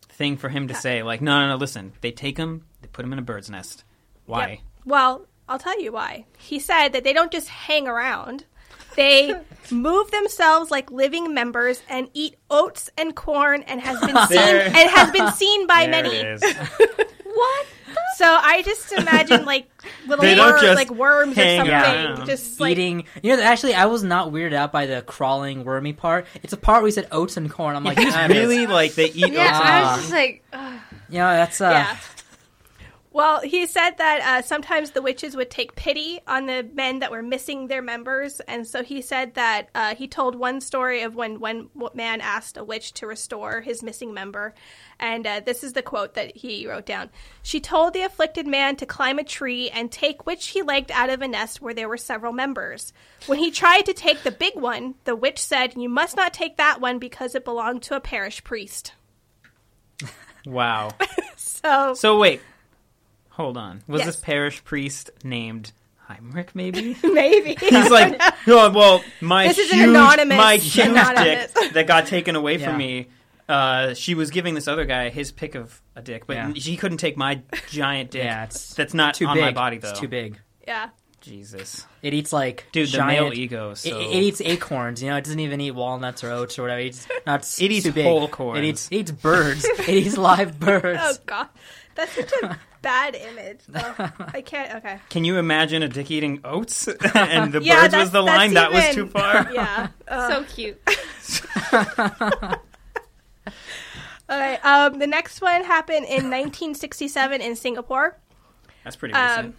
thing 0.09 0.37
for 0.37 0.47
him 0.47 0.67
to 0.67 0.75
say. 0.75 1.01
Like, 1.01 1.21
no, 1.21 1.39
no, 1.39 1.47
no. 1.47 1.55
Listen, 1.55 1.93
they 2.01 2.11
take 2.11 2.35
them, 2.35 2.65
they 2.81 2.87
put 2.87 3.01
them 3.01 3.11
in 3.11 3.17
a 3.17 3.23
bird's 3.23 3.49
nest. 3.49 3.83
Why? 4.27 4.47
Yep. 4.49 4.59
Well, 4.85 5.25
I'll 5.49 5.57
tell 5.57 5.81
you 5.81 5.91
why. 5.91 6.25
He 6.37 6.59
said 6.59 6.89
that 6.89 7.03
they 7.03 7.13
don't 7.13 7.31
just 7.31 7.49
hang 7.49 7.87
around. 7.87 8.45
They 8.95 9.35
move 9.71 10.11
themselves 10.11 10.71
like 10.71 10.91
living 10.91 11.33
members 11.33 11.81
and 11.89 12.09
eat 12.13 12.35
oats 12.49 12.89
and 12.97 13.15
corn 13.15 13.63
and 13.63 13.81
has 13.81 13.99
been 13.99 14.15
seen 14.27 14.37
There. 14.37 14.65
and 14.67 14.75
has 14.89 15.11
been 15.11 15.31
seen 15.33 15.67
by 15.67 15.81
There 15.87 15.89
many. 16.03 16.15
it 16.15 16.43
is. 16.43 16.55
What? 17.35 17.67
So 18.15 18.25
I 18.25 18.61
just 18.61 18.93
imagine 18.93 19.43
like 19.43 19.69
little 20.07 20.23
They 20.23 20.35
don't 20.35 20.51
wor- 20.53 20.61
just 20.61 20.75
like 20.77 20.89
worms 20.89 21.37
or 21.37 21.41
hang 21.41 21.57
something, 21.59 21.73
around. 21.73 22.25
just 22.25 22.61
like 22.61 22.71
Eating, 22.71 23.03
you 23.21 23.35
know. 23.35 23.43
Actually, 23.43 23.73
I 23.75 23.87
was 23.87 24.03
not 24.03 24.31
weirded 24.31 24.53
out 24.53 24.71
by 24.71 24.85
the 24.85 25.01
crawling, 25.01 25.65
wormy 25.65 25.91
part. 25.91 26.27
It's 26.43 26.53
a 26.53 26.57
part 26.57 26.81
where 26.81 26.87
he 26.87 26.91
said 26.93 27.09
oats 27.11 27.35
and 27.35 27.51
corn. 27.51 27.75
I'm 27.75 27.83
like, 27.83 27.97
"Ah, 27.99 28.27
really 28.29 28.67
like 28.67 28.93
they 28.95 29.07
eat 29.11 29.33
Yeah, 29.33 29.47
oats. 29.47 29.59
I 29.59 29.81
Ah. 29.81 29.91
was 29.91 29.99
just 30.03 30.13
like, 30.13 30.45
ugh. 30.53 30.79
you 31.09 31.17
know, 31.17 31.29
that's 31.33 31.59
uh, 31.59 31.69
yeah. 31.71 31.97
Well, 33.15 33.39
he 33.39 33.65
said 33.65 33.91
that 33.99 34.19
uh, 34.19 34.41
sometimes 34.41 34.91
the 34.91 35.01
witches 35.01 35.37
would 35.37 35.49
take 35.49 35.73
pity 35.77 36.19
on 36.27 36.47
the 36.47 36.67
men 36.73 36.99
that 36.99 37.11
were 37.11 37.21
missing 37.21 37.67
their 37.67 37.81
members, 37.81 38.41
and 38.41 38.67
so 38.67 38.83
he 38.83 39.01
said 39.01 39.35
that 39.35 39.69
uh, 39.73 39.95
he 39.95 40.09
told 40.09 40.35
one 40.35 40.59
story 40.59 41.01
of 41.01 41.15
when 41.15 41.39
one 41.39 41.69
man 41.93 42.19
asked 42.19 42.57
a 42.57 42.63
witch 42.65 42.91
to 42.95 43.07
restore 43.07 43.61
his 43.61 43.81
missing 43.81 44.13
member, 44.13 44.53
and 44.99 45.25
uh, 45.25 45.39
this 45.39 45.63
is 45.63 45.71
the 45.71 45.81
quote 45.81 46.15
that 46.15 46.35
he 46.35 46.67
wrote 46.67 46.85
down. 46.85 47.09
She 47.41 47.61
told 47.61 47.93
the 47.93 48.01
afflicted 48.01 48.47
man 48.47 48.75
to 48.75 48.85
climb 48.85 49.17
a 49.17 49.23
tree 49.23 49.69
and 49.69 49.89
take 49.89 50.25
which 50.25 50.47
he 50.47 50.61
liked 50.61 50.91
out 50.91 51.09
of 51.09 51.21
a 51.21 51.27
nest 51.29 51.61
where 51.61 51.73
there 51.73 51.87
were 51.87 51.95
several 51.95 52.33
members. 52.33 52.91
When 53.27 53.39
he 53.39 53.49
tried 53.49 53.85
to 53.85 53.93
take 53.93 54.23
the 54.23 54.31
big 54.31 54.55
one, 54.55 54.95
the 55.05 55.15
witch 55.15 55.39
said, 55.39 55.77
"You 55.77 55.87
must 55.87 56.17
not 56.17 56.33
take 56.33 56.57
that 56.57 56.81
one 56.81 56.99
because 56.99 57.33
it 57.33 57.45
belonged 57.45 57.83
to 57.83 57.95
a 57.95 58.01
parish 58.01 58.43
priest." 58.43 58.91
Wow. 60.45 60.89
So, 61.37 61.93
So 61.95 62.17
wait, 62.17 62.41
hold 63.35 63.57
on. 63.57 63.81
Was 63.87 63.99
Yes. 63.99 64.07
this 64.07 64.15
parish 64.17 64.63
priest 64.63 65.11
named 65.23 65.71
Heinrich? 65.97 66.55
Maybe 66.55 66.95
maybe 67.03 67.55
he's 67.59 67.89
like, 67.89 68.19
no, 68.47 68.69
well, 68.75 69.03
my 69.21 69.47
This 69.47 69.57
is 69.59 69.71
an 69.71 69.79
huge, 69.79 69.89
anonymous- 69.89 70.37
my 70.37 70.55
huge 70.57 70.87
anonymous. 70.87 71.51
dick 71.53 71.73
that 71.73 71.87
got 71.87 72.07
taken 72.07 72.35
away 72.35 72.57
from 72.57 72.73
Yeah. 72.73 72.77
me. 72.87 73.07
Uh, 73.47 73.93
she 73.93 74.15
was 74.15 74.31
giving 74.31 74.55
this 74.55 74.67
other 74.67 74.85
guy 74.85 75.09
his 75.09 75.31
pick 75.31 75.53
of 75.53 75.79
a 75.95 76.01
dick, 76.01 76.25
but 76.25 76.35
Yeah. 76.35 76.51
she 76.55 76.77
couldn't 76.77 76.97
take 76.97 77.15
my 77.15 77.41
giant 77.69 78.09
dick. 78.11 78.23
Yeah, 78.23 78.45
it's 78.45 78.73
that's 78.73 78.93
not 78.95 79.13
too 79.13 79.27
on 79.27 79.35
big. 79.35 79.43
my 79.43 79.51
body 79.51 79.77
though. 79.77 79.89
It's 79.91 79.99
too 79.99 80.07
big. 80.07 80.39
yeah. 80.67 80.89
Jesus, 81.21 81.87
It 82.03 82.13
eats 82.13 82.31
like 82.31 82.65
dude, 82.71 82.87
the 82.87 82.91
giant, 82.97 83.29
male 83.29 83.33
ego. 83.33 83.71
is 83.71 83.83
It, 83.83 83.93
it 83.95 84.13
eats 84.13 84.41
acorns, 84.41 85.01
you 85.01 85.09
know. 85.09 85.15
It 85.17 85.23
doesn't 85.23 85.39
even 85.39 85.59
eat 85.59 85.71
walnuts 85.71 86.23
or 86.23 86.29
oats 86.29 86.59
or 86.59 86.63
whatever. 86.63 86.81
It 86.81 86.85
eats 86.87 87.07
not. 87.25 87.39
s- 87.39 87.59
It 87.59 87.71
eats 87.71 87.91
too 87.91 88.03
whole 88.03 88.27
corns. 88.27 88.59
It 88.59 88.65
eats 88.65 88.87
it 88.91 88.95
eats 88.97 89.11
birds. 89.11 89.65
it 89.65 89.89
eats 89.89 90.17
live 90.17 90.59
birds. 90.59 90.99
Oh 91.01 91.15
god, 91.25 91.47
that's 91.95 92.11
such 92.13 92.31
a 92.43 92.59
bad 92.85 93.15
image. 93.15 93.59
Oh, 93.75 94.11
I 94.33 94.41
can't. 94.41 94.75
Okay. 94.75 94.99
Can 95.09 95.25
you 95.25 95.37
imagine 95.37 95.81
a 95.83 95.87
dick 95.87 96.11
eating 96.11 96.39
oats? 96.43 96.87
and 97.15 97.51
the 97.51 97.61
Yeah, 97.61 97.81
birds 97.81 97.95
was 97.95 98.11
the 98.11 98.23
that's 98.23 98.37
line. 98.37 98.53
That 98.53 98.71
was 98.71 98.93
too 98.93 99.07
far. 99.07 99.51
Yeah. 99.51 99.87
Uh, 100.07 100.29
so 100.29 100.43
cute. 100.43 100.79
okay. 104.29 104.57
Um, 104.63 104.99
the 104.99 105.07
next 105.07 105.41
one 105.41 105.63
happened 105.63 106.05
in 106.05 106.29
1967 106.29 107.41
in 107.41 107.55
Singapore. 107.55 108.17
That's 108.83 108.95
pretty 108.95 109.13
recent. 109.15 109.55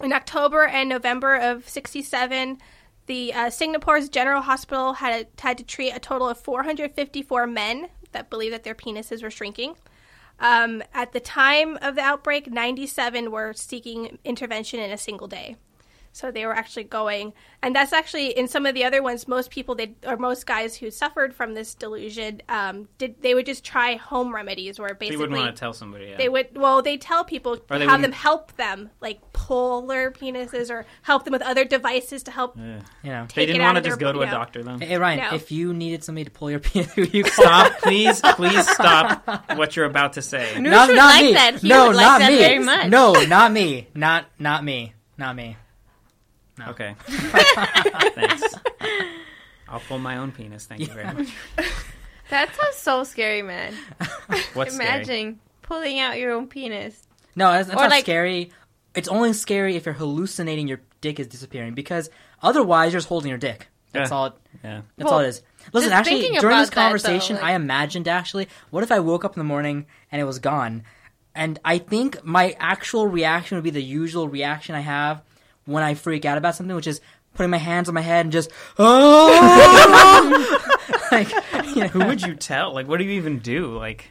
Um, 0.00 0.04
in 0.04 0.12
October 0.12 0.66
and 0.66 0.88
November 0.88 1.36
of 1.36 1.68
67, 1.68 2.58
the 3.06 3.32
uh, 3.34 3.50
Singapore's 3.50 4.08
General 4.08 4.42
Hospital 4.42 4.94
had 4.94 5.26
had 5.40 5.58
to 5.58 5.64
treat 5.64 5.90
a 5.90 5.98
total 5.98 6.28
of 6.28 6.38
454 6.38 7.46
men 7.46 7.88
that 8.12 8.30
believed 8.30 8.54
that 8.54 8.64
their 8.64 8.74
penises 8.74 9.22
were 9.22 9.30
shrinking. 9.30 9.74
Um, 10.40 10.82
at 10.94 11.12
the 11.12 11.20
time 11.20 11.78
of 11.82 11.94
the 11.94 12.00
outbreak, 12.00 12.50
97 12.50 13.30
were 13.30 13.52
seeking 13.52 14.18
intervention 14.24 14.80
in 14.80 14.90
a 14.90 14.98
single 14.98 15.28
day. 15.28 15.56
So 16.12 16.32
they 16.32 16.44
were 16.44 16.54
actually 16.54 16.84
going, 16.84 17.32
and 17.62 17.74
that's 17.74 17.92
actually 17.92 18.36
in 18.36 18.48
some 18.48 18.66
of 18.66 18.74
the 18.74 18.84
other 18.84 19.00
ones. 19.00 19.28
Most 19.28 19.50
people, 19.50 19.76
did, 19.76 19.94
or 20.04 20.16
most 20.16 20.44
guys 20.44 20.74
who 20.76 20.90
suffered 20.90 21.32
from 21.32 21.54
this 21.54 21.74
delusion, 21.74 22.42
um, 22.48 22.88
did 22.98 23.22
they 23.22 23.32
would 23.32 23.46
just 23.46 23.62
try 23.64 23.94
home 23.94 24.34
remedies, 24.34 24.80
where 24.80 24.92
basically 24.94 25.12
you 25.14 25.18
wouldn't 25.20 25.38
want 25.38 25.54
to 25.54 25.60
tell 25.60 25.72
somebody. 25.72 26.06
Yeah. 26.06 26.16
they 26.16 26.28
would 26.28 26.56
well 26.58 26.82
they 26.82 26.96
tell 26.96 27.24
people 27.24 27.58
Or 27.70 27.78
they 27.78 27.86
have 27.86 28.02
them 28.02 28.10
help 28.10 28.56
them 28.56 28.90
like 29.00 29.20
pull 29.32 29.86
their 29.86 30.10
penises 30.10 30.68
or 30.68 30.84
help 31.02 31.24
them 31.24 31.32
with 31.32 31.42
other 31.42 31.64
devices 31.64 32.24
to 32.24 32.32
help 32.32 32.56
Yeah. 32.58 32.80
You 33.04 33.10
know. 33.10 33.26
They 33.32 33.46
didn't 33.46 33.60
it 33.60 33.64
want 33.64 33.76
to 33.76 33.78
of 33.78 33.84
their 33.84 33.90
just 33.92 34.00
go 34.00 34.12
to 34.12 34.20
a 34.20 34.24
yeah. 34.24 34.30
doctor 34.32 34.62
though. 34.64 34.78
Hey 34.78 34.98
Ryan, 34.98 35.18
No. 35.20 35.34
if 35.36 35.52
you 35.52 35.72
needed 35.72 36.02
somebody 36.02 36.24
to 36.24 36.30
pull 36.32 36.50
your 36.50 36.58
penis 36.66 36.92
through, 36.92 37.06
you 37.12 37.24
Stop, 37.24 37.78
please, 37.82 38.20
please 38.20 38.68
stop 38.68 39.24
what 39.56 39.76
you're 39.76 39.86
about 39.86 40.14
to 40.14 40.22
say. 40.22 40.54
Noosh 40.56 40.70
Not, 40.70 40.88
not 40.88 40.96
like 40.96 41.24
me. 41.24 41.32
that. 41.34 41.54
He 41.60 41.68
no, 41.68 41.86
would 41.86 41.96
like 41.96 42.20
not 42.20 42.30
me. 42.30 42.38
very 42.38 42.58
much. 42.58 42.88
No, 42.90 43.12
not 43.28 43.52
me. 43.52 43.86
Not 43.94 44.26
not 44.40 44.64
me. 44.64 44.92
Not 45.16 45.36
me. 45.36 45.56
Okay. 46.68 46.94
Thanks. 47.06 48.42
I'll 49.68 49.80
pull 49.80 49.98
my 49.98 50.16
own 50.16 50.32
penis. 50.32 50.66
Thank 50.66 50.80
you 50.80 50.86
very 50.88 51.12
much. 51.14 51.28
That 52.30 52.54
sounds 52.54 52.76
so 52.76 53.02
scary, 53.02 53.42
man. 53.42 53.74
What's 54.54 54.76
scary? 54.76 54.88
Imagine 54.88 55.40
pulling 55.62 55.98
out 55.98 56.16
your 56.16 56.30
own 56.30 56.46
penis. 56.46 57.08
No, 57.34 57.50
that's, 57.50 57.66
that's 57.66 57.76
Or 57.80 57.82
not 57.82 57.90
like- 57.90 58.04
scary. 58.04 58.52
It's 58.94 59.08
only 59.08 59.32
scary 59.32 59.74
if 59.74 59.84
you're 59.84 59.96
hallucinating 59.96 60.68
your 60.68 60.80
dick 61.00 61.18
is 61.18 61.26
disappearing 61.26 61.74
because 61.74 62.08
otherwise 62.40 62.92
you're 62.92 63.00
just 63.00 63.08
holding 63.08 63.30
your 63.30 63.38
dick. 63.38 63.66
That's 63.90 64.10
Yeah. 64.12 64.16
all. 64.16 64.26
It, 64.26 64.32
Yeah. 64.62 64.82
that's 64.96 65.06
Well, 65.06 65.14
all 65.14 65.20
it 65.24 65.26
is. 65.28 65.42
Listen, 65.72 65.90
actually, 65.90 66.20
during 66.20 66.36
about 66.36 66.60
this 66.60 66.68
that, 66.70 66.74
though, 66.76 66.80
conversation, 66.82 67.34
like- 67.34 67.44
I 67.46 67.54
imagined 67.54 68.06
actually, 68.06 68.46
what 68.70 68.84
if 68.84 68.92
I 68.92 69.00
woke 69.00 69.24
up 69.24 69.34
in 69.34 69.40
the 69.40 69.44
morning 69.44 69.86
and 70.12 70.20
it 70.20 70.24
was 70.24 70.38
gone? 70.38 70.84
And 71.34 71.58
I 71.64 71.78
think 71.78 72.24
my 72.24 72.54
actual 72.60 73.08
reaction 73.08 73.56
would 73.56 73.64
be 73.64 73.70
the 73.70 73.82
usual 73.82 74.28
reaction 74.28 74.76
I 74.76 74.80
have 74.82 75.22
when 75.70 75.82
I 75.82 75.94
freak 75.94 76.24
out 76.24 76.38
about 76.38 76.54
something, 76.56 76.74
which 76.76 76.86
is 76.86 77.00
putting 77.34 77.50
my 77.50 77.58
hands 77.58 77.88
on 77.88 77.94
my 77.94 78.00
head 78.00 78.26
and 78.26 78.32
just, 78.32 78.50
oh, 78.78 80.68
like, 81.12 81.30
you 81.74 81.82
know, 81.82 81.88
Who 81.88 82.04
would 82.06 82.22
you 82.22 82.34
tell? 82.34 82.72
Like, 82.74 82.88
what 82.88 82.98
do 82.98 83.04
you 83.04 83.12
even 83.12 83.38
do? 83.38 83.76
Like, 83.76 84.10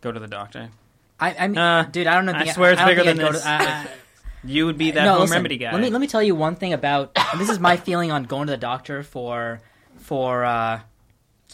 go 0.00 0.10
to 0.12 0.20
the 0.20 0.26
doctor. 0.26 0.70
I, 1.18 1.34
I 1.38 1.48
mean, 1.48 1.58
Uh, 1.58 1.84
dude, 1.90 2.06
I 2.06 2.14
don't 2.14 2.26
know. 2.26 2.32
I 2.32 2.42
think 2.44 2.54
swear 2.54 2.72
it's 2.72 2.80
I 2.80 2.86
bigger 2.86 3.04
than 3.04 3.20
I'd 3.20 3.34
this. 3.34 3.42
to- 3.42 3.48
I- 3.48 3.64
I- 3.64 3.88
You 4.42 4.64
would 4.64 4.78
be 4.78 4.90
that 4.92 5.04
no, 5.04 5.12
home 5.12 5.20
listen, 5.20 5.34
remedy 5.36 5.58
guy. 5.58 5.70
Let 5.70 5.82
me 5.82 5.90
let 5.90 6.00
me 6.00 6.06
tell 6.06 6.22
you 6.22 6.34
one 6.34 6.54
thing 6.56 6.72
about 6.72 7.14
this 7.36 7.50
is 7.50 7.58
my 7.60 7.76
feeling 7.76 8.10
on 8.10 8.22
going 8.22 8.46
to 8.46 8.52
the 8.52 8.56
doctor 8.56 9.02
for 9.02 9.60
for 9.98 10.46
uh, 10.46 10.80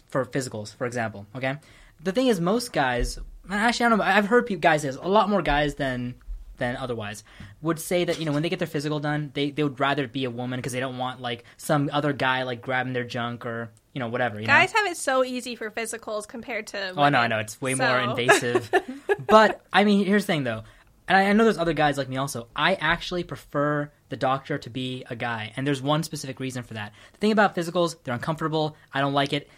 for 0.06 0.24
physicals, 0.24 0.72
for 0.72 0.86
example. 0.86 1.26
Okay, 1.34 1.56
the 2.00 2.12
thing 2.12 2.28
is, 2.28 2.40
most 2.40 2.72
guys 2.72 3.18
actually 3.50 3.86
I 3.86 3.88
don't 3.88 3.98
know. 3.98 4.04
I've 4.04 4.28
heard 4.28 4.46
people, 4.46 4.60
guys 4.60 4.82
say 4.82 4.86
this, 4.86 4.96
a 4.98 5.08
lot 5.08 5.28
more 5.28 5.42
guys 5.42 5.74
than 5.74 6.14
than 6.58 6.76
otherwise 6.76 7.24
would 7.62 7.78
say 7.78 8.04
that 8.04 8.18
you 8.18 8.24
know 8.26 8.32
when 8.32 8.42
they 8.42 8.48
get 8.48 8.58
their 8.58 8.68
physical 8.68 9.00
done, 9.00 9.30
they 9.34 9.50
they 9.50 9.62
would 9.62 9.80
rather 9.80 10.06
be 10.06 10.24
a 10.24 10.30
woman 10.30 10.58
because 10.58 10.72
they 10.72 10.80
don't 10.80 10.98
want 10.98 11.20
like 11.20 11.44
some 11.56 11.88
other 11.92 12.12
guy 12.12 12.42
like 12.42 12.62
grabbing 12.62 12.92
their 12.92 13.04
junk 13.04 13.46
or 13.46 13.70
you 13.92 13.98
know 14.00 14.08
whatever. 14.08 14.40
You 14.40 14.46
know? 14.46 14.52
guys 14.52 14.72
have 14.72 14.86
it 14.86 14.96
so 14.96 15.24
easy 15.24 15.56
for 15.56 15.70
physicals 15.70 16.28
compared 16.28 16.66
to 16.68 16.90
Oh, 16.96 17.08
no, 17.08 17.18
I 17.18 17.26
know. 17.28 17.38
It's 17.38 17.60
way 17.60 17.74
So- 17.74 17.86
more 17.86 17.98
invasive. 17.98 18.70
but 19.26 19.64
I 19.72 19.84
mean, 19.84 20.04
here's 20.04 20.24
the 20.24 20.32
thing, 20.32 20.44
though, 20.44 20.64
and 21.08 21.16
I, 21.16 21.30
I 21.30 21.32
know 21.32 21.44
there's 21.44 21.58
other 21.58 21.72
guys 21.72 21.96
like 21.96 22.08
me 22.08 22.18
also. 22.18 22.48
I 22.54 22.74
actually 22.74 23.24
prefer 23.24 23.90
the 24.08 24.16
doctor 24.16 24.58
to 24.58 24.70
be 24.70 25.04
a 25.08 25.16
guy, 25.16 25.52
and 25.56 25.66
there's 25.66 25.80
one 25.82 26.02
specific 26.02 26.38
reason 26.40 26.62
for 26.62 26.74
that. 26.74 26.92
The 27.14 27.18
thing 27.18 27.32
about 27.32 27.56
physicals, 27.56 27.96
they're 28.04 28.14
uncomfortable. 28.14 28.76
I 28.92 29.00
don't 29.00 29.14
like 29.14 29.32
it, 29.32 29.48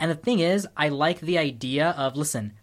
and 0.00 0.10
the 0.10 0.14
thing 0.16 0.40
is, 0.40 0.66
I 0.76 0.88
like 0.88 1.20
the 1.20 1.38
idea 1.38 1.90
of 1.90 2.16
listen. 2.16 2.54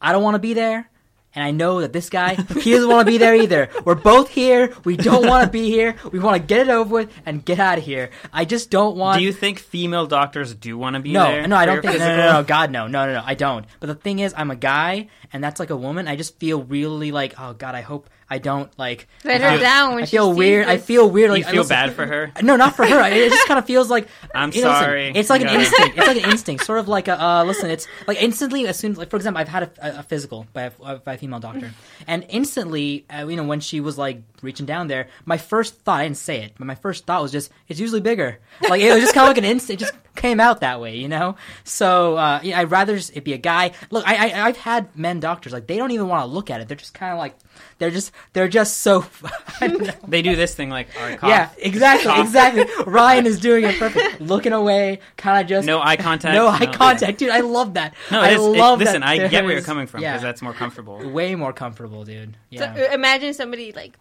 I 0.00 0.10
don't 0.12 0.22
want 0.22 0.34
to 0.36 0.40
be 0.40 0.54
there. 0.54 0.90
And 1.34 1.42
I 1.44 1.50
know 1.50 1.80
that 1.80 1.92
this 1.92 2.10
guy, 2.10 2.34
he 2.34 2.72
doesn't 2.72 2.88
want 2.90 3.06
to 3.06 3.10
be 3.10 3.18
there 3.18 3.34
either. 3.34 3.70
We're 3.84 3.94
both 3.94 4.28
here. 4.28 4.74
We 4.84 4.96
don't 4.96 5.26
want 5.26 5.44
to 5.46 5.50
be 5.50 5.70
here. 5.70 5.96
We 6.10 6.18
want 6.18 6.36
to 6.40 6.46
get 6.46 6.60
it 6.60 6.68
over 6.68 6.92
with 6.92 7.12
and 7.24 7.44
get 7.44 7.58
out 7.58 7.78
of 7.78 7.84
here. 7.84 8.10
I 8.32 8.44
just 8.44 8.70
don't 8.70 8.96
want. 8.96 9.18
do 9.18 9.24
you 9.24 9.32
think 9.32 9.58
female 9.58 10.06
doctors 10.06 10.54
do 10.54 10.76
want 10.76 10.94
to 10.96 11.00
be 11.00 11.12
No, 11.12 11.24
there? 11.24 11.46
no, 11.48 11.56
I 11.56 11.64
don't 11.66 11.80
think. 11.82 11.98
No, 11.98 12.06
no, 12.08 12.16
no, 12.16 12.32
no, 12.34 12.42
God, 12.44 12.70
no, 12.70 12.86
no, 12.86 13.06
no, 13.06 13.14
no, 13.14 13.22
I 13.24 13.34
don't. 13.34 13.64
But 13.80 13.86
the 13.86 13.94
thing 13.94 14.18
is, 14.18 14.34
I'm 14.36 14.50
a 14.50 14.56
guy, 14.56 15.08
and 15.32 15.42
that's 15.42 15.58
like 15.58 15.70
a 15.70 15.76
woman. 15.76 16.06
I 16.06 16.16
just 16.16 16.38
feel 16.38 16.62
really 16.62 17.12
like, 17.12 17.34
oh 17.38 17.54
God, 17.54 17.74
I 17.74 17.80
hope 17.80 18.10
I 18.32 18.38
don't 18.38 18.70
like. 18.78 19.06
Let 19.24 19.42
I 19.42 19.44
her 19.44 19.50
feel- 19.56 19.60
down 19.60 19.94
when 19.94 20.02
I 20.04 20.06
she 20.06 20.16
feel 20.16 20.30
sees 20.30 20.38
weird. 20.38 20.66
I 20.66 20.78
feel 20.78 21.10
weird. 21.10 21.28
You 21.30 21.34
Like, 21.34 21.44
feel 21.52 21.62
listen- 21.62 21.74
bad 21.74 21.92
for 21.92 22.06
her? 22.06 22.32
No, 22.42 22.56
not 22.56 22.74
for 22.74 22.86
her. 22.86 23.00
It 23.08 23.30
just 23.30 23.46
kind 23.46 23.58
of 23.58 23.66
feels 23.66 23.90
like 23.90 24.08
I'm 24.34 24.50
you 24.52 24.62
know, 24.62 24.68
listen, 24.70 24.84
sorry. 24.84 25.12
it's 25.14 25.28
like 25.30 25.42
an 25.42 25.48
Yeah. 25.48 25.60
instinct. 25.60 25.98
It's 25.98 26.06
like 26.06 26.24
an 26.24 26.30
instinct, 26.34 26.64
sort 26.64 26.78
of 26.78 26.88
like 26.88 27.08
a 27.08 27.22
uh, 27.22 27.44
listen. 27.44 27.70
It's 27.70 27.86
like 28.06 28.22
instantly 28.22 28.66
as 28.66 28.78
soon, 28.78 28.92
as 28.92 28.98
like 28.98 29.10
for 29.10 29.16
example, 29.16 29.40
I've 29.40 29.48
had 29.48 29.64
a, 29.82 29.98
a 29.98 30.02
physical 30.02 30.46
by 30.54 30.70
a, 30.82 30.96
by 30.96 31.14
a 31.14 31.18
female 31.18 31.40
doctor, 31.40 31.70
and 32.06 32.24
instantly, 32.30 33.04
uh, 33.10 33.26
you 33.28 33.36
know, 33.36 33.44
when 33.44 33.60
she 33.60 33.80
was 33.80 33.98
like 33.98 34.22
reaching 34.40 34.64
down 34.66 34.88
there, 34.88 35.08
my 35.26 35.36
first 35.36 35.80
thought, 35.82 36.00
I 36.00 36.04
didn't 36.04 36.16
say 36.16 36.42
it, 36.42 36.54
but 36.58 36.66
my 36.66 36.74
first 36.74 37.04
thought 37.06 37.20
was 37.22 37.32
just, 37.32 37.50
it's 37.68 37.78
usually 37.78 38.00
bigger. 38.00 38.38
Like 38.68 38.80
it 38.80 38.90
was 38.92 39.02
just 39.02 39.14
kind 39.14 39.24
of 39.26 39.28
like 39.30 39.38
an 39.38 39.44
instinct. 39.44 39.80
just 39.80 39.92
came 40.22 40.38
out 40.40 40.60
that 40.60 40.80
way, 40.80 40.96
you 40.96 41.08
know. 41.08 41.34
So 41.64 42.16
uh, 42.16 42.40
yeah, 42.42 42.60
I'd 42.60 42.70
rather 42.70 42.94
it 42.96 43.24
be 43.24 43.32
a 43.32 43.38
guy. 43.38 43.72
Look, 43.90 44.06
I, 44.06 44.30
I 44.30 44.46
I've 44.46 44.56
had 44.56 44.96
men 44.96 45.18
doctors 45.20 45.52
like 45.52 45.66
they 45.66 45.76
don't 45.76 45.90
even 45.90 46.06
want 46.08 46.22
to 46.22 46.26
look 46.26 46.48
at 46.50 46.60
it. 46.60 46.68
They're 46.68 46.76
just 46.76 46.94
kind 46.94 47.12
of 47.12 47.18
like, 47.18 47.34
they're 47.78 47.90
just 47.90 48.12
they're 48.32 48.48
just 48.48 48.78
so. 48.78 49.04
I 49.60 49.66
don't 49.68 49.82
know. 49.82 49.92
They 50.06 50.22
do 50.22 50.36
this 50.36 50.54
thing 50.54 50.70
like, 50.70 50.88
all 50.96 51.02
right, 51.02 51.18
cough. 51.18 51.28
Yeah, 51.28 51.48
exactly, 51.58 52.06
Cough. 52.12 52.24
exactly. 52.26 52.64
Ryan 52.86 53.26
is 53.26 53.40
doing 53.40 53.64
it 53.64 53.78
perfect. 53.78 54.20
Looking 54.20 54.52
away, 54.52 55.00
kind 55.16 55.42
of 55.42 55.48
just 55.48 55.66
No 55.66 55.80
eye 55.82 55.96
contact. 55.96 56.34
no 56.34 56.46
eye 56.48 56.66
contact, 56.66 57.18
dude. 57.18 57.30
I 57.30 57.40
love 57.40 57.74
that. 57.74 57.94
No, 58.10 58.20
I 58.20 58.28
it 58.30 58.34
is, 58.38 58.44
it- 58.46 58.58
love 58.58 58.78
listen, 58.78 59.00
that 59.00 59.08
I 59.08 59.28
get 59.28 59.44
where 59.44 59.52
you're 59.54 59.62
coming 59.62 59.86
from 59.86 60.00
because 60.00 60.14
Yeah, 60.14 60.18
that's 60.18 60.40
more 60.42 60.52
comfortable. 60.54 61.06
way 61.10 61.34
more 61.34 61.52
comfortable, 61.52 62.04
dude. 62.04 62.36
Yeah. 62.50 62.72
uh, 62.72 62.94
imagine 62.94 63.34
somebody 63.34 63.72
like 63.72 63.98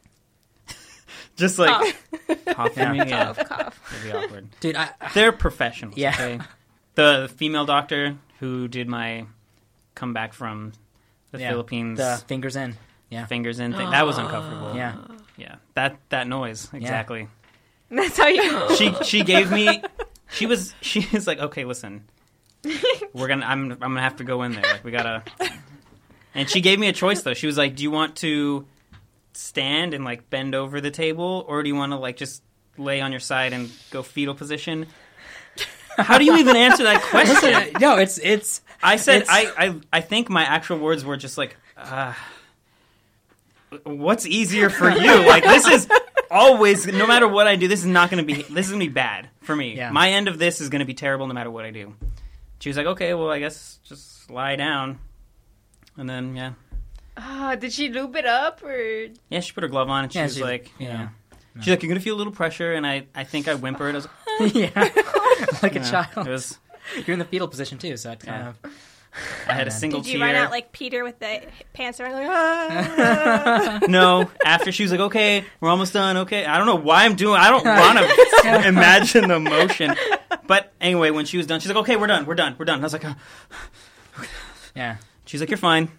Just 1.41 1.57
like 1.57 1.95
cough, 2.27 2.45
coughing. 2.45 2.95
Yeah. 2.95 3.03
Yeah, 3.03 3.33
cough, 3.33 3.49
cough. 3.49 3.91
it'd 3.93 4.11
be 4.11 4.17
awkward. 4.17 4.47
dude, 4.59 4.75
I, 4.75 4.91
They're 5.15 5.31
professionals. 5.31 5.97
Yeah. 5.97 6.13
Okay? 6.13 6.39
The 6.93 7.31
female 7.35 7.65
doctor 7.65 8.15
who 8.39 8.67
did 8.67 8.87
my 8.87 9.25
comeback 9.95 10.33
from 10.33 10.73
the 11.31 11.39
yeah, 11.39 11.49
Philippines. 11.49 11.97
the 11.97 12.21
fingers 12.27 12.55
in. 12.55 12.77
Yeah. 13.09 13.25
fingers 13.25 13.59
in. 13.59 13.73
Thing. 13.73 13.89
That 13.89 14.05
was 14.05 14.19
uncomfortable. 14.19 14.75
Yeah. 14.75 14.97
yeah. 15.35 15.55
That 15.73 15.97
that 16.09 16.27
noise 16.27 16.69
exactly. 16.73 17.27
That's 17.89 18.17
how 18.17 18.27
you. 18.27 18.67
She 18.77 18.93
she 19.03 19.23
gave 19.23 19.51
me. 19.51 19.81
She 20.29 20.45
was 20.45 20.75
she 20.81 21.07
was 21.11 21.25
like, 21.25 21.39
okay, 21.39 21.65
listen, 21.65 22.03
we're 23.13 23.27
gonna 23.27 23.47
I'm 23.47 23.71
I'm 23.71 23.79
gonna 23.79 24.01
have 24.01 24.17
to 24.17 24.23
go 24.23 24.43
in 24.43 24.51
there. 24.51 24.61
Like 24.61 24.83
we 24.83 24.91
gotta. 24.91 25.23
And 26.33 26.49
she 26.49 26.61
gave 26.61 26.77
me 26.79 26.87
a 26.87 26.93
choice 26.93 27.23
though. 27.23 27.33
She 27.33 27.47
was 27.47 27.57
like, 27.57 27.75
do 27.75 27.83
you 27.83 27.91
want 27.91 28.17
to 28.17 28.65
stand 29.41 29.93
and 29.93 30.03
like 30.05 30.29
bend 30.29 30.55
over 30.55 30.79
the 30.81 30.91
table, 30.91 31.45
or 31.47 31.63
do 31.63 31.69
you 31.69 31.75
want 31.75 31.91
to 31.91 31.97
like 31.97 32.17
just 32.17 32.43
lay 32.77 33.01
on 33.01 33.11
your 33.11 33.19
side 33.19 33.53
and 33.53 33.71
go 33.91 34.03
fetal 34.03 34.35
position? 34.35 34.87
How 35.97 36.17
do 36.17 36.23
you 36.25 36.37
even 36.37 36.55
answer 36.55 36.83
that 36.83 37.01
question? 37.11 37.73
no, 37.79 37.97
it's 37.97 38.17
it's. 38.17 38.61
I 38.81 38.95
said 38.95 39.23
It's- 39.23 39.53
I, 39.57 39.65
I 39.67 39.75
I 39.93 40.01
think 40.01 40.29
my 40.29 40.43
actual 40.43 40.77
words 40.79 41.03
were 41.05 41.17
just 41.17 41.37
like, 41.37 41.55
uh, 41.77 42.13
"What's 43.83 44.25
easier 44.25 44.69
for 44.69 44.89
you?" 45.05 45.27
like 45.27 45.43
this 45.43 45.67
is 45.67 45.87
always, 46.29 46.87
no 46.87 47.05
matter 47.07 47.27
what 47.27 47.47
I 47.47 47.55
do, 47.55 47.67
this 47.67 47.81
is 47.81 47.85
not 47.87 48.09
going 48.09 48.25
to 48.25 48.33
be. 48.35 48.41
This 48.41 48.65
is 48.67 48.71
going 48.71 48.79
to 48.81 48.87
be 48.87 48.93
bad 48.93 49.29
for 49.41 49.55
me. 49.55 49.75
Yeah. 49.75 49.91
My 49.91 50.11
end 50.11 50.27
of 50.27 50.37
this 50.39 50.61
is 50.61 50.69
going 50.69 50.79
to 50.79 50.85
be 50.85 50.93
terrible, 50.93 51.27
no 51.27 51.33
matter 51.33 51.51
what 51.51 51.65
I 51.65 51.71
do. 51.71 51.93
She 52.59 52.69
was 52.69 52.77
like, 52.77 52.85
"Okay, 52.87 53.13
well, 53.13 53.29
I 53.29 53.39
guess 53.39 53.79
just 53.83 54.29
lie 54.31 54.55
down," 54.55 54.99
and 55.97 56.09
then 56.09 56.35
yeah, 56.35 56.53
Ah, 57.23 57.55
did 57.55 57.71
she 57.71 57.89
lube 57.89 58.15
it 58.15 58.25
up 58.25 58.63
or? 58.63 59.07
yeah, 59.29 59.39
she 59.41 59.51
put 59.53 59.61
her 59.63 59.69
glove 59.69 59.89
on 59.89 60.05
and 60.05 60.11
she 60.13 60.17
Yeah, 60.19 60.25
was 60.25 60.35
she- 60.37 60.43
like, 60.43 60.71
you 60.79 60.87
you 60.87 60.93
know. 60.93 60.97
know. 60.97 61.09
She's 61.59 61.67
like, 61.67 61.83
you're 61.83 61.89
gonna 61.89 61.99
feel 61.99 62.15
a 62.15 62.17
little 62.17 62.31
pressure, 62.33 62.73
and 62.73 62.87
I, 62.87 63.05
I 63.13 63.25
think 63.25 63.47
I 63.49 63.55
whimpered. 63.55 63.93
I 63.93 63.97
was, 63.97 64.07
like, 64.39 64.55
yeah, 64.55 64.69
like 65.61 65.75
a 65.75 65.79
know, 65.79 65.89
child. 65.89 66.25
It 66.27 66.31
was. 66.31 66.57
You're 67.05 67.13
in 67.13 67.19
the 67.19 67.25
fetal 67.25 67.47
position 67.47 67.77
too, 67.77 67.95
so 67.97 68.11
it's 68.11 68.23
kind 68.25 68.41
Yeah. 68.43 68.49
of. 68.49 68.71
I 69.47 69.53
had 69.53 69.67
a 69.67 69.71
single 69.71 69.99
Did 69.99 70.13
you 70.13 70.19
tear. 70.19 70.27
run 70.27 70.35
out 70.37 70.49
like 70.51 70.71
Peter 70.71 71.03
with 71.03 71.19
the 71.19 71.41
pants 71.73 71.99
around? 71.99 72.13
Like, 72.13 72.29
ah. 72.29 73.79
no, 73.89 74.29
after 74.45 74.71
she 74.71 74.83
was 74.83 74.91
like, 74.93 75.01
"Okay, 75.01 75.43
we're 75.59 75.69
almost 75.69 75.91
done." 75.91 76.15
Okay, 76.17 76.45
I 76.45 76.57
don't 76.57 76.65
know 76.65 76.75
why 76.75 77.03
I'm 77.03 77.15
doing. 77.15 77.35
I 77.37 77.49
don't 77.49 77.65
want 77.65 77.99
to 77.99 78.67
imagine 78.69 79.27
the 79.27 79.37
motion. 79.39 79.93
But 80.47 80.71
anyway, 80.79 81.11
when 81.11 81.25
she 81.25 81.35
was 81.35 81.45
done, 81.45 81.59
she's 81.59 81.67
like, 81.67 81.77
"Okay, 81.83 81.97
we're 81.97 82.07
done. 82.07 82.25
We're 82.25 82.35
done. 82.35 82.55
We're 82.57 82.63
done." 82.65 82.79
I 82.79 82.83
was 82.83 82.93
like, 82.93 83.03
"Uh." 83.03 83.13
Yeah. 84.75 84.95
"She's 85.25 85.41
like, 85.41 85.49
you're 85.49 85.57
fine." 85.57 85.89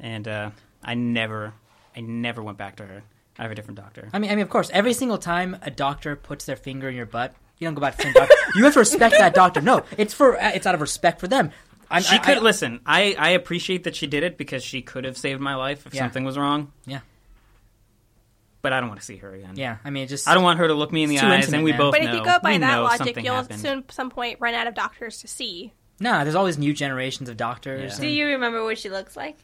And 0.00 0.26
uh, 0.28 0.50
I 0.82 0.94
never, 0.94 1.52
I 1.96 2.00
never 2.00 2.42
went 2.42 2.58
back 2.58 2.76
to 2.76 2.86
her. 2.86 3.02
I 3.38 3.42
have 3.42 3.50
a 3.50 3.54
different 3.54 3.78
doctor. 3.78 4.08
I 4.12 4.18
mean, 4.18 4.30
I 4.30 4.34
mean, 4.34 4.42
of 4.42 4.50
course, 4.50 4.70
every 4.72 4.92
single 4.92 5.18
time 5.18 5.56
a 5.62 5.70
doctor 5.70 6.16
puts 6.16 6.44
their 6.44 6.56
finger 6.56 6.88
in 6.88 6.96
your 6.96 7.06
butt, 7.06 7.34
you 7.58 7.66
don't 7.66 7.74
go 7.74 7.80
back 7.80 7.92
to 7.92 7.98
the 7.98 8.02
same 8.04 8.12
doctor. 8.12 8.34
you 8.56 8.64
have 8.64 8.72
to 8.74 8.78
respect 8.80 9.14
that 9.18 9.34
doctor. 9.34 9.60
No, 9.60 9.82
it's 9.96 10.12
for 10.14 10.40
uh, 10.40 10.50
it's 10.54 10.66
out 10.66 10.74
of 10.74 10.80
respect 10.80 11.20
for 11.20 11.28
them. 11.28 11.50
I'm, 11.90 12.02
She 12.02 12.16
I- 12.16 12.18
could 12.18 12.38
I- 12.38 12.40
listen. 12.40 12.80
I, 12.84 13.16
I 13.18 13.30
appreciate 13.30 13.84
that 13.84 13.96
she 13.96 14.06
did 14.06 14.22
it 14.24 14.36
because 14.38 14.62
she 14.62 14.82
could 14.82 15.04
have 15.04 15.16
saved 15.16 15.40
my 15.40 15.54
life 15.54 15.86
if 15.86 15.94
Yeah. 15.94 16.02
something 16.02 16.24
was 16.24 16.36
wrong. 16.36 16.72
Yeah. 16.86 17.00
But 18.60 18.72
I 18.72 18.80
don't 18.80 18.88
want 18.88 19.00
to 19.00 19.06
see 19.06 19.16
her 19.18 19.32
again. 19.32 19.52
Yeah, 19.54 19.76
I 19.84 19.90
mean, 19.90 20.02
it 20.04 20.08
just 20.08 20.26
I 20.28 20.34
don't 20.34 20.42
want 20.42 20.58
her 20.58 20.66
to 20.66 20.74
look 20.74 20.92
me 20.92 21.04
in 21.04 21.08
the 21.08 21.18
eyes, 21.20 21.44
intimate, 21.44 21.54
and 21.58 21.64
we 21.64 21.70
man. 21.70 21.78
both 21.78 21.92
But 21.94 22.02
know. 22.02 22.08
if 22.10 22.14
you 22.16 22.24
go 22.24 22.38
by 22.42 22.58
that 22.58 22.76
logic, 22.78 23.16
you'll 23.22 23.34
happened. 23.36 23.60
soon 23.60 23.84
some 23.88 24.10
point 24.10 24.38
run 24.40 24.54
out 24.54 24.66
of 24.66 24.74
doctors 24.74 25.18
to 25.20 25.28
see. 25.28 25.72
No, 26.00 26.24
there's 26.24 26.34
always 26.34 26.58
new 26.58 26.72
generations 26.74 27.28
of 27.28 27.36
doctors. 27.36 27.80
Yeah. 27.82 27.92
and 27.92 28.00
Do 28.00 28.08
you 28.08 28.26
remember 28.26 28.64
what 28.64 28.76
she 28.78 28.90
looks 28.90 29.16
like? 29.16 29.36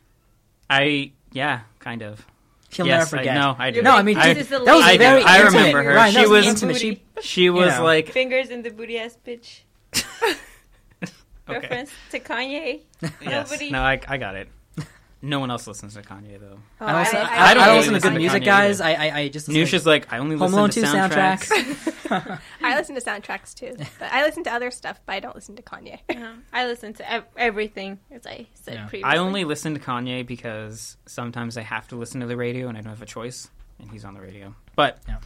I 0.71 1.13
yeah, 1.33 1.61
kind 1.79 2.03
of. 2.03 2.25
She'll 2.71 2.87
yes, 2.87 3.13
never 3.13 3.19
forget. 3.19 3.37
I, 3.37 3.41
no, 3.41 3.57
I 3.59 3.71
do. 3.71 3.83
No, 3.83 3.93
I 3.93 4.03
mean, 4.03 4.17
This 4.17 4.25
dude, 4.25 4.37
is 4.39 4.49
the 4.49 4.59
that 4.65 4.75
was 4.75 4.85
I 4.85 4.93
do. 4.93 4.99
very. 4.99 5.23
I 5.23 5.43
remember 5.43 5.83
her. 5.83 5.95
Ryan, 5.95 6.13
She 6.13 6.21
that 6.21 6.29
was- 6.29 6.47
intimate. 6.47 6.77
She, 6.77 7.03
she 7.23 7.51
was 7.51 7.77
know. 7.77 7.85
like 7.85 8.09
Fingers 8.11 8.49
in 8.51 8.63
the 8.63 8.71
booty 8.71 8.99
ass 8.99 9.17
bitch. 9.25 9.61
okay. 11.03 11.11
Reference 11.49 11.91
to 12.11 12.19
Kanye. 12.19 12.81
Yes. 13.21 13.51
Nobody. 13.51 13.71
No, 13.71 13.81
I, 13.81 14.01
I 14.09 14.17
got 14.17 14.35
it. 14.35 14.49
No 15.25 15.41
one 15.41 15.51
else 15.51 15.67
listens 15.67 15.95
to 15.95 16.03
Kanye 16.03 16.39
though. 16.39 16.59
Oh, 16.81 16.87
I 16.87 16.93
don't, 16.93 17.01
listen, 17.01 17.17
I- 17.19 17.23
I, 17.23 17.25
I- 17.25 17.51
I 17.51 17.55
don't 17.55 17.65
really 17.67 17.77
listen 17.79 17.95
to 17.95 18.01
good 18.01 18.17
music, 18.19 18.43
Kanye 18.43 18.47
guys. 18.47 18.81
either. 18.81 19.01
I, 19.01 19.07
I, 19.09 19.19
I 19.21 19.29
just 19.29 19.49
listen 19.49 19.63
Nusha's 19.63 19.83
to 19.85 19.89
like, 19.89 20.13
I 20.13 20.19
only 20.19 20.37
Home 20.37 20.53
listen 20.53 20.59
Alone 20.59 20.71
to 20.71 20.81
2 20.83 20.87
soundtracks. 20.87 21.49
soundtracks. 21.49 22.41
I 22.63 22.77
listen 22.77 22.95
to 22.95 23.01
soundtracks 23.01 23.55
too, 23.55 23.75
but 23.99 24.13
I 24.13 24.23
listen 24.25 24.45
to 24.45 24.53
other 24.53 24.71
stuff, 24.71 25.01
but 25.07 25.15
I 25.15 25.21
don't 25.21 25.35
listen 25.35 25.57
to 25.57 25.63
Kanye. 25.63 25.99
I 26.53 26.67
listen 26.67 26.93
to 26.95 27.11
ev- 27.11 27.25
everything, 27.37 27.99
as 28.11 28.27
I 28.27 28.47
said 28.55 28.75
Yeah. 28.75 28.87
previously. 28.87 29.05
I 29.05 29.17
only 29.17 29.45
listen 29.45 29.73
to 29.75 29.81
Kanye 29.81 30.27
because 30.27 30.97
sometimes 31.07 31.57
I 31.57 31.63
have 31.63 31.89
to 31.89 31.97
listen 31.97 32.21
to 32.21 32.27
the 32.27 32.37
radio 32.37 32.69
and 32.69 32.77
I 32.77 32.83
don't 32.83 32.91
have 32.91 33.01
a 33.03 33.07
choice, 33.07 33.49
and 33.81 33.91
he's 33.91 34.05
on 34.05 34.13
the 34.15 34.21
radio. 34.21 34.55
But 34.77 34.99
Yeah. 35.09 35.17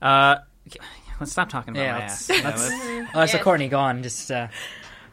uh, 0.00 0.36
let's 1.20 1.32
stop 1.32 1.48
talking 1.48 1.74
about 1.76 1.82
Yeah, 1.82 1.92
my 1.94 1.98
let's- 2.00 2.30
ass. 2.30 2.44
Let's- 2.44 2.70
let's- 2.70 3.10
Oh, 3.14 3.26
so 3.26 3.36
Yes. 3.36 3.42
Courtney, 3.44 3.68
go 3.68 3.78
on. 3.78 4.02
Just 4.02 4.30
uh, 4.30 4.48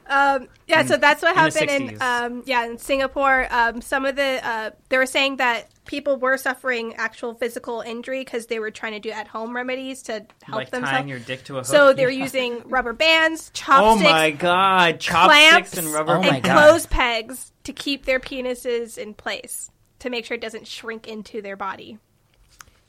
Um, 0.08 0.48
yeah, 0.68 0.86
so 0.86 0.98
that's 0.98 1.22
what 1.22 1.36
happened 1.36 1.70
in, 1.70 1.90
60s. 1.98 2.02
um, 2.02 2.44
yeah 2.46 2.66
in 2.66 2.78
Singapore. 2.78 3.48
Um, 3.50 3.82
some 3.82 4.06
of 4.06 4.16
the 4.16 4.40
uh, 4.46 4.72
they 4.90 4.98
were 4.98 5.06
saying 5.06 5.38
that 5.38 5.70
people 5.86 6.18
were 6.18 6.38
suffering 6.38 6.94
actual 6.96 7.34
physical 7.34 7.82
injury 7.82 8.20
because 8.20 8.48
they 8.48 8.60
were 8.60 8.72
trying 8.72 8.94
to 8.94 9.00
do 9.00 9.10
at 9.10 9.28
home 9.28 9.56
remedies 9.56 10.02
to 10.04 10.26
help 10.44 10.56
like 10.58 10.70
themselves. 10.72 10.92
tying 10.98 11.08
your 11.08 11.20
dick 11.20 11.44
to 11.46 11.54
a 11.56 11.58
hook. 11.60 11.66
so 11.66 11.94
they 11.94 12.06
were 12.06 12.12
Yeah. 12.12 12.24
using 12.24 12.62
rubber 12.70 12.94
bands, 12.94 13.50
chopsticks. 13.54 13.80
Oh 13.82 14.04
chopsticks, 14.04 14.12
my 14.12 14.32
god, 14.32 15.00
chopsticks 15.00 15.50
clamps, 15.72 15.78
and 15.78 15.88
rubber 15.94 16.16
Oh 16.18 16.22
my 16.22 16.36
and 16.36 16.44
God. 16.44 16.54
clothes 16.70 16.86
pegs 16.86 17.52
to 17.64 17.74
keep 17.74 18.06
their 18.06 18.20
penises 18.20 18.98
in 18.98 19.14
place 19.14 19.70
to 20.00 20.10
make 20.10 20.26
sure 20.26 20.36
it 20.36 20.42
doesn't 20.42 20.68
shrink 20.68 21.08
into 21.08 21.42
their 21.42 21.56
body. 21.56 21.98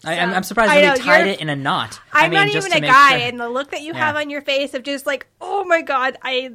I, 0.04 0.18
I'm, 0.18 0.30
So- 0.30 0.36
I'm 0.36 0.42
surprised 0.42 0.70
I 0.72 0.80
they 0.80 0.86
know, 0.88 0.96
tied 0.96 1.26
it 1.28 1.40
in 1.40 1.48
a 1.48 1.56
knot. 1.56 1.98
I'm 2.12 2.24
I 2.24 2.28
mean, 2.28 2.34
not 2.46 2.52
just 2.52 2.66
even 2.68 2.82
to 2.82 2.86
a 2.86 2.90
guy, 2.90 3.18
sure- 3.18 3.28
and 3.28 3.40
the 3.40 3.48
look 3.48 3.70
that 3.70 3.80
you 3.82 3.92
Yeah. 3.94 3.98
have 4.06 4.16
on 4.16 4.30
your 4.30 4.42
face 4.42 4.74
of 4.74 4.82
just 4.82 5.06
like, 5.06 5.26
oh 5.40 5.64
my 5.64 5.80
god, 5.82 6.16
I 6.22 6.50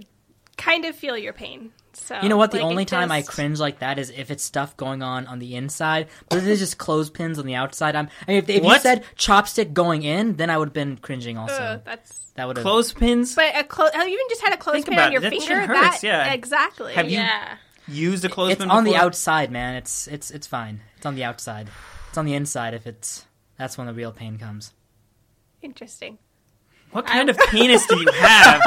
kind 0.60 0.86
of 0.86 0.96
feel 0.96 1.18
your 1.18 1.34
pain. 1.34 1.72
So 1.94 2.20
You 2.22 2.30
know 2.30 2.38
what? 2.38 2.52
The 2.52 2.58
like, 2.58 2.66
only 2.66 2.84
it 2.84 2.90
time 2.90 3.12
I 3.12 3.24
cringe 3.24 3.60
like 3.60 3.80
that 3.80 3.98
is 3.98 4.12
if 4.12 4.30
it's 4.30 4.44
stuff 4.44 4.78
going 4.78 5.02
on 5.02 5.26
on 5.26 5.40
the 5.40 5.56
inside, 5.56 6.08
but 6.30 6.38
if 6.38 6.46
it's 6.46 6.60
just 6.60 6.78
clothespins 6.78 7.40
on 7.40 7.46
the 7.46 7.56
outside. 7.56 7.96
I'm. 7.96 8.10
I 8.28 8.32
mean, 8.32 8.38
if, 8.38 8.50
if 8.50 8.64
you 8.64 8.80
said 8.80 9.04
chopstick 9.16 9.74
going 9.74 10.04
in, 10.04 10.36
then 10.36 10.50
I 10.50 10.58
would 10.58 10.70
have 10.70 10.74
been 10.74 10.98
cringing 10.98 11.38
also. 11.38 11.56
Ugh, 11.56 11.82
that's 11.84 12.20
that 12.36 12.48
would 12.48 12.58
have. 12.58 12.64
clothespins. 12.64 13.36
But 13.36 13.58
a 13.58 13.64
clo- 13.64 13.90
have 13.92 14.08
you 14.08 14.14
even 14.14 14.26
just 14.30 14.42
had 14.42 14.54
a 14.54 14.58
clothespin 14.58 15.00
on 15.00 15.12
your 15.12 15.22
it. 15.22 15.32
That 15.32 15.40
finger? 15.40 15.60
hurts, 15.68 16.02
that 16.02 16.04
yeah. 16.04 16.34
exactly. 16.34 16.94
Have 16.94 17.10
you- 17.10 17.18
yeah. 17.18 17.58
Used 17.88 18.24
a 18.24 18.30
clothespin? 18.30 18.66
It's 18.66 18.66
clothespin. 18.66 18.78
on 18.78 18.84
the 18.84 18.96
outside, 18.96 19.52
man. 19.52 19.76
It's 19.76 20.08
it's 20.08 20.30
it's 20.30 20.46
fine. 20.46 20.82
It's 20.98 21.08
on 21.08 21.16
the 21.16 21.24
outside. 21.24 21.70
It's 22.10 22.18
on 22.20 22.26
the 22.26 22.36
inside. 22.36 22.76
If 22.76 22.86
it's 22.86 23.26
that's 23.58 23.78
when 23.80 23.88
the 23.88 23.94
real 23.94 24.12
pain 24.12 24.38
comes. 24.38 24.74
Interesting. 25.62 26.20
What 26.92 27.06
kind 27.06 27.30
of 27.30 27.38
penis 27.50 27.86
do 27.86 28.00
you 28.00 28.12
have 28.14 28.62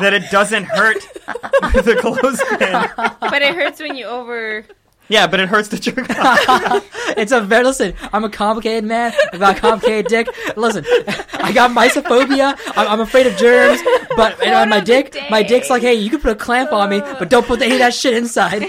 that 0.00 0.12
it 0.12 0.30
doesn't 0.30 0.64
hurt 0.64 0.96
with 1.74 1.86
a 1.86 1.96
clothespin? 1.96 2.72
But 3.20 3.42
it 3.42 3.54
hurts 3.54 3.80
when 3.80 3.96
you 3.96 4.06
over. 4.06 4.64
Yeah, 5.08 5.26
but 5.26 5.40
it 5.40 5.48
hurts 5.48 5.68
to 5.68 5.78
jerk 5.78 6.10
off. 6.18 6.84
It's 7.16 7.32
a 7.32 7.40
very 7.40 7.64
listen. 7.64 7.94
I'm 8.12 8.24
a 8.24 8.28
complicated 8.28 8.84
man. 8.84 9.12
I've 9.32 9.40
got 9.40 9.56
a 9.56 9.60
complicated 9.60 10.06
dick. 10.06 10.28
Listen, 10.56 10.84
I 11.32 11.52
got 11.52 11.70
mysophobia. 11.70 12.56
I'm, 12.76 12.88
I'm 12.88 13.00
afraid 13.00 13.26
of 13.26 13.36
germs. 13.36 13.80
But 14.14 14.40
and 14.44 14.54
on 14.54 14.68
my 14.68 14.76
of 14.76 14.84
the 14.84 15.02
dick, 15.02 15.16
my 15.30 15.42
dick's 15.42 15.70
like, 15.70 15.82
hey, 15.82 15.94
you 15.94 16.10
can 16.10 16.20
put 16.20 16.32
a 16.32 16.36
clamp 16.36 16.72
on 16.72 16.90
me, 16.90 17.00
oh. 17.02 17.16
but 17.18 17.30
don't 17.30 17.46
put 17.46 17.62
any 17.62 17.72
of 17.72 17.78
that 17.78 17.94
shit 17.94 18.14
inside. 18.14 18.62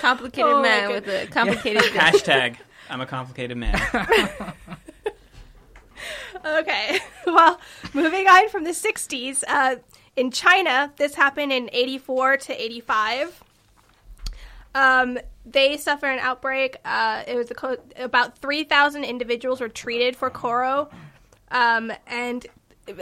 Complicated 0.00 0.50
Oh 0.50 0.56
my 0.56 0.62
man 0.62 0.90
with 0.90 1.06
a 1.08 1.26
complicated 1.26 1.82
dick. 1.82 1.92
Hashtag 1.92 2.56
I'm 2.90 3.00
a 3.00 3.06
complicated 3.06 3.56
man. 3.56 3.78
Okay. 6.60 6.98
Well, 7.26 7.60
moving 7.92 8.26
on 8.26 8.48
from 8.48 8.64
the 8.64 8.70
60s, 8.70 9.44
uh, 9.46 9.76
in 10.16 10.30
China, 10.30 10.90
this 10.96 11.14
happened 11.14 11.52
in 11.52 11.68
84 11.74 12.38
to 12.38 12.62
85. 12.62 13.44
Um, 14.74 15.18
they 15.44 15.76
suffered 15.76 16.08
an 16.08 16.20
outbreak. 16.20 16.76
Uh, 16.86 17.24
it 17.26 17.36
was 17.36 17.52
co- 17.54 17.76
about 17.96 18.38
3,000 18.38 19.04
individuals 19.04 19.60
were 19.60 19.68
treated 19.68 20.16
for 20.16 20.30
Koro. 20.30 20.88
Um, 21.50 21.92
and 22.06 22.46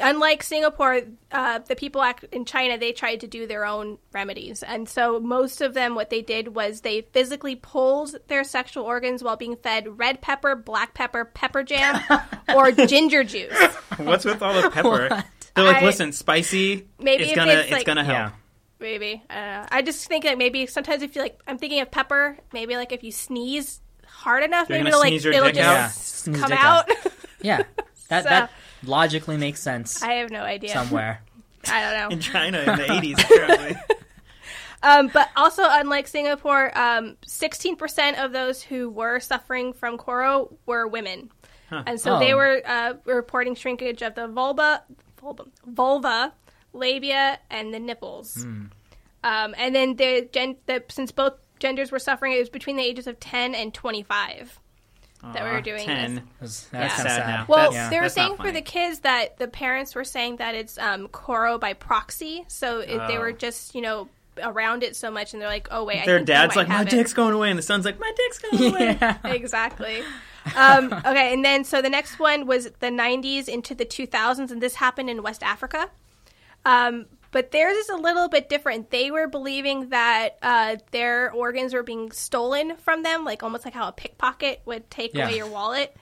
unlike 0.00 0.42
Singapore, 0.42 1.00
uh, 1.32 1.58
the 1.60 1.76
people 1.76 2.02
in 2.32 2.44
China, 2.44 2.78
they 2.78 2.92
tried 2.92 3.20
to 3.20 3.26
do 3.26 3.46
their 3.46 3.64
own 3.64 3.98
remedies. 4.12 4.62
And 4.62 4.88
so 4.88 5.20
most 5.20 5.60
of 5.60 5.74
them, 5.74 5.94
what 5.94 6.10
they 6.10 6.22
did 6.22 6.54
was 6.54 6.80
they 6.80 7.02
physically 7.02 7.56
pulled 7.56 8.16
their 8.28 8.44
sexual 8.44 8.84
organs 8.84 9.22
while 9.22 9.36
being 9.36 9.56
fed 9.56 9.98
red 9.98 10.20
pepper, 10.20 10.54
black 10.56 10.94
pepper, 10.94 11.24
pepper 11.24 11.62
jam, 11.62 12.00
or 12.54 12.72
ginger 12.72 13.24
juice. 13.24 13.56
What's 13.98 14.24
with 14.24 14.42
all 14.42 14.60
the 14.60 14.70
pepper? 14.72 15.08
What? 15.08 15.26
They're 15.54 15.64
like, 15.64 15.82
I- 15.82 15.84
listen, 15.86 16.12
spicy. 16.12 16.86
Maybe 16.98 17.24
it's 17.24 17.34
gonna, 17.34 17.52
it's, 17.52 17.62
it's, 17.64 17.72
like- 17.72 17.86
gonna 17.86 18.04
help. 18.04 18.16
Yeah. 18.16 18.30
Maybe. 18.78 19.22
I 19.30 19.34
don't 19.34 19.44
know. 19.62 19.66
I 19.70 19.82
just 19.82 20.06
think 20.06 20.24
that 20.24 20.36
maybe 20.36 20.66
sometimes 20.66 21.02
if 21.02 21.16
you 21.16 21.22
like, 21.22 21.40
I'm 21.46 21.56
thinking 21.56 21.80
of 21.80 21.90
pepper. 21.90 22.36
Maybe 22.52 22.76
like 22.76 22.92
if 22.92 23.02
you 23.02 23.10
sneeze 23.10 23.80
hard 24.06 24.44
enough, 24.44 24.68
You're 24.68 24.78
maybe 24.78 24.88
it'll 24.88 25.00
like 25.00 25.12
it'll 25.14 25.50
just 25.50 26.28
out? 26.28 26.34
Yeah, 26.34 26.40
come 26.40 26.50
dick 26.50 26.64
out. 26.64 26.90
Yeah, 27.40 27.62
that 28.10 28.24
So- 28.24 28.28
that 28.28 28.50
logically 28.88 29.36
makes 29.36 29.60
sense 29.62 30.02
I 30.02 30.14
have 30.14 30.30
no 30.30 30.40
idea. 30.42 30.70
somewhere. 30.72 31.22
I 31.68 31.80
don't 31.82 31.94
know. 32.00 32.08
In 32.14 32.20
China 32.20 32.58
in 32.58 32.66
the 32.66 32.72
80s, 32.84 33.24
apparently. 33.24 33.76
Um, 34.82 35.08
but 35.12 35.30
also, 35.34 35.62
unlike 35.64 36.06
Singapore, 36.06 36.70
um, 36.78 37.16
16% 37.26 38.22
of 38.22 38.32
those 38.32 38.62
who 38.62 38.88
were 38.90 39.18
suffering 39.20 39.72
from 39.72 39.96
Koro 39.98 40.54
were 40.66 40.86
women. 40.86 41.30
And 41.70 41.98
so 42.00 42.18
they 42.20 42.34
Oh. 42.34 42.36
were 42.36 42.62
uh, 42.64 42.92
reporting 43.04 43.56
shrinkage 43.56 44.02
of 44.02 44.14
the 44.14 44.28
vulva, 44.28 44.84
vulva, 45.20 45.44
vulva, 45.66 46.32
labia, 46.72 47.40
and 47.50 47.74
the 47.74 47.80
nipples. 47.80 48.44
Um, 49.24 49.54
and 49.58 49.74
then 49.74 49.96
the, 49.96 50.28
gen- 50.30 50.58
the 50.66 50.84
since 50.88 51.10
both 51.10 51.32
genders 51.58 51.90
were 51.90 51.98
suffering. 51.98 52.34
It 52.34 52.38
was 52.38 52.50
between 52.50 52.76
the 52.76 52.84
ages 52.84 53.08
of 53.08 53.18
10 53.18 53.54
and 53.56 53.74
25 53.74 54.60
that 55.34 55.44
we 55.44 55.50
were 55.50 55.60
doing 55.60 55.84
ten. 55.84 56.14
this. 56.14 56.22
It 56.24 56.42
was- 56.42 56.68
That's 56.70 56.70
that's 56.72 56.94
kind 56.96 57.06
of 57.08 57.12
sad 57.12 57.20
sad. 57.22 57.28
now. 57.40 57.44
Well, 57.48 57.70
That's- 57.72 57.90
they 57.90 57.96
were 57.96 58.02
that's 58.02 58.14
saying 58.14 58.36
for 58.36 58.52
the 58.52 58.62
kids 58.62 59.00
that 59.00 59.38
the 59.38 59.48
parents 59.48 59.94
were 59.94 60.04
saying 60.04 60.36
that 60.36 60.54
it's 60.54 60.78
um, 60.78 61.08
Koro 61.08 61.58
by 61.58 61.72
proxy, 61.72 62.44
so 62.48 62.80
it, 62.80 62.98
they 63.08 63.16
Oh. 63.16 63.20
were 63.20 63.32
just 63.32 63.74
you 63.74 63.80
know 63.82 64.08
around 64.42 64.82
it 64.82 64.94
so 64.96 65.10
much, 65.10 65.32
and 65.32 65.40
they're 65.40 65.48
like, 65.48 65.68
oh 65.70 65.84
wait, 65.84 66.02
I 66.02 66.06
Their 66.06 66.18
think 66.18 66.26
dad's 66.28 66.50
might 66.54 66.62
like, 66.62 66.68
my 66.68 66.74
have 66.78 66.86
it." 66.88 66.90
dick's 66.90 67.14
going 67.14 67.32
away, 67.34 67.48
and 67.50 67.58
the 67.58 67.62
son's 67.62 67.84
like, 67.84 67.98
my 67.98 68.12
dick's 68.16 68.38
going 68.38 68.72
away. 68.74 68.98
Yeah. 69.00 69.16
exactly. 69.32 70.02
Um, 70.54 70.92
okay, 70.92 71.32
and 71.32 71.44
then 71.44 71.64
so 71.64 71.80
the 71.82 71.90
next 71.90 72.18
one 72.18 72.46
was 72.46 72.66
the 72.80 72.86
90s 72.88 73.48
into 73.48 73.74
the 73.74 73.84
2000s, 73.86 74.50
and 74.52 74.60
this 74.62 74.74
happened 74.76 75.10
in 75.10 75.22
West 75.22 75.42
Africa. 75.42 75.90
Um, 76.64 77.06
but 77.32 77.50
theirs 77.50 77.76
is 77.76 77.88
a 77.88 77.96
little 77.96 78.28
bit 78.28 78.48
different. 78.48 78.90
They 78.90 79.10
were 79.10 79.26
believing 79.28 79.90
that 79.90 80.36
uh, 80.42 80.76
their 80.90 81.30
organs 81.32 81.74
were 81.74 81.82
being 81.82 82.10
stolen 82.12 82.76
from 82.76 83.02
them, 83.02 83.24
like 83.24 83.42
almost 83.42 83.64
like 83.64 83.74
how 83.74 83.88
a 83.88 83.92
pickpocket 83.92 84.62
would 84.64 84.90
take 84.90 85.14
Yeah. 85.14 85.26
away 85.26 85.36
your 85.36 85.46
wallet, 85.48 85.94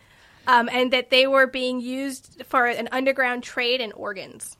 um, 0.46 0.68
and 0.72 0.92
that 0.92 1.10
they 1.10 1.26
were 1.26 1.46
being 1.46 1.80
used 1.80 2.42
for 2.46 2.66
an 2.66 2.88
underground 2.92 3.42
trade 3.42 3.80
in 3.80 3.92
organs. 3.92 4.56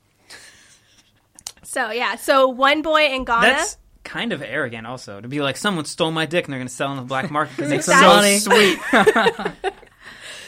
So 1.63 1.91
yeah, 1.91 2.15
so 2.15 2.47
one 2.49 2.81
boy 2.81 3.07
in 3.07 3.25
Ghana. 3.25 3.41
That's 3.41 3.77
kind 4.03 4.33
of 4.33 4.41
arrogant, 4.43 4.85
also, 4.85 5.19
to 5.19 5.27
be 5.27 5.41
like, 5.41 5.57
someone 5.57 5.85
stole 5.85 6.11
my 6.11 6.25
dick 6.27 6.45
and 6.45 6.53
they're 6.53 6.59
going 6.59 6.67
to 6.67 6.73
sell 6.73 6.89
it 6.89 6.91
on 6.91 6.97
the 6.97 7.03
black 7.03 7.31
market 7.31 7.57
because 7.57 7.71
it's 7.71 7.85
so 7.85 8.21
sweet. 8.51 8.79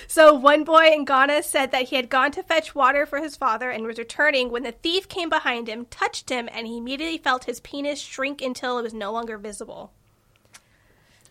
So 0.07 0.33
one 0.33 0.63
boy 0.63 0.87
in 0.93 1.03
Ghana 1.05 1.43
said 1.43 1.71
that 1.71 1.89
he 1.89 1.95
had 1.97 2.09
gone 2.09 2.31
to 2.31 2.43
fetch 2.43 2.73
water 2.73 3.05
for 3.05 3.19
his 3.19 3.35
father 3.35 3.69
and 3.69 3.85
was 3.85 3.97
returning 3.97 4.49
when 4.49 4.63
the 4.63 4.71
thief 4.71 5.07
came 5.09 5.27
behind 5.29 5.67
him, 5.67 5.85
touched 5.85 6.29
him, 6.29 6.47
and 6.51 6.65
he 6.65 6.77
immediately 6.77 7.17
felt 7.17 7.43
his 7.43 7.59
penis 7.59 7.99
shrink 7.99 8.41
until 8.41 8.77
it 8.79 8.83
was 8.83 8.93
no 8.93 9.11
longer 9.11 9.37
visible. 9.37 9.91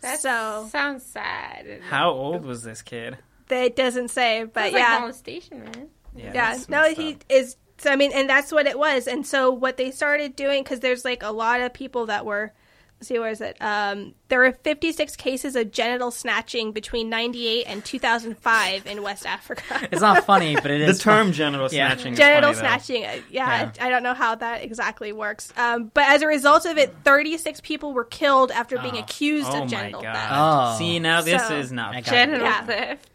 That 0.03 0.21
So- 0.21 0.69
sounds 0.71 1.05
sad. 1.05 1.81
How 1.89 2.11
old 2.11 2.45
was 2.45 2.63
this 2.63 2.83
kid? 2.83 3.19
That 3.49 3.77
doesn't 3.77 4.09
say, 4.09 4.45
but 4.45 4.55
That's 4.55 4.75
yeah, 4.75 4.91
like 4.93 5.01
molestation, 5.01 5.65
man. 5.65 5.89
Yeah, 6.15 6.33
yeah. 6.35 6.59
No, 6.69 6.93
he 6.93 7.15
up. 7.15 7.25
is. 7.29 7.57
So 7.79 7.91
I 7.93 7.97
mean, 7.97 8.11
and 8.13 8.29
that's 8.29 8.51
what 8.53 8.67
it 8.67 8.79
was. 8.79 9.07
And 9.07 9.27
so 9.27 9.51
what 9.51 9.77
they 9.77 9.91
started 9.91 10.35
doing 10.35 10.63
because 10.65 10.81
there's 10.81 11.05
like 11.05 11.23
a 11.23 11.31
lot 11.31 11.61
of 11.61 11.73
people 11.73 12.07
that 12.07 12.25
were. 12.27 12.53
Let's 12.99 13.09
see, 13.09 13.19
where 13.19 13.31
is 13.31 13.43
it? 13.43 13.59
Um, 13.61 14.15
there 14.29 14.39
were 14.39 14.53
56 14.53 15.17
cases 15.17 15.55
of 15.55 15.71
genital 15.71 16.11
snatching 16.11 16.73
between 16.73 17.11
98 17.11 17.65
and 17.67 17.85
2005 17.85 18.87
in 18.87 19.03
West 19.03 19.27
Africa. 19.27 19.63
It's 19.93 20.01
not 20.01 20.25
funny, 20.25 20.55
but 20.55 20.71
it 20.71 20.81
is 20.81 20.97
The 20.97 21.03
term 21.05 21.33
genital 21.33 21.69
Yeah. 21.71 21.89
snatching 21.91 22.13
is 22.15 22.19
genital 22.19 22.55
funny, 22.55 22.59
snatching. 22.67 23.05
uh, 23.05 23.17
Yeah, 23.31 23.71
Yeah. 23.77 23.85
I 23.85 23.91
don't 23.91 24.03
know 24.03 24.15
how 24.15 24.35
that 24.37 24.63
exactly 24.65 25.13
works. 25.13 25.53
Um, 25.59 25.91
but 25.93 26.05
as 26.09 26.23
a 26.23 26.27
result 26.27 26.65
of 26.65 26.79
it, 26.79 26.95
36 27.05 27.61
people 27.61 27.93
were 27.93 28.05
killed 28.05 28.51
after 28.51 28.79
being 28.79 28.97
Oh. 28.97 29.01
accused 29.01 29.49
Oh 29.51 29.57
of 29.57 29.61
my 29.65 29.67
genital 29.67 30.01
god. 30.01 30.15
theft. 30.17 30.33
Oh. 30.33 30.79
See, 30.79 30.99
now 30.99 31.21
this 31.21 31.47
So- 31.47 31.57
is 31.57 31.71
not 31.73 31.95
I 31.95 32.01
got 32.01 32.09
fair. 32.11 32.25
Genital 32.27 32.47
Yeah. 32.47 32.65
theft. 32.65 33.09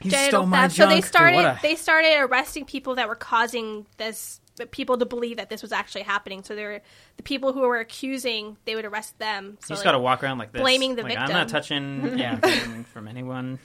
You 0.00 0.10
Genital 0.12 0.28
stole 0.42 0.46
my 0.46 0.62
theft. 0.68 0.76
So 0.76 0.86
they 0.88 1.00
started. 1.00 1.36
what 1.36 1.44
a- 1.46 1.58
They 1.60 1.74
started 1.74 2.16
arresting 2.20 2.66
people 2.66 2.94
that 2.96 3.08
were 3.08 3.14
causing 3.16 3.86
this. 3.96 4.40
People 4.70 4.98
to 4.98 5.04
believe 5.06 5.38
that 5.38 5.48
this 5.50 5.62
was 5.62 5.72
actually 5.72 6.02
happening. 6.02 6.42
So 6.44 6.54
they 6.54 6.64
were 6.64 6.80
the 7.16 7.22
people 7.24 7.52
who 7.52 7.60
were 7.60 7.78
accusing. 7.78 8.56
They 8.66 8.76
would 8.76 8.84
arrest 8.84 9.18
them. 9.18 9.58
So 9.60 9.66
You 9.66 9.68
just 9.74 9.80
like, 9.80 9.84
got 9.84 9.92
to 9.92 9.98
walk 9.98 10.22
around 10.22 10.38
like 10.38 10.52
this. 10.52 10.60
blaming 10.62 10.94
the 10.94 11.02
like, 11.02 11.18
I'm 11.18 11.30
not 11.30 11.48
touching 11.48 12.16
Yeah. 12.18 12.38
anything 12.42 12.84
from 12.84 13.08
anyone. 13.08 13.58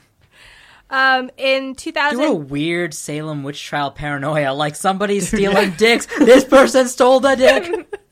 um, 0.90 1.30
in 1.38 1.76
2000. 1.76 2.20
You 2.20 2.26
were 2.26 2.32
a 2.32 2.36
weird 2.36 2.94
Salem 2.96 3.44
witch 3.44 3.64
trial 3.64 3.92
paranoia. 3.92 4.52
Like 4.54 4.76
somebody's 4.76 5.28
stealing 5.28 5.72
dicks. 5.78 6.08
This 6.18 6.44
person 6.44 6.88
stole 6.88 7.20
the 7.20 7.36
dick. 7.36 7.96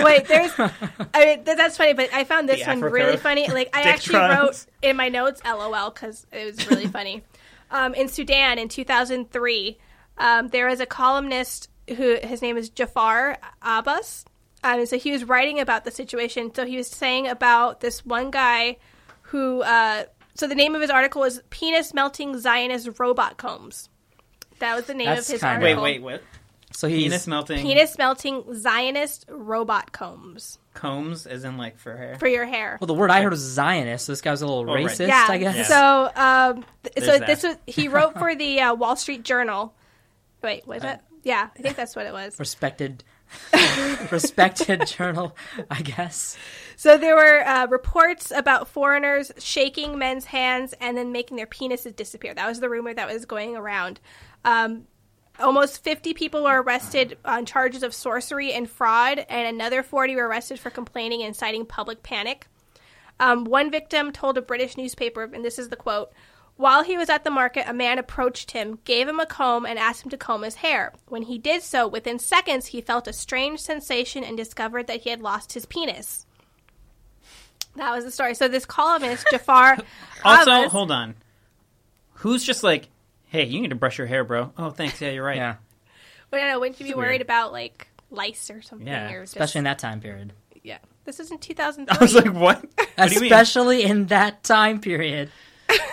Wait, 0.00 0.28
there's. 0.28 0.52
I 0.56 1.24
mean, 1.24 1.44
th- 1.44 1.56
that's 1.56 1.76
funny, 1.76 1.94
but 1.94 2.14
I 2.14 2.22
found 2.22 2.48
this 2.48 2.60
The 2.60 2.66
one 2.68 2.78
Africa 2.78 2.94
really 2.94 3.16
funny. 3.16 3.48
Like, 3.48 3.70
I 3.76 3.82
actually 3.82 4.12
trials. 4.14 4.66
wrote 4.82 4.88
in 4.90 4.96
my 4.96 5.08
notes 5.08 5.40
"LOL" 5.44 5.90
because 5.90 6.24
it 6.30 6.44
was 6.44 6.70
really 6.70 6.86
funny. 6.86 7.24
Um, 7.72 7.94
in 7.94 8.06
Sudan 8.08 8.58
in 8.60 8.68
2003, 8.68 9.76
um, 10.18 10.48
there 10.48 10.68
was 10.68 10.78
a 10.78 10.86
columnist 10.86 11.68
who 11.96 12.16
his 12.22 12.42
name 12.42 12.56
is 12.56 12.68
Jafar 12.68 13.38
Abbas. 13.62 14.24
Um, 14.64 14.80
and 14.80 14.88
so 14.88 14.98
he 14.98 15.12
was 15.12 15.24
writing 15.24 15.60
about 15.60 15.84
the 15.84 15.90
situation. 15.90 16.52
So 16.54 16.66
he 16.66 16.76
was 16.76 16.88
saying 16.88 17.28
about 17.28 17.80
this 17.80 18.04
one 18.04 18.30
guy 18.30 18.76
who. 19.22 19.62
Uh, 19.62 20.04
so 20.34 20.46
the 20.46 20.54
name 20.54 20.74
of 20.74 20.80
his 20.80 20.90
article 20.90 21.20
was 21.22 21.40
"Penis 21.50 21.94
Melting 21.94 22.38
Zionist 22.38 22.88
Robot 22.98 23.36
Combs." 23.36 23.88
That 24.58 24.74
was 24.74 24.86
the 24.86 24.94
name 24.94 25.06
That's 25.06 25.28
of 25.28 25.32
his 25.34 25.40
kinda- 25.40 25.64
Wait, 25.64 25.76
wait, 25.76 26.02
what? 26.02 26.22
So 26.72 26.86
he's 26.86 27.04
Penis 27.04 27.26
melting 27.26 27.62
Penis 27.62 27.96
melting 27.98 28.44
Zionist 28.54 29.24
robot 29.28 29.90
combs 29.92 30.58
combs, 30.74 31.26
as 31.26 31.42
in 31.42 31.56
like 31.56 31.78
for 31.78 31.96
hair. 31.96 32.16
for 32.20 32.28
your 32.28 32.44
hair. 32.44 32.76
Well, 32.80 32.86
the 32.86 32.94
word 32.94 33.10
I 33.10 33.22
heard 33.22 33.30
was 33.32 33.40
Zionist. 33.40 34.04
So 34.06 34.12
this 34.12 34.20
guy 34.20 34.30
was 34.32 34.42
a 34.42 34.46
little 34.46 34.68
Oh, 34.70 34.74
right. 34.74 34.84
racist, 34.86 35.08
yeah. 35.08 35.26
I 35.28 35.38
guess. 35.38 35.66
So, 35.66 36.10
um, 36.14 36.64
th- 36.84 37.04
so 37.06 37.18
There's 37.18 37.26
this 37.26 37.42
was 37.42 37.56
he 37.66 37.88
wrote 37.88 38.18
for 38.18 38.34
the 38.34 38.60
uh, 38.60 38.74
Wall 38.74 38.94
Street 38.96 39.22
Journal. 39.24 39.74
Wait, 40.42 40.66
was 40.68 40.84
it? 40.84 41.00
Yeah, 41.28 41.50
I 41.54 41.60
think 41.60 41.76
that's 41.76 41.94
what 41.94 42.06
it 42.06 42.14
was. 42.14 42.38
Respected, 42.38 43.04
respected 44.10 44.86
journal, 44.86 45.36
I 45.70 45.82
guess. 45.82 46.38
So 46.74 46.96
there 46.96 47.14
were 47.14 47.46
uh, 47.46 47.66
reports 47.66 48.30
about 48.34 48.66
foreigners 48.66 49.30
shaking 49.36 49.98
men's 49.98 50.24
hands 50.24 50.72
and 50.80 50.96
then 50.96 51.12
making 51.12 51.36
their 51.36 51.46
penises 51.46 51.94
disappear. 51.94 52.32
That 52.32 52.48
was 52.48 52.60
the 52.60 52.70
rumor 52.70 52.94
that 52.94 53.12
was 53.12 53.26
going 53.26 53.56
around. 53.56 54.00
Um, 54.46 54.86
almost 55.38 55.84
50 55.84 56.14
people 56.14 56.44
were 56.44 56.62
arrested 56.62 57.18
on 57.26 57.44
charges 57.44 57.82
of 57.82 57.92
sorcery 57.92 58.54
and 58.54 58.66
fraud, 58.66 59.18
and 59.28 59.46
another 59.54 59.82
40 59.82 60.16
were 60.16 60.28
arrested 60.28 60.58
for 60.58 60.70
complaining 60.70 61.20
and 61.20 61.28
inciting 61.28 61.66
public 61.66 62.02
panic. 62.02 62.46
Um, 63.20 63.44
one 63.44 63.70
victim 63.70 64.12
told 64.12 64.38
a 64.38 64.42
British 64.42 64.78
newspaper, 64.78 65.24
and 65.24 65.44
this 65.44 65.58
is 65.58 65.68
the 65.68 65.76
quote 65.76 66.10
While 66.58 66.82
he 66.82 66.96
was 66.98 67.08
at 67.08 67.22
the 67.24 67.30
market, 67.30 67.64
a 67.68 67.72
man 67.72 67.98
approached 67.98 68.50
him, 68.50 68.80
gave 68.84 69.06
him 69.08 69.20
a 69.20 69.26
comb, 69.26 69.64
and 69.64 69.78
asked 69.78 70.02
him 70.04 70.10
to 70.10 70.16
comb 70.16 70.42
his 70.42 70.56
hair. 70.56 70.92
When 71.06 71.22
he 71.22 71.38
did 71.38 71.62
so, 71.62 71.86
within 71.86 72.18
seconds, 72.18 72.66
he 72.66 72.80
felt 72.80 73.06
a 73.06 73.12
strange 73.12 73.60
sensation 73.60 74.24
and 74.24 74.36
discovered 74.36 74.88
that 74.88 75.02
he 75.02 75.10
had 75.10 75.22
lost 75.22 75.52
his 75.52 75.64
penis. 75.66 76.26
That 77.76 77.94
was 77.94 78.04
the 78.04 78.10
story. 78.10 78.34
So 78.34 78.48
this 78.48 78.64
columnist, 78.66 79.24
Jafar. 79.30 79.78
Also, 80.24 80.50
Abbas- 80.50 80.72
hold 80.72 80.90
on. 80.90 81.14
Who's 82.14 82.42
just 82.42 82.64
like, 82.64 82.88
hey, 83.28 83.44
you 83.44 83.60
need 83.60 83.70
to 83.70 83.76
brush 83.76 83.96
your 83.98 84.08
hair, 84.08 84.24
bro? 84.24 84.52
Oh, 84.58 84.70
thanks. 84.70 85.00
Yeah, 85.00 85.10
you're 85.10 85.24
right. 85.24 85.36
Yeah, 85.36 85.56
But 86.30 86.40
I 86.40 86.48
know, 86.50 86.58
wouldn't 86.58 86.80
you 86.80 86.86
be 86.86 86.94
worried 86.94 87.20
about 87.22 87.52
like 87.52 87.86
lice 88.10 88.50
or 88.50 88.62
something? 88.62 88.88
Yeah, 88.88 89.12
or 89.12 89.20
just, 89.22 89.34
especially 89.36 89.58
in 89.60 89.64
that 89.64 89.78
time 89.78 90.00
period. 90.00 90.32
yeah. 90.64 90.78
This 91.04 91.20
is 91.20 91.30
in 91.30 91.38
2003. 91.38 91.96
I 91.96 92.02
was 92.02 92.14
like, 92.14 92.34
what? 92.34 92.64
What 92.98 93.08
do 93.10 93.14
you 93.14 93.20
mean? 93.20 93.32
especially 93.32 93.84
in 93.84 94.06
that 94.06 94.42
time 94.42 94.80
period. 94.80 95.30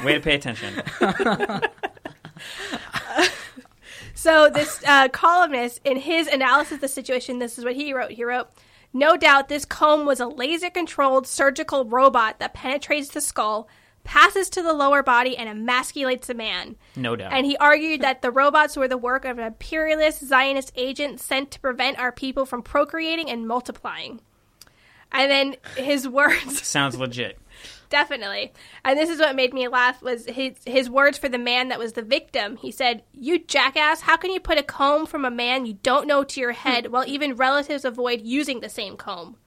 Way 0.03 0.13
to 0.13 0.19
pay 0.19 0.35
attention. 0.35 0.81
So 4.25 4.49
this 4.49 4.81
uh, 4.87 5.07
columnist, 5.09 5.81
in 5.83 5.97
his 5.97 6.25
analysis 6.25 6.73
of 6.73 6.81
the 6.81 6.87
situation, 6.87 7.37
this 7.37 7.59
is 7.59 7.63
what 7.63 7.75
he 7.75 7.93
wrote. 7.93 8.09
He 8.09 8.23
wrote, 8.23 8.47
"No 8.91 9.15
doubt 9.15 9.49
this 9.49 9.65
comb 9.65 10.07
was 10.07 10.19
a 10.19 10.25
laser-controlled 10.25 11.27
surgical 11.27 11.85
robot 11.85 12.39
that 12.39 12.55
penetrates 12.55 13.09
the 13.09 13.21
skull, 13.21 13.67
passes 14.03 14.49
to 14.49 14.63
the 14.63 14.73
lower 14.73 15.03
body, 15.03 15.37
and 15.37 15.47
emasculates 15.47 16.27
a 16.27 16.33
man." 16.33 16.75
No 16.95 17.15
doubt. 17.15 17.33
And 17.33 17.45
he 17.45 17.55
argued 17.57 18.01
that 18.01 18.23
the 18.23 18.31
robots 18.31 18.75
were 18.75 18.87
the 18.87 18.97
work 18.97 19.25
of 19.25 19.37
an 19.37 19.45
imperialist 19.45 20.25
Zionist 20.25 20.71
agent 20.75 21.19
sent 21.19 21.51
to 21.51 21.59
prevent 21.59 21.99
our 21.99 22.11
people 22.11 22.47
from 22.47 22.63
procreating 22.63 23.29
and 23.29 23.47
multiplying. 23.47 24.21
And 25.11 25.29
then 25.29 25.55
his 25.77 26.07
words 26.07 26.65
Sounds 26.65 26.97
legit. 26.97 27.37
Definitely. 27.89 28.51
And 28.83 28.97
this 28.97 29.09
is 29.09 29.19
what 29.19 29.35
made 29.35 29.53
me 29.53 29.67
laugh 29.67 30.01
was 30.01 30.25
his 30.25 30.53
his 30.65 30.89
words 30.89 31.17
for 31.17 31.29
the 31.29 31.37
man 31.37 31.69
that 31.69 31.79
was 31.79 31.93
the 31.93 32.01
victim. 32.01 32.57
He 32.57 32.71
said, 32.71 33.03
"You 33.13 33.39
jackass, 33.39 34.01
how 34.01 34.17
can 34.17 34.31
you 34.31 34.39
put 34.39 34.57
a 34.57 34.63
comb 34.63 35.05
from 35.05 35.25
a 35.25 35.31
man 35.31 35.65
you 35.65 35.73
don't 35.83 36.07
know 36.07 36.23
to 36.23 36.39
your 36.39 36.51
head 36.53 36.87
while 36.91 37.05
even 37.07 37.35
relatives 37.35 37.85
avoid 37.85 38.21
using 38.21 38.59
the 38.59 38.69
same 38.69 38.97
comb?" 38.97 39.37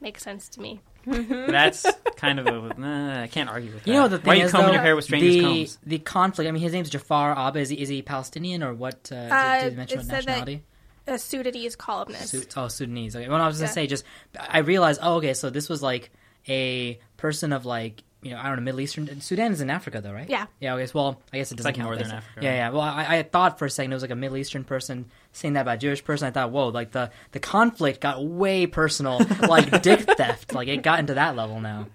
Makes 0.00 0.22
sense 0.22 0.48
to 0.50 0.60
me. 0.60 0.80
That's 1.06 1.86
kind 2.16 2.38
of 2.40 2.46
a. 2.46 2.74
Nah, 2.78 3.22
I 3.22 3.26
can't 3.28 3.48
argue 3.48 3.72
with 3.72 3.84
that. 3.84 3.88
You 3.90 3.94
know 3.94 4.08
the 4.08 4.18
thing 4.18 4.26
Why 4.26 4.34
are 4.34 4.38
you 4.38 4.44
is, 4.46 4.50
combing 4.50 4.66
though? 4.68 4.72
your 4.74 4.82
hair 4.82 4.96
with 4.96 5.04
strangers' 5.04 5.34
the, 5.34 5.40
combs? 5.42 5.78
The 5.86 5.98
conflict. 6.00 6.48
I 6.48 6.50
mean, 6.50 6.62
his 6.62 6.72
name's 6.72 6.90
Jafar 6.90 7.38
Abba. 7.38 7.60
Is 7.60 7.68
he, 7.70 7.80
is 7.80 7.88
he 7.88 8.02
Palestinian 8.02 8.62
or 8.62 8.74
what? 8.74 9.10
Uh, 9.12 9.14
did- 9.22 9.32
Uh, 9.32 9.60
did, 9.62 9.70
he 9.72 9.76
mention 9.76 9.98
it 9.98 10.00
what 10.00 10.06
said 10.06 10.12
that- 10.12 10.26
nationality? 10.26 10.62
A 11.08 11.18
Sudanese 11.20 11.76
columnist. 11.76 12.30
Su- 12.30 12.44
oh, 12.56 12.66
Sudanese. 12.66 13.14
Okay. 13.14 13.28
Well, 13.28 13.40
I 13.40 13.46
was 13.46 13.58
gonna 13.58 13.68
Yeah. 13.68 13.74
say, 13.74 13.86
just 13.86 14.04
I 14.36 14.58
realized. 14.58 14.98
Oh, 15.00 15.14
okay. 15.18 15.34
So 15.34 15.50
this 15.50 15.68
was 15.68 15.80
like 15.80 16.10
a 16.48 16.98
person 17.16 17.52
of 17.52 17.64
like 17.66 18.02
you 18.22 18.30
know 18.32 18.38
I 18.38 18.44
don't 18.48 18.56
know 18.56 18.62
Middle 18.62 18.80
Eastern. 18.80 19.20
Sudan 19.20 19.52
is 19.52 19.60
in 19.60 19.70
Africa 19.70 20.00
though, 20.00 20.12
right? 20.12 20.28
Yeah. 20.28 20.46
Yeah. 20.60 20.74
Okay. 20.74 20.90
Well, 20.94 21.20
I 21.32 21.38
guess 21.38 21.52
it 21.52 21.56
doesn't 21.56 21.68
like 21.68 21.74
count. 21.76 21.88
Northern 21.90 22.10
Africa, 22.10 22.40
Yeah. 22.42 22.54
Yeah. 22.54 22.70
Well, 22.70 22.80
I, 22.80 23.18
I 23.18 23.22
thought 23.22 23.58
for 23.58 23.66
a 23.66 23.70
second 23.70 23.92
it 23.92 23.94
was 23.96 24.02
like 24.02 24.10
a 24.10 24.16
Middle 24.16 24.36
Eastern 24.36 24.64
person 24.64 25.06
saying 25.32 25.54
that 25.54 25.62
about 25.62 25.76
a 25.76 25.78
Jewish 25.78 26.02
person. 26.04 26.26
I 26.26 26.30
thought, 26.30 26.50
whoa, 26.50 26.68
like 26.68 26.92
the 26.92 27.10
the 27.32 27.40
conflict 27.40 28.00
got 28.00 28.24
way 28.24 28.66
personal, 28.66 29.18
like 29.48 29.82
dick 29.82 30.00
theft. 30.00 30.52
Like 30.54 30.68
it 30.68 30.82
got 30.82 30.98
into 30.98 31.14
that 31.14 31.36
level 31.36 31.60
now. 31.60 31.86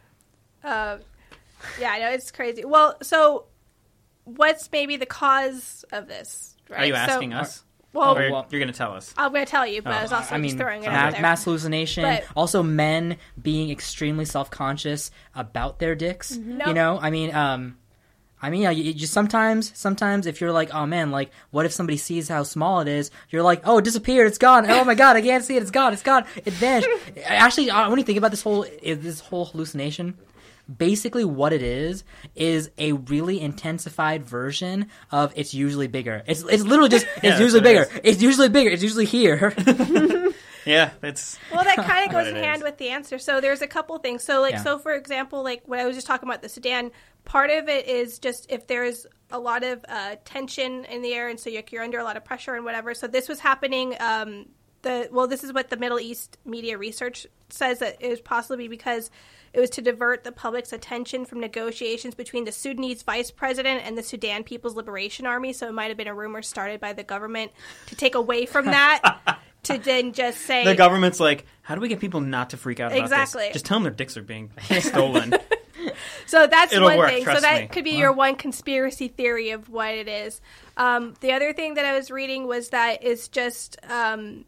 Uh, 0.64 0.98
yeah, 1.80 1.92
I 1.92 2.00
know 2.00 2.10
it's 2.12 2.32
crazy. 2.32 2.64
Well, 2.66 2.98
so 3.02 3.46
what's 4.24 4.72
maybe 4.72 4.98
the 4.98 5.06
cause 5.06 5.84
of 5.92 6.08
this? 6.08 6.56
Right? 6.70 6.82
Are 6.82 6.86
you 6.86 6.94
So- 6.94 7.00
asking 7.00 7.34
us? 7.34 7.64
Well, 7.94 8.20
you're, 8.20 8.32
well- 8.32 8.46
you're 8.50 8.60
going 8.62 8.72
to 8.72 8.78
tell 8.78 8.94
us. 8.94 9.14
I'm 9.18 9.34
going 9.34 9.46
to 9.46 9.50
tell 9.52 9.68
you, 9.68 9.82
but 9.82 9.92
Oh, 9.94 9.98
I 9.98 10.02
was 10.04 10.14
also 10.14 10.36
I 10.36 10.38
mean, 10.38 10.52
just 10.52 10.58
throwing 10.60 10.84
it 10.84 10.88
ma- 10.90 10.94
out 10.96 11.12
there. 11.14 11.22
mass 11.22 11.44
hallucination. 11.44 12.04
But- 12.04 12.24
also, 12.36 12.64
men 12.64 13.18
being 13.42 13.70
extremely 13.70 14.26
self-conscious 14.26 15.12
about 15.36 15.80
their 15.80 15.96
dicks. 15.96 16.36
You 16.36 16.74
know, 16.74 17.00
I 17.02 17.10
mean, 17.10 17.34
um, 17.36 17.78
I 18.44 18.50
mean, 18.50 18.62
yeah, 18.62 18.72
you, 18.72 18.84
you 18.86 18.94
just 18.94 19.14
sometimes, 19.14 19.72
sometimes 19.78 20.26
if 20.26 20.42
you're 20.42 20.52
like, 20.52 20.74
oh 20.74 20.86
man, 20.88 21.12
like, 21.12 21.30
what 21.52 21.66
if 21.68 21.72
somebody 21.74 21.98
sees 21.98 22.28
how 22.28 22.42
small 22.44 22.80
it 22.80 22.88
is? 22.88 23.12
You're 23.30 23.44
like, 23.44 23.62
oh, 23.66 23.78
it 23.78 23.84
disappeared, 23.86 24.26
it's 24.26 24.40
gone. 24.40 24.66
Oh 24.72 24.84
my 24.84 24.96
god, 24.96 25.16
I 25.16 25.22
can't 25.22 25.44
see 25.44 25.58
it, 25.58 25.62
it's 25.62 25.70
gone, 25.70 25.94
it's 25.94 26.02
gone, 26.02 26.26
it 26.44 26.52
vanished. 26.54 26.90
Actually, 27.26 27.70
uh, 27.70 27.88
when 27.90 28.00
you 28.00 28.04
think 28.06 28.18
about 28.18 28.32
this 28.32 28.42
whole, 28.42 28.64
is 28.64 29.00
this 29.04 29.20
whole 29.20 29.46
hallucination, 29.46 30.18
basically 30.78 31.26
what 31.26 31.54
it 31.54 31.62
is 31.62 32.04
is 32.36 32.70
a 32.78 32.94
really 32.94 33.40
intensified 33.42 34.24
version 34.24 34.88
of 35.12 35.34
it's 35.36 35.54
usually 35.54 35.88
bigger. 35.88 36.24
It's 36.28 36.44
it's 36.44 36.64
literally 36.64 36.90
just 36.90 37.06
it's 37.16 37.22
that's 37.22 37.40
usually 37.40 37.62
what 37.62 37.68
it 37.72 37.90
bigger. 37.90 38.02
It's 38.04 38.22
usually 38.22 38.50
bigger. 38.50 38.70
It's 38.70 38.84
usually 38.84 39.06
here. 39.06 39.54
Yeah, 40.64 40.92
it's 41.02 41.40
Well, 41.52 41.64
that 41.64 41.76
kind 41.78 42.06
of 42.06 42.12
goes 42.16 42.28
in 42.28 42.36
hand 42.36 42.58
is. 42.58 42.64
with 42.64 42.78
the 42.78 42.90
answer. 42.90 43.18
So 43.18 43.42
there's 43.42 43.64
a 43.64 43.68
couple 43.68 43.98
things. 43.98 44.24
So 44.24 44.42
like 44.42 44.54
Yeah. 44.54 44.64
so 44.64 44.78
for 44.78 44.94
example, 44.94 45.44
like 45.44 45.64
when 45.66 45.80
I 45.80 45.86
was 45.88 45.96
just 45.96 46.06
talking 46.06 46.30
about 46.30 46.44
the 46.44 46.50
Sudan, 46.50 46.92
part 47.26 47.50
of 47.50 47.68
it 47.68 47.88
is 47.88 48.20
just 48.20 48.46
if 48.52 48.68
there's 48.68 49.08
a 49.32 49.40
lot 49.40 49.64
of 49.64 49.84
uh, 49.90 50.18
tension 50.24 50.86
in 50.86 51.02
the 51.02 51.14
air, 51.14 51.30
and 51.30 51.40
so 51.40 51.50
you're, 51.50 51.64
you're 51.72 51.82
under 51.84 51.98
a 51.98 52.04
lot 52.04 52.16
of 52.16 52.24
pressure 52.26 52.54
and 52.54 52.64
whatever. 52.64 52.94
So 52.94 53.08
this 53.08 53.28
was 53.28 53.40
happening. 53.40 53.96
Um, 54.00 54.50
the 54.82 55.10
well, 55.12 55.28
this 55.28 55.44
is 55.44 55.54
what 55.54 55.70
the 55.70 55.78
Middle 55.78 56.00
East 56.00 56.38
media 56.46 56.78
research 56.78 57.28
says 57.50 57.80
that 57.80 57.98
it 58.00 58.10
was 58.10 58.22
possibly 58.22 58.68
because 58.68 59.12
it 59.54 59.60
was 59.60 59.70
to 59.72 59.82
divert 59.82 60.24
the 60.24 60.32
public's 60.32 60.72
attention 60.72 61.26
from 61.26 61.40
negotiations 61.40 62.16
between 62.16 62.46
the 62.46 62.52
Sudanese 62.52 63.04
vice 63.04 63.32
president 63.32 63.82
and 63.86 63.98
the 63.98 64.04
Sudan 64.04 64.44
People's 64.44 64.76
Liberation 64.76 65.26
Army. 65.26 65.52
So 65.54 65.68
it 65.68 65.74
might 65.74 65.90
have 65.90 65.98
been 65.98 66.08
a 66.08 66.16
rumor 66.16 66.42
started 66.42 66.80
by 66.80 66.94
the 66.94 67.04
government 67.04 67.52
to 67.88 67.96
take 67.96 68.16
away 68.16 68.46
from 68.46 68.66
that. 68.68 69.40
To 69.66 69.78
then 69.78 70.14
just 70.14 70.42
say 70.42 70.64
the 70.66 70.74
government's 70.74 71.20
like, 71.20 71.46
how 71.62 71.76
do 71.76 71.82
we 71.82 71.88
get 71.88 72.00
people 72.00 72.20
not 72.20 72.50
to 72.50 72.58
freak 72.58 72.80
out 72.80 72.92
about 72.92 73.04
Exactly. 73.04 73.44
this? 73.44 73.54
Just 73.54 73.66
tell 73.66 73.76
them 73.76 73.84
their 73.84 73.92
dicks 73.92 74.18
are 74.18 74.24
being 74.24 74.50
stolen. 74.80 75.36
So 76.26 76.48
that's 76.48 76.74
It'll 76.74 76.88
one 76.88 76.98
work, 76.98 77.10
thing. 77.10 77.26
So 77.26 77.40
that 77.40 77.62
me. 77.62 77.68
could 77.68 77.84
be 77.84 77.92
your 77.92 78.12
one 78.12 78.36
conspiracy 78.36 79.08
theory 79.08 79.52
of 79.52 79.70
what 79.70 79.94
it 79.94 80.08
is. 80.08 80.42
Um, 80.78 81.14
the 81.22 81.34
other 81.34 81.54
thing 81.54 81.76
that 81.76 81.86
I 81.86 81.94
was 81.94 82.10
reading 82.10 82.48
was 82.48 82.70
that 82.70 83.04
it's 83.04 83.28
just 83.28 83.78
um, 83.90 84.46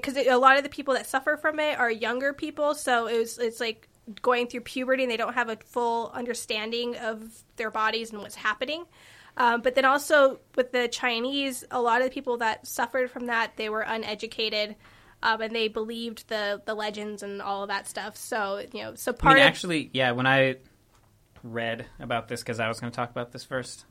because 0.00 0.16
a 0.16 0.36
lot 0.36 0.56
of 0.56 0.62
the 0.62 0.68
people 0.68 0.94
that 0.94 1.06
suffer 1.06 1.36
from 1.36 1.58
it 1.60 1.78
are 1.78 1.90
younger 1.90 2.32
people. 2.32 2.74
So 2.74 3.06
it 3.06 3.18
was, 3.18 3.38
it's 3.38 3.60
like 3.60 3.88
going 4.20 4.46
through 4.48 4.60
puberty 4.60 5.04
and 5.04 5.12
they 5.12 5.16
don't 5.16 5.34
have 5.34 5.48
a 5.48 5.56
full 5.64 6.10
understanding 6.12 6.96
of 6.96 7.22
their 7.56 7.70
bodies 7.70 8.10
and 8.12 8.20
what's 8.20 8.34
happening. 8.34 8.84
Um, 9.36 9.62
but 9.62 9.74
then 9.74 9.84
also 9.84 10.40
with 10.56 10.72
the 10.72 10.88
Chinese, 10.88 11.64
a 11.70 11.80
lot 11.80 12.00
of 12.02 12.08
the 12.08 12.12
people 12.12 12.38
that 12.38 12.66
suffered 12.66 13.10
from 13.10 13.26
that 13.26 13.56
they 13.56 13.68
were 13.68 13.80
uneducated. 13.80 14.76
Um, 15.24 15.40
and 15.40 15.54
they 15.54 15.68
believed 15.68 16.28
the, 16.28 16.60
the 16.64 16.74
legends 16.74 17.22
and 17.22 17.40
all 17.40 17.62
of 17.62 17.68
that 17.68 17.86
stuff. 17.86 18.16
So 18.16 18.64
you 18.72 18.82
know, 18.82 18.94
so 18.96 19.12
I 19.12 19.14
part 19.14 19.34
mean, 19.36 19.44
of 19.44 19.48
actually, 19.48 19.88
yeah, 19.92 20.10
when 20.10 20.26
I 20.26 20.56
read 21.44 21.86
about 22.00 22.26
this, 22.28 22.40
because 22.40 22.58
I 22.60 22.68
was 22.68 22.80
going 22.80 22.90
to 22.90 22.96
talk 22.96 23.10
about 23.10 23.30
this 23.30 23.44
first, 23.44 23.84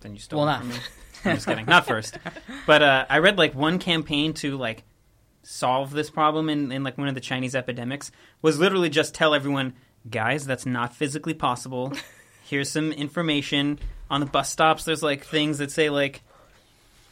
then 0.00 0.14
you 0.14 0.18
stole 0.20 0.40
Well, 0.40 0.48
it 0.48 0.52
not- 0.52 0.60
from 0.60 0.68
me. 0.70 0.76
I'm 1.26 1.34
just 1.34 1.46
kidding. 1.46 1.66
Not 1.66 1.86
first. 1.86 2.18
But 2.66 2.82
uh, 2.82 3.04
I 3.10 3.18
read, 3.18 3.36
like, 3.36 3.54
one 3.54 3.78
campaign 3.78 4.32
to, 4.34 4.56
like, 4.56 4.84
solve 5.42 5.90
this 5.92 6.10
problem 6.10 6.48
in, 6.48 6.70
in, 6.72 6.82
like, 6.84 6.98
one 6.98 7.08
of 7.08 7.14
the 7.14 7.20
Chinese 7.20 7.54
epidemics 7.54 8.10
was 8.42 8.58
literally 8.58 8.90
just 8.90 9.14
tell 9.14 9.34
everyone, 9.34 9.74
guys, 10.08 10.46
that's 10.46 10.66
not 10.66 10.94
physically 10.94 11.34
possible. 11.34 11.92
Here's 12.44 12.70
some 12.70 12.92
information. 12.92 13.78
On 14.10 14.20
the 14.20 14.26
bus 14.26 14.50
stops, 14.50 14.84
there's, 14.84 15.02
like, 15.02 15.24
things 15.24 15.58
that 15.58 15.70
say, 15.70 15.88
like, 15.90 16.22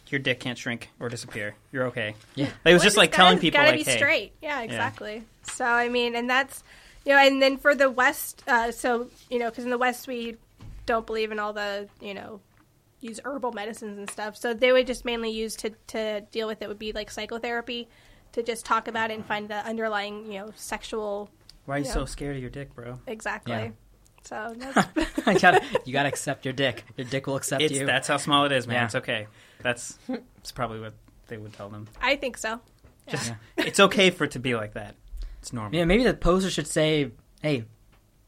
your 0.09 0.19
dick 0.19 0.41
can't 0.41 0.57
shrink 0.59 0.91
or 1.01 1.09
disappear. 1.09 1.55
You're 1.71 1.87
okay. 1.87 2.15
Yeah. 2.35 2.47
It 2.65 2.73
was 2.73 2.81
Well, 2.81 2.85
just 2.85 2.97
like 2.97 3.11
gotta- 3.11 3.23
telling 3.23 3.39
people, 3.41 3.59
gotta 3.59 3.73
like, 3.77 3.85
be 3.85 3.91
hey, 3.91 3.97
straight. 3.99 4.33
Yeah, 4.41 4.63
exactly. 4.63 5.23
So 5.43 5.67
I 5.67 5.91
mean, 5.91 6.17
and 6.17 6.31
that's 6.31 6.65
you 7.05 7.13
know, 7.13 7.19
and 7.19 7.43
then 7.43 7.59
for 7.59 7.75
the 7.75 7.91
West, 7.91 8.43
uh, 8.49 8.71
so 8.71 9.09
you 9.29 9.39
know, 9.39 9.51
because 9.51 9.65
in 9.65 9.71
the 9.71 9.77
West 9.77 10.09
we 10.09 10.37
don't 10.87 11.05
believe 11.07 11.31
in 11.31 11.39
all 11.39 11.53
the 11.53 11.89
you 12.01 12.15
know 12.15 12.41
use 13.03 13.21
herbal 13.23 13.53
medicines 13.53 13.99
and 13.99 14.09
stuff. 14.11 14.35
So 14.39 14.55
they 14.55 14.73
would 14.73 14.87
just 14.87 15.05
mainly 15.05 15.31
use 15.31 15.57
to 15.57 15.71
to 15.89 16.23
deal 16.33 16.47
with 16.49 16.63
it 16.63 16.69
would 16.69 16.79
be 16.79 16.93
like 16.93 17.11
psychotherapy 17.11 17.87
to 18.39 18.43
just 18.43 18.65
talk 18.65 18.89
about 18.89 19.11
it 19.11 19.15
and 19.15 19.27
find 19.27 19.49
the 19.49 19.57
underlying 19.67 20.31
you 20.33 20.39
know 20.41 20.51
sexual 20.57 21.29
why 21.67 21.77
are 21.77 21.79
you 21.81 21.85
Yeah. 21.85 21.93
so 21.93 22.05
scared 22.07 22.37
of 22.37 22.41
your 22.43 22.51
dick, 22.51 22.75
bro? 22.75 22.99
exactly. 23.07 23.53
Yeah. 23.53 23.71
So 24.25 24.55
that's, 24.59 24.89
you 25.27 25.39
gotta, 25.39 25.63
you 25.85 25.93
gotta 25.93 26.09
accept 26.09 26.45
your 26.45 26.53
dick. 26.55 26.85
Your 26.97 27.07
dick 27.07 27.27
will 27.27 27.37
accept 27.37 27.63
It's 27.63 27.73
you. 27.75 27.87
that's 27.87 28.09
how 28.09 28.17
small 28.17 28.45
it 28.47 28.53
is, 28.53 28.67
man. 28.67 28.75
Yeah. 28.77 28.85
It's 28.87 28.95
okay. 28.97 29.27
That's 29.63 29.99
it's 30.41 30.53
probably 30.53 30.81
what 30.81 30.95
they 31.29 31.37
would 31.37 31.53
tell 31.53 31.69
them. 31.69 31.87
I 32.01 32.17
think 32.17 32.37
so. 32.39 32.61
Yeah. 33.07 33.13
Just 33.13 33.33
it's 33.57 33.81
okay 33.81 34.11
for 34.11 34.25
it 34.25 34.31
to 34.33 34.39
be 34.39 34.55
like 34.55 34.75
that. 34.75 34.97
It's 35.41 35.53
normal. 35.53 35.79
Yeah, 35.79 35.85
maybe 35.85 36.05
the 36.05 36.15
poster 36.15 36.51
should 36.51 36.67
say, 36.67 37.11
"Hey, 37.43 37.65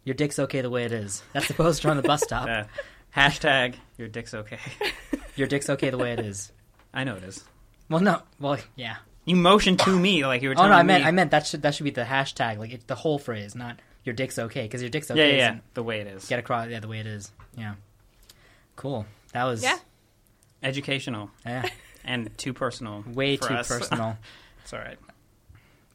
your 0.05 0.15
dick's 0.15 0.39
okay 0.39 0.61
the 0.61 0.71
way 0.71 0.85
it 0.85 0.93
is." 0.93 1.23
That's 1.33 1.49
the 1.49 1.55
poster 1.55 1.91
on 1.91 1.97
the 1.97 2.03
bus 2.03 2.23
stop. 2.23 2.47
Uh, 2.49 2.65
hashtag 3.17 3.75
your 3.99 4.09
dick's 4.09 4.35
okay. 4.35 4.59
Your 5.37 5.49
dick's 5.49 5.69
okay 5.71 5.91
the 5.91 5.99
way 5.99 6.13
it 6.13 6.21
is. 6.21 6.53
I 6.95 7.03
know 7.05 7.17
it 7.17 7.25
is. 7.25 7.45
Well, 7.89 8.01
no, 8.01 8.23
well, 8.39 8.59
yeah. 8.77 8.97
You 9.25 9.37
motioned 9.37 9.79
to 9.81 9.99
me 9.99 10.25
like 10.27 10.43
you 10.43 10.49
were 10.49 10.55
Oh 10.59 10.69
no, 10.69 10.75
I 10.75 10.83
meant, 10.83 11.05
me. 11.05 11.09
I 11.09 11.13
meant 11.13 11.31
that 11.31 11.47
should 11.47 11.63
that 11.63 11.75
should 11.75 11.85
be 11.85 11.91
the 11.91 12.05
hashtag, 12.05 12.59
like 12.59 12.73
it, 12.73 12.87
the 12.87 12.95
whole 12.95 13.19
phrase, 13.19 13.55
not 13.55 13.79
your 14.05 14.15
dick's 14.15 14.39
okay, 14.39 14.63
because 14.63 14.81
your 14.83 14.91
dick's 14.91 15.11
okay. 15.11 15.33
yeah, 15.33 15.37
yeah, 15.37 15.53
yeah. 15.55 15.59
The 15.75 15.83
way 15.83 16.01
it 16.01 16.07
is. 16.07 16.27
Get 16.27 16.39
across, 16.39 16.69
yeah, 16.69 16.81
the 16.81 16.89
way 16.89 17.01
it 17.01 17.07
is. 17.07 17.31
Yeah. 17.57 17.75
Cool. 18.77 19.07
That 19.33 19.45
was 19.45 19.63
Yeah. 19.63 19.77
Educational 20.63 21.31
yeah, 21.47 21.69
and 22.05 22.37
too 22.39 22.53
personal. 22.53 23.05
way 23.07 23.37
for 23.37 23.49
too 23.49 23.55
us. 23.55 23.69
personal 23.69 24.17
it's 24.63 24.73
all 24.73 24.79
right. 24.79 24.99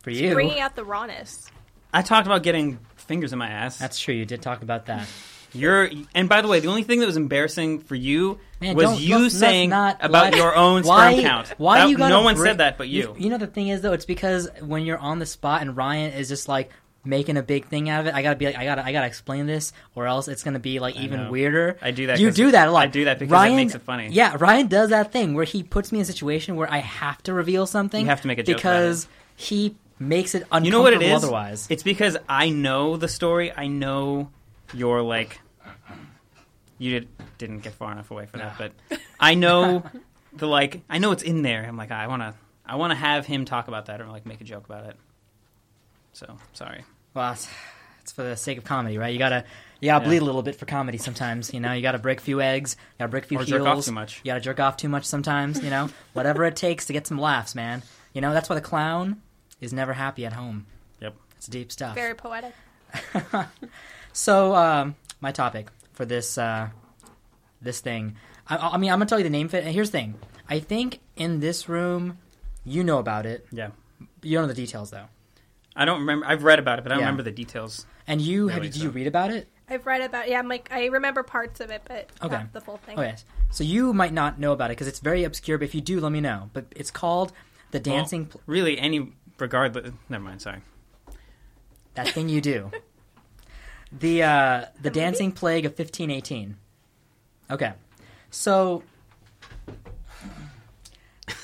for 0.02 0.12
you. 0.12 0.34
Bringing 0.34 0.60
out 0.60 0.76
the 0.76 0.84
rawness. 0.84 1.50
I 1.94 2.02
talked 2.02 2.28
about 2.28 2.44
getting 2.44 2.80
fingers 2.96 3.32
in 3.34 3.40
my 3.40 3.50
ass. 3.50 3.78
That's 3.78 4.00
true. 4.00 4.14
You 4.14 4.26
did 4.26 4.42
talk 4.42 4.62
about 4.64 4.88
that. 4.88 5.08
You're 5.56 5.90
and 6.14 6.28
by 6.30 6.42
the 6.42 6.48
way, 6.48 6.60
the 6.60 6.68
only 6.68 6.84
thing 6.84 7.00
that 7.00 7.06
was 7.06 7.18
embarrassing 7.18 7.80
for 7.80 7.96
you 7.96 8.40
Man, 8.62 8.76
was 8.76 9.02
you 9.02 9.18
let's- 9.20 9.38
saying 9.38 9.70
not- 9.70 9.98
about 10.02 10.36
your 10.36 10.56
own 10.56 10.84
why, 10.86 11.14
sperm 11.14 11.24
count. 11.24 11.54
Why 11.58 11.80
That- 11.80 11.90
you 11.90 11.98
gotta 11.98 12.14
No 12.14 12.22
one 12.22 12.38
said 12.38 12.58
that 12.60 12.78
but 12.78 12.88
you. 12.90 13.16
You 13.18 13.30
know 13.30 13.38
the 13.38 13.48
thing 13.48 13.70
is 13.70 13.82
though, 13.82 13.94
it's 13.94 14.06
because 14.06 14.50
when 14.62 14.84
you're 14.86 14.98
on 14.98 15.20
the 15.20 15.26
spot 15.26 15.62
and 15.62 15.76
Ryan 15.76 16.14
is 16.14 16.28
just 16.30 16.48
like 16.48 16.70
making 17.08 17.38
a 17.38 17.44
big 17.44 17.68
thing 17.68 17.88
out 17.88 18.02
of 18.02 18.08
it, 18.08 18.16
I 18.16 18.24
gotta 18.24 18.36
be 18.36 18.48
like, 18.48 18.56
I 18.58 18.66
gotta, 18.66 18.84
I 18.84 18.92
gotta 18.92 19.06
explain 19.06 19.46
this, 19.46 19.74
or 19.94 20.08
else 20.08 20.28
it's 20.28 20.42
gonna 20.44 20.58
be 20.60 20.80
like 20.80 20.96
even 20.96 21.26
know. 21.26 21.32
weirder. 21.32 21.78
I 21.82 21.92
do 21.92 22.08
that 22.08 22.20
You 22.20 22.32
do 22.32 22.50
that 22.52 22.68
a 22.68 22.72
lot. 22.72 22.84
I 22.84 22.88
do 22.88 23.06
that 23.06 23.20
because 23.20 23.48
it 23.52 23.56
makes 23.56 23.76
it 23.76 23.84
funny. 23.84 24.10
Yeah, 24.12 24.36
Ryan 24.40 24.68
does 24.68 24.90
that 24.90 25.12
thing 25.12 25.36
where 25.36 25.46
he 25.46 25.62
puts 25.62 25.92
me 25.92 26.00
in 26.00 26.04
a 26.04 26.06
situation 26.06 26.56
where 26.56 26.72
I 26.72 26.80
have 26.80 27.22
to 27.24 27.34
reveal 27.34 27.68
something. 27.68 28.02
You 28.02 28.08
have 28.08 28.22
to 28.22 28.28
make 28.28 28.40
a 28.40 28.44
joke 28.44 28.56
because 28.58 29.08
he 29.36 29.76
makes 30.00 30.34
it 30.34 30.40
uncomfortable 30.52 30.66
You 30.66 30.72
know 30.72 30.82
what 30.82 30.94
it 30.94 31.02
is? 31.04 31.24
otherwise. 31.24 31.68
It's 31.70 31.84
because 31.84 32.18
I 32.28 32.50
know 32.50 32.98
the 32.98 33.08
story. 33.08 33.52
I 33.56 33.68
know 33.68 34.30
you're 34.74 35.04
like 35.04 35.40
you 36.78 36.92
did, 37.00 37.08
didn't 37.38 37.60
get 37.60 37.74
far 37.74 37.92
enough 37.92 38.12
away 38.12 38.26
for 38.26 38.38
that, 38.38 38.58
but 38.58 38.72
I 39.20 39.34
know 39.36 39.84
the 40.34 40.48
like 40.48 40.82
I 40.90 40.98
know 40.98 41.12
it's 41.12 41.24
in 41.24 41.42
there. 41.42 41.66
I'm 41.66 41.78
like 41.78 41.92
I 41.92 42.08
want 42.08 42.22
to 42.22 42.34
I 42.66 42.76
want 42.76 42.92
to 42.92 42.96
have 42.96 43.26
him 43.26 43.46
talk 43.46 43.68
about 43.68 43.86
that 43.88 44.02
or 44.02 44.08
like 44.08 44.26
make 44.26 44.42
a 44.42 44.44
joke 44.44 44.66
about 44.66 44.86
it. 44.86 44.96
So, 46.14 46.38
sorry. 46.54 46.84
Well, 47.14 47.34
it's, 47.34 47.48
it's 48.02 48.12
for 48.12 48.24
the 48.24 48.36
sake 48.38 48.58
of 48.58 48.64
comedy, 48.64 48.98
right? 48.98 49.12
You 49.14 49.20
gotta 49.20 49.44
you 49.82 49.88
gotta 49.88 50.04
Yeah. 50.04 50.10
bleed 50.10 50.22
a 50.22 50.26
little 50.26 50.42
bit 50.44 50.56
for 50.56 50.66
comedy 50.66 50.98
sometimes. 50.98 51.54
You 51.54 51.60
know, 51.60 51.74
you 51.74 51.82
gotta 51.82 52.00
break 52.00 52.20
a 52.20 52.24
few 52.24 52.42
eggs, 52.42 52.76
you 52.80 53.00
gotta 53.00 53.10
break 53.12 53.26
a 53.26 53.28
few 53.28 53.38
Or 53.40 53.44
heels. 53.44 53.60
jerk 53.64 53.68
off 53.68 53.86
too 53.86 53.92
much. 53.92 54.22
You 54.24 54.30
gotta 54.32 54.40
jerk 54.42 54.60
off 54.60 54.78
too 54.78 54.90
much 54.90 55.06
sometimes. 55.06 55.62
You 55.64 55.70
know, 55.70 55.90
whatever 56.14 56.44
it 56.46 56.56
takes 56.56 56.86
to 56.88 56.94
get 56.94 57.06
some 57.08 57.20
laughs, 57.20 57.56
man. 57.56 57.84
You 58.14 58.22
know, 58.22 58.34
that's 58.34 58.50
why 58.50 58.56
the 58.56 58.62
clown 58.62 59.22
is 59.62 59.74
never 59.74 59.94
happy 59.94 60.26
at 60.26 60.34
home. 60.34 60.66
Yep. 61.02 61.16
It's 61.38 61.48
deep 61.48 61.72
stuff. 61.72 61.96
Very 61.96 62.16
poetic. 62.16 62.54
So, 64.14 64.56
um, 64.56 64.96
my 65.20 65.32
topic 65.34 65.68
for 65.96 66.06
this 66.06 66.38
uh, 66.38 66.70
this 67.62 67.80
thing, 67.82 68.16
I, 68.48 68.58
I 68.58 68.78
mean, 68.78 68.92
I'm 68.92 69.00
gonna 69.00 69.08
tell 69.10 69.18
you 69.20 69.24
the 69.24 69.30
name 69.30 69.48
of 69.48 69.54
it. 69.56 69.64
And 69.66 69.74
here's 69.74 69.90
the 69.90 69.98
thing: 70.00 70.16
I 70.48 70.60
think 70.60 71.00
in 71.16 71.40
this 71.40 71.68
room, 71.68 72.20
you 72.64 72.84
know 72.84 73.00
about 73.00 73.26
it. 73.26 73.48
Yeah. 73.52 73.70
You 74.22 74.38
don't 74.38 74.44
know 74.44 74.54
the 74.54 74.54
details 74.54 74.92
though. 74.92 75.06
I 75.76 75.86
don't 75.86 76.00
remember 76.02 76.26
I've 76.26 76.44
read 76.44 76.60
about 76.60 76.80
it, 76.80 76.84
but 76.84 76.92
I 76.92 76.96
don't 76.96 77.02
Yeah. 77.02 77.08
remember 77.08 77.24
the 77.24 77.32
details. 77.32 77.86
And 78.08 78.22
you 78.22 78.48
have 78.50 78.58
Really, 78.58 78.68
you, 78.68 78.74
did 78.74 78.82
you 78.84 78.90
read 78.92 79.08
about 79.08 79.32
it? 79.32 79.48
I've 79.70 79.86
read 79.86 80.02
about 80.02 80.30
yeah. 80.30 80.38
I'm 80.40 80.48
like 80.48 80.70
I 80.72 80.86
remember 80.88 81.24
parts 81.24 81.60
of 81.60 81.72
it, 81.72 81.82
but 81.86 82.10
Okay. 82.22 82.36
not 82.36 82.54
the 82.54 82.62
full 82.62 82.78
thing. 82.78 83.00
Oh 83.00 83.02
yes. 83.02 83.26
So 83.52 83.64
you 83.64 83.94
might 83.94 84.14
not 84.14 84.40
know 84.40 84.52
about 84.52 84.70
it 84.70 84.74
because 84.78 84.88
it's 84.88 85.00
very 85.00 85.24
obscure. 85.24 85.58
But 85.58 85.66
if 85.66 85.76
you 85.76 85.82
do, 85.82 86.00
let 86.00 86.12
me 86.12 86.22
know. 86.22 86.50
But 86.54 86.66
it's 86.76 86.92
called 86.92 87.32
the 87.72 87.78
Well, 87.80 87.98
dancing. 87.98 88.26
Pl- 88.28 88.42
really 88.46 88.78
any 88.80 89.14
regardless 89.40 89.92
never 90.10 90.24
mind, 90.24 90.42
sorry. 90.42 90.62
that 91.96 92.10
thing 92.10 92.30
you 92.30 92.42
do. 92.42 92.72
The 94.00 94.24
uh, 94.24 94.60
the, 94.60 94.68
The 94.84 94.90
movie? 94.90 95.00
dancing 95.00 95.32
plague 95.32 95.66
of 95.66 95.72
1518. 95.72 96.56
Okay, 97.52 97.74
so 98.32 98.84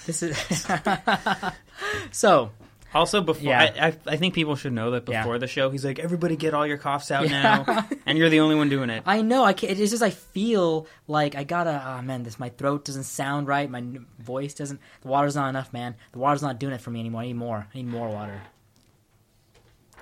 this 0.06 0.24
is 0.24 0.38
so 2.12 2.52
Also, 2.94 3.22
before 3.22 3.44
Yeah. 3.44 3.72
I, 3.80 3.88
I, 3.88 3.94
I 4.06 4.16
think 4.18 4.34
people 4.34 4.56
should 4.58 4.74
know 4.74 4.92
that 4.92 5.08
Yeah. 5.08 5.22
before 5.22 5.40
the 5.40 5.48
show, 5.48 5.70
he's 5.70 5.86
like, 5.86 5.98
"Everybody, 6.00 6.36
get 6.36 6.54
all 6.54 6.68
your 6.68 6.78
coughs 6.78 7.10
out 7.10 7.30
Yeah. 7.30 7.64
now," 7.66 7.88
and 8.06 8.18
you're 8.18 8.30
the 8.30 8.42
only 8.42 8.56
one 8.56 8.68
doing 8.68 8.90
it. 8.90 9.04
I 9.06 9.22
know. 9.22 9.44
I 9.46 9.54
can't, 9.54 9.80
it's 9.80 9.92
just 9.92 10.04
I 10.04 10.10
feel 10.10 10.88
like 11.08 11.36
I 11.36 11.44
gotta. 11.46 11.82
Oh 11.88 12.02
man, 12.02 12.24
this 12.24 12.38
my 12.38 12.50
throat 12.50 12.84
doesn't 12.86 13.04
sound 13.06 13.48
right. 13.48 13.70
My 13.70 13.82
voice 14.20 14.54
doesn't. 14.54 14.80
The 15.04 15.08
water's 15.08 15.36
not 15.36 15.48
enough, 15.48 15.72
man. 15.72 15.96
The 16.12 16.20
water's 16.20 16.42
not 16.42 16.60
doing 16.60 16.74
it 16.74 16.82
for 16.82 16.92
me 16.92 17.00
anymore. 17.00 17.22
I 17.22 17.28
need 17.28 17.36
more. 17.38 17.68
I 17.74 17.78
need 17.78 17.88
more 17.88 18.10
water. 18.10 18.42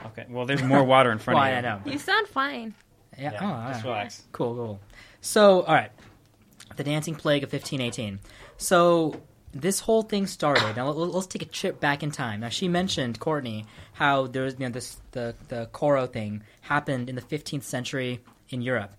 Okay, 0.08 0.26
well, 0.30 0.46
there's 0.46 0.64
more 0.64 0.84
water 0.84 1.12
in 1.12 1.18
front 1.20 1.36
Well, 1.40 1.46
of 1.46 1.52
you. 1.52 1.58
I 1.58 1.62
know. 1.62 1.82
You 1.86 1.98
sound 1.98 2.28
fine. 2.28 2.74
Yeah. 3.18 3.32
Yeah, 3.34 3.40
oh, 3.42 3.46
all 3.46 3.72
just 3.72 3.84
right. 3.84 3.90
relax. 3.92 4.24
Cool, 4.32 4.56
cool. 4.56 4.80
So, 5.22 5.62
all 5.64 5.74
right, 5.74 5.92
the 6.78 6.84
dancing 6.84 7.16
plague 7.16 7.44
of 7.44 7.52
1518. 7.52 8.20
So 8.58 9.20
this 9.52 9.82
whole 9.82 10.04
thing 10.04 10.28
started. 10.28 10.76
Now 10.78 10.88
let- 10.90 11.14
let's 11.14 11.28
take 11.28 11.42
a 11.42 11.46
trip 11.46 11.80
back 11.80 12.04
in 12.04 12.12
time. 12.12 12.40
Now 12.42 12.50
she 12.50 12.68
mentioned 12.68 13.20
Courtney 13.20 13.66
how 13.94 14.28
there 14.28 14.44
was 14.44 14.54
you 14.54 14.60
know 14.60 14.70
this 14.70 14.98
the 15.12 15.36
the 15.50 15.68
Koro 15.74 16.06
thing 16.08 16.44
happened 16.62 17.10
in 17.10 17.16
the 17.16 17.22
15th 17.22 17.64
century 17.64 18.22
in 18.50 18.62
Europe. 18.62 18.92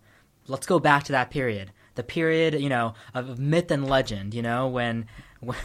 Let's 0.48 0.66
go 0.66 0.78
back 0.78 1.04
to 1.04 1.12
that 1.12 1.30
period. 1.30 1.70
The 1.94 2.02
period, 2.02 2.54
you 2.60 2.68
know, 2.68 2.94
of 3.14 3.38
myth 3.38 3.70
and 3.70 3.88
legend. 3.88 4.34
You 4.34 4.42
know, 4.42 4.68
when. 4.68 5.06
when 5.40 5.56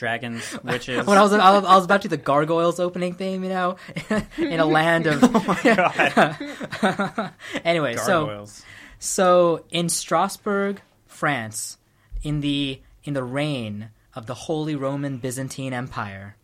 Dragons, 0.00 0.58
witches. 0.64 1.06
when 1.06 1.18
I 1.18 1.22
was, 1.22 1.34
I 1.34 1.52
was 1.52 1.64
I 1.66 1.76
was 1.76 1.84
about 1.84 2.00
to 2.00 2.08
do 2.08 2.16
the 2.16 2.22
gargoyles 2.22 2.80
opening 2.80 3.12
theme, 3.12 3.44
you 3.44 3.50
know, 3.50 3.76
in 4.38 4.58
a 4.58 4.64
land 4.64 5.06
of. 5.06 5.22
oh 5.22 5.44
my 5.46 5.62
god. 6.82 7.32
anyway, 7.62 7.96
so 7.96 8.24
gargoyles. 8.24 8.64
so 8.98 9.62
in 9.68 9.90
Strasbourg, 9.90 10.80
France, 11.06 11.76
in 12.22 12.40
the 12.40 12.80
in 13.04 13.12
the 13.12 13.22
reign 13.22 13.90
of 14.14 14.24
the 14.24 14.32
Holy 14.32 14.74
Roman 14.74 15.18
Byzantine 15.18 15.74
Empire, 15.74 16.34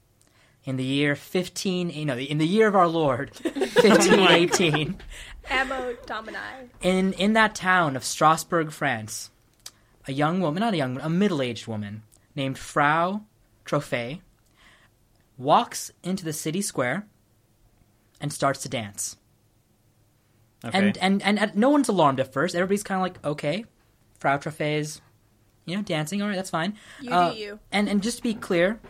in 0.64 0.76
the 0.76 0.84
year 0.84 1.16
fifteen, 1.16 1.88
you 1.88 2.04
know, 2.04 2.18
in 2.18 2.36
the 2.36 2.46
year 2.46 2.68
of 2.68 2.76
our 2.76 2.88
Lord, 2.88 3.30
oh 3.42 3.66
fifteen 3.68 4.28
eighteen, 4.28 4.98
Anno 5.48 5.96
Domini. 6.04 6.36
in 6.82 7.14
in 7.14 7.32
that 7.32 7.54
town 7.54 7.96
of 7.96 8.04
Strasbourg, 8.04 8.70
France, 8.70 9.30
a 10.06 10.12
young 10.12 10.42
woman, 10.42 10.60
not 10.60 10.74
a 10.74 10.76
young, 10.76 11.00
a 11.00 11.08
middle 11.08 11.40
aged 11.40 11.66
woman 11.66 12.02
named 12.34 12.58
Frau 12.58 13.22
Troffea, 13.66 14.20
walks 15.36 15.90
into 16.02 16.24
the 16.24 16.32
city 16.32 16.62
square 16.62 17.06
and 18.20 18.32
starts 18.32 18.62
to 18.62 18.68
dance. 18.68 19.16
Okay. 20.64 20.78
And, 20.78 20.96
and 20.98 21.22
and 21.22 21.38
and 21.38 21.54
no 21.54 21.68
one's 21.68 21.88
alarmed 21.88 22.18
at 22.20 22.32
first. 22.32 22.54
Everybody's 22.54 22.82
kind 22.82 22.98
of 22.98 23.02
like, 23.02 23.24
okay, 23.24 23.64
Frau 24.18 24.38
Troffea's, 24.38 25.02
you 25.66 25.76
know, 25.76 25.82
dancing. 25.82 26.22
All 26.22 26.28
right, 26.28 26.36
that's 26.36 26.50
fine. 26.50 26.74
You 27.00 27.10
Uh, 27.10 27.32
do 27.32 27.36
you. 27.38 27.60
And 27.70 27.88
and 27.88 28.02
just 28.02 28.18
to 28.18 28.22
be 28.22 28.34
clear, 28.34 28.80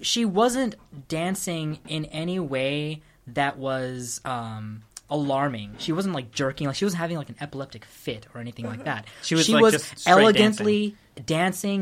she 0.00 0.24
wasn't 0.24 0.76
dancing 1.08 1.80
in 1.86 2.06
any 2.06 2.40
way 2.40 3.02
that 3.26 3.58
was 3.58 4.20
um, 4.24 4.82
alarming. 5.10 5.76
She 5.78 5.92
wasn't 5.92 6.14
like 6.14 6.30
jerking. 6.30 6.66
Like 6.66 6.76
she 6.76 6.84
wasn't 6.86 7.00
having 7.00 7.18
like 7.18 7.28
an 7.28 7.36
epileptic 7.40 7.84
fit 7.84 8.26
or 8.34 8.40
anything 8.40 8.66
like 8.66 8.84
that. 8.84 9.06
She 9.22 9.34
was, 9.34 9.48
like, 9.48 9.72
just 9.72 10.08
elegantly 10.08 10.90
dancing, 10.90 10.98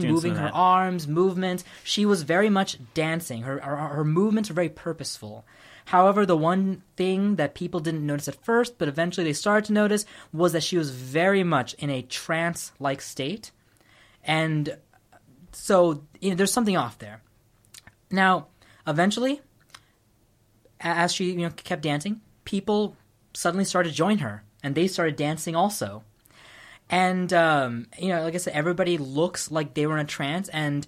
Doing 0.01 0.13
moving 0.13 0.35
her 0.35 0.47
uh-huh. 0.47 0.55
arms, 0.55 1.09
movements. 1.09 1.65
She 1.85 2.05
was 2.07 2.23
very 2.23 2.51
much 2.51 2.79
dancing. 2.95 3.43
Her, 3.43 3.61
her 3.61 3.77
her 3.77 4.05
movements 4.05 4.49
were 4.49 4.55
very 4.55 4.69
purposeful. 4.69 5.45
However, 5.87 6.25
the 6.25 6.37
one 6.37 6.83
thing 6.97 7.37
that 7.37 7.55
people 7.55 7.81
didn't 7.81 8.07
notice 8.07 8.29
at 8.29 8.45
first, 8.45 8.79
but 8.79 8.89
eventually 8.89 9.25
they 9.25 9.33
started 9.33 9.67
to 9.67 9.73
notice, 9.73 10.05
was 10.33 10.53
that 10.53 10.63
she 10.63 10.79
was 10.79 10.91
very 10.91 11.43
much 11.43 11.75
in 11.75 11.91
a 11.91 12.03
trance-like 12.03 13.01
state, 13.01 13.51
and 14.23 14.77
so 15.53 16.05
you 16.21 16.31
know, 16.31 16.37
there's 16.37 16.53
something 16.53 16.77
off 16.77 16.99
there. 16.99 17.23
Now, 18.11 18.49
eventually, 18.87 19.41
as 20.81 21.13
she 21.13 21.33
you 21.33 21.39
know 21.39 21.51
kept 21.51 21.83
dancing, 21.83 22.21
people 22.45 22.97
suddenly 23.35 23.65
started 23.65 23.91
to 23.91 23.95
join 23.95 24.19
her, 24.19 24.45
and 24.63 24.75
they 24.75 24.87
started 24.87 25.17
dancing 25.17 25.57
also. 25.57 26.05
And 26.93 27.33
um, 27.33 27.87
you 27.99 28.09
know, 28.09 28.23
like 28.23 28.35
I 28.35 28.37
said, 28.37 28.53
everybody 28.53 28.99
looks 28.99 29.51
like 29.51 29.73
they 29.73 29.87
were 29.87 29.95
in 29.95 30.05
a 30.05 30.09
trance, 30.09 30.51
and 30.51 30.87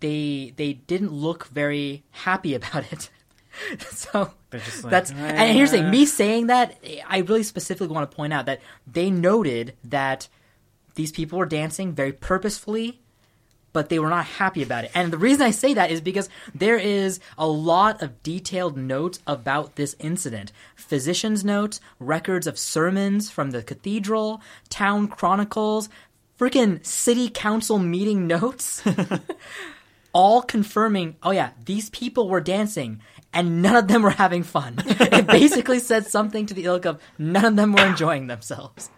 they 0.00 0.52
they 0.56 0.74
didn't 0.74 1.12
look 1.12 1.46
very 1.46 2.02
happy 2.10 2.52
about 2.60 2.92
it. 2.92 3.08
so 3.88 4.32
like, 4.52 4.90
that's 4.90 5.12
and 5.12 5.56
here's 5.56 5.70
the 5.70 5.78
thing: 5.78 5.86
"Ah." 5.86 5.90
me 5.90 6.04
saying 6.04 6.48
that, 6.48 6.76
I 7.08 7.18
really 7.18 7.44
specifically 7.44 7.94
want 7.94 8.10
to 8.10 8.14
point 8.14 8.32
out 8.32 8.46
that 8.46 8.60
they 8.86 9.08
noted 9.08 9.74
that 9.84 10.28
these 10.96 11.12
people 11.12 11.38
were 11.38 11.46
dancing 11.46 11.92
very 11.92 12.12
purposefully 12.12 13.00
but 13.76 13.90
they 13.90 13.98
were 13.98 14.08
not 14.08 14.24
happy 14.24 14.62
about 14.62 14.84
it. 14.84 14.90
And 14.94 15.12
the 15.12 15.18
reason 15.18 15.42
I 15.42 15.50
say 15.50 15.74
that 15.74 15.90
is 15.90 16.00
because 16.00 16.30
there 16.54 16.78
is 16.78 17.20
a 17.36 17.46
lot 17.46 18.00
of 18.00 18.22
detailed 18.22 18.74
notes 18.74 19.18
about 19.26 19.76
this 19.76 19.94
incident. 19.98 20.50
Physicians' 20.74 21.44
notes, 21.44 21.78
records 22.00 22.46
of 22.46 22.58
sermons 22.58 23.30
from 23.30 23.50
the 23.50 23.62
cathedral, 23.62 24.40
town 24.70 25.08
chronicles, 25.08 25.90
freaking 26.40 26.82
city 26.86 27.28
council 27.28 27.78
meeting 27.78 28.26
notes, 28.36 28.82
all 30.14 30.40
confirming, 30.40 31.16
oh 31.22 31.32
yeah, 31.32 31.50
these 31.66 31.90
people 31.90 32.30
were 32.30 32.40
dancing 32.40 33.02
and 33.34 33.60
none 33.60 33.76
of 33.76 33.88
them 33.88 34.00
were 34.00 34.08
having 34.08 34.42
fun. 34.42 34.76
it 34.86 35.26
basically 35.26 35.80
said 35.80 36.06
something 36.06 36.46
to 36.46 36.54
the 36.54 36.64
ilk 36.64 36.86
of 36.86 36.98
none 37.18 37.44
of 37.44 37.56
them 37.56 37.74
were 37.74 37.84
enjoying 37.84 38.26
themselves. 38.26 38.88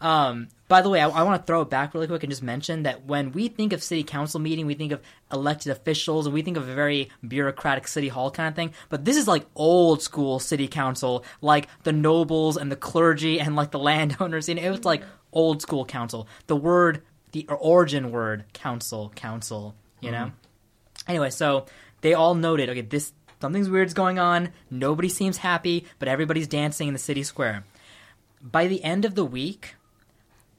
Um, 0.00 0.46
by 0.68 0.82
the 0.82 0.90
way, 0.90 1.00
I, 1.00 1.08
I 1.08 1.22
want 1.22 1.40
to 1.40 1.46
throw 1.46 1.62
it 1.62 1.70
back 1.70 1.94
really 1.94 2.06
quick 2.06 2.22
and 2.22 2.30
just 2.30 2.42
mention 2.42 2.82
that 2.82 3.04
when 3.04 3.32
we 3.32 3.48
think 3.48 3.72
of 3.72 3.82
city 3.82 4.02
council 4.02 4.40
meeting, 4.40 4.66
we 4.66 4.74
think 4.74 4.92
of 4.92 5.00
elected 5.32 5.70
officials 5.70 6.26
and 6.26 6.34
we 6.34 6.42
think 6.42 6.56
of 6.56 6.68
a 6.68 6.74
very 6.74 7.10
bureaucratic 7.26 7.86
city 7.86 8.08
hall 8.08 8.30
kind 8.30 8.48
of 8.48 8.56
thing. 8.56 8.72
But 8.88 9.04
this 9.04 9.16
is 9.16 9.28
like 9.28 9.46
old 9.54 10.02
school 10.02 10.38
city 10.38 10.66
council, 10.66 11.24
like 11.40 11.68
the 11.84 11.92
nobles 11.92 12.56
and 12.56 12.70
the 12.70 12.76
clergy 12.76 13.38
and 13.40 13.54
like 13.54 13.70
the 13.70 13.78
landowners. 13.90 14.48
And 14.48 14.58
it 14.58 14.70
was 14.70 14.84
like 14.84 15.02
old 15.32 15.62
school 15.62 15.84
council. 15.84 16.26
The 16.48 16.56
word, 16.56 17.02
the 17.32 17.46
origin 17.48 18.10
word, 18.10 18.44
council, 18.52 19.12
council. 19.14 19.76
You 20.00 20.10
know. 20.10 20.26
Mm-hmm. 20.26 21.10
Anyway, 21.10 21.30
so 21.30 21.66
they 22.00 22.14
all 22.14 22.34
noted, 22.34 22.68
okay, 22.68 22.80
this 22.80 23.12
something's 23.40 23.70
weird's 23.70 23.94
going 23.94 24.18
on. 24.18 24.50
Nobody 24.70 25.08
seems 25.08 25.38
happy, 25.38 25.86
but 25.98 26.08
everybody's 26.08 26.48
dancing 26.48 26.88
in 26.88 26.92
the 26.92 26.98
city 26.98 27.22
square. 27.22 27.64
By 28.42 28.66
the 28.66 28.82
end 28.84 29.04
of 29.04 29.14
the 29.14 29.24
week, 29.24 29.76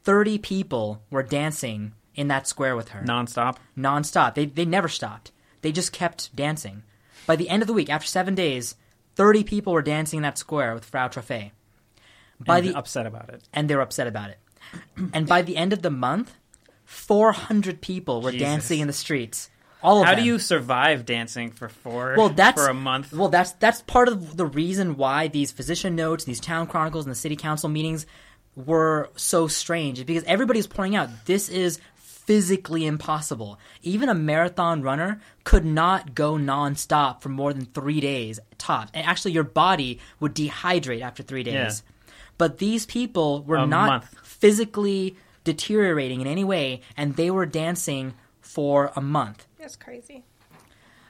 30 0.08 0.38
people 0.38 1.04
were 1.12 1.22
dancing 1.22 1.92
in 2.16 2.30
that 2.30 2.48
square 2.48 2.78
with 2.78 2.90
her 2.90 3.02
nonstop. 3.02 3.58
nonstop. 3.78 4.36
They 4.36 4.46
they 4.46 4.64
never 4.64 4.88
stopped. 4.88 5.34
They 5.62 5.74
just 5.74 5.92
kept 5.92 6.34
dancing. 6.34 6.84
By 7.26 7.36
the 7.36 7.50
end 7.50 7.62
of 7.62 7.68
the 7.68 7.74
week, 7.74 7.90
after 7.90 8.08
7 8.08 8.34
days, 8.34 8.76
30 9.18 9.44
people 9.44 9.74
were 9.74 9.82
dancing 9.82 10.18
in 10.20 10.24
that 10.24 10.38
square 10.38 10.74
with 10.74 10.86
Frau 10.86 11.10
Troffea. 11.10 11.52
By 12.40 12.60
and 12.60 12.68
the 12.70 12.78
upset 12.78 13.06
about 13.06 13.28
it. 13.34 13.44
and 13.52 13.70
they 13.70 13.76
were 13.76 13.82
upset 13.82 14.08
about 14.08 14.30
it. 14.30 14.40
and 15.14 15.28
by 15.28 15.42
the 15.42 15.58
end 15.58 15.74
of 15.74 15.82
the 15.82 15.90
month, 15.92 16.36
400 16.86 17.82
people 17.82 18.22
were 18.22 18.32
Jesus. 18.32 18.48
dancing 18.48 18.80
in 18.80 18.88
the 18.88 18.94
streets. 18.94 19.50
All 19.84 20.00
of 20.02 20.06
How 20.08 20.16
them. 20.16 20.24
do 20.24 20.28
you 20.28 20.40
survive 20.40 21.06
dancing 21.06 21.52
for 21.52 21.68
four? 21.68 22.16
well 22.18 22.30
that's 22.30 22.62
for 22.64 22.70
a 22.70 22.74
month. 22.74 23.12
well 23.12 23.30
that's 23.30 23.52
that's 23.54 23.82
part 23.82 24.08
of 24.08 24.38
the 24.38 24.46
reason 24.46 24.96
why 24.96 25.28
these 25.28 25.52
physician 25.52 25.96
notes 25.98 26.24
these 26.24 26.40
town 26.40 26.66
chronicles 26.66 27.06
and 27.06 27.12
the 27.12 27.16
city 27.20 27.36
council 27.36 27.68
meetings 27.70 28.06
were 28.66 29.10
so 29.16 29.48
strange 29.48 30.00
is 30.00 30.04
because 30.04 30.24
everybody's 30.26 30.68
pointing 30.68 30.96
out 30.98 31.10
this 31.26 31.48
is 31.48 31.80
physically 31.96 32.86
impossible 32.86 33.58
even 33.84 34.10
a 34.10 34.14
marathon 34.14 34.82
runner 34.82 35.22
could 35.46 35.64
not 35.64 36.14
go 36.16 36.34
nonstop 36.34 37.22
for 37.22 37.30
more 37.30 37.54
than 37.54 37.66
three 37.68 38.02
days 38.02 38.40
tops 38.58 38.92
and 38.94 39.06
actually 39.06 39.32
your 39.32 39.44
body 39.46 40.00
would 40.20 40.34
dehydrate 40.36 41.02
after 41.02 41.22
three 41.24 41.44
days 41.44 41.54
Yeah. 41.54 42.14
but 42.38 42.58
these 42.58 42.86
people 42.86 43.44
were 43.44 43.58
A 43.58 43.66
not 43.68 43.88
month. 43.88 44.16
physically 44.24 45.16
deteriorating 45.46 46.20
in 46.20 46.28
any 46.28 46.44
way 46.44 46.82
and 46.98 47.16
they 47.16 47.32
were 47.32 47.46
dancing 47.46 48.14
for 48.42 48.92
a 48.96 49.02
month 49.02 49.46
That's 49.60 49.76
crazy. 49.78 50.24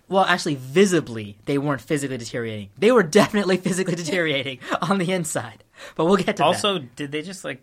well, 0.10 0.24
actually, 0.26 0.56
visibly, 0.56 1.38
they 1.46 1.58
weren't 1.58 1.82
physically 1.82 2.18
deteriorating. 2.18 2.70
They 2.78 2.92
were 2.92 3.04
definitely 3.22 3.58
physically 3.58 3.96
deteriorating 3.96 4.60
on 4.82 5.00
the 5.00 5.12
inside. 5.12 5.64
But 5.96 6.06
we'll 6.06 6.18
get 6.18 6.26
to 6.28 6.34
that. 6.34 6.42
also, 6.44 6.80
did 6.80 7.12
they 7.12 7.22
just 7.22 7.44
like 7.44 7.62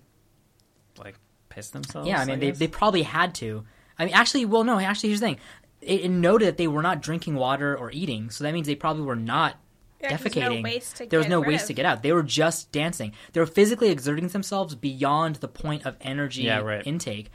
like 0.99 1.17
piss 1.49 1.71
themselves? 1.71 2.09
Yeah, 2.09 2.21
I 2.21 2.25
mean, 2.25 2.39
they, 2.41 2.51
they 2.53 2.69
probably 2.69 3.03
had 3.03 3.35
to. 3.37 3.65
I 3.99 4.05
mean, 4.07 4.15
actually, 4.15 4.45
well, 4.45 4.65
no, 4.65 4.79
actually, 4.79 5.11
here's 5.11 5.21
the 5.21 5.27
thing. 5.27 5.39
It, 5.81 6.03
it 6.03 6.09
noted 6.09 6.47
that 6.49 6.57
they 6.57 6.67
were 6.69 6.83
not 6.83 7.03
drinking 7.03 7.35
water 7.37 7.77
or 7.77 7.91
eating, 7.93 8.31
so 8.31 8.45
that 8.45 8.53
means 8.55 8.67
they 8.67 8.75
probably 8.75 9.03
were 9.05 9.17
not 9.17 9.57
Yeah, 10.01 10.11
'cause 10.17 10.25
no 10.25 10.31
defecating. 10.31 10.63
waste 10.63 10.97
to 10.97 11.07
there 11.07 11.19
was 11.19 11.29
no 11.29 11.41
waste 11.41 11.65
of. 11.65 11.69
to 11.69 11.73
get 11.75 11.85
out. 11.87 12.03
They 12.03 12.13
were 12.13 12.23
just 12.23 12.71
dancing. 12.73 13.13
They 13.33 13.41
were 13.41 13.47
physically 13.47 13.91
exerting 13.91 14.29
themselves 14.29 14.75
beyond 14.75 15.37
the 15.37 15.49
point 15.49 15.85
of 15.87 15.97
energy 16.01 16.43
Yeah, 16.43 16.59
right. 16.61 16.87
intake. 16.87 17.31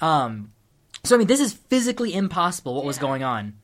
Um, 0.00 0.52
so 1.04 1.14
I 1.14 1.18
mean, 1.18 1.26
this 1.28 1.40
is 1.40 1.52
physically 1.52 2.12
impossible. 2.14 2.74
What 2.74 2.84
was 2.84 2.98
going 2.98 3.22
on? 3.22 3.54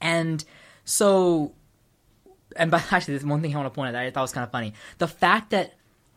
And 0.00 0.44
so, 0.84 1.54
and 2.56 2.70
by 2.70 2.82
actually, 2.90 3.14
there's 3.14 3.24
one 3.24 3.42
thing 3.42 3.54
I 3.54 3.58
want 3.58 3.72
to 3.72 3.74
point 3.74 3.88
out 3.88 3.92
that 3.92 4.02
I 4.02 4.10
thought 4.10 4.22
was 4.22 4.32
kind 4.32 4.44
of 4.44 4.50
funny: 4.50 4.74
the 4.98 5.08
fact 5.08 5.50
that 5.50 5.74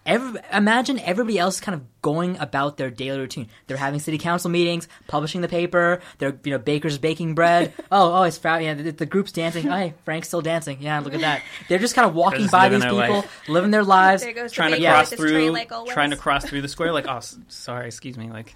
Every, 0.08 0.40
imagine 0.54 1.00
everybody 1.00 1.38
else 1.38 1.60
kind 1.60 1.76
of 1.76 1.84
going 2.02 2.38
about 2.40 2.78
their 2.78 2.90
daily 2.90 3.20
routine. 3.20 3.50
They're 3.68 3.76
having 3.76 4.00
city 4.00 4.18
council 4.18 4.50
meetings, 4.50 4.88
publishing 5.08 5.42
the 5.42 5.50
paper. 5.50 6.00
They're 6.18 6.40
you 6.46 6.52
know 6.52 6.60
bakers 6.60 6.98
baking 6.98 7.36
bread. 7.36 7.74
oh 7.92 8.14
oh, 8.14 8.24
it's 8.24 8.38
Fra- 8.38 8.64
yeah, 8.64 8.74
the, 8.74 8.92
the 8.92 9.06
group's 9.06 9.34
dancing. 9.34 9.68
Oh, 9.68 9.76
hey, 9.76 9.96
Frank's 10.06 10.30
still 10.30 10.42
dancing. 10.42 10.78
Yeah, 10.80 11.02
look 11.02 11.14
at 11.14 11.20
that. 11.20 11.42
They're 11.68 11.78
just 11.78 11.94
kind 11.94 12.08
of 12.08 12.16
walking 12.16 12.44
just 12.44 12.54
by 12.54 12.70
living 12.70 12.80
these 12.80 12.90
people, 12.90 13.16
life. 13.18 13.50
living 13.50 13.72
their 13.72 13.84
lives. 13.84 14.24
Trying 14.54 14.72
the 14.72 14.78
to 14.78 14.86
cross 14.86 15.12
with 15.12 15.20
his 15.20 15.30
tray 15.30 15.46
through, 15.48 15.52
like 15.52 15.72
trying 15.90 16.12
to 16.12 16.16
cross 16.16 16.46
through 16.46 16.62
the 16.62 16.70
square. 16.70 16.94
Like, 16.94 17.08
oh, 17.10 17.20
sorry, 17.50 17.88
excuse 17.88 18.18
me. 18.18 18.30
Like, 18.30 18.56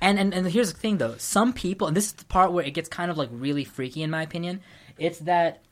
And, 0.00 0.18
and 0.18 0.34
and 0.34 0.48
here's 0.48 0.72
the 0.72 0.78
thing 0.80 0.98
though, 0.98 1.14
some 1.18 1.52
people, 1.52 1.86
and 1.86 1.96
this 1.96 2.06
is 2.06 2.12
the 2.14 2.24
part 2.24 2.50
where 2.50 2.64
it 2.64 2.74
gets 2.74 2.88
kind 2.88 3.08
of 3.08 3.16
like 3.16 3.28
really 3.30 3.62
freaky 3.62 4.02
in 4.02 4.10
my 4.10 4.22
opinion. 4.22 4.62
It's 4.98 5.20
that 5.20 5.62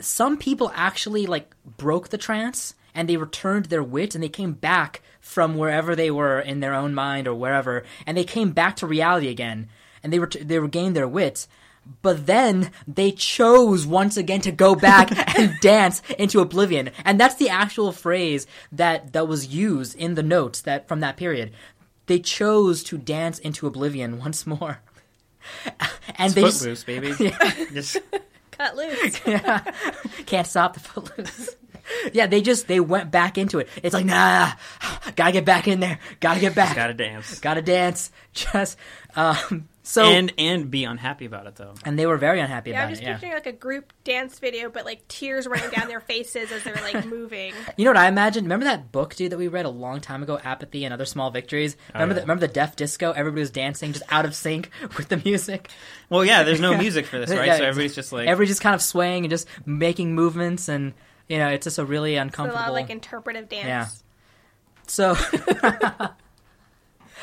some 0.00 0.36
people 0.36 0.72
actually 0.74 1.26
like 1.26 1.54
broke 1.76 2.08
the 2.08 2.18
trance 2.18 2.74
and 2.94 3.08
they 3.08 3.16
returned 3.16 3.66
their 3.66 3.82
wits 3.82 4.14
and 4.14 4.22
they 4.22 4.28
came 4.28 4.52
back 4.52 5.02
from 5.20 5.56
wherever 5.56 5.94
they 5.94 6.10
were 6.10 6.40
in 6.40 6.60
their 6.60 6.74
own 6.74 6.94
mind 6.94 7.28
or 7.28 7.34
wherever, 7.34 7.84
and 8.06 8.16
they 8.16 8.24
came 8.24 8.50
back 8.50 8.76
to 8.76 8.86
reality 8.86 9.28
again, 9.28 9.68
and 10.02 10.12
they 10.12 10.18
ret- 10.18 10.48
they 10.48 10.58
regained 10.58 10.96
their 10.96 11.08
wits. 11.08 11.46
But 12.02 12.26
then 12.26 12.72
they 12.86 13.10
chose 13.10 13.86
once 13.86 14.16
again 14.16 14.42
to 14.42 14.52
go 14.52 14.74
back 14.74 15.10
and 15.38 15.58
dance 15.60 16.02
into 16.18 16.40
oblivion, 16.40 16.90
and 17.04 17.20
that's 17.20 17.36
the 17.36 17.48
actual 17.48 17.92
phrase 17.92 18.46
that 18.72 19.12
that 19.12 19.28
was 19.28 19.46
used 19.46 19.96
in 19.96 20.14
the 20.14 20.22
notes 20.22 20.60
that 20.62 20.88
from 20.88 21.00
that 21.00 21.16
period. 21.16 21.52
They 22.06 22.18
chose 22.18 22.82
to 22.84 22.98
dance 22.98 23.38
into 23.38 23.66
oblivion 23.66 24.18
once 24.24 24.46
more, 24.46 24.80
and 26.16 26.32
they 26.34 26.42
just, 26.42 26.60
footloose, 26.60 26.84
baby. 26.84 27.12
Just 27.72 27.98
cut 28.60 28.76
loose. 28.76 29.18
can't 30.26 30.46
stop 30.46 30.74
the 30.74 30.80
footloose. 30.80 31.56
yeah, 32.12 32.26
they 32.26 32.42
just 32.42 32.68
they 32.68 32.80
went 32.80 33.10
back 33.10 33.38
into 33.38 33.58
it. 33.58 33.68
It's 33.82 33.94
like 33.94 34.06
nah, 34.06 34.52
gotta 35.16 35.32
get 35.32 35.44
back 35.44 35.68
in 35.68 35.80
there. 35.80 35.98
Gotta 36.20 36.40
get 36.40 36.54
back. 36.54 36.76
gotta 36.76 36.94
dance. 36.94 37.40
Gotta 37.40 37.62
dance. 37.62 38.10
Just 38.32 38.76
um. 39.16 39.68
So 39.90 40.04
and 40.04 40.32
and 40.38 40.70
be 40.70 40.84
unhappy 40.84 41.24
about 41.26 41.48
it 41.48 41.56
though. 41.56 41.74
and 41.84 41.98
they 41.98 42.06
were 42.06 42.16
very 42.16 42.38
unhappy 42.38 42.70
about 42.70 42.76
it. 42.76 42.80
Yeah, 42.80 42.84
I'm 42.84 42.90
just 42.90 43.02
it. 43.02 43.06
Yeah. 43.06 43.12
picturing 43.14 43.32
like 43.32 43.46
a 43.46 43.52
group 43.52 43.92
dance 44.04 44.38
video, 44.38 44.70
but 44.70 44.84
like 44.84 45.06
tears 45.08 45.48
running 45.48 45.70
down 45.70 45.88
their 45.88 45.98
faces 45.98 46.52
as 46.52 46.62
they're 46.62 46.74
like 46.76 47.06
moving. 47.06 47.54
You 47.76 47.84
know 47.84 47.90
what 47.90 47.96
I 47.96 48.06
imagine? 48.06 48.44
Remember 48.44 48.66
that 48.66 48.92
book, 48.92 49.16
dude, 49.16 49.32
that 49.32 49.38
we 49.38 49.48
read 49.48 49.64
a 49.64 49.70
long 49.70 50.00
time 50.00 50.22
ago, 50.22 50.38
Apathy 50.44 50.84
and 50.84 50.94
Other 50.94 51.06
Small 51.06 51.30
Victories? 51.32 51.76
Oh, 51.94 51.98
remember 52.00 52.12
Oh, 52.12 52.14
yeah. 52.14 52.14
the 52.14 52.20
remember 52.22 52.46
the 52.46 52.52
deaf 52.52 52.76
disco? 52.76 53.10
Everybody 53.10 53.40
was 53.40 53.50
dancing 53.50 53.92
just 53.92 54.04
out 54.10 54.24
of 54.24 54.34
sync 54.36 54.70
with 54.96 55.08
the 55.08 55.16
music. 55.24 55.70
Well, 56.08 56.24
yeah, 56.24 56.44
there's 56.44 56.60
no 56.60 56.76
music 56.78 57.06
for 57.06 57.18
this, 57.18 57.30
right? 57.30 57.46
Yeah, 57.46 57.56
so 57.58 57.64
everybody's 57.64 57.94
just 57.96 58.12
like, 58.12 58.28
everybody's 58.28 58.50
just 58.50 58.62
kind 58.62 58.74
of 58.76 58.82
swaying 58.82 59.24
and 59.24 59.30
just 59.30 59.48
making 59.66 60.14
movements 60.14 60.68
and 60.68 60.92
you 61.28 61.38
know, 61.38 61.48
it's 61.48 61.64
just 61.64 61.78
a 61.78 61.84
really 61.84 62.14
So 62.14 62.18
a 62.18 62.22
uncomfortable 62.22 62.60
lot 62.60 62.68
of 62.68 62.74
like 62.74 62.90
interpretive 62.90 63.48
dance. 63.48 63.66
Yeah. 63.66 63.86
So, 64.86 65.14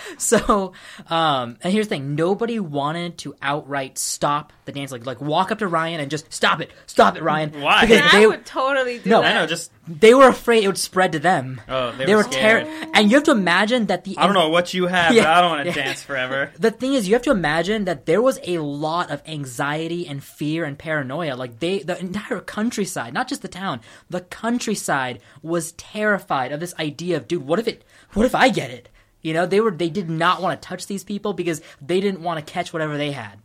so, 0.17 0.73
um, 1.09 1.57
and 1.61 1.73
here's 1.73 1.87
the 1.87 1.95
thing: 1.95 2.15
nobody 2.15 2.59
wanted 2.59 3.17
to 3.19 3.35
outright 3.41 3.97
stop 3.97 4.53
the 4.65 4.71
dance, 4.71 4.91
like 4.91 5.05
like 5.05 5.21
walk 5.21 5.51
up 5.51 5.59
to 5.59 5.67
Ryan 5.67 5.99
and 5.99 6.11
just 6.11 6.31
stop 6.33 6.61
it, 6.61 6.71
stop 6.85 7.15
it, 7.17 7.23
Ryan. 7.23 7.61
Why? 7.61 7.81
Because 7.85 8.01
I 8.13 8.19
they 8.19 8.27
would 8.27 8.45
totally 8.45 8.99
do 8.99 9.09
No, 9.09 9.21
that. 9.21 9.31
I 9.35 9.39
know, 9.39 9.47
just 9.47 9.71
they 9.87 10.13
were 10.13 10.27
afraid 10.27 10.63
it 10.63 10.67
would 10.67 10.77
spread 10.77 11.13
to 11.13 11.19
them. 11.19 11.61
oh, 11.69 11.91
they, 11.93 12.05
they 12.05 12.13
were 12.15 12.23
were 12.23 12.31
scared. 12.31 12.65
terrified, 12.65 12.89
and 12.93 13.09
you 13.11 13.15
have 13.17 13.23
to 13.25 13.31
imagine 13.31 13.85
that 13.87 14.03
the 14.03 14.17
I 14.17 14.25
don't 14.25 14.33
know 14.33 14.49
what 14.49 14.73
you 14.73 14.87
have, 14.87 15.13
Yeah, 15.13 15.23
but 15.23 15.29
I 15.33 15.41
don't 15.41 15.49
want 15.51 15.61
to 15.63 15.67
yeah. 15.79 15.85
dance 15.85 16.03
forever. 16.03 16.51
the 16.59 16.71
thing 16.71 16.93
is 16.93 17.07
you 17.07 17.13
have 17.15 17.21
to 17.23 17.31
imagine 17.31 17.85
that 17.85 18.05
there 18.05 18.21
was 18.21 18.39
a 18.43 18.57
lot 18.59 19.11
of 19.11 19.21
anxiety 19.27 20.07
and 20.07 20.23
fear 20.23 20.65
and 20.65 20.77
paranoia 20.77 21.35
like 21.35 21.59
they 21.59 21.79
the 21.79 21.97
entire 21.99 22.39
countryside 22.39 23.13
not 23.13 23.27
just 23.27 23.41
the 23.41 23.47
town 23.47 23.79
the 24.09 24.21
countryside 24.21 25.19
was 25.41 25.71
terrified 25.73 26.51
of 26.51 26.59
this 26.59 26.73
idea 26.79 27.17
of 27.17 27.27
dude 27.27 27.45
what 27.45 27.59
if 27.59 27.67
it 27.67 27.83
what 28.13 28.25
if 28.25 28.33
i 28.35 28.49
get 28.49 28.69
it 28.71 28.89
you 29.27 29.33
know 29.33 29.45
they 29.45 29.59
were 29.61 29.71
they 29.71 29.89
did 29.89 30.09
not 30.09 30.41
want 30.41 30.61
to 30.61 30.67
touch 30.67 30.87
these 30.87 31.03
people 31.03 31.33
because 31.33 31.61
they 31.81 31.99
didn't 31.99 32.21
want 32.21 32.37
to 32.45 32.53
catch 32.53 32.71
whatever 32.73 32.97
they 32.97 33.11
had 33.11 33.35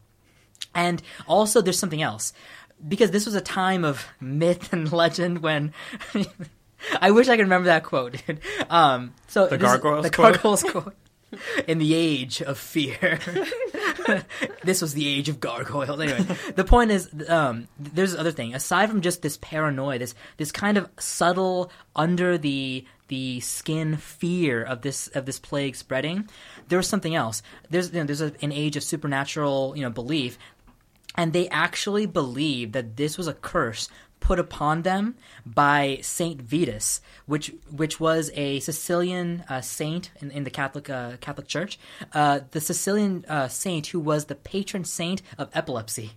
and 0.75 1.03
also 1.27 1.61
there's 1.61 1.79
something 1.79 2.03
else 2.03 2.33
because 2.87 3.11
this 3.11 3.27
was 3.27 3.35
a 3.35 3.41
time 3.41 3.85
of 3.85 4.07
myth 4.21 4.73
and 4.73 4.93
legend 5.03 5.43
when 5.43 5.73
I 7.01 7.11
wish 7.13 7.29
I 7.29 7.37
could 7.37 7.43
remember 7.45 7.67
that 7.67 7.85
quote, 7.85 8.13
dude. 8.27 8.41
Um, 8.69 9.15
so 9.29 9.47
The 9.47 9.59
gargoyles 9.59 10.05
the 10.05 10.11
quote? 10.11 10.35
gargoyles 10.35 10.63
quote. 10.65 10.95
In 11.67 11.79
the 11.79 11.95
age 11.95 12.43
of 12.43 12.59
fear, 12.59 13.19
this 14.65 14.83
was 14.83 14.93
the 14.93 15.09
age 15.09 15.29
of 15.31 15.41
gargoyles. 15.41 15.99
Anyway, 16.01 16.27
the 16.57 16.65
point 16.65 16.91
is, 16.91 17.09
um, 17.29 17.69
there's 17.79 18.15
other 18.15 18.33
thing 18.33 18.55
aside 18.55 18.91
from 18.91 19.01
just 19.01 19.23
this 19.23 19.39
paranoia, 19.41 19.99
this 19.99 20.15
this 20.37 20.53
kind 20.53 20.77
of 20.77 20.91
subtle 20.99 21.71
under 21.97 22.37
the 22.37 22.85
the 23.13 23.41
skin 23.41 23.99
fear 23.99 24.63
of 24.63 24.81
this 24.81 25.09
of 25.09 25.27
this 25.27 25.39
plague 25.39 25.77
spreading. 25.77 26.27
There 26.69 26.79
was 26.79 26.89
something 26.89 27.15
else. 27.15 27.43
There's 27.69 27.93
you 27.93 28.01
know, 28.01 28.07
there's 28.07 28.23
a, 28.23 28.33
an 28.41 28.53
age 28.53 28.75
of 28.79 28.83
supernatural 28.83 29.75
you 29.77 29.83
know 29.83 29.91
belief 29.91 30.39
and 31.15 31.35
they 31.35 31.47
actually 31.49 32.07
believed 32.07 32.73
that 32.73 32.97
this 32.97 33.19
was 33.19 33.29
a 33.29 33.35
curse 33.35 33.91
put 34.21 34.39
upon 34.39 34.83
them 34.83 35.17
by 35.45 35.99
Saint 36.01 36.41
Vitus, 36.41 37.01
which 37.27 37.53
which 37.71 38.01
was 38.01 38.31
a 38.35 38.61
Sicilian 38.61 39.45
uh, 39.49 39.61
saint 39.61 40.11
in, 40.21 40.31
in 40.31 40.45
the 40.45 40.51
Catholic 40.51 40.89
uh, 40.89 41.17
Catholic 41.21 41.49
Church, 41.49 41.79
uh, 42.15 42.41
the 42.53 42.61
Sicilian 42.61 43.27
uh, 43.29 43.49
saint 43.49 43.89
who 43.89 44.01
was 44.01 44.27
the 44.27 44.35
patron 44.35 44.85
saint 44.85 45.21
of 45.37 45.51
epilepsy. 45.53 46.13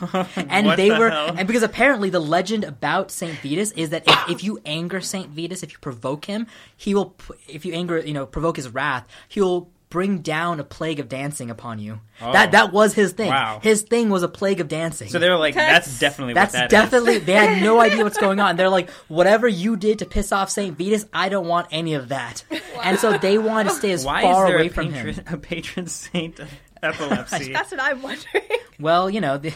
and 0.36 0.66
What 0.66 0.76
they 0.76 0.88
the 0.90 0.98
were 0.98 1.10
hell? 1.10 1.34
and 1.36 1.46
because 1.46 1.62
apparently 1.62 2.10
the 2.10 2.20
legend 2.20 2.64
about 2.64 3.10
Saint 3.10 3.38
Vitus 3.40 3.70
is 3.72 3.90
that 3.90 4.04
if, 4.08 4.30
if 4.30 4.44
you 4.44 4.60
anger 4.66 5.00
Saint 5.00 5.30
Vitus, 5.30 5.62
if 5.62 5.72
you 5.72 5.78
provoke 5.78 6.24
him, 6.24 6.46
he 6.76 6.94
will 6.94 7.14
if 7.48 7.64
you 7.64 7.72
anger 7.74 7.98
you 7.98 8.12
know 8.14 8.26
provoke 8.26 8.56
his 8.56 8.68
wrath, 8.68 9.06
he'll 9.28 9.70
bring 9.90 10.18
down 10.18 10.58
a 10.58 10.64
plague 10.64 10.98
of 10.98 11.08
dancing 11.08 11.50
upon 11.50 11.78
you. 11.78 12.00
That 12.18 12.48
oh. 12.48 12.50
that 12.50 12.72
was 12.72 12.94
his 12.94 13.12
thing. 13.12 13.28
Oh. 13.30 13.34
Wow. 13.34 13.60
His 13.62 13.82
thing 13.82 14.10
was 14.10 14.24
a 14.24 14.28
plague 14.28 14.60
of 14.60 14.66
dancing. 14.66 15.08
So 15.08 15.20
they 15.20 15.30
were 15.30 15.36
like, 15.36 15.54
That's- 15.54 15.86
that's 15.86 16.00
definitely 16.00 16.34
That's 16.34 16.52
what 16.52 16.58
that 16.58 16.64
is. 16.66 16.70
definitely 16.72 17.18
they 17.20 17.34
had 17.34 17.62
no 17.62 17.78
idea 17.80 18.02
what's 18.02 18.18
going 18.18 18.40
on. 18.40 18.56
They're 18.56 18.68
like, 18.68 18.90
whatever 19.06 19.46
you 19.46 19.76
did 19.76 20.00
to 20.00 20.06
piss 20.06 20.32
off 20.32 20.50
Saint 20.50 20.76
Vitus, 20.76 21.06
I 21.12 21.28
don't 21.28 21.46
want 21.46 21.68
any 21.70 21.94
of 21.94 22.08
that. 22.08 22.42
And 22.82 22.98
so 22.98 23.16
they 23.18 23.38
wanted 23.38 23.68
to 23.70 23.74
stay 23.76 23.92
as 23.92 24.04
Why 24.04 24.22
far 24.22 24.46
is 24.46 24.48
there 24.48 24.56
away 24.58 24.66
a 24.66 24.70
from 24.70 24.92
patron, 24.92 25.14
him. 25.14 25.24
a 25.32 25.36
patron 25.38 25.86
saint 25.86 26.40
of 26.40 26.50
epilepsy? 26.82 27.52
That's 27.52 27.70
what 27.70 27.80
I'm 27.80 28.02
wondering. 28.02 28.42
Well, 28.80 29.08
you 29.08 29.20
know, 29.20 29.38
the, 29.38 29.52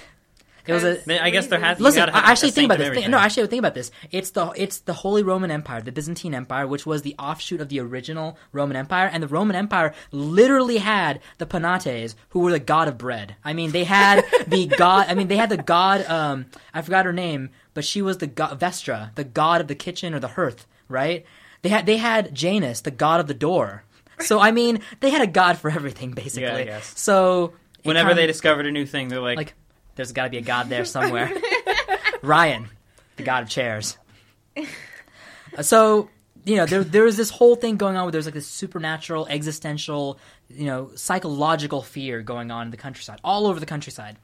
it 0.69 0.73
was 0.75 0.85
a 0.85 1.23
I 1.25 1.31
guess 1.31 1.47
there 1.47 1.59
has. 1.59 1.81
Listen, 1.81 2.09
have 2.09 2.15
I 2.15 2.31
actually 2.31 2.51
think 2.51 2.67
about 2.67 2.79
this. 2.79 2.87
everything. 2.89 3.11
No, 3.11 3.19
actually, 3.19 3.47
think 3.49 3.59
about 3.61 3.75
this. 3.75 3.91
It's 4.11 4.31
the 4.31 4.53
it's 4.55 4.79
the 4.81 4.93
Holy 4.93 5.23
Roman 5.23 5.51
Empire, 5.51 5.81
the 5.81 5.91
Byzantine 5.93 6.35
Empire, 6.35 6.67
which 6.67 6.85
was 6.85 7.03
the 7.03 7.15
offshoot 7.19 7.61
of 7.61 7.69
the 7.71 7.81
original 7.81 8.39
Roman 8.53 8.77
Empire, 8.77 9.09
and 9.13 9.23
the 9.23 9.29
Roman 9.29 9.57
Empire 9.57 9.95
literally 10.13 10.77
had 10.79 11.21
the 11.39 11.47
Penates, 11.47 12.15
who 12.31 12.41
were 12.41 12.53
the 12.53 12.59
god 12.61 12.87
of 12.89 12.99
bread. 12.99 13.37
I 13.45 13.53
mean, 13.55 13.73
they 13.73 13.85
had 13.85 14.25
the 14.47 14.67
god. 14.67 15.07
I 15.09 15.15
mean, 15.15 15.29
they 15.29 15.37
had 15.37 15.51
the 15.51 15.57
god. 15.57 16.05
Um, 16.07 16.47
I 16.75 16.83
forgot 16.83 17.07
her 17.07 17.13
name, 17.13 17.51
but 17.75 17.85
she 17.85 18.03
was 18.03 18.19
the 18.19 18.27
god 18.27 18.61
Vesta, 18.61 19.13
the 19.15 19.25
god 19.25 19.61
of 19.61 19.69
the 19.69 19.75
kitchen 19.75 20.15
or 20.15 20.21
the 20.21 20.29
hearth. 20.29 20.67
Right? 20.89 21.25
They 21.63 21.71
had 21.71 21.87
they 21.87 21.97
had 21.97 22.35
Janus, 22.35 22.83
the 22.83 22.91
god 22.91 23.21
of 23.21 23.27
the 23.27 23.35
door. 23.35 23.85
So 24.21 24.39
I 24.41 24.51
mean, 24.51 24.81
they 25.01 25.11
had 25.11 25.23
a 25.23 25.27
god 25.27 25.59
for 25.59 25.71
everything, 25.71 26.11
basically. 26.13 26.65
guess. 26.65 26.99
So 26.99 27.53
Whenever 27.85 28.11
kind- 28.11 28.19
they 28.19 28.27
discovered 28.27 28.67
a 28.67 28.71
new 28.71 28.85
thing, 28.85 29.09
they're 29.09 29.21
like, 29.21 29.37
like 29.37 29.55
there's 29.99 30.13
got 30.13 30.25
to 30.25 30.31
be 30.31 30.39
a 30.39 30.43
god 30.43 30.71
there 30.71 30.85
somewhere. 30.97 31.31
Ryan, 32.23 32.69
the 33.17 33.23
god 33.25 33.43
of 33.43 33.51
chairs. 33.51 33.99
So 35.63 36.09
you 36.45 36.57
know 36.57 36.67
there 36.67 36.85
there 36.85 37.03
was 37.05 37.17
this 37.17 37.31
whole 37.31 37.57
thing 37.57 37.77
going 37.77 37.97
on 37.97 38.05
where 38.05 38.13
there's 38.13 38.27
like 38.27 38.35
this 38.35 38.47
supernatural, 38.47 39.27
existential, 39.29 40.19
you 40.49 40.67
know, 40.67 40.91
psychological 40.95 41.83
fear 41.83 42.23
going 42.23 42.51
on 42.51 42.67
in 42.67 42.71
the 42.71 42.77
countryside, 42.77 43.19
all 43.25 43.47
over 43.47 43.59
the 43.59 43.67
countryside. 43.67 44.17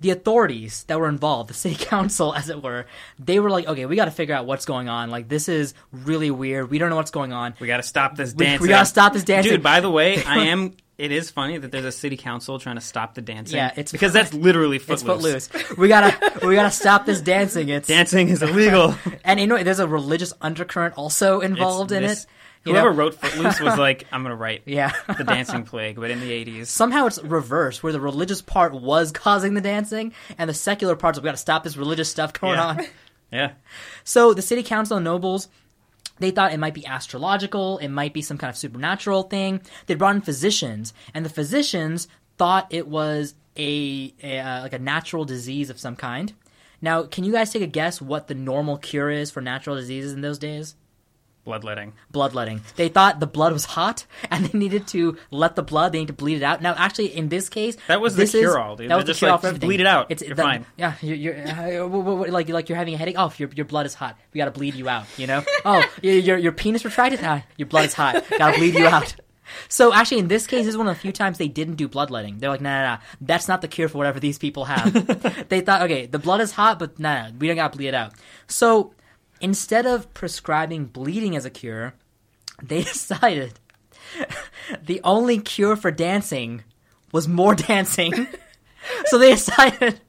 The 0.00 0.10
authorities 0.10 0.84
that 0.84 0.98
were 0.98 1.08
involved, 1.08 1.50
the 1.50 1.54
city 1.54 1.74
council, 1.84 2.34
as 2.34 2.48
it 2.48 2.62
were, 2.62 2.86
they 3.18 3.38
were 3.38 3.50
like, 3.50 3.68
"Okay, 3.68 3.84
we 3.86 3.94
got 3.96 4.06
to 4.06 4.10
figure 4.10 4.34
out 4.34 4.46
what's 4.46 4.64
going 4.64 4.88
on. 4.88 5.10
Like, 5.10 5.28
this 5.28 5.48
is 5.48 5.74
really 5.92 6.30
weird. 6.30 6.70
We 6.70 6.78
don't 6.78 6.88
know 6.88 6.96
what's 6.96 7.10
going 7.10 7.32
on. 7.34 7.54
we 7.60 7.66
got 7.66 7.76
to 7.76 7.82
stop 7.82 8.16
this 8.16 8.34
We- 8.34 8.58
we 8.58 8.68
gotta 8.68 8.86
stop 8.86 9.12
this 9.12 9.24
dancing." 9.24 9.52
Dude, 9.52 9.62
by 9.62 9.80
the 9.80 9.90
way, 9.90 10.24
I 10.24 10.46
am. 10.46 10.74
It 11.00 11.12
is 11.12 11.30
funny 11.30 11.56
that 11.58 11.72
there's 11.72 11.84
a 11.84 11.92
city 11.92 12.16
council 12.16 12.58
trying 12.58 12.76
to 12.76 12.80
stop 12.82 13.14
the 13.14 13.22
dancing. 13.22 13.56
Yeah, 13.56 13.72
it's 13.76 13.90
because 13.90 14.12
that's 14.12 14.34
literally 14.34 14.78
footloose. 14.78 15.34
It's 15.34 15.46
footloose. 15.48 15.76
We 15.78 15.88
gotta 15.88 16.46
we 16.46 16.54
gotta 16.54 16.70
stop 16.70 17.06
this 17.06 17.20
dancing. 17.20 17.68
It's 17.70 17.88
Dancing 17.88 18.28
is 18.28 18.42
illegal. 18.42 18.94
And 19.24 19.40
you 19.40 19.46
know, 19.46 19.62
there's 19.62 19.78
a 19.78 19.88
religious 19.88 20.32
undercurrent 20.40 20.94
also 20.96 21.40
involved 21.40 21.90
in 21.92 22.02
It's- 22.04 22.24
it. 22.24 22.30
You 22.66 22.72
Whoever 22.72 22.90
know? 22.90 22.96
wrote 22.96 23.14
Footloose 23.14 23.58
was 23.60 23.78
like, 23.86 24.06
I'm 24.12 24.22
gonna 24.22 24.36
write 24.36 24.62
Yeah. 24.66 24.92
the 25.16 25.24
dancing 25.24 25.62
plague, 25.64 25.96
but 25.96 26.10
in 26.10 26.20
the 26.20 26.30
80s. 26.30 26.66
Somehow 26.66 27.06
it's 27.06 27.18
reversed, 27.22 27.82
where 27.82 27.92
the 27.94 28.00
religious 28.00 28.42
part 28.42 28.74
was 28.74 29.12
causing 29.12 29.54
the 29.54 29.62
dancing, 29.62 30.12
and 30.36 30.50
the 30.50 30.52
secular 30.52 30.94
parts 30.94 31.18
we 31.18 31.24
got 31.24 31.30
to 31.30 31.38
stop 31.38 31.64
this 31.64 31.78
religious 31.78 32.10
stuff 32.10 32.34
going 32.34 32.56
Yeah. 32.58 32.66
on. 32.66 32.86
Yeah, 33.32 33.52
So 34.04 34.34
the 34.34 34.42
city 34.42 34.62
council 34.62 34.98
and 34.98 35.04
nobles, 35.04 35.48
they 36.20 36.30
thought 36.30 36.52
it 36.52 36.60
might 36.60 36.74
be 36.74 36.86
astrological, 36.86 37.78
it 37.78 37.88
might 37.88 38.14
be 38.14 38.22
some 38.22 38.38
kind 38.38 38.50
of 38.50 38.56
supernatural 38.56 39.24
thing. 39.24 39.60
They 39.86 39.94
brought 39.94 40.16
in 40.16 40.22
physicians, 40.22 40.94
and 41.12 41.24
the 41.24 41.30
physicians 41.30 42.08
thought 42.38 42.66
it 42.70 42.86
was 42.86 43.34
a, 43.56 44.14
a 44.22 44.38
uh, 44.38 44.62
like 44.62 44.72
a 44.72 44.78
natural 44.78 45.24
disease 45.24 45.70
of 45.70 45.80
some 45.80 45.96
kind. 45.96 46.32
Now, 46.82 47.02
can 47.02 47.24
you 47.24 47.32
guys 47.32 47.52
take 47.52 47.62
a 47.62 47.66
guess 47.66 48.00
what 48.00 48.28
the 48.28 48.34
normal 48.34 48.78
cure 48.78 49.10
is 49.10 49.30
for 49.30 49.40
natural 49.40 49.76
diseases 49.76 50.12
in 50.12 50.22
those 50.22 50.38
days? 50.38 50.76
Bloodletting. 51.50 51.92
bloodletting. 52.12 52.60
They 52.76 52.88
thought 52.88 53.18
the 53.20 53.26
blood 53.26 53.52
was 53.52 53.64
hot, 53.64 54.06
and 54.30 54.46
they 54.46 54.56
needed 54.58 54.86
to 54.88 55.16
let 55.30 55.56
the 55.56 55.62
blood. 55.62 55.92
They 55.92 55.98
need 55.98 56.06
to 56.06 56.12
bleed 56.12 56.36
it 56.36 56.42
out. 56.42 56.62
Now, 56.62 56.74
actually, 56.78 57.16
in 57.16 57.28
this 57.28 57.48
case, 57.48 57.76
That 57.88 58.00
was 58.00 58.14
the 58.14 58.26
cure-all, 58.26 58.76
dude. 58.76 58.88
That 58.90 58.96
was 58.96 59.00
They're 59.02 59.06
the 59.06 59.10
just 59.12 59.18
cure-all 59.18 59.34
like, 59.34 59.40
for 59.40 59.46
just 59.48 59.50
everything. 59.56 59.68
bleed 59.68 59.80
it 59.80 59.86
out. 59.86 60.06
It's 60.10 60.22
You're 60.22 60.34
that- 60.36 60.42
fine. 60.42 60.66
Yeah, 60.76 60.94
you're, 61.02 61.16
you're 61.16 61.36
uh, 61.48 62.30
like 62.30 62.48
like 62.48 62.68
you're 62.68 62.78
having 62.78 62.94
a 62.94 62.96
headache. 62.96 63.16
Oh, 63.18 63.32
your 63.36 63.48
your 63.54 63.66
blood 63.66 63.86
is 63.86 63.94
hot. 63.94 64.16
We 64.32 64.38
got 64.38 64.44
to 64.46 64.50
bleed 64.52 64.74
you 64.74 64.88
out. 64.88 65.06
You 65.16 65.26
know. 65.26 65.42
Oh, 65.64 65.82
your 66.02 66.38
your, 66.38 66.52
penis 66.52 66.84
retracted. 66.84 67.20
Ah, 67.22 67.42
your 67.56 67.66
blood 67.66 67.84
is 67.86 67.94
hot. 67.94 68.24
Got 68.38 68.52
to 68.52 68.58
bleed 68.58 68.74
you 68.74 68.86
out. 68.86 69.14
So 69.68 69.92
actually, 69.92 70.20
in 70.20 70.28
this 70.28 70.46
case, 70.46 70.60
this 70.64 70.74
is 70.74 70.76
one 70.78 70.86
of 70.86 70.94
the 70.94 71.00
few 71.00 71.12
times 71.12 71.36
they 71.38 71.48
didn't 71.48 71.74
do 71.74 71.88
bloodletting. 71.88 72.38
They're 72.38 72.50
like, 72.50 72.60
nah, 72.60 72.70
nah, 72.82 72.94
nah, 72.94 72.98
that's 73.20 73.48
not 73.48 73.60
the 73.62 73.68
cure 73.68 73.88
for 73.88 73.98
whatever 73.98 74.20
these 74.20 74.38
people 74.38 74.64
have. 74.66 75.48
they 75.48 75.60
thought, 75.60 75.82
okay, 75.82 76.06
the 76.06 76.20
blood 76.20 76.40
is 76.40 76.52
hot, 76.52 76.78
but 76.78 76.98
nah, 77.00 77.28
nah, 77.28 77.30
we 77.38 77.48
don't 77.48 77.56
gotta 77.56 77.76
bleed 77.76 77.88
it 77.88 77.94
out. 77.94 78.12
So 78.46 78.94
instead 79.40 79.86
of 79.86 80.12
prescribing 80.14 80.86
bleeding 80.86 81.36
as 81.36 81.44
a 81.44 81.50
cure, 81.50 81.94
they 82.62 82.82
decided 82.94 83.58
the 84.82 85.00
only 85.04 85.38
cure 85.38 85.76
for 85.76 85.90
dancing 85.90 86.64
was 87.12 87.28
more 87.28 87.54
dancing. 87.68 88.26
so 89.06 89.18
they 89.18 89.30
decided 89.32 90.00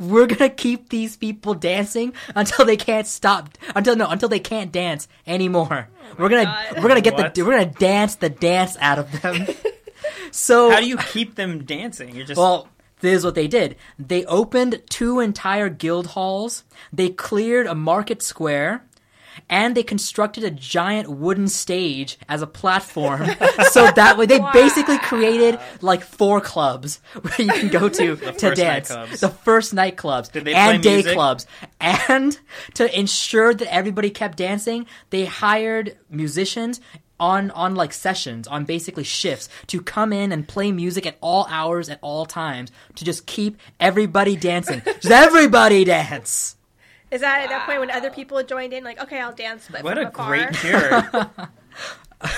we're 0.00 0.26
gonna 0.26 0.48
keep 0.50 0.88
these 0.88 1.16
people 1.16 1.54
dancing 1.54 2.12
until 2.34 2.64
they 2.64 2.76
can't 2.76 3.06
stop 3.06 3.50
until 3.76 3.94
no 3.96 4.08
until 4.08 4.28
they 4.28 4.40
can't 4.40 4.72
dance 4.72 5.08
anymore. 5.26 5.88
Oh 5.90 6.14
we're 6.18 6.28
gonna 6.30 6.44
God. 6.44 6.82
we're 6.82 6.88
gonna 6.88 7.00
get 7.02 7.14
What? 7.14 7.34
the 7.34 7.42
we're 7.42 7.58
gonna 7.58 7.66
dance 7.78 8.16
the 8.16 8.30
dance 8.30 8.76
out 8.80 8.98
of 8.98 9.22
them. 9.22 9.46
so 10.30 10.70
How 10.70 10.80
do 10.80 10.86
you 10.86 10.96
keep 10.96 11.34
them 11.34 11.64
dancing? 11.64 12.14
You're 12.14 12.24
just 12.26 12.38
well, 12.38 12.68
this 13.00 13.18
is 13.18 13.24
what 13.24 13.34
they 13.34 13.48
did. 13.48 13.76
They 13.98 14.24
opened 14.24 14.82
two 14.88 15.20
entire 15.20 15.68
guild 15.68 16.08
halls. 16.08 16.64
They 16.92 17.10
cleared 17.10 17.66
a 17.66 17.74
market 17.74 18.22
square. 18.22 18.84
And 19.48 19.76
they 19.76 19.84
constructed 19.84 20.42
a 20.42 20.50
giant 20.50 21.08
wooden 21.08 21.46
stage 21.46 22.18
as 22.28 22.42
a 22.42 22.46
platform. 22.46 23.24
so 23.70 23.88
that 23.92 24.18
way, 24.18 24.26
they 24.26 24.40
basically 24.52 24.98
created 24.98 25.60
like 25.80 26.02
four 26.02 26.40
clubs 26.40 27.00
where 27.22 27.34
you 27.38 27.52
can 27.52 27.68
go 27.68 27.88
to 27.88 28.16
to 28.16 28.54
dance. 28.54 28.88
The 28.88 29.28
first 29.28 29.72
nightclubs 29.74 30.34
and 30.34 30.82
day 30.82 30.96
music? 30.96 31.14
clubs. 31.14 31.46
And 31.80 32.38
to 32.74 32.98
ensure 32.98 33.54
that 33.54 33.72
everybody 33.72 34.10
kept 34.10 34.36
dancing, 34.36 34.86
they 35.10 35.24
hired 35.24 35.96
musicians 36.10 36.80
on 37.20 37.50
on 37.52 37.74
like 37.74 37.92
sessions 37.92 38.46
on 38.48 38.64
basically 38.64 39.04
shifts 39.04 39.48
to 39.66 39.80
come 39.80 40.12
in 40.12 40.32
and 40.32 40.46
play 40.48 40.70
music 40.72 41.06
at 41.06 41.16
all 41.20 41.46
hours 41.50 41.88
at 41.88 41.98
all 42.02 42.24
times 42.26 42.70
to 42.94 43.04
just 43.04 43.26
keep 43.26 43.56
everybody 43.80 44.36
dancing 44.36 44.80
just 45.00 45.10
everybody 45.10 45.84
dance 45.84 46.56
Is 47.10 47.20
that 47.22 47.42
at 47.44 47.48
that 47.50 47.66
point 47.66 47.80
when 47.80 47.90
other 47.90 48.10
people 48.10 48.42
joined 48.42 48.72
in, 48.74 48.84
like, 48.84 49.00
okay, 49.00 49.18
I'll 49.18 49.32
dance, 49.34 49.66
but 49.72 49.82
what 49.82 49.96
a 49.96 50.08
afar? 50.08 50.28
great 50.28 50.52
cure. 50.60 50.90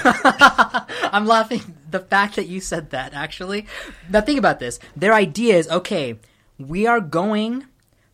i'm 1.13 1.27
laughing 1.27 1.75
the 1.91 2.01
fact 2.01 2.37
that 2.37 2.47
you 2.47 2.61
said 2.61 2.91
that 2.91 3.15
actually 3.15 3.67
now 4.11 4.21
think 4.21 4.39
about 4.39 4.59
this 4.61 4.79
their 4.95 5.15
idea 5.15 5.57
is 5.57 5.69
okay 5.69 6.19
we 6.59 6.87
are 6.87 7.01
going 7.01 7.65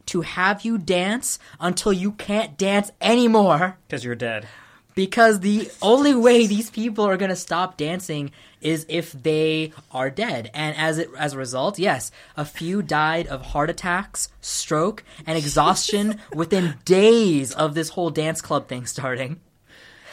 to 0.06 0.20
have 0.20 0.64
you 0.64 0.78
dance 0.78 1.38
until 1.59 1.93
you 1.93 2.12
can't 2.12 2.56
dance 2.56 2.93
anymore 3.01 3.76
Because 3.88 4.05
you're 4.05 4.14
dead. 4.14 4.47
Because 4.97 5.39
the 5.40 5.70
only 5.81 6.14
way 6.14 6.48
these 6.48 6.70
people 6.70 7.05
are 7.05 7.16
going 7.16 7.28
to 7.28 7.36
stop 7.36 7.77
dancing 7.77 8.32
is 8.60 8.85
if 8.89 9.12
they 9.12 9.73
are 9.93 10.10
dead. 10.10 10.51
And 10.52 10.77
as 10.77 10.98
it 10.98 11.09
as 11.16 11.35
a 11.35 11.39
result 11.39 11.78
yes 11.78 12.10
a 12.36 12.44
few 12.44 12.82
died 12.82 13.28
of 13.28 13.43
heart 13.43 13.70
attacks 13.70 14.31
stroke 14.40 15.05
and 15.24 15.39
exhaustion 15.39 16.18
within 16.35 16.74
days 16.85 17.52
of 17.52 17.74
this 17.74 17.90
whole 17.90 18.10
dance 18.10 18.40
club 18.40 18.66
thing 18.66 18.86
starting 18.86 19.40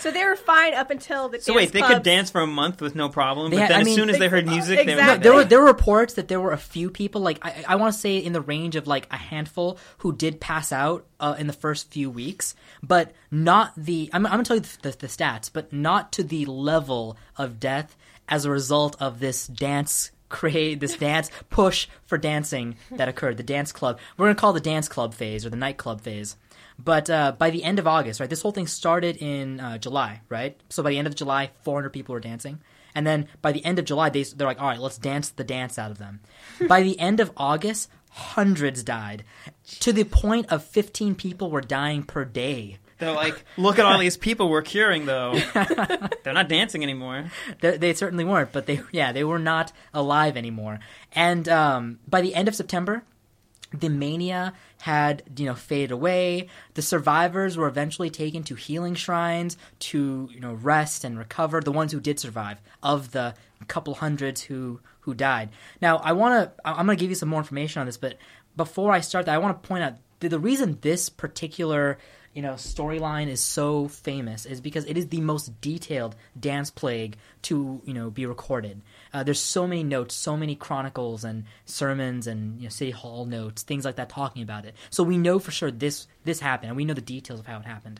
So 0.03 0.11
they 0.11 0.23
were 0.25 0.35
fine 0.35 0.73
up 0.73 0.91
until 0.91 1.29
the 1.29 1.39
So 1.41 1.53
dance 1.53 1.55
wait, 1.55 1.71
they 1.73 1.79
clubs. 1.79 1.93
could 1.95 2.03
dance 2.03 2.29
for 2.29 2.41
a 2.41 2.47
month 2.47 2.81
with 2.81 2.93
no 2.93 3.09
problem, 3.09 3.49
They 3.51 3.57
but 3.57 3.61
had- 3.61 3.69
then 3.71 3.77
I 3.77 3.81
as 3.81 3.85
mean- 3.85 3.95
soon 3.95 4.09
as 4.09 4.19
they 4.19 4.27
heard 4.27 4.45
music, 4.45 4.85
they 4.85 4.91
Exactly. 4.93 5.17
were 5.17 5.23
there 5.23 5.33
were 5.33 5.43
there 5.45 5.59
were 5.61 5.65
reports 5.65 6.13
that 6.15 6.27
there 6.27 6.39
were 6.41 6.51
a 6.51 6.57
few 6.57 6.89
people 6.89 7.21
like 7.21 7.39
I, 7.41 7.63
I 7.69 7.75
want 7.77 7.93
to 7.93 7.99
say 7.99 8.17
in 8.17 8.33
the 8.33 8.41
range 8.41 8.75
of 8.75 8.85
like 8.85 9.07
a 9.11 9.17
handful 9.17 9.77
who 9.99 10.13
did 10.13 10.39
pass 10.39 10.71
out 10.71 11.05
uh, 11.19 11.35
in 11.39 11.47
the 11.47 11.53
first 11.53 11.89
few 11.91 12.09
weeks, 12.09 12.53
but 12.83 13.13
not 13.31 13.71
the 13.77 14.09
I'm, 14.13 14.25
I'm 14.25 14.31
gonna 14.33 14.43
tell 14.43 14.57
you 14.57 14.61
the, 14.81 14.91
the, 14.91 14.97
the 14.99 15.07
stats, 15.07 15.49
but 15.51 15.71
not 15.73 16.11
to 16.13 16.23
the 16.23 16.45
level 16.45 17.17
of 17.37 17.59
death 17.59 17.95
as 18.29 18.45
a 18.45 18.51
result 18.51 18.95
of 18.99 19.19
this 19.19 19.47
dance 19.47 20.11
create 20.29 20.79
this 20.79 20.97
dance 20.97 21.29
push 21.51 21.87
for 22.07 22.17
dancing 22.17 22.75
that 22.91 23.07
occurred 23.07 23.37
the 23.37 23.43
dance 23.43 23.71
club 23.71 23.99
we're 24.17 24.25
gonna 24.25 24.33
call 24.33 24.51
the 24.51 24.59
dance 24.59 24.87
club 24.87 25.13
phase 25.13 25.45
or 25.45 25.51
the 25.51 25.55
nightclub 25.55 26.01
phase 26.01 26.35
but 26.83 27.09
uh, 27.09 27.31
by 27.37 27.49
the 27.49 27.63
end 27.63 27.79
of 27.79 27.87
august 27.87 28.19
right 28.19 28.29
this 28.29 28.41
whole 28.41 28.51
thing 28.51 28.67
started 28.67 29.17
in 29.17 29.59
uh, 29.59 29.77
july 29.77 30.21
right 30.29 30.59
so 30.69 30.83
by 30.83 30.89
the 30.89 30.97
end 30.97 31.07
of 31.07 31.15
july 31.15 31.51
400 31.63 31.89
people 31.89 32.13
were 32.13 32.19
dancing 32.19 32.59
and 32.95 33.07
then 33.07 33.27
by 33.41 33.51
the 33.51 33.63
end 33.65 33.79
of 33.79 33.85
July, 33.85 34.09
they, 34.09 34.23
they're 34.23 34.47
like, 34.47 34.61
all 34.61 34.67
right, 34.67 34.79
let's 34.79 34.97
dance 34.97 35.29
the 35.29 35.43
dance 35.43 35.79
out 35.79 35.91
of 35.91 35.97
them. 35.97 36.19
by 36.67 36.81
the 36.81 36.99
end 36.99 37.19
of 37.19 37.31
August, 37.37 37.89
hundreds 38.11 38.83
died 38.83 39.23
to 39.79 39.91
the 39.91 40.03
point 40.03 40.51
of 40.51 40.63
15 40.63 41.15
people 41.15 41.49
were 41.49 41.61
dying 41.61 42.03
per 42.03 42.25
day. 42.25 42.77
They're 42.99 43.11
like, 43.11 43.43
look 43.57 43.79
at 43.79 43.85
all 43.85 43.97
these 43.97 44.17
people 44.17 44.49
we're 44.49 44.61
curing, 44.61 45.05
though. 45.05 45.33
They're 46.23 46.33
not 46.33 46.47
dancing 46.47 46.83
anymore. 46.83 47.31
They, 47.59 47.77
they 47.77 47.93
certainly 47.93 48.23
weren't, 48.23 48.51
but 48.51 48.65
they, 48.65 48.81
yeah, 48.91 49.11
they 49.11 49.23
were 49.23 49.39
not 49.39 49.73
alive 49.93 50.37
anymore. 50.37 50.79
And 51.11 51.49
um, 51.49 51.99
by 52.07 52.21
the 52.21 52.35
end 52.35 52.47
of 52.47 52.55
September, 52.55 53.03
the 53.73 53.89
mania 53.89 54.53
had 54.81 55.23
you 55.37 55.45
know 55.45 55.55
faded 55.55 55.91
away. 55.91 56.47
The 56.75 56.81
survivors 56.81 57.57
were 57.57 57.67
eventually 57.67 58.09
taken 58.09 58.43
to 58.43 58.55
healing 58.55 58.95
shrines 58.95 59.57
to 59.79 60.29
you 60.31 60.39
know 60.39 60.53
rest 60.53 61.03
and 61.03 61.17
recover. 61.17 61.61
The 61.61 61.71
ones 61.71 61.91
who 61.91 61.99
did 61.99 62.19
survive 62.19 62.61
of 62.81 63.11
the 63.11 63.35
couple 63.65 63.95
hundreds 63.95 64.41
who 64.41 64.79
who 65.01 65.13
died. 65.13 65.49
Now 65.81 65.97
i 65.97 66.11
want 66.13 66.55
to 66.55 66.67
i'm 66.67 66.85
going 66.85 66.97
to 66.97 67.01
give 67.01 67.09
you 67.09 67.15
some 67.15 67.29
more 67.29 67.39
information 67.39 67.79
on 67.79 67.85
this 67.85 67.97
but 67.97 68.17
before 68.55 68.91
i 68.91 69.01
start 69.01 69.25
that 69.25 69.35
i 69.35 69.37
want 69.37 69.61
to 69.61 69.67
point 69.67 69.83
out 69.83 69.95
the, 70.19 70.29
the 70.29 70.39
reason 70.39 70.77
this 70.81 71.09
particular 71.09 71.97
you 72.33 72.41
know 72.41 72.53
storyline 72.53 73.27
is 73.27 73.41
so 73.41 73.87
famous 73.87 74.45
is 74.45 74.61
because 74.61 74.85
it 74.85 74.97
is 74.97 75.07
the 75.07 75.21
most 75.21 75.59
detailed 75.61 76.15
dance 76.39 76.69
plague 76.69 77.17
to 77.41 77.81
you 77.85 77.93
know 77.93 78.09
be 78.09 78.25
recorded 78.25 78.81
uh, 79.13 79.23
there's 79.23 79.39
so 79.39 79.67
many 79.67 79.83
notes 79.83 80.15
so 80.15 80.35
many 80.35 80.55
chronicles 80.55 81.23
and 81.23 81.43
sermons 81.65 82.27
and 82.27 82.59
you 82.59 82.63
know 82.63 82.69
city 82.69 82.91
hall 82.91 83.25
notes 83.25 83.63
things 83.63 83.85
like 83.85 83.95
that 83.95 84.09
talking 84.09 84.41
about 84.41 84.65
it 84.65 84.75
so 84.89 85.03
we 85.03 85.17
know 85.17 85.39
for 85.39 85.51
sure 85.51 85.71
this 85.71 86.07
this 86.23 86.39
happened 86.39 86.69
and 86.69 86.77
we 86.77 86.85
know 86.85 86.93
the 86.93 87.01
details 87.01 87.39
of 87.39 87.45
how 87.45 87.57
it 87.57 87.65
happened 87.65 87.99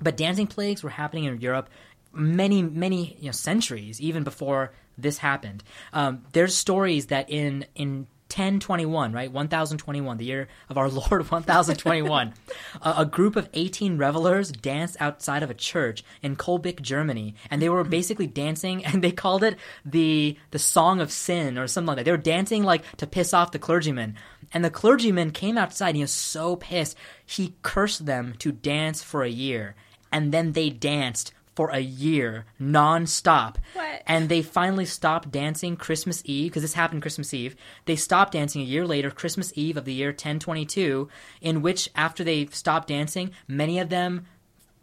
but 0.00 0.16
dancing 0.16 0.46
plagues 0.46 0.82
were 0.82 0.90
happening 0.90 1.24
in 1.24 1.40
Europe 1.40 1.68
many, 2.12 2.62
many 2.62 3.16
you 3.20 3.26
know, 3.26 3.32
centuries, 3.32 4.00
even 4.00 4.24
before 4.24 4.72
this 4.98 5.18
happened. 5.18 5.62
Um, 5.92 6.24
there's 6.32 6.56
stories 6.56 7.06
that 7.06 7.30
in 7.30 7.66
in 7.74 8.06
1021, 8.30 9.12
right, 9.12 9.32
1021, 9.32 10.16
the 10.16 10.24
year 10.24 10.48
of 10.68 10.78
our 10.78 10.88
Lord 10.88 11.28
1021, 11.30 12.34
a, 12.80 12.94
a 12.98 13.04
group 13.04 13.34
of 13.34 13.48
18 13.52 13.98
revelers 13.98 14.52
danced 14.52 14.96
outside 15.00 15.42
of 15.42 15.50
a 15.50 15.54
church 15.54 16.04
in 16.22 16.36
Kölbigk, 16.36 16.80
Germany, 16.80 17.34
and 17.50 17.60
they 17.60 17.68
were 17.68 17.82
basically 17.82 18.26
dancing, 18.26 18.84
and 18.84 19.02
they 19.02 19.12
called 19.12 19.42
it 19.42 19.56
the 19.84 20.36
the 20.52 20.58
Song 20.58 21.00
of 21.00 21.10
Sin 21.10 21.58
or 21.58 21.66
something 21.66 21.88
like 21.88 21.96
that. 21.96 22.04
They 22.04 22.12
were 22.12 22.16
dancing 22.16 22.62
like 22.62 22.84
to 22.98 23.06
piss 23.06 23.34
off 23.34 23.52
the 23.52 23.58
clergyman, 23.58 24.16
and 24.54 24.64
the 24.64 24.70
clergyman 24.70 25.32
came 25.32 25.58
outside. 25.58 25.88
And 25.88 25.96
he 25.96 26.02
was 26.02 26.12
so 26.12 26.56
pissed, 26.56 26.96
he 27.24 27.54
cursed 27.62 28.06
them 28.06 28.34
to 28.38 28.52
dance 28.52 29.02
for 29.02 29.24
a 29.24 29.28
year, 29.28 29.74
and 30.12 30.32
then 30.32 30.52
they 30.52 30.70
danced 30.70 31.32
for 31.60 31.68
a 31.72 31.78
year 31.80 32.46
non-stop 32.58 33.58
What? 33.74 34.02
and 34.06 34.30
they 34.30 34.40
finally 34.40 34.86
stopped 34.86 35.30
dancing 35.30 35.76
Christmas 35.76 36.22
Eve 36.24 36.50
because 36.50 36.62
this 36.62 36.72
happened 36.72 37.02
Christmas 37.02 37.34
Eve. 37.34 37.54
They 37.84 37.96
stopped 37.96 38.32
dancing 38.32 38.62
a 38.62 38.64
year 38.64 38.86
later, 38.86 39.10
Christmas 39.10 39.52
Eve 39.54 39.76
of 39.76 39.84
the 39.84 39.92
year 39.92 40.08
1022, 40.08 41.10
in 41.42 41.60
which 41.60 41.90
after 41.94 42.24
they 42.24 42.46
stopped 42.46 42.88
dancing, 42.88 43.32
many 43.46 43.78
of 43.78 43.90
them 43.90 44.24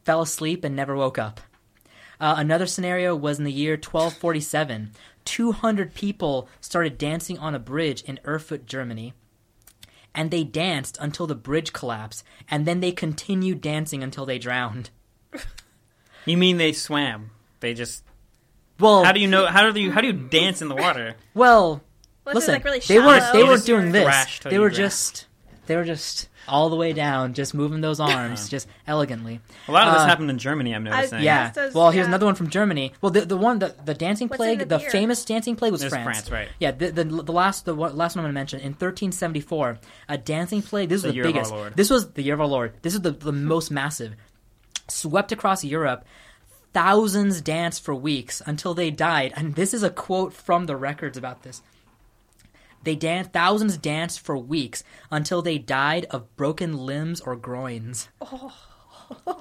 fell 0.06 0.22
asleep 0.22 0.64
and 0.64 0.76
never 0.76 0.95
woke 0.95 1.18
up. 1.18 1.41
Uh, 2.22 2.36
another 2.38 2.68
scenario 2.68 3.16
was 3.16 3.40
in 3.40 3.44
the 3.44 3.52
year 3.52 3.74
1247. 3.74 4.91
200 5.26 5.95
people 5.95 6.48
started 6.62 6.99
dancing 6.99 7.40
on 7.40 7.56
a 7.56 7.60
bridge 7.60 8.04
in 8.04 8.20
Erfurt, 8.24 8.68
Germany. 8.68 9.16
And 10.14 10.30
they 10.30 10.44
danced 10.44 10.99
until 11.02 11.26
the 11.26 11.34
bridge 11.34 11.74
collapsed, 11.74 12.24
and 12.48 12.68
then 12.68 12.82
they 12.82 12.91
continued 12.91 13.62
dancing 13.62 14.04
until 14.04 14.28
they 14.28 14.38
drowned. 14.38 14.91
You 16.28 16.38
mean 16.38 16.58
they 16.58 16.74
swam? 16.74 17.32
They 17.60 17.74
just. 17.74 18.04
Well, 18.80 19.04
How 19.04 19.12
do 19.12 19.20
you 19.20 19.28
know? 19.28 19.48
How 19.48 19.72
do 19.72 19.80
you 19.80 19.91
how 19.91 20.02
do 20.02 20.08
you 20.08 20.14
dance 20.14 20.62
in 20.62 20.68
the 20.70 20.76
water? 20.76 21.16
well, 21.34 21.82
Was 22.26 22.34
it, 22.34 22.36
listen, 22.36 22.54
like, 22.54 22.64
really 22.64 22.80
they 22.80 22.99
weren't 22.99 23.22
they 23.34 23.40
shallow? 23.40 23.48
weren't 23.48 23.66
doing 23.66 23.91
this. 23.91 24.04
thrash 24.04 24.40
till 24.41 24.49
They 24.52 24.56
you 24.58 24.62
were 24.62 24.70
drown. 24.70 24.78
just 24.90 25.26
they 25.66 25.76
were 25.76 25.84
just 25.84 26.30
all 26.48 26.70
the 26.70 26.76
way 26.78 26.94
down, 26.94 27.34
just 27.34 27.54
moving 27.54 27.82
those 27.82 27.99
arms, 28.14 28.48
just 28.48 28.68
elegantly. 28.86 29.41
A 29.68 29.72
lot 29.72 29.88
of 29.88 29.94
this 29.95 30.04
Uh, 30.04 30.06
happened 30.06 30.30
in 30.30 30.38
Germany. 30.38 30.74
I'm 30.76 30.84
noticing. 30.84 31.22
Yeah. 31.22 31.49
Those- 31.52 31.74
well, 31.74 31.90
here's 31.90 32.04
yeah. 32.06 32.10
another 32.10 32.26
one 32.26 32.36
from 32.36 32.49
Germany. 32.49 32.94
Well, 33.02 33.12
the 33.12 33.22
the 33.26 33.36
one 33.36 33.58
the, 33.60 33.74
the 33.84 33.94
dancing 33.95 34.28
What's 34.28 34.38
plague, 34.38 34.60
the, 34.60 34.66
the 34.66 34.78
beer? 34.78 34.90
famous 34.91 35.26
dancing 35.26 35.56
plague 35.56 35.72
was 35.72 35.82
There's 35.82 35.91
France. 35.91 36.06
France, 36.06 36.32
right. 36.32 36.48
Yeah. 36.60 36.72
The, 36.72 36.91
the 36.91 37.04
the 37.04 37.34
last 37.34 37.66
the 37.66 37.74
one- 37.74 37.98
last 37.98 38.16
one 38.16 38.24
I'm 38.24 38.26
going 38.32 38.34
to 38.36 38.40
mention 38.40 38.60
in 38.60 38.74
1374, 38.74 39.80
a 40.10 40.18
dancing 40.20 40.62
plague. 40.62 40.90
This 40.90 41.02
The 41.02 41.08
was 41.08 41.14
the 41.14 41.16
year 41.16 41.24
of 41.26 41.28
our 41.28 41.34
biggest. 41.34 41.52
Lord. 41.52 41.76
This 41.76 41.90
was 41.90 42.12
the 42.12 42.22
year 42.22 42.34
of 42.36 42.41
our 42.41 42.48
Lord. 42.48 42.74
This 42.84 42.94
is 42.94 43.02
the 43.02 43.12
the 43.12 43.32
most 43.34 43.72
massive. 43.72 44.16
Swept 44.90 45.32
across 45.32 45.64
Europe. 45.64 46.06
Thousands 46.74 47.42
danced 47.42 47.84
for 47.84 47.96
weeks 47.96 48.42
until 48.46 48.74
they 48.74 48.92
died. 48.92 49.34
And 49.36 49.56
this 49.56 49.74
is 49.74 49.84
a 49.84 49.90
quote 49.90 50.34
from 50.34 50.66
the 50.66 50.76
records 50.76 51.18
about 51.18 51.44
this. 51.44 51.62
They 52.84 52.96
danced, 52.96 53.32
thousands 53.34 53.78
danced 53.78 54.20
for 54.20 54.38
weeks 54.38 54.84
until 55.12 55.42
they 55.42 55.58
died 55.58 56.06
of 56.12 56.34
broken 56.38 56.78
limbs 56.78 57.22
or 57.22 57.36
groins. 57.36 58.10
Oh. 59.26 59.40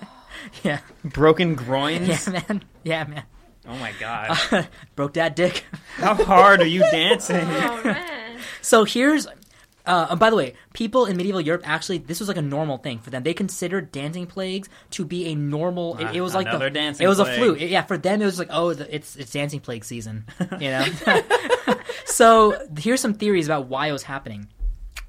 yeah, 0.63 0.79
Broken 1.03 1.57
groins. 1.57 2.29
yeah, 2.29 2.31
man, 2.49 2.65
yeah, 2.85 3.05
man. 3.05 3.25
Oh 3.67 3.77
my 3.79 3.93
god. 3.99 4.69
Broke 4.95 5.15
that 5.15 5.35
dick. 5.35 5.65
How 5.97 6.15
hard 6.15 6.61
are 6.61 6.67
you 6.67 6.81
dancing? 6.93 7.41
Oh 7.49 7.81
man. 7.85 8.39
So 8.63 8.85
here's. 8.85 9.27
Uh, 9.87 10.09
and 10.11 10.19
by 10.21 10.31
the 10.31 10.37
way, 10.37 10.55
people 10.73 11.07
in 11.07 11.17
medieval 11.17 11.41
Europe 11.41 11.63
actually 11.65 11.99
this 11.99 12.19
was 12.19 12.29
like 12.29 12.37
a 12.37 12.43
normal 12.43 12.79
thing 12.79 12.99
for 12.99 13.11
them. 13.11 13.23
They 13.23 13.35
considered 13.35 13.93
dancing 13.93 14.27
plagues 14.27 14.69
to 14.91 15.05
be 15.05 15.27
a 15.27 15.35
normal. 15.35 15.97
It, 15.99 16.17
it 16.17 16.21
was 16.21 16.35
like 16.35 16.47
the 16.47 16.51
Another 16.51 16.71
dancing 16.71 17.05
it 17.05 17.09
was 17.09 17.21
a 17.21 17.25
flu. 17.25 17.55
It- 17.55 17.71
yeah, 17.71 17.83
for 17.83 17.97
them 17.97 18.21
it 18.21 18.25
was 18.25 18.39
like 18.39 18.49
oh 18.51 18.75
the, 18.75 18.93
it's 18.95 19.17
it's 19.17 19.33
dancing 19.33 19.61
plague 19.61 19.85
season, 19.85 20.27
you 20.61 20.71
know. 20.71 20.85
so 22.05 22.57
here's 22.79 23.01
some 23.01 23.15
theories 23.15 23.47
about 23.47 23.69
why 23.69 23.87
it 23.89 23.93
was 23.93 24.03
happening. 24.03 24.49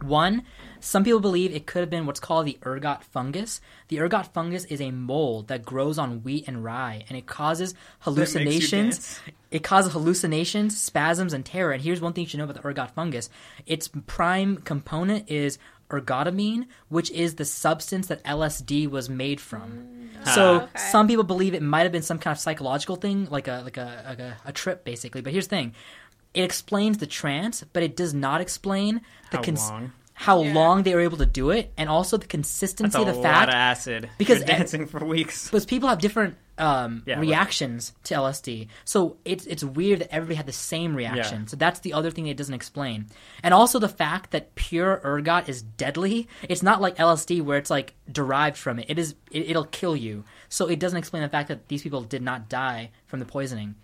One, 0.02 0.44
some 0.80 1.04
people 1.04 1.20
believe 1.20 1.54
it 1.54 1.66
could 1.66 1.82
have 1.82 1.90
been 1.90 2.06
what's 2.06 2.20
called 2.20 2.45
the 2.45 2.58
ergot 2.66 3.04
fungus. 3.04 3.62
The 3.88 3.99
ergot 3.99 4.34
fungus 4.34 4.66
is 4.66 4.82
a 4.82 4.91
mold 4.91 5.48
that 5.48 5.66
grows 5.66 5.98
on 5.98 6.24
wheat 6.24 6.48
and 6.48 6.64
rye, 6.64 7.04
and 7.10 7.18
it 7.18 7.26
causes 7.26 7.74
hallucinations. 7.99 8.98
dance? 8.98 9.20
It 9.52 9.64
causes 9.64 9.94
hallucinations, 9.94 10.80
spasms, 10.80 11.34
and 11.34 11.45
terror. 11.45 11.72
And 11.72 11.82
here's 11.82 12.02
one 12.02 12.14
thing 12.14 12.24
you 12.24 12.30
should 12.30 12.38
know 12.38 12.45
about 12.45 12.62
the 12.62 12.68
ergot 12.68 12.91
fungus: 12.91 13.30
its 13.66 13.90
prime 14.08 14.58
component 14.58 15.30
is 15.30 15.58
ergotamine, 15.90 16.68
which 16.90 17.10
is 17.12 17.36
the 17.36 17.45
substance 17.45 18.08
that 18.08 18.24
LSD 18.24 18.90
was 18.90 19.10
made 19.10 19.40
from. 19.40 20.10
Mm. 20.24 20.28
So 20.34 20.56
ah, 20.56 20.64
okay. 20.64 20.80
some 20.91 21.08
people 21.08 21.24
believe 21.24 21.54
it 21.54 21.62
might 21.62 21.84
have 21.84 21.91
been 21.91 22.02
some 22.02 22.20
kind 22.20 22.36
of 22.36 22.40
psychological 22.40 22.95
thing, 22.95 23.28
like 23.30 23.48
a 23.48 23.62
like 23.64 23.78
a 23.78 24.04
like 24.08 24.20
a, 24.20 24.38
a 24.45 24.52
trip, 24.52 24.84
basically. 24.84 25.22
But 25.22 25.32
here's 25.32 25.48
the 25.48 25.56
thing: 25.56 25.76
it 26.34 26.44
explains 26.44 26.98
the 26.98 27.08
trance, 27.08 27.64
but 27.74 27.84
it 27.84 27.95
does 27.95 28.14
not 28.14 28.41
explain 28.41 29.02
the 29.32 29.38
How 29.38 29.44
cons- 29.44 29.70
long? 29.70 29.91
How 30.19 30.41
Yeah. 30.41 30.53
long 30.53 30.81
they 30.81 30.95
were 30.95 31.02
able 31.02 31.18
to 31.18 31.27
do 31.27 31.52
it, 31.52 31.72
and 31.77 31.88
also 31.89 32.18
the 32.18 32.26
consistency 32.26 32.98
a 32.98 33.02
of 33.02 33.07
the 33.07 33.14
lot 33.14 33.23
fact 33.23 33.49
of 33.49 33.53
acid. 33.56 34.10
Because 34.18 34.39
You're 34.39 34.48
dancing 34.48 34.88
for 34.88 35.06
weeks. 35.06 35.45
because 35.45 35.65
people 35.68 35.88
have 35.89 35.99
different 35.99 36.35
um, 36.57 37.03
Yeah, 37.06 37.19
reactions 37.19 37.94
to 38.06 38.15
LSD. 38.15 38.68
So 38.84 39.18
it's 39.26 39.45
it's 39.45 39.64
weird 39.64 39.99
that 39.99 40.11
everybody 40.11 40.34
had 40.35 40.48
the 40.48 40.52
same 40.73 40.95
reaction. 40.95 41.41
Yeah. 41.41 41.48
So 41.52 41.56
that's 41.56 41.81
the 41.81 41.94
other 41.94 42.10
thing 42.10 42.23
that 42.23 42.31
it 42.31 42.38
doesn't 42.38 42.56
explain. 42.56 43.06
And 43.44 43.53
also 43.53 43.77
the 43.77 43.88
fact 44.03 44.31
that 44.31 44.56
pure 44.56 44.99
ergot 45.06 45.48
is 45.49 45.61
deadly. 45.61 46.27
It's 46.49 46.64
not 46.64 46.81
like 46.81 46.95
LSD 46.98 47.44
where 47.44 47.60
it's 47.60 47.69
like 47.69 47.94
derived 48.11 48.57
from 48.57 48.80
it. 48.80 48.88
It 48.89 48.98
is 48.98 49.14
it, 49.30 49.52
it'll 49.52 49.65
kill 49.65 49.95
you. 49.95 50.23
So 50.49 50.65
it 50.65 50.80
doesn't 50.80 50.98
explain 50.98 51.22
the 51.22 51.30
fact 51.30 51.49
that 51.49 51.68
these 51.68 51.84
people 51.84 52.02
did 52.02 52.23
not 52.23 52.49
die 52.49 52.89
from 53.06 53.19
the 53.19 53.26
poisoning. 53.26 53.76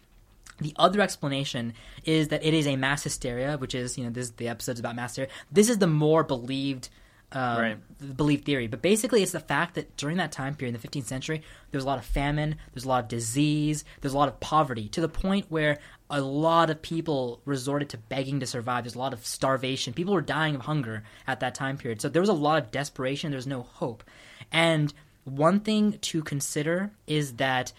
The 0.63 0.73
other 0.77 1.01
explanation 1.01 1.73
is 2.05 2.29
that 2.29 2.43
it 2.43 2.53
is 2.53 2.65
a 2.67 2.75
mass 2.75 3.03
hysteria, 3.03 3.57
which 3.57 3.75
is 3.75 3.97
you 3.97 4.03
know 4.03 4.09
this 4.09 4.31
the 4.31 4.47
episodes 4.47 4.79
about 4.79 4.95
mass 4.95 5.11
hysteria. 5.11 5.29
This 5.51 5.69
is 5.69 5.77
the 5.77 5.87
more 5.87 6.23
believed 6.23 6.89
um, 7.33 7.59
Right. 7.59 8.15
believed 8.15 8.45
theory, 8.45 8.67
but 8.67 8.83
basically 8.83 9.23
it's 9.23 9.31
the 9.31 9.39
fact 9.39 9.73
that 9.73 9.97
during 9.97 10.17
that 10.17 10.31
time 10.31 10.53
period 10.53 10.75
in 10.75 10.79
the 10.79 10.87
15th 10.87 11.05
century, 11.05 11.41
there 11.71 11.79
was 11.79 11.83
a 11.83 11.87
lot 11.87 11.97
of 11.97 12.05
famine, 12.05 12.57
there's 12.73 12.85
a 12.85 12.87
lot 12.87 13.03
of 13.03 13.07
disease, 13.09 13.83
there's 14.01 14.13
a 14.13 14.17
lot 14.17 14.27
of 14.29 14.39
poverty, 14.39 14.87
to 14.89 15.01
the 15.01 15.09
point 15.09 15.47
where 15.49 15.79
a 16.11 16.21
lot 16.21 16.69
of 16.69 16.79
people 16.83 17.41
resorted 17.43 17.89
to 17.89 17.97
begging 17.97 18.39
to 18.39 18.45
survive. 18.45 18.83
There's 18.83 18.93
a 18.93 18.99
lot 18.99 19.13
of 19.13 19.25
starvation. 19.25 19.93
People 19.93 20.13
were 20.13 20.21
dying 20.21 20.53
of 20.53 20.61
hunger 20.61 21.03
at 21.25 21.39
that 21.39 21.55
time 21.55 21.75
period. 21.75 22.01
So 22.01 22.07
there 22.09 22.21
was 22.21 22.29
a 22.29 22.33
lot 22.33 22.61
of 22.61 22.69
desperation. 22.69 23.31
There's 23.31 23.47
no 23.47 23.63
hope. 23.63 24.03
And 24.51 24.93
one 25.23 25.59
thing 25.61 25.93
to 25.99 26.21
consider 26.21 26.91
is 27.07 27.37
that 27.37 27.73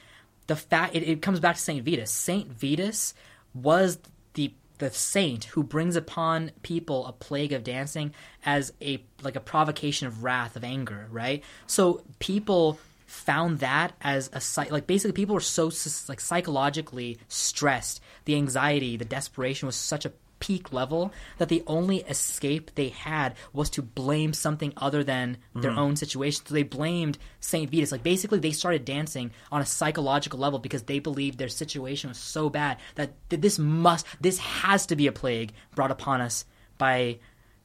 the 0.47 0.57
fact 0.57 0.95
it, 0.95 1.03
it 1.03 1.23
comes 1.23 1.41
back 1.41 1.57
to 1.57 1.63
Saint 1.63 1.85
Vitus. 1.85 2.11
Saint 2.11 2.49
Vitus 2.49 3.15
was 3.55 3.99
the 4.35 4.53
the 4.79 4.91
saint 4.91 5.45
who 5.45 5.63
brings 5.63 5.97
upon 5.97 6.51
people 6.63 7.07
a 7.07 7.13
plague 7.13 7.53
of 7.53 7.63
dancing 7.65 8.13
as 8.45 8.73
a 8.83 9.03
like 9.23 9.37
a 9.37 9.41
provocation 9.41 10.07
of 10.07 10.25
wrath 10.25 10.57
of 10.57 10.65
anger, 10.65 11.07
right? 11.11 11.43
So 11.67 12.03
people 12.19 12.79
found 13.07 13.61
that 13.61 13.93
as 14.01 14.31
a 14.33 14.73
like 14.73 14.87
basically 14.87 15.13
people 15.13 15.35
were 15.35 15.41
so 15.41 15.71
like 16.09 16.21
psychologically 16.21 17.19
stressed, 17.29 18.01
the 18.25 18.35
anxiety, 18.35 18.97
the 18.97 19.05
desperation 19.05 19.67
was 19.67 19.77
such 19.77 20.05
a 20.05 20.13
peak 20.41 20.73
level 20.73 21.13
that 21.39 21.49
the 21.49 21.63
only 21.67 21.99
escape 22.03 22.71
they 22.75 22.89
had 22.89 23.35
was 23.53 23.71
to 23.71 23.83
blame 23.83 24.33
something 24.33 24.73
other 24.77 25.03
than 25.03 25.39
their 25.55 25.71
mm. 25.71 25.79
own 25.79 25.97
situation. 25.97 26.43
So 26.45 26.55
they 26.55 26.63
blamed 26.63 27.19
Saint 27.41 27.71
Vitus. 27.71 27.93
Like 27.93 28.03
basically, 28.03 28.39
they 28.39 28.53
started 28.53 28.85
dancing 28.85 29.31
on 29.51 29.61
a 29.61 29.67
psychological 29.67 30.39
level 30.39 30.59
because 30.59 30.85
they 30.85 30.99
believed 30.99 31.39
their 31.39 31.49
situation 31.49 32.09
was 32.09 32.19
so 32.19 32.51
bad 32.51 32.79
that 32.97 33.13
th- 33.31 33.41
this 33.41 33.59
must, 33.59 34.07
this 34.21 34.39
has 34.39 34.87
to 34.87 34.97
be 34.97 35.07
a 35.07 35.13
plague 35.13 35.53
brought 35.75 35.91
upon 35.91 36.21
us 36.21 36.45
by, 36.79 37.19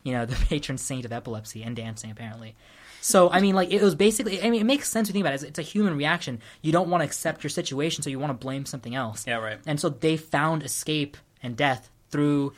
you 0.04 0.14
know, 0.14 0.26
the 0.28 0.36
patron 0.36 0.78
saint 0.78 1.06
of 1.06 1.12
epilepsy 1.12 1.64
and 1.64 1.76
dancing 1.76 2.12
apparently. 2.12 2.56
So 3.02 3.30
I 3.30 3.40
mean, 3.40 3.56
like 3.56 3.72
it 3.72 3.82
was 3.82 3.96
basically. 3.96 4.42
I 4.42 4.50
mean, 4.50 4.62
it 4.62 4.66
makes 4.66 4.90
sense 4.90 5.08
to 5.08 5.14
think 5.14 5.24
about 5.24 5.34
it. 5.34 5.44
It's 5.44 5.60
a 5.60 5.64
human 5.64 5.96
reaction. 5.96 6.42
You 6.62 6.72
don't 6.72 6.90
want 6.90 7.02
to 7.02 7.06
accept 7.06 7.44
your 7.44 7.50
situation, 7.50 8.04
so 8.04 8.10
you 8.10 8.20
want 8.20 8.32
to 8.32 8.46
blame 8.46 8.66
something 8.66 8.94
else. 8.94 9.26
Yeah, 9.26 9.38
right. 9.38 9.58
And 9.66 9.80
so 9.80 9.90
they 9.90 10.18
found 10.18 10.64
escape 10.64 11.18
and 11.42 11.56
death 11.56 11.90
through 12.10 12.54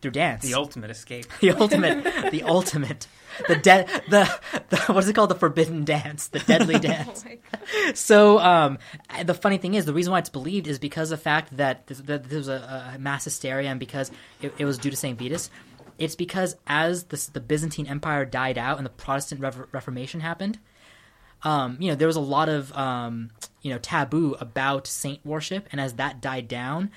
through 0.00 0.12
dance. 0.12 0.42
The 0.42 0.54
ultimate 0.54 0.90
escape. 0.90 1.26
the 1.40 1.50
ultimate, 1.52 2.30
the 2.30 2.42
ultimate, 2.44 3.06
the 3.48 3.56
dead, 3.56 3.88
the, 4.08 4.30
the 4.68 4.76
what 4.92 4.98
is 5.02 5.08
it 5.08 5.14
called? 5.14 5.30
The 5.30 5.34
forbidden 5.34 5.84
dance, 5.84 6.28
the 6.28 6.38
deadly 6.38 6.78
dance. 6.78 7.24
so, 7.94 8.38
um, 8.38 8.78
the 9.24 9.34
funny 9.34 9.58
thing 9.58 9.74
is, 9.74 9.86
the 9.86 9.92
reason 9.92 10.12
why 10.12 10.20
it's 10.20 10.28
believed 10.28 10.66
is 10.66 10.78
because 10.78 11.10
of 11.10 11.18
the 11.18 11.22
fact 11.22 11.56
that 11.56 11.86
this, 11.88 11.98
that 12.02 12.28
there 12.28 12.38
was 12.38 12.48
a, 12.48 12.92
a 12.94 12.98
mass 12.98 13.24
hysteria, 13.24 13.70
and 13.70 13.80
because 13.80 14.10
it, 14.40 14.52
it 14.58 14.64
was 14.64 14.78
due 14.78 14.90
to 14.90 14.96
Saint 14.96 15.18
Vitus. 15.18 15.50
It's 15.98 16.14
because 16.14 16.54
as 16.68 17.04
the, 17.04 17.28
the 17.32 17.40
Byzantine 17.40 17.88
Empire 17.88 18.24
died 18.24 18.56
out 18.56 18.76
and 18.76 18.86
the 18.86 18.90
Protestant 18.90 19.40
Rev- 19.40 19.66
Reformation 19.72 20.20
happened, 20.20 20.60
um, 21.42 21.76
you 21.80 21.88
know, 21.88 21.96
there 21.96 22.06
was 22.06 22.14
a 22.14 22.20
lot 22.20 22.48
of 22.48 22.72
um, 22.76 23.30
you 23.62 23.72
know 23.72 23.78
taboo 23.78 24.36
about 24.40 24.86
saint 24.86 25.24
worship, 25.26 25.68
and 25.72 25.80
as 25.80 25.94
that 25.94 26.20
died 26.20 26.46
down, 26.46 26.90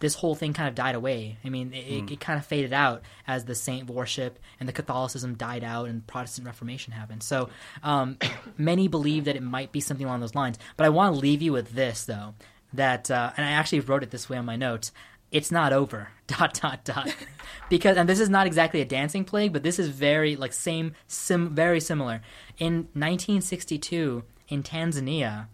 this 0.00 0.14
whole 0.14 0.34
thing 0.34 0.52
kind 0.52 0.68
of 0.68 0.74
died 0.74 0.94
away. 0.94 1.38
I 1.44 1.48
mean, 1.48 1.72
it, 1.72 1.78
it, 1.78 2.10
it 2.12 2.20
kind 2.20 2.38
of 2.38 2.46
faded 2.46 2.72
out 2.72 3.02
as 3.26 3.44
the 3.44 3.54
saint 3.54 3.90
worship 3.90 4.38
and 4.60 4.68
the 4.68 4.72
Catholicism 4.72 5.34
died 5.34 5.64
out 5.64 5.88
and 5.88 6.06
Protestant 6.06 6.46
Reformation 6.46 6.92
happened. 6.92 7.22
So 7.22 7.48
um, 7.82 8.18
many 8.58 8.88
believe 8.88 9.24
that 9.24 9.36
it 9.36 9.42
might 9.42 9.72
be 9.72 9.80
something 9.80 10.06
along 10.06 10.20
those 10.20 10.34
lines. 10.34 10.58
But 10.76 10.86
I 10.86 10.90
want 10.90 11.14
to 11.14 11.20
leave 11.20 11.42
you 11.42 11.52
with 11.52 11.72
this 11.72 12.04
though, 12.04 12.34
that 12.72 13.10
uh, 13.10 13.32
and 13.36 13.44
I 13.44 13.50
actually 13.50 13.80
wrote 13.80 14.02
it 14.02 14.10
this 14.10 14.28
way 14.28 14.38
on 14.38 14.44
my 14.44 14.56
notes. 14.56 14.92
It's 15.30 15.50
not 15.50 15.72
over. 15.72 16.08
Dot 16.26 16.54
dot 16.60 16.84
dot. 16.84 17.14
because 17.70 17.96
and 17.96 18.08
this 18.08 18.20
is 18.20 18.28
not 18.28 18.46
exactly 18.46 18.80
a 18.80 18.84
dancing 18.84 19.24
plague, 19.24 19.52
but 19.52 19.62
this 19.62 19.78
is 19.78 19.88
very 19.88 20.36
like 20.36 20.52
same 20.52 20.94
sim 21.06 21.54
very 21.54 21.80
similar. 21.80 22.20
In 22.58 22.88
1962 22.94 24.24
in 24.48 24.62
Tanzania, 24.62 25.48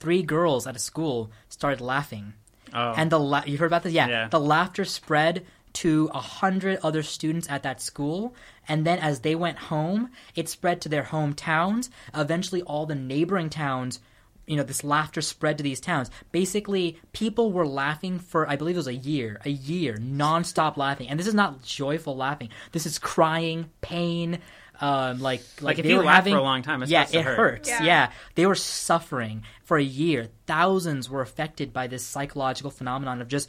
three 0.00 0.22
girls 0.22 0.66
at 0.66 0.76
a 0.76 0.78
school 0.78 1.30
started 1.48 1.80
laughing 1.80 2.34
Oh. 2.74 2.94
and 2.96 3.10
the 3.10 3.20
la- 3.20 3.44
you 3.46 3.58
heard 3.58 3.66
about 3.66 3.82
this? 3.84 3.92
Yeah. 3.92 4.08
Yeah. 4.08 4.28
The 4.28 4.40
laughter 4.40 4.84
spread 4.84 5.46
to 5.74 6.08
a 6.14 6.20
hundred 6.20 6.78
other 6.82 7.02
students 7.02 7.48
at 7.50 7.62
that 7.64 7.80
school, 7.80 8.34
and 8.68 8.86
then 8.86 8.98
as 8.98 9.20
they 9.20 9.34
went 9.34 9.58
home, 9.58 10.10
it 10.34 10.48
spread 10.48 10.80
to 10.82 10.88
their 10.88 11.02
hometowns. 11.04 11.90
Eventually, 12.14 12.62
all 12.62 12.86
the 12.86 12.94
neighboring 12.94 13.50
towns. 13.50 14.00
You 14.46 14.58
know, 14.58 14.62
this 14.62 14.84
laughter 14.84 15.22
spread 15.22 15.56
to 15.56 15.64
these 15.64 15.80
towns. 15.80 16.10
Basically, 16.30 17.00
people 17.14 17.50
were 17.50 17.66
laughing 17.66 18.18
for, 18.18 18.46
I 18.46 18.56
believe 18.56 18.76
it 18.76 18.78
was 18.78 18.86
a 18.86 18.94
year, 18.94 19.40
a 19.46 19.48
year, 19.48 19.96
nonstop 19.96 20.76
laughing. 20.76 21.08
And 21.08 21.18
this 21.18 21.26
is 21.26 21.32
not 21.32 21.62
joyful 21.62 22.14
laughing. 22.14 22.50
This 22.72 22.84
is 22.84 22.98
crying, 22.98 23.70
pain, 23.80 24.40
um, 24.80 25.20
like, 25.20 25.40
like, 25.56 25.62
Like, 25.62 25.78
if 25.78 25.84
they 25.84 25.90
you 25.90 25.98
were 25.98 26.04
laugh 26.04 26.16
having, 26.16 26.34
for 26.34 26.38
a 26.38 26.42
long 26.42 26.62
time, 26.62 26.82
it's 26.82 26.90
yeah, 26.90 27.06
it 27.12 27.22
hurt. 27.24 27.36
hurts. 27.36 27.68
Yeah. 27.68 27.82
yeah, 27.84 28.12
they 28.34 28.46
were 28.46 28.54
suffering 28.54 29.44
for 29.64 29.76
a 29.76 29.82
year. 29.82 30.28
Thousands 30.46 31.08
were 31.08 31.20
affected 31.22 31.72
by 31.72 31.86
this 31.86 32.04
psychological 32.04 32.70
phenomenon 32.70 33.20
of 33.20 33.28
just 33.28 33.48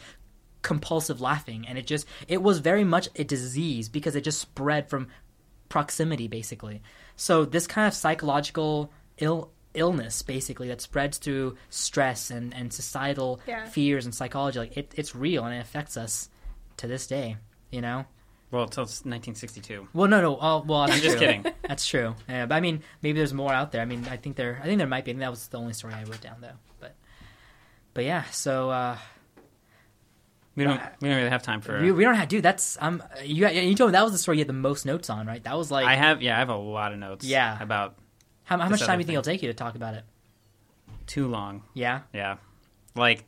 compulsive 0.61 1.22
laughing, 1.22 1.65
and 1.68 1.77
it 1.77 1.85
just 1.88 2.07
it 2.27 2.41
was 2.41 2.60
very 2.60 2.84
much 2.84 3.10
a 3.15 3.23
disease 3.23 3.89
because 3.89 4.15
it 4.15 4.23
just 4.23 4.39
spread 4.39 4.89
from 4.89 5.07
proximity, 5.69 6.27
basically. 6.27 6.81
So 7.15 7.45
this 7.45 7.68
kind 7.68 7.88
of 7.88 7.93
psychological 7.93 8.91
ill 9.18 9.52
illness, 9.73 10.22
basically, 10.22 10.68
that 10.69 10.80
spreads 10.81 11.18
through 11.18 11.57
stress 11.69 12.30
and 12.31 12.53
and 12.53 12.72
societal 12.72 13.39
Yeah. 13.47 13.65
fears 13.65 14.06
and 14.06 14.14
psychology, 14.14 14.60
like 14.60 14.77
it, 14.77 14.93
it's 14.95 15.15
real 15.15 15.43
and 15.45 15.56
it 15.56 15.60
affects 15.60 15.97
us 15.97 16.30
to 16.77 16.88
this 16.88 17.07
day. 17.07 17.38
You 17.72 17.81
know. 17.81 18.06
Well, 18.56 18.64
until 18.64 18.84
1962. 18.84 19.88
Well, 19.94 20.07
no, 20.07 20.22
no. 20.22 20.38
Oh, 20.41 20.64
well, 20.65 20.80
I'm 20.82 20.90
just 21.02 21.18
kidding. 21.19 21.45
That's 21.68 21.86
true. 21.86 22.15
Yeah, 22.30 22.45
but 22.45 22.56
I 22.56 22.61
mean, 22.61 22.82
maybe 23.02 23.18
there's 23.19 23.34
more 23.34 23.52
out 23.53 23.72
there. 23.72 23.82
I 23.82 23.86
mean, 23.86 24.07
I 24.10 24.18
think 24.18 24.36
there, 24.36 24.60
I 24.61 24.65
think 24.65 24.77
there 24.77 24.88
might 24.88 25.06
be. 25.06 25.11
I 25.11 25.15
that 25.15 25.30
was 25.30 25.48
the 25.48 25.57
only 25.60 25.73
story 25.73 25.94
I 25.94 26.03
wrote 26.03 26.22
down, 26.22 26.38
though. 26.41 26.57
But, 26.80 26.95
but 27.94 28.03
yeah. 28.06 28.23
So 28.32 28.69
uh, 28.69 28.98
We 30.56 30.64
don't. 30.64 30.82
We 31.02 31.10
don't 31.10 31.18
really 31.18 31.30
have 31.30 31.44
time 31.44 31.61
for. 31.61 31.82
we, 31.82 31.91
we 31.91 32.03
don't 32.03 32.15
have, 32.15 32.27
dude. 32.30 32.44
That's 32.44 32.77
um, 32.80 33.03
you. 33.23 33.48
You 33.48 33.76
told 33.76 33.90
me 33.90 33.91
that 33.94 34.03
was 34.03 34.14
the 34.14 34.18
story 34.18 34.38
you 34.38 34.41
had 34.41 34.48
the 34.49 34.53
most 34.53 34.86
notes 34.86 35.10
on, 35.10 35.27
right? 35.27 35.44
That 35.44 35.57
was 35.57 35.69
like 35.69 35.86
I 35.86 35.95
have. 35.95 36.22
Yeah, 36.22 36.36
I 36.36 36.40
have 36.40 36.49
a 36.49 36.56
lot 36.56 36.94
of 36.94 36.99
notes. 36.99 37.26
Yeah. 37.26 37.61
About. 37.61 37.95
how, 38.45 38.57
how 38.57 38.69
much 38.69 38.82
time 38.82 38.98
do 38.98 39.02
you 39.02 39.06
think 39.06 39.15
it'll 39.15 39.23
take 39.23 39.41
you 39.44 39.49
to 39.49 39.53
talk 39.53 39.76
about 39.76 39.95
it? 39.95 40.03
too 41.07 41.27
long. 41.27 41.61
Yeah. 41.76 42.02
Yeah, 42.14 42.38
like 42.95 43.26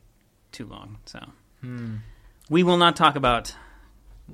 too 0.50 0.66
long. 0.66 0.98
So 1.04 1.20
Hmm. 1.60 1.96
we 2.50 2.62
will 2.64 2.76
not 2.76 2.96
talk 2.96 3.14
about 3.14 3.54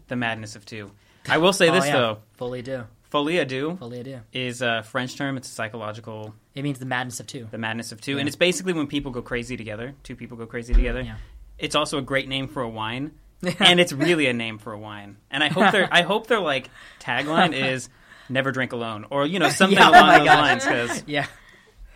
the 0.08 0.16
madness 0.16 0.56
of 0.56 0.64
two. 0.66 0.90
I 1.28 1.38
will 1.38 1.52
say 1.52 1.68
Oh, 1.70 1.72
this 1.72 1.86
yeah. 1.86 1.92
though: 1.96 2.18
Folie 2.36 2.62
à 2.62 2.86
folie 3.10 3.36
à 3.38 3.46
deux 3.46 3.76
Folie 3.78 4.00
à 4.00 4.04
deux. 4.04 4.20
is 4.32 4.60
a 4.62 4.82
French 4.82 5.16
term. 5.16 5.36
It's 5.36 5.48
a 5.48 5.52
psychological, 5.52 6.34
It 6.54 6.62
means 6.62 6.78
the 6.78 6.86
madness 6.86 7.20
of 7.20 7.26
two. 7.26 7.46
the 7.50 7.58
madness 7.58 7.92
of 7.92 8.00
two, 8.00 8.12
Yeah. 8.14 8.18
and 8.20 8.28
it's 8.28 8.36
basically 8.36 8.72
when 8.72 8.86
people 8.86 9.10
go 9.12 9.22
crazy 9.22 9.56
together. 9.56 9.94
Two 10.02 10.16
people 10.16 10.36
go 10.36 10.46
crazy 10.46 10.74
together. 10.74 11.00
Yeah. 11.02 11.16
It's 11.58 11.74
also 11.76 11.98
a 11.98 12.02
great 12.02 12.28
name 12.28 12.48
for 12.48 12.62
a 12.62 12.68
wine, 12.68 13.12
and 13.60 13.78
it's 13.80 13.92
really 13.92 14.26
a 14.26 14.32
name 14.32 14.58
for 14.58 14.72
a 14.72 14.78
wine. 14.78 15.16
And 15.30 15.42
I 15.44 15.48
hope 15.48 15.70
their 15.72 15.88
I 15.92 16.02
hope 16.10 16.26
their 16.26 16.40
like 16.40 16.68
tagline 17.00 17.52
is 17.54 17.88
"Never 18.28 18.50
drink 18.52 18.72
alone" 18.72 19.06
or 19.10 19.24
you 19.26 19.38
know 19.38 19.48
something 19.48 19.78
Yeah, 19.78 19.88
oh 19.88 19.90
along 19.92 20.06
my 20.08 20.18
those 20.18 20.26
gosh. 20.26 20.36
lines. 20.42 20.64
Because 20.64 21.04
Yeah. 21.06 21.26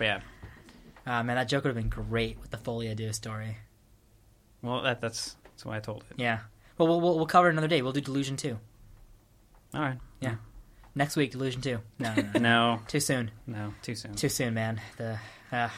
yeah, 0.01 0.21
Ah 1.07 1.23
man, 1.25 1.37
that 1.37 1.49
joke 1.49 1.65
would 1.65 1.75
have 1.75 1.83
been 1.83 1.89
great 1.91 2.39
with 2.41 2.51
the 2.51 2.57
Folie 2.59 2.87
à 2.89 2.95
deux 2.97 3.13
story. 3.13 3.57
well 4.63 4.83
that 4.83 5.01
that's 5.01 5.37
that's 5.45 5.65
why 5.65 5.77
I 5.77 5.81
told 5.81 6.05
it. 6.11 6.17
Yeah. 6.21 6.39
Well, 6.79 6.89
we'll 6.89 7.01
we'll, 7.01 7.17
we'll 7.17 7.27
cover 7.27 7.49
it 7.49 7.53
another 7.53 7.69
day. 7.69 7.83
We'll 7.83 7.93
do 7.93 8.01
Delusion 8.01 8.37
two 8.37 8.59
All 9.75 9.81
right. 9.81 9.99
Yeah. 10.21 10.37
Next 10.95 11.17
week. 11.17 11.33
Delusion 11.33 11.61
two. 11.61 11.79
No, 11.99 12.15
no, 12.15 12.23
no. 12.23 12.39
No, 12.41 12.81
too 12.89 13.01
soon. 13.01 13.31
no, 13.47 13.75
too 13.83 13.95
soon. 13.95 14.15
Too 14.15 14.29
soon, 14.29 14.55
man. 14.55 14.81
The. 14.97 15.19
Uh, 15.53 15.69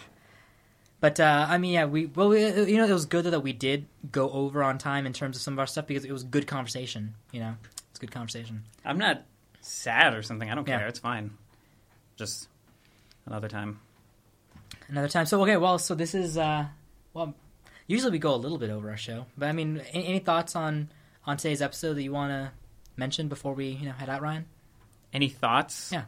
but 1.00 1.18
uh, 1.18 1.46
I 1.48 1.56
mean, 1.58 1.72
yeah, 1.72 1.86
we 1.86 2.06
well, 2.06 2.28
we, 2.28 2.44
you 2.44 2.76
know, 2.76 2.84
it 2.84 2.92
was 2.92 3.06
good 3.06 3.24
that 3.24 3.40
we 3.40 3.52
did 3.54 3.86
go 4.12 4.30
over 4.30 4.62
on 4.62 4.76
time 4.78 5.06
in 5.06 5.12
terms 5.14 5.36
of 5.36 5.42
some 5.42 5.54
of 5.54 5.58
our 5.58 5.66
stuff 5.66 5.86
because 5.86 6.04
it 6.04 6.12
was 6.12 6.24
good 6.24 6.46
conversation. 6.46 7.14
You 7.32 7.40
know, 7.40 7.54
it's 7.90 7.98
good 7.98 8.10
conversation. 8.10 8.64
I'm 8.84 8.98
not 8.98 9.22
sad 9.62 10.12
or 10.14 10.22
something. 10.22 10.50
I 10.50 10.54
don't 10.54 10.68
Yeah. 10.68 10.78
care. 10.78 10.88
It's 10.88 10.98
fine. 10.98 11.30
Just 12.16 12.48
another 13.24 13.48
time. 13.48 13.80
Another 14.88 15.08
time. 15.08 15.24
So 15.24 15.40
okay, 15.42 15.56
well, 15.56 15.78
so 15.78 15.94
this 15.94 16.14
is 16.14 16.36
uh, 16.36 16.66
well, 17.14 17.34
usually 17.90 18.12
we 18.12 18.18
go 18.18 18.34
a 18.34 18.36
little 18.36 18.58
bit 18.58 18.70
over 18.70 18.90
our 18.90 18.96
show, 18.96 19.26
but 19.36 19.48
I 19.48 19.52
mean, 19.52 19.82
any, 19.92 20.06
any 20.06 20.18
thoughts 20.18 20.54
on 20.56 20.90
on 21.26 21.36
today's 21.36 21.60
episode 21.62 21.94
that 21.94 22.02
you 22.02 22.12
want 22.12 22.30
to 22.30 22.52
mention 22.96 23.28
before 23.28 23.54
we 23.54 23.66
you 23.68 23.86
know 23.86 23.92
head 23.92 24.08
out, 24.08 24.22
Ryan? 24.22 24.46
Any 25.12 25.28
thoughts? 25.28 25.92
Yeah. 25.92 26.04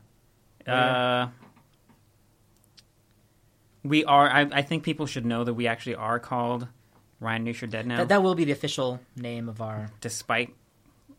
Uh, 0.73 1.29
we 3.83 4.05
are. 4.05 4.29
I, 4.31 4.43
I 4.53 4.63
think 4.63 4.85
people 4.85 5.07
should 5.07 5.27
know 5.27 5.43
that 5.45 5.55
we 5.55 5.67
actually 5.67 5.97
are 5.97 6.21
called 6.21 6.69
Ryan 7.19 7.45
Neuscher 7.47 7.69
Dead 7.69 7.87
now, 7.87 7.99
That, 7.99 8.09
that 8.09 8.23
will 8.23 8.35
be 8.35 8.45
the 8.45 8.53
official 8.53 9.01
name 9.17 9.49
of 9.49 9.61
our. 9.61 9.91
despite 10.01 10.55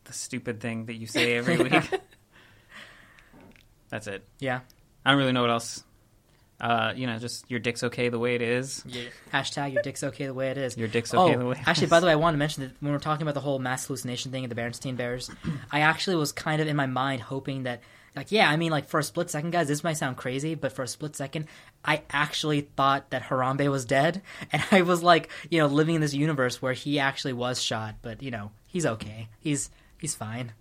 the 0.04 0.12
stupid 0.12 0.60
thing 0.60 0.86
that 0.86 0.94
you 0.94 1.06
say 1.06 1.34
every 1.34 1.56
week. 1.62 1.90
That's 3.90 4.06
it. 4.06 4.26
Yeah. 4.38 4.60
I 5.04 5.10
don't 5.10 5.18
really 5.18 5.32
know 5.32 5.42
what 5.42 5.50
else. 5.50 5.84
Uh, 6.64 6.94
you 6.96 7.06
know, 7.06 7.18
just 7.18 7.44
your 7.50 7.60
dick's 7.60 7.84
okay 7.84 8.08
the 8.08 8.18
way 8.18 8.34
it 8.34 8.40
is. 8.40 8.82
Hashtag 9.30 9.74
your 9.74 9.82
dick's 9.82 10.02
okay 10.02 10.24
the 10.24 10.32
way 10.32 10.48
it 10.48 10.56
is. 10.56 10.78
Your 10.78 10.88
dick's 10.88 11.12
okay 11.12 11.34
oh, 11.34 11.38
the 11.38 11.44
way 11.44 11.56
it 11.56 11.68
actually, 11.68 11.84
is. 11.84 11.90
by 11.90 12.00
the 12.00 12.06
way, 12.06 12.12
I 12.12 12.16
wanted 12.16 12.36
to 12.36 12.38
mention 12.38 12.62
that 12.62 12.72
when 12.80 12.90
we're 12.90 12.98
talking 13.00 13.20
about 13.20 13.34
the 13.34 13.40
whole 13.40 13.58
mass 13.58 13.86
hallucination 13.86 14.32
thing 14.32 14.44
at 14.44 14.48
the 14.48 14.56
Berenstein 14.56 14.96
Bears, 14.96 15.30
I 15.70 15.80
actually 15.80 16.16
was 16.16 16.32
kind 16.32 16.62
of 16.62 16.66
in 16.66 16.74
my 16.74 16.86
mind 16.86 17.20
hoping 17.20 17.64
that, 17.64 17.82
like, 18.16 18.32
yeah, 18.32 18.48
I 18.48 18.56
mean, 18.56 18.70
like 18.70 18.88
for 18.88 18.98
a 18.98 19.02
split 19.02 19.28
second, 19.28 19.50
guys, 19.50 19.68
this 19.68 19.84
might 19.84 19.98
sound 19.98 20.16
crazy, 20.16 20.54
but 20.54 20.72
for 20.72 20.82
a 20.82 20.88
split 20.88 21.14
second, 21.16 21.48
I 21.84 22.00
actually 22.08 22.62
thought 22.62 23.10
that 23.10 23.24
Harambe 23.24 23.70
was 23.70 23.84
dead, 23.84 24.22
and 24.50 24.64
I 24.72 24.80
was 24.80 25.02
like, 25.02 25.28
you 25.50 25.58
know, 25.58 25.66
living 25.66 25.96
in 25.96 26.00
this 26.00 26.14
universe 26.14 26.62
where 26.62 26.72
he 26.72 26.98
actually 26.98 27.34
was 27.34 27.60
shot, 27.60 27.96
but 28.00 28.22
you 28.22 28.30
know, 28.30 28.52
he's 28.66 28.86
okay, 28.86 29.28
he's 29.38 29.68
he's 29.98 30.14
fine. 30.14 30.52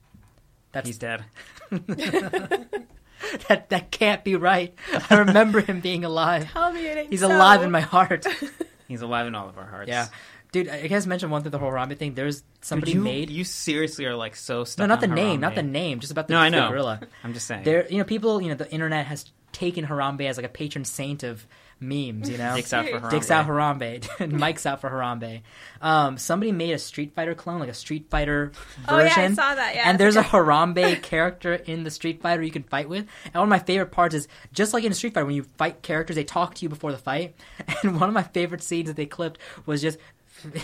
That's 0.73 0.87
He's 0.87 0.97
dead. 0.97 1.23
that 3.47 3.69
that 3.69 3.91
can't 3.91 4.23
be 4.23 4.35
right. 4.35 4.73
I 5.09 5.15
remember 5.15 5.59
him 5.61 5.79
being 5.79 6.03
alive. 6.05 6.49
Tell 6.51 6.71
me 6.71 6.85
it 6.87 6.97
ain't 6.97 7.09
He's 7.09 7.21
so. 7.21 7.27
alive 7.27 7.61
in 7.63 7.71
my 7.71 7.81
heart. 7.81 8.25
He's 8.87 9.01
alive 9.01 9.27
in 9.27 9.35
all 9.35 9.49
of 9.49 9.57
our 9.57 9.65
hearts. 9.65 9.87
Yeah, 9.89 10.07
dude. 10.51 10.69
I 10.69 10.87
guess 10.87 11.05
mention 11.05 11.29
one 11.29 11.41
through 11.41 11.51
the 11.51 11.57
whole 11.59 11.71
Harambe 11.71 11.97
thing. 11.97 12.13
There's 12.13 12.41
Dude, 12.41 12.65
somebody 12.65 12.91
you, 12.93 13.01
made 13.01 13.29
You 13.29 13.43
seriously 13.43 14.05
are 14.05 14.15
like 14.15 14.35
so 14.35 14.63
stuck. 14.63 14.83
no, 14.83 14.87
not 14.87 15.01
the 15.01 15.07
on 15.09 15.15
name, 15.15 15.39
not 15.39 15.55
the 15.55 15.63
name, 15.63 15.99
just 15.99 16.11
about 16.11 16.27
the, 16.27 16.33
No, 16.33 16.39
I 16.39 16.49
the 16.49 16.57
know. 16.57 16.69
gorilla. 16.69 16.99
I'm 17.23 17.33
just 17.33 17.47
saying. 17.47 17.63
There, 17.63 17.87
you 17.89 17.97
know, 17.97 18.03
people, 18.03 18.41
you 18.41 18.49
know, 18.49 18.55
the 18.55 18.69
internet 18.71 19.05
has 19.07 19.31
taken 19.51 19.85
Harambe 19.85 20.27
as 20.27 20.37
like 20.37 20.45
a 20.45 20.49
patron 20.49 20.83
saint 20.85 21.23
of 21.23 21.45
memes. 21.83 22.29
You 22.29 22.37
know, 22.37 22.55
Dicks 22.55 22.73
out 22.73 22.87
for 22.87 22.99
Harambe. 22.99 23.09
Dicks 23.11 23.31
out 23.31 23.47
Harambe, 23.47 24.19
and 24.19 24.33
Mike's 24.39 24.65
out 24.65 24.81
for 24.81 24.89
Harambe. 24.89 25.41
Um, 25.81 26.17
somebody 26.17 26.51
made 26.51 26.73
a 26.73 26.79
Street 26.79 27.13
Fighter 27.15 27.35
clone, 27.35 27.59
like 27.59 27.69
a 27.69 27.73
Street 27.73 28.07
Fighter 28.09 28.51
version. 28.85 28.87
Oh, 28.87 28.99
yeah, 28.99 29.13
I 29.15 29.33
saw 29.33 29.55
that, 29.55 29.75
yeah. 29.75 29.89
and 29.89 29.99
there's 29.99 30.15
a 30.15 30.23
Harambe 30.23 31.01
character 31.03 31.53
in 31.53 31.83
the 31.83 31.91
Street 31.91 32.21
Fighter 32.21 32.41
you 32.41 32.51
can 32.51 32.63
fight 32.63 32.89
with. 32.89 33.05
And 33.25 33.35
one 33.35 33.43
of 33.43 33.49
my 33.49 33.59
favorite 33.59 33.91
parts 33.91 34.15
is 34.15 34.27
just 34.53 34.73
like 34.73 34.83
in 34.83 34.93
Street 34.93 35.13
Fighter, 35.13 35.25
when 35.25 35.35
you 35.35 35.43
fight 35.57 35.81
characters, 35.81 36.15
they 36.15 36.23
talk 36.23 36.55
to 36.55 36.63
you 36.63 36.69
before 36.69 36.91
the 36.91 36.97
fight. 36.97 37.35
And 37.83 37.99
one 37.99 38.07
of 38.07 38.13
my 38.13 38.23
favorite 38.23 38.63
scenes 38.63 38.87
that 38.87 38.95
they 38.95 39.05
clipped 39.05 39.39
was 39.65 39.81
just 39.81 39.97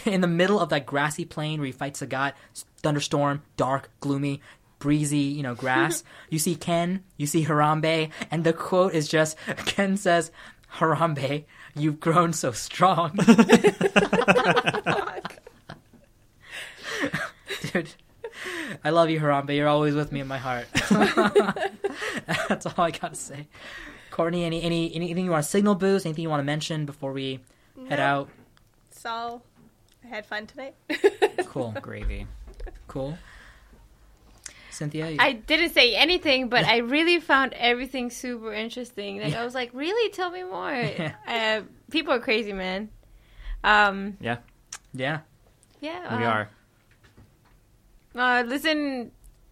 in 0.06 0.22
the 0.22 0.28
middle 0.28 0.60
of 0.60 0.70
that 0.70 0.86
grassy 0.86 1.26
plain 1.26 1.60
where 1.60 1.68
you 1.68 1.74
fight 1.74 1.94
Sagat, 1.96 2.34
thunderstorm, 2.82 3.42
dark, 3.58 3.90
gloomy. 4.00 4.42
Breezy, 4.80 5.18
you 5.18 5.44
know, 5.44 5.56
grass. 5.56 6.06
you 6.30 6.40
see 6.40 6.56
Ken, 6.56 7.04
you 7.18 7.28
see 7.28 7.44
Harambe, 7.44 8.12
and 8.32 8.46
the 8.46 8.54
quote 8.54 8.94
is 8.94 9.10
just 9.10 9.36
Ken 9.66 9.98
says, 9.98 10.32
Harambe, 10.76 11.46
you've 11.76 12.00
grown 12.00 12.34
so 12.34 12.52
strong. 12.52 13.18
Oh 17.02 17.08
Dude, 17.74 17.90
I 18.84 18.90
love 18.90 19.10
you, 19.10 19.20
Harambe. 19.20 19.56
You're 19.56 19.68
always 19.68 19.96
with 19.96 20.12
me 20.12 20.20
in 20.22 20.28
my 20.28 20.38
heart. 20.38 20.68
That's 22.50 22.66
all 22.66 22.74
I 22.78 22.92
gotta 22.92 23.16
say. 23.16 23.48
Courtney, 24.12 24.44
any, 24.46 24.62
any 24.64 24.94
anything 24.96 25.26
you 25.26 25.32
want 25.32 25.44
to 25.44 25.50
signal 25.50 25.76
boost? 25.76 26.06
Anything 26.06 26.24
you 26.24 26.30
want 26.30 26.40
to 26.42 26.46
mention 26.46 26.86
before 26.86 27.12
we 27.14 27.40
head 27.90 28.00
No. 28.00 28.06
out? 28.06 28.30
So, 28.92 29.42
I 30.04 30.08
had 30.08 30.26
fun 30.26 30.48
tonight. 30.48 30.76
Cool, 31.46 31.74
Gravy. 31.82 32.28
cool. 32.88 33.18
Cynthia, 34.80 35.16
I 35.20 35.34
didn't 35.34 35.74
say 35.74 35.96
anything, 35.96 36.50
but 36.50 36.64
I 36.66 36.78
really 36.78 37.20
found 37.20 37.54
everything 37.54 38.10
super 38.10 38.52
interesting. 38.54 39.20
Like 39.22 39.36
I 39.36 39.44
was 39.46 39.54
like, 39.54 39.70
really, 39.74 40.10
tell 40.12 40.32
me 40.32 40.44
more. 40.44 40.72
Yeah. 41.00 41.14
Uh, 41.28 41.62
people 41.92 42.14
are 42.14 42.20
crazy, 42.20 42.54
man. 42.54 42.90
Um, 43.64 44.18
Yeah, 44.20 44.38
yeah, 44.94 45.20
yeah, 45.82 46.18
we 46.18 46.24
uh, 46.26 46.30
are. 46.32 46.50
Uh, 48.16 48.44
listen 48.48 49.12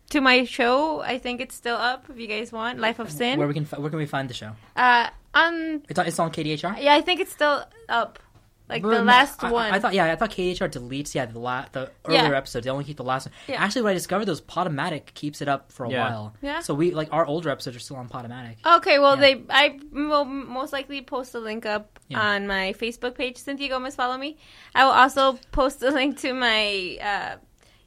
to 0.10 0.22
my 0.22 0.46
show. 0.46 1.02
I 1.02 1.18
think 1.20 1.42
it's 1.42 1.56
still 1.56 1.76
up 1.76 2.10
if 2.10 2.18
you 2.20 2.28
guys 2.28 2.52
want. 2.52 2.80
Life 2.80 3.00
of 3.00 3.12
Sin. 3.12 3.38
where 3.40 3.48
we 3.48 3.54
can 3.54 3.66
where 3.66 3.90
can 3.90 4.00
we 4.00 4.06
find 4.08 4.30
the 4.30 4.34
show? 4.34 4.52
uh, 4.76 5.10
on 5.34 5.84
It's 5.90 6.00
on, 6.00 6.08
it's 6.08 6.20
on 6.20 6.32
KDHR. 6.32 6.82
yeah, 6.82 6.96
I 6.96 7.02
think 7.02 7.20
it's 7.20 7.32
still 7.32 7.64
up. 7.90 8.20
Like 8.70 8.82
But 8.82 8.90
the 8.98 9.04
last 9.04 9.42
I- 9.44 9.52
one. 9.52 9.72
I, 9.74 9.80
thought 9.80 9.94
yeah, 9.94 10.12
I 10.12 10.16
thought 10.18 10.30
KHR 10.32 10.68
deletes 10.70 11.16
yeah 11.16 11.26
the 11.26 11.40
la- 11.40 11.66
the 11.72 11.90
Yeah. 12.10 12.24
earlier 12.26 12.36
episodes. 12.36 12.66
They 12.66 12.70
only 12.70 12.84
keep 12.84 12.98
the 12.98 13.04
last 13.04 13.26
one. 13.28 13.34
Yeah. 13.48 13.64
Actually, 13.64 13.84
what 13.84 13.92
I 13.92 13.94
discovered 13.94 14.28
was 14.28 14.42
Podomatic 14.42 15.14
keeps 15.14 15.42
it 15.42 15.48
up 15.48 15.72
for 15.72 15.86
a 15.86 15.90
Yeah. 15.90 16.04
while. 16.10 16.36
Yeah. 16.42 16.60
So 16.60 16.74
we 16.74 16.92
like 16.92 17.08
our 17.14 17.26
older 17.26 17.50
episodes 17.50 17.78
are 17.78 17.80
still 17.80 17.96
on 17.96 18.10
Podomatic. 18.10 18.58
Okay, 18.66 19.00
well, 19.00 19.16
Yeah. 19.16 19.22
they 19.22 19.44
I 19.50 19.80
will 19.94 20.26
most 20.26 20.74
likely 20.74 21.02
post 21.02 21.34
a 21.34 21.40
link 21.40 21.66
up 21.66 21.98
Yeah. 22.10 22.20
on 22.22 22.46
my 22.46 22.74
Facebook 22.78 23.16
page. 23.16 23.38
Cynthia 23.38 23.70
Gomez, 23.70 23.96
follow 23.96 24.18
me. 24.18 24.38
I 24.76 24.84
will 24.84 24.92
also 24.92 25.40
post 25.54 25.82
a 25.84 25.90
link 25.92 26.20
to 26.20 26.34
my 26.34 26.98
uh, 27.02 27.36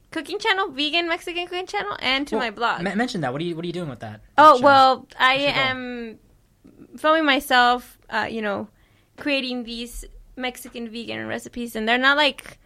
cooking 0.09 0.39
channel, 0.39 0.69
vegan 0.71 1.07
Mexican 1.07 1.45
cooking 1.45 1.67
channel, 1.67 1.95
and 1.99 2.27
to 2.27 2.35
Well, 2.37 2.45
my 2.45 2.49
blog. 2.49 2.81
me- 2.81 2.95
mention 2.95 3.21
that. 3.21 3.31
What 3.33 3.41
are 3.41 3.45
you 3.45 3.55
What 3.55 3.63
are 3.65 3.67
you 3.67 3.73
doing 3.73 3.89
with 3.89 3.99
that? 3.99 4.21
oh 4.39 4.57
show? 4.57 4.63
well, 4.63 5.07
I 5.19 5.35
How's 5.37 5.69
am 5.69 6.19
filming 6.97 7.25
myself. 7.25 7.99
Uh, 8.09 8.27
you 8.29 8.41
know, 8.41 8.67
creating 9.17 9.63
these 9.63 10.05
Mexican 10.35 10.89
vegan 10.89 11.27
recipes, 11.27 11.75
and 11.75 11.87
they're 11.87 11.97
not 11.97 12.17
like 12.17 12.57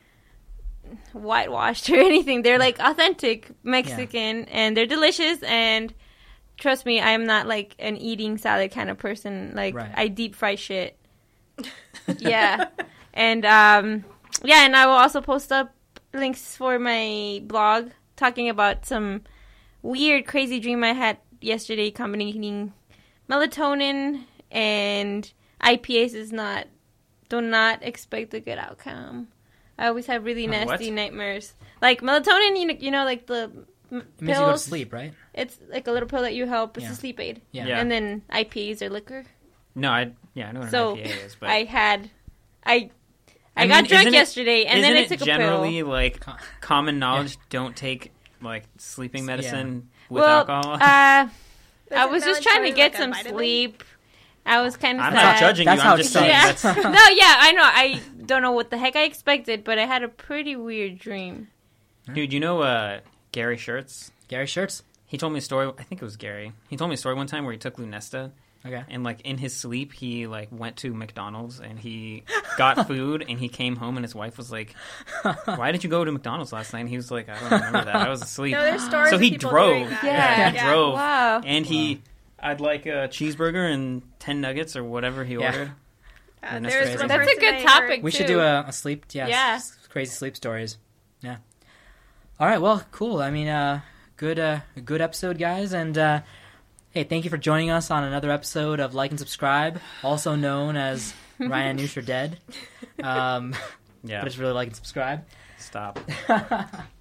whitewashed 1.13 1.89
or 1.91 1.95
anything. 1.95 2.41
They're 2.41 2.59
like 2.59 2.79
authentic 2.79 3.51
Mexican, 3.63 4.45
and 4.45 4.75
they're 4.75 4.85
delicious. 4.85 5.41
And 5.43 5.93
trust 6.57 6.85
me, 6.85 7.01
I'm 7.01 7.25
not 7.25 7.47
like 7.47 7.75
an 7.79 7.97
eating 7.97 8.37
salad 8.37 8.71
kind 8.71 8.89
of 8.89 8.97
person. 8.97 9.53
Like 9.55 9.75
Right. 9.75 9.91
I 9.95 10.07
deep 10.07 10.35
fry 10.35 10.55
shit. 10.55 10.97
yeah, 12.19 12.69
and 13.13 13.45
um, 13.45 14.05
yeah, 14.43 14.65
and 14.65 14.75
I 14.75 14.85
will 14.85 14.93
also 14.93 15.21
post 15.21 15.51
up 15.51 15.73
links 16.13 16.55
for 16.55 16.79
my 16.79 17.41
blog 17.45 17.89
talking 18.15 18.49
about 18.49 18.85
some 18.85 19.21
weird, 19.81 20.25
crazy 20.25 20.59
dream 20.59 20.83
I 20.83 20.93
had 20.93 21.17
yesterday, 21.41 21.91
combining 21.91 22.73
melatonin 23.29 24.23
and 24.51 25.31
IPAs 25.61 26.13
is 26.13 26.31
not. 26.31 26.67
Do 27.30 27.41
not 27.41 27.84
expect 27.84 28.34
a 28.34 28.39
good 28.39 28.57
outcome. 28.57 29.27
I 29.77 29.88
always 29.88 30.06
have 30.07 30.23
really 30.23 30.47
Uh, 30.47 30.52
what? 30.65 30.68
nasty 30.80 30.91
nightmares. 30.91 31.53
Like 31.81 32.02
melatonin, 32.02 32.57
you 32.60 32.65
know, 32.68 32.76
you 32.80 32.91
know, 32.91 33.03
like 33.03 33.26
the 33.26 33.52
m- 33.91 33.99
It 33.99 34.22
makes 34.22 34.39
you 34.39 34.45
go 34.45 34.52
to 34.52 34.57
sleep, 34.57 34.93
right? 34.93 35.14
It's 35.34 35.57
like 35.69 35.88
a 35.88 35.91
little 35.91 36.07
pill 36.07 36.22
that 36.22 36.34
you 36.34 36.45
help. 36.45 36.77
It's 36.77 36.85
Yeah. 36.85 36.91
a 36.91 36.95
sleep 36.95 37.19
aid. 37.19 37.41
Yeah. 37.52 37.65
Yeah. 37.68 37.80
And 37.80 37.91
then 37.91 38.22
IPAs 38.30 38.81
or 38.81 38.89
liquor. 38.89 39.26
No, 39.76 39.89
I 39.91 40.11
yeah, 40.34 40.49
I 40.49 40.52
know 40.53 40.60
what 40.61 40.72
So 40.72 40.91
an 40.93 40.97
IPA 40.99 41.26
is, 41.26 41.35
but 41.35 41.49
I 41.49 41.64
had, 41.64 42.10
I, 42.65 42.89
I, 43.57 43.64
I 43.64 43.68
got 43.68 43.84
mean, 43.84 43.89
drunk 43.89 43.91
isn't 44.03 44.14
it- 44.14 44.18
yesterday, 44.18 44.65
and 44.65 44.84
then 44.84 44.93
isn't 44.95 44.97
I 44.97 45.06
it 45.06 45.10
took 45.10 45.22
a 45.22 45.26
generally 45.26 45.84
like 45.84 46.19
Co- 46.22 46.35
common 46.61 46.99
knowledge? 46.99 47.38
Don't 47.49 47.76
take 47.76 48.11
like 48.41 48.64
sleeping 48.77 49.26
medicine 49.26 49.89
with 50.10 50.22
well, 50.23 50.39
alcohol. 50.47 50.73
uh, 50.76 51.27
I 51.95 52.06
was 52.07 52.23
just 52.23 52.41
trying 52.43 52.64
to 52.64 52.72
get 52.72 52.93
like 52.93 53.02
some 53.02 53.11
vitamin? 53.11 53.34
sleep, 53.38 53.84
I 54.45 54.61
was 54.61 54.77
kind 54.77 54.99
of 54.99 55.05
I'm 55.05 55.13
sad. 55.13 55.23
not 55.23 55.39
judging 55.39 55.65
That's 55.65 55.77
you. 55.77 55.84
how 55.84 55.93
I'm 55.93 55.99
it 55.99 56.03
just 56.03 56.13
saying 56.13 56.30
Yeah. 56.30 56.45
that's 56.51 56.63
no, 56.65 56.72
yeah, 56.73 57.35
I 57.39 57.51
know. 57.53 57.63
I 57.63 58.01
don't 58.26 58.41
know 58.41 58.51
what 58.51 58.69
the 58.69 58.77
heck 58.77 58.95
I 58.95 59.03
expected, 59.03 59.63
but 59.63 59.80
I 59.80 59.85
had 59.85 60.03
a 60.03 60.07
pretty 60.07 60.55
weird 60.55 60.99
dream. 60.99 61.47
dude. 62.13 62.31
You 62.34 62.39
know 62.39 62.61
uh, 62.61 62.99
Gary 63.31 63.57
Shirts? 63.57 64.11
Gary 64.27 64.45
Shirts. 64.47 64.84
He 65.07 65.17
told 65.17 65.34
me 65.34 65.39
a 65.39 65.41
story. 65.41 65.72
I 65.77 65.84
think 65.84 66.01
it 66.01 66.05
was 66.05 66.17
Gary. 66.17 66.51
He 66.69 66.77
told 66.77 66.89
me 66.89 66.95
a 66.95 66.97
story 66.97 67.15
one 67.15 67.27
time 67.27 67.43
where 67.45 67.53
he 67.53 67.59
took 67.59 67.77
Lunesta 67.77 68.31
Okay. 68.65 68.84
and 68.89 69.03
like 69.03 69.22
in 69.22 69.38
his 69.38 69.55
sleep 69.55 69.93
he 69.93 70.26
like 70.26 70.47
went 70.51 70.77
to 70.77 70.91
McDonald's 70.91 71.59
and 71.59 71.77
he 71.80 72.23
got 72.57 72.88
food 72.88 73.23
and 73.30 73.39
he 73.39 73.47
came 73.47 73.76
home 73.76 73.95
and 73.97 74.03
his 74.03 74.15
wife 74.15 74.38
was 74.39 74.51
like, 74.51 74.73
"Why 75.45 75.72
did 75.72 75.84
you 75.84 75.89
go 75.91 76.03
to 76.03 76.11
McDonald's 76.11 76.51
last 76.51 76.73
night?" 76.73 76.80
And 76.80 76.89
he 76.89 76.95
was 76.95 77.11
like, 77.11 77.30
"I 77.30 77.39
don't 77.39 77.51
remember 77.51 77.85
that. 77.85 77.95
I 77.95 78.09
was 78.09 78.23
asleep." 78.23 78.53
No, 78.57 78.61
there's 78.63 78.84
stories 78.84 79.11
so 79.11 79.19
he 79.19 79.30
drove. 79.38 79.73
doing 79.76 79.89
that. 79.89 80.03
Yeah. 80.03 80.49
he 80.49 80.55
Yeah. 80.55 80.69
drove. 80.72 80.93
Wow. 80.95 81.41
And 81.45 81.63
he, 81.65 82.01
I'd 82.45 82.61
like 82.61 82.85
a 82.85 83.07
cheeseburger 83.09 83.73
and 83.73 84.01
ten 84.19 84.39
nuggets 84.41 84.76
or 84.76 84.84
whatever 84.84 85.23
he 85.26 85.34
Yeah. 85.34 85.45
ordered. 85.47 85.67
Uh, 86.43 86.45
And 86.47 86.65
that's 86.65 86.73
there's 86.76 86.85
crazy. 86.88 86.99
one 86.99 87.07
That's 87.07 87.22
a 87.22 87.26
person 87.26 87.39
good 87.39 87.53
I 87.55 87.63
topic. 87.63 87.89
heard- 87.89 88.03
We 88.03 88.11
should 88.11 88.27
too. 88.27 88.34
do 88.35 88.39
a, 88.41 88.65
a 88.67 88.72
sleep. 88.72 89.05
Yeah. 89.11 89.27
Yeah. 89.27 89.53
s- 89.55 89.76
crazy 89.89 90.11
sleep 90.11 90.35
stories. 90.35 90.77
Yeah. 91.22 91.38
All 92.39 92.47
right. 92.47 92.61
Well, 92.61 92.84
cool. 92.91 93.19
I 93.22 93.31
mean, 93.31 93.47
uh, 93.47 93.81
good, 94.17 94.38
uh, 94.39 94.59
good 94.84 95.01
episode, 95.01 95.38
guys. 95.39 95.73
And 95.73 95.97
uh, 95.97 96.22
hey, 96.91 97.03
thank 97.03 97.23
you 97.23 97.30
for 97.31 97.38
joining 97.38 97.72
us 97.72 97.89
on 97.89 98.03
another 98.03 98.30
episode 98.30 98.80
of 98.80 98.93
Like 98.93 99.09
and 99.11 99.19
Subscribe, 99.19 99.80
also 100.03 100.35
known 100.35 100.76
as 100.77 101.13
Ryan 101.39 101.72
and 101.72 101.80
Noosh 101.80 101.97
are 101.97 102.01
dead. 102.01 102.39
Um, 103.01 103.55
Yeah. 104.03 104.19
but 104.19 104.27
it's 104.27 104.38
really 104.38 104.53
like 104.53 104.67
and 104.67 104.76
subscribe. 104.76 105.26
Stop. 105.57 105.99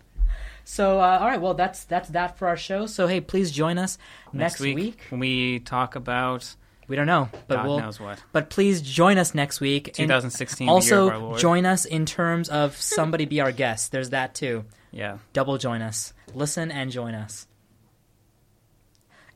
So, 0.64 0.98
uh, 0.98 1.18
all 1.20 1.26
right. 1.26 1.40
Well, 1.40 1.54
that's 1.54 1.84
that's 1.84 2.08
that 2.10 2.38
for 2.38 2.48
our 2.48 2.56
show. 2.56 2.86
So, 2.86 3.06
hey, 3.06 3.20
please 3.20 3.50
join 3.52 3.76
us 3.78 3.98
next, 4.32 4.54
Next 4.54 4.60
week, 4.60 4.74
week. 4.76 5.00
when 5.10 5.20
we 5.20 5.58
talk 5.60 5.94
about 5.94 6.54
We 6.88 6.96
don't 6.96 7.06
know, 7.06 7.28
but 7.48 7.56
God 7.56 7.66
we'll. 7.66 7.78
knows 7.80 8.00
what. 8.00 8.22
But 8.32 8.48
please 8.50 8.80
join 8.82 9.18
us 9.18 9.34
next 9.34 9.60
week. 9.60 9.88
And 9.88 9.96
2016, 9.96 10.66
the 10.66 10.72
year 10.80 10.98
of 11.00 11.08
our 11.08 11.14
Also, 11.22 11.38
join 11.38 11.66
us 11.66 11.84
in 11.84 12.06
terms 12.06 12.48
of 12.48 12.76
somebody 12.76 13.24
be 13.26 13.40
our 13.40 13.52
guest. 13.52 13.92
There's 13.92 14.10
that 14.10 14.34
too. 14.34 14.64
Yeah. 14.90 15.18
double 15.32 15.58
join 15.58 15.82
us 15.82 16.12
listen 16.34 16.70
and 16.70 16.90
join 16.90 17.14
us 17.14 17.46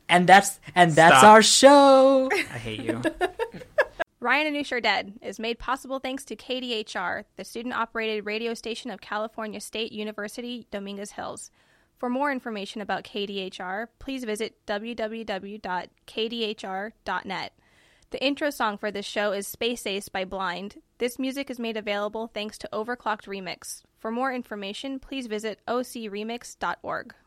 and 0.07 0.25
that's 0.27 0.57
and 0.73 0.93
that's 0.93 1.17
Stop. 1.17 1.23
our 1.25 1.41
show 1.41 2.29
I 2.33 2.57
hate 2.57 2.79
you. 2.81 3.01
Ryan 4.21 4.47
and 4.47 4.55
Noosh 4.57 4.73
are 4.73 4.81
Dead 4.81 5.13
is 5.21 5.39
made 5.39 5.59
possible 5.59 5.99
thanks 5.99 6.25
to 6.25 6.35
KDHR, 6.35 7.23
the 7.37 7.45
student 7.45 7.73
operated 7.73 8.25
radio 8.25 8.53
station 8.53 8.91
of 8.91 8.99
California 8.99 9.61
State 9.61 9.93
University, 9.93 10.67
Dominguez 10.71 11.11
Hills. 11.11 11.51
For 11.97 12.09
more 12.09 12.29
information 12.29 12.81
about 12.81 13.05
KDHR, 13.05 13.87
please 13.97 14.25
visit 14.25 14.57
www.kdhr.net. 14.67 15.13
The 18.11 18.25
intro 18.25 18.49
song 18.49 18.77
for 18.77 18.91
this 18.91 19.05
show 19.05 19.31
is 19.31 19.47
Space 19.47 19.87
Ace 19.87 20.09
by 20.09 20.25
Blind. 20.25 20.81
This 20.97 21.17
music 21.17 21.49
is 21.49 21.59
made 21.59 21.77
available 21.77 22.27
thanks 22.27 22.57
to 22.57 22.69
Overclocked 22.73 23.25
Remix. 23.25 23.83
For 23.99 24.11
more 24.11 24.33
information, 24.33 24.99
please 24.99 25.27
visit 25.27 25.61
ocremix.org. 25.65 27.13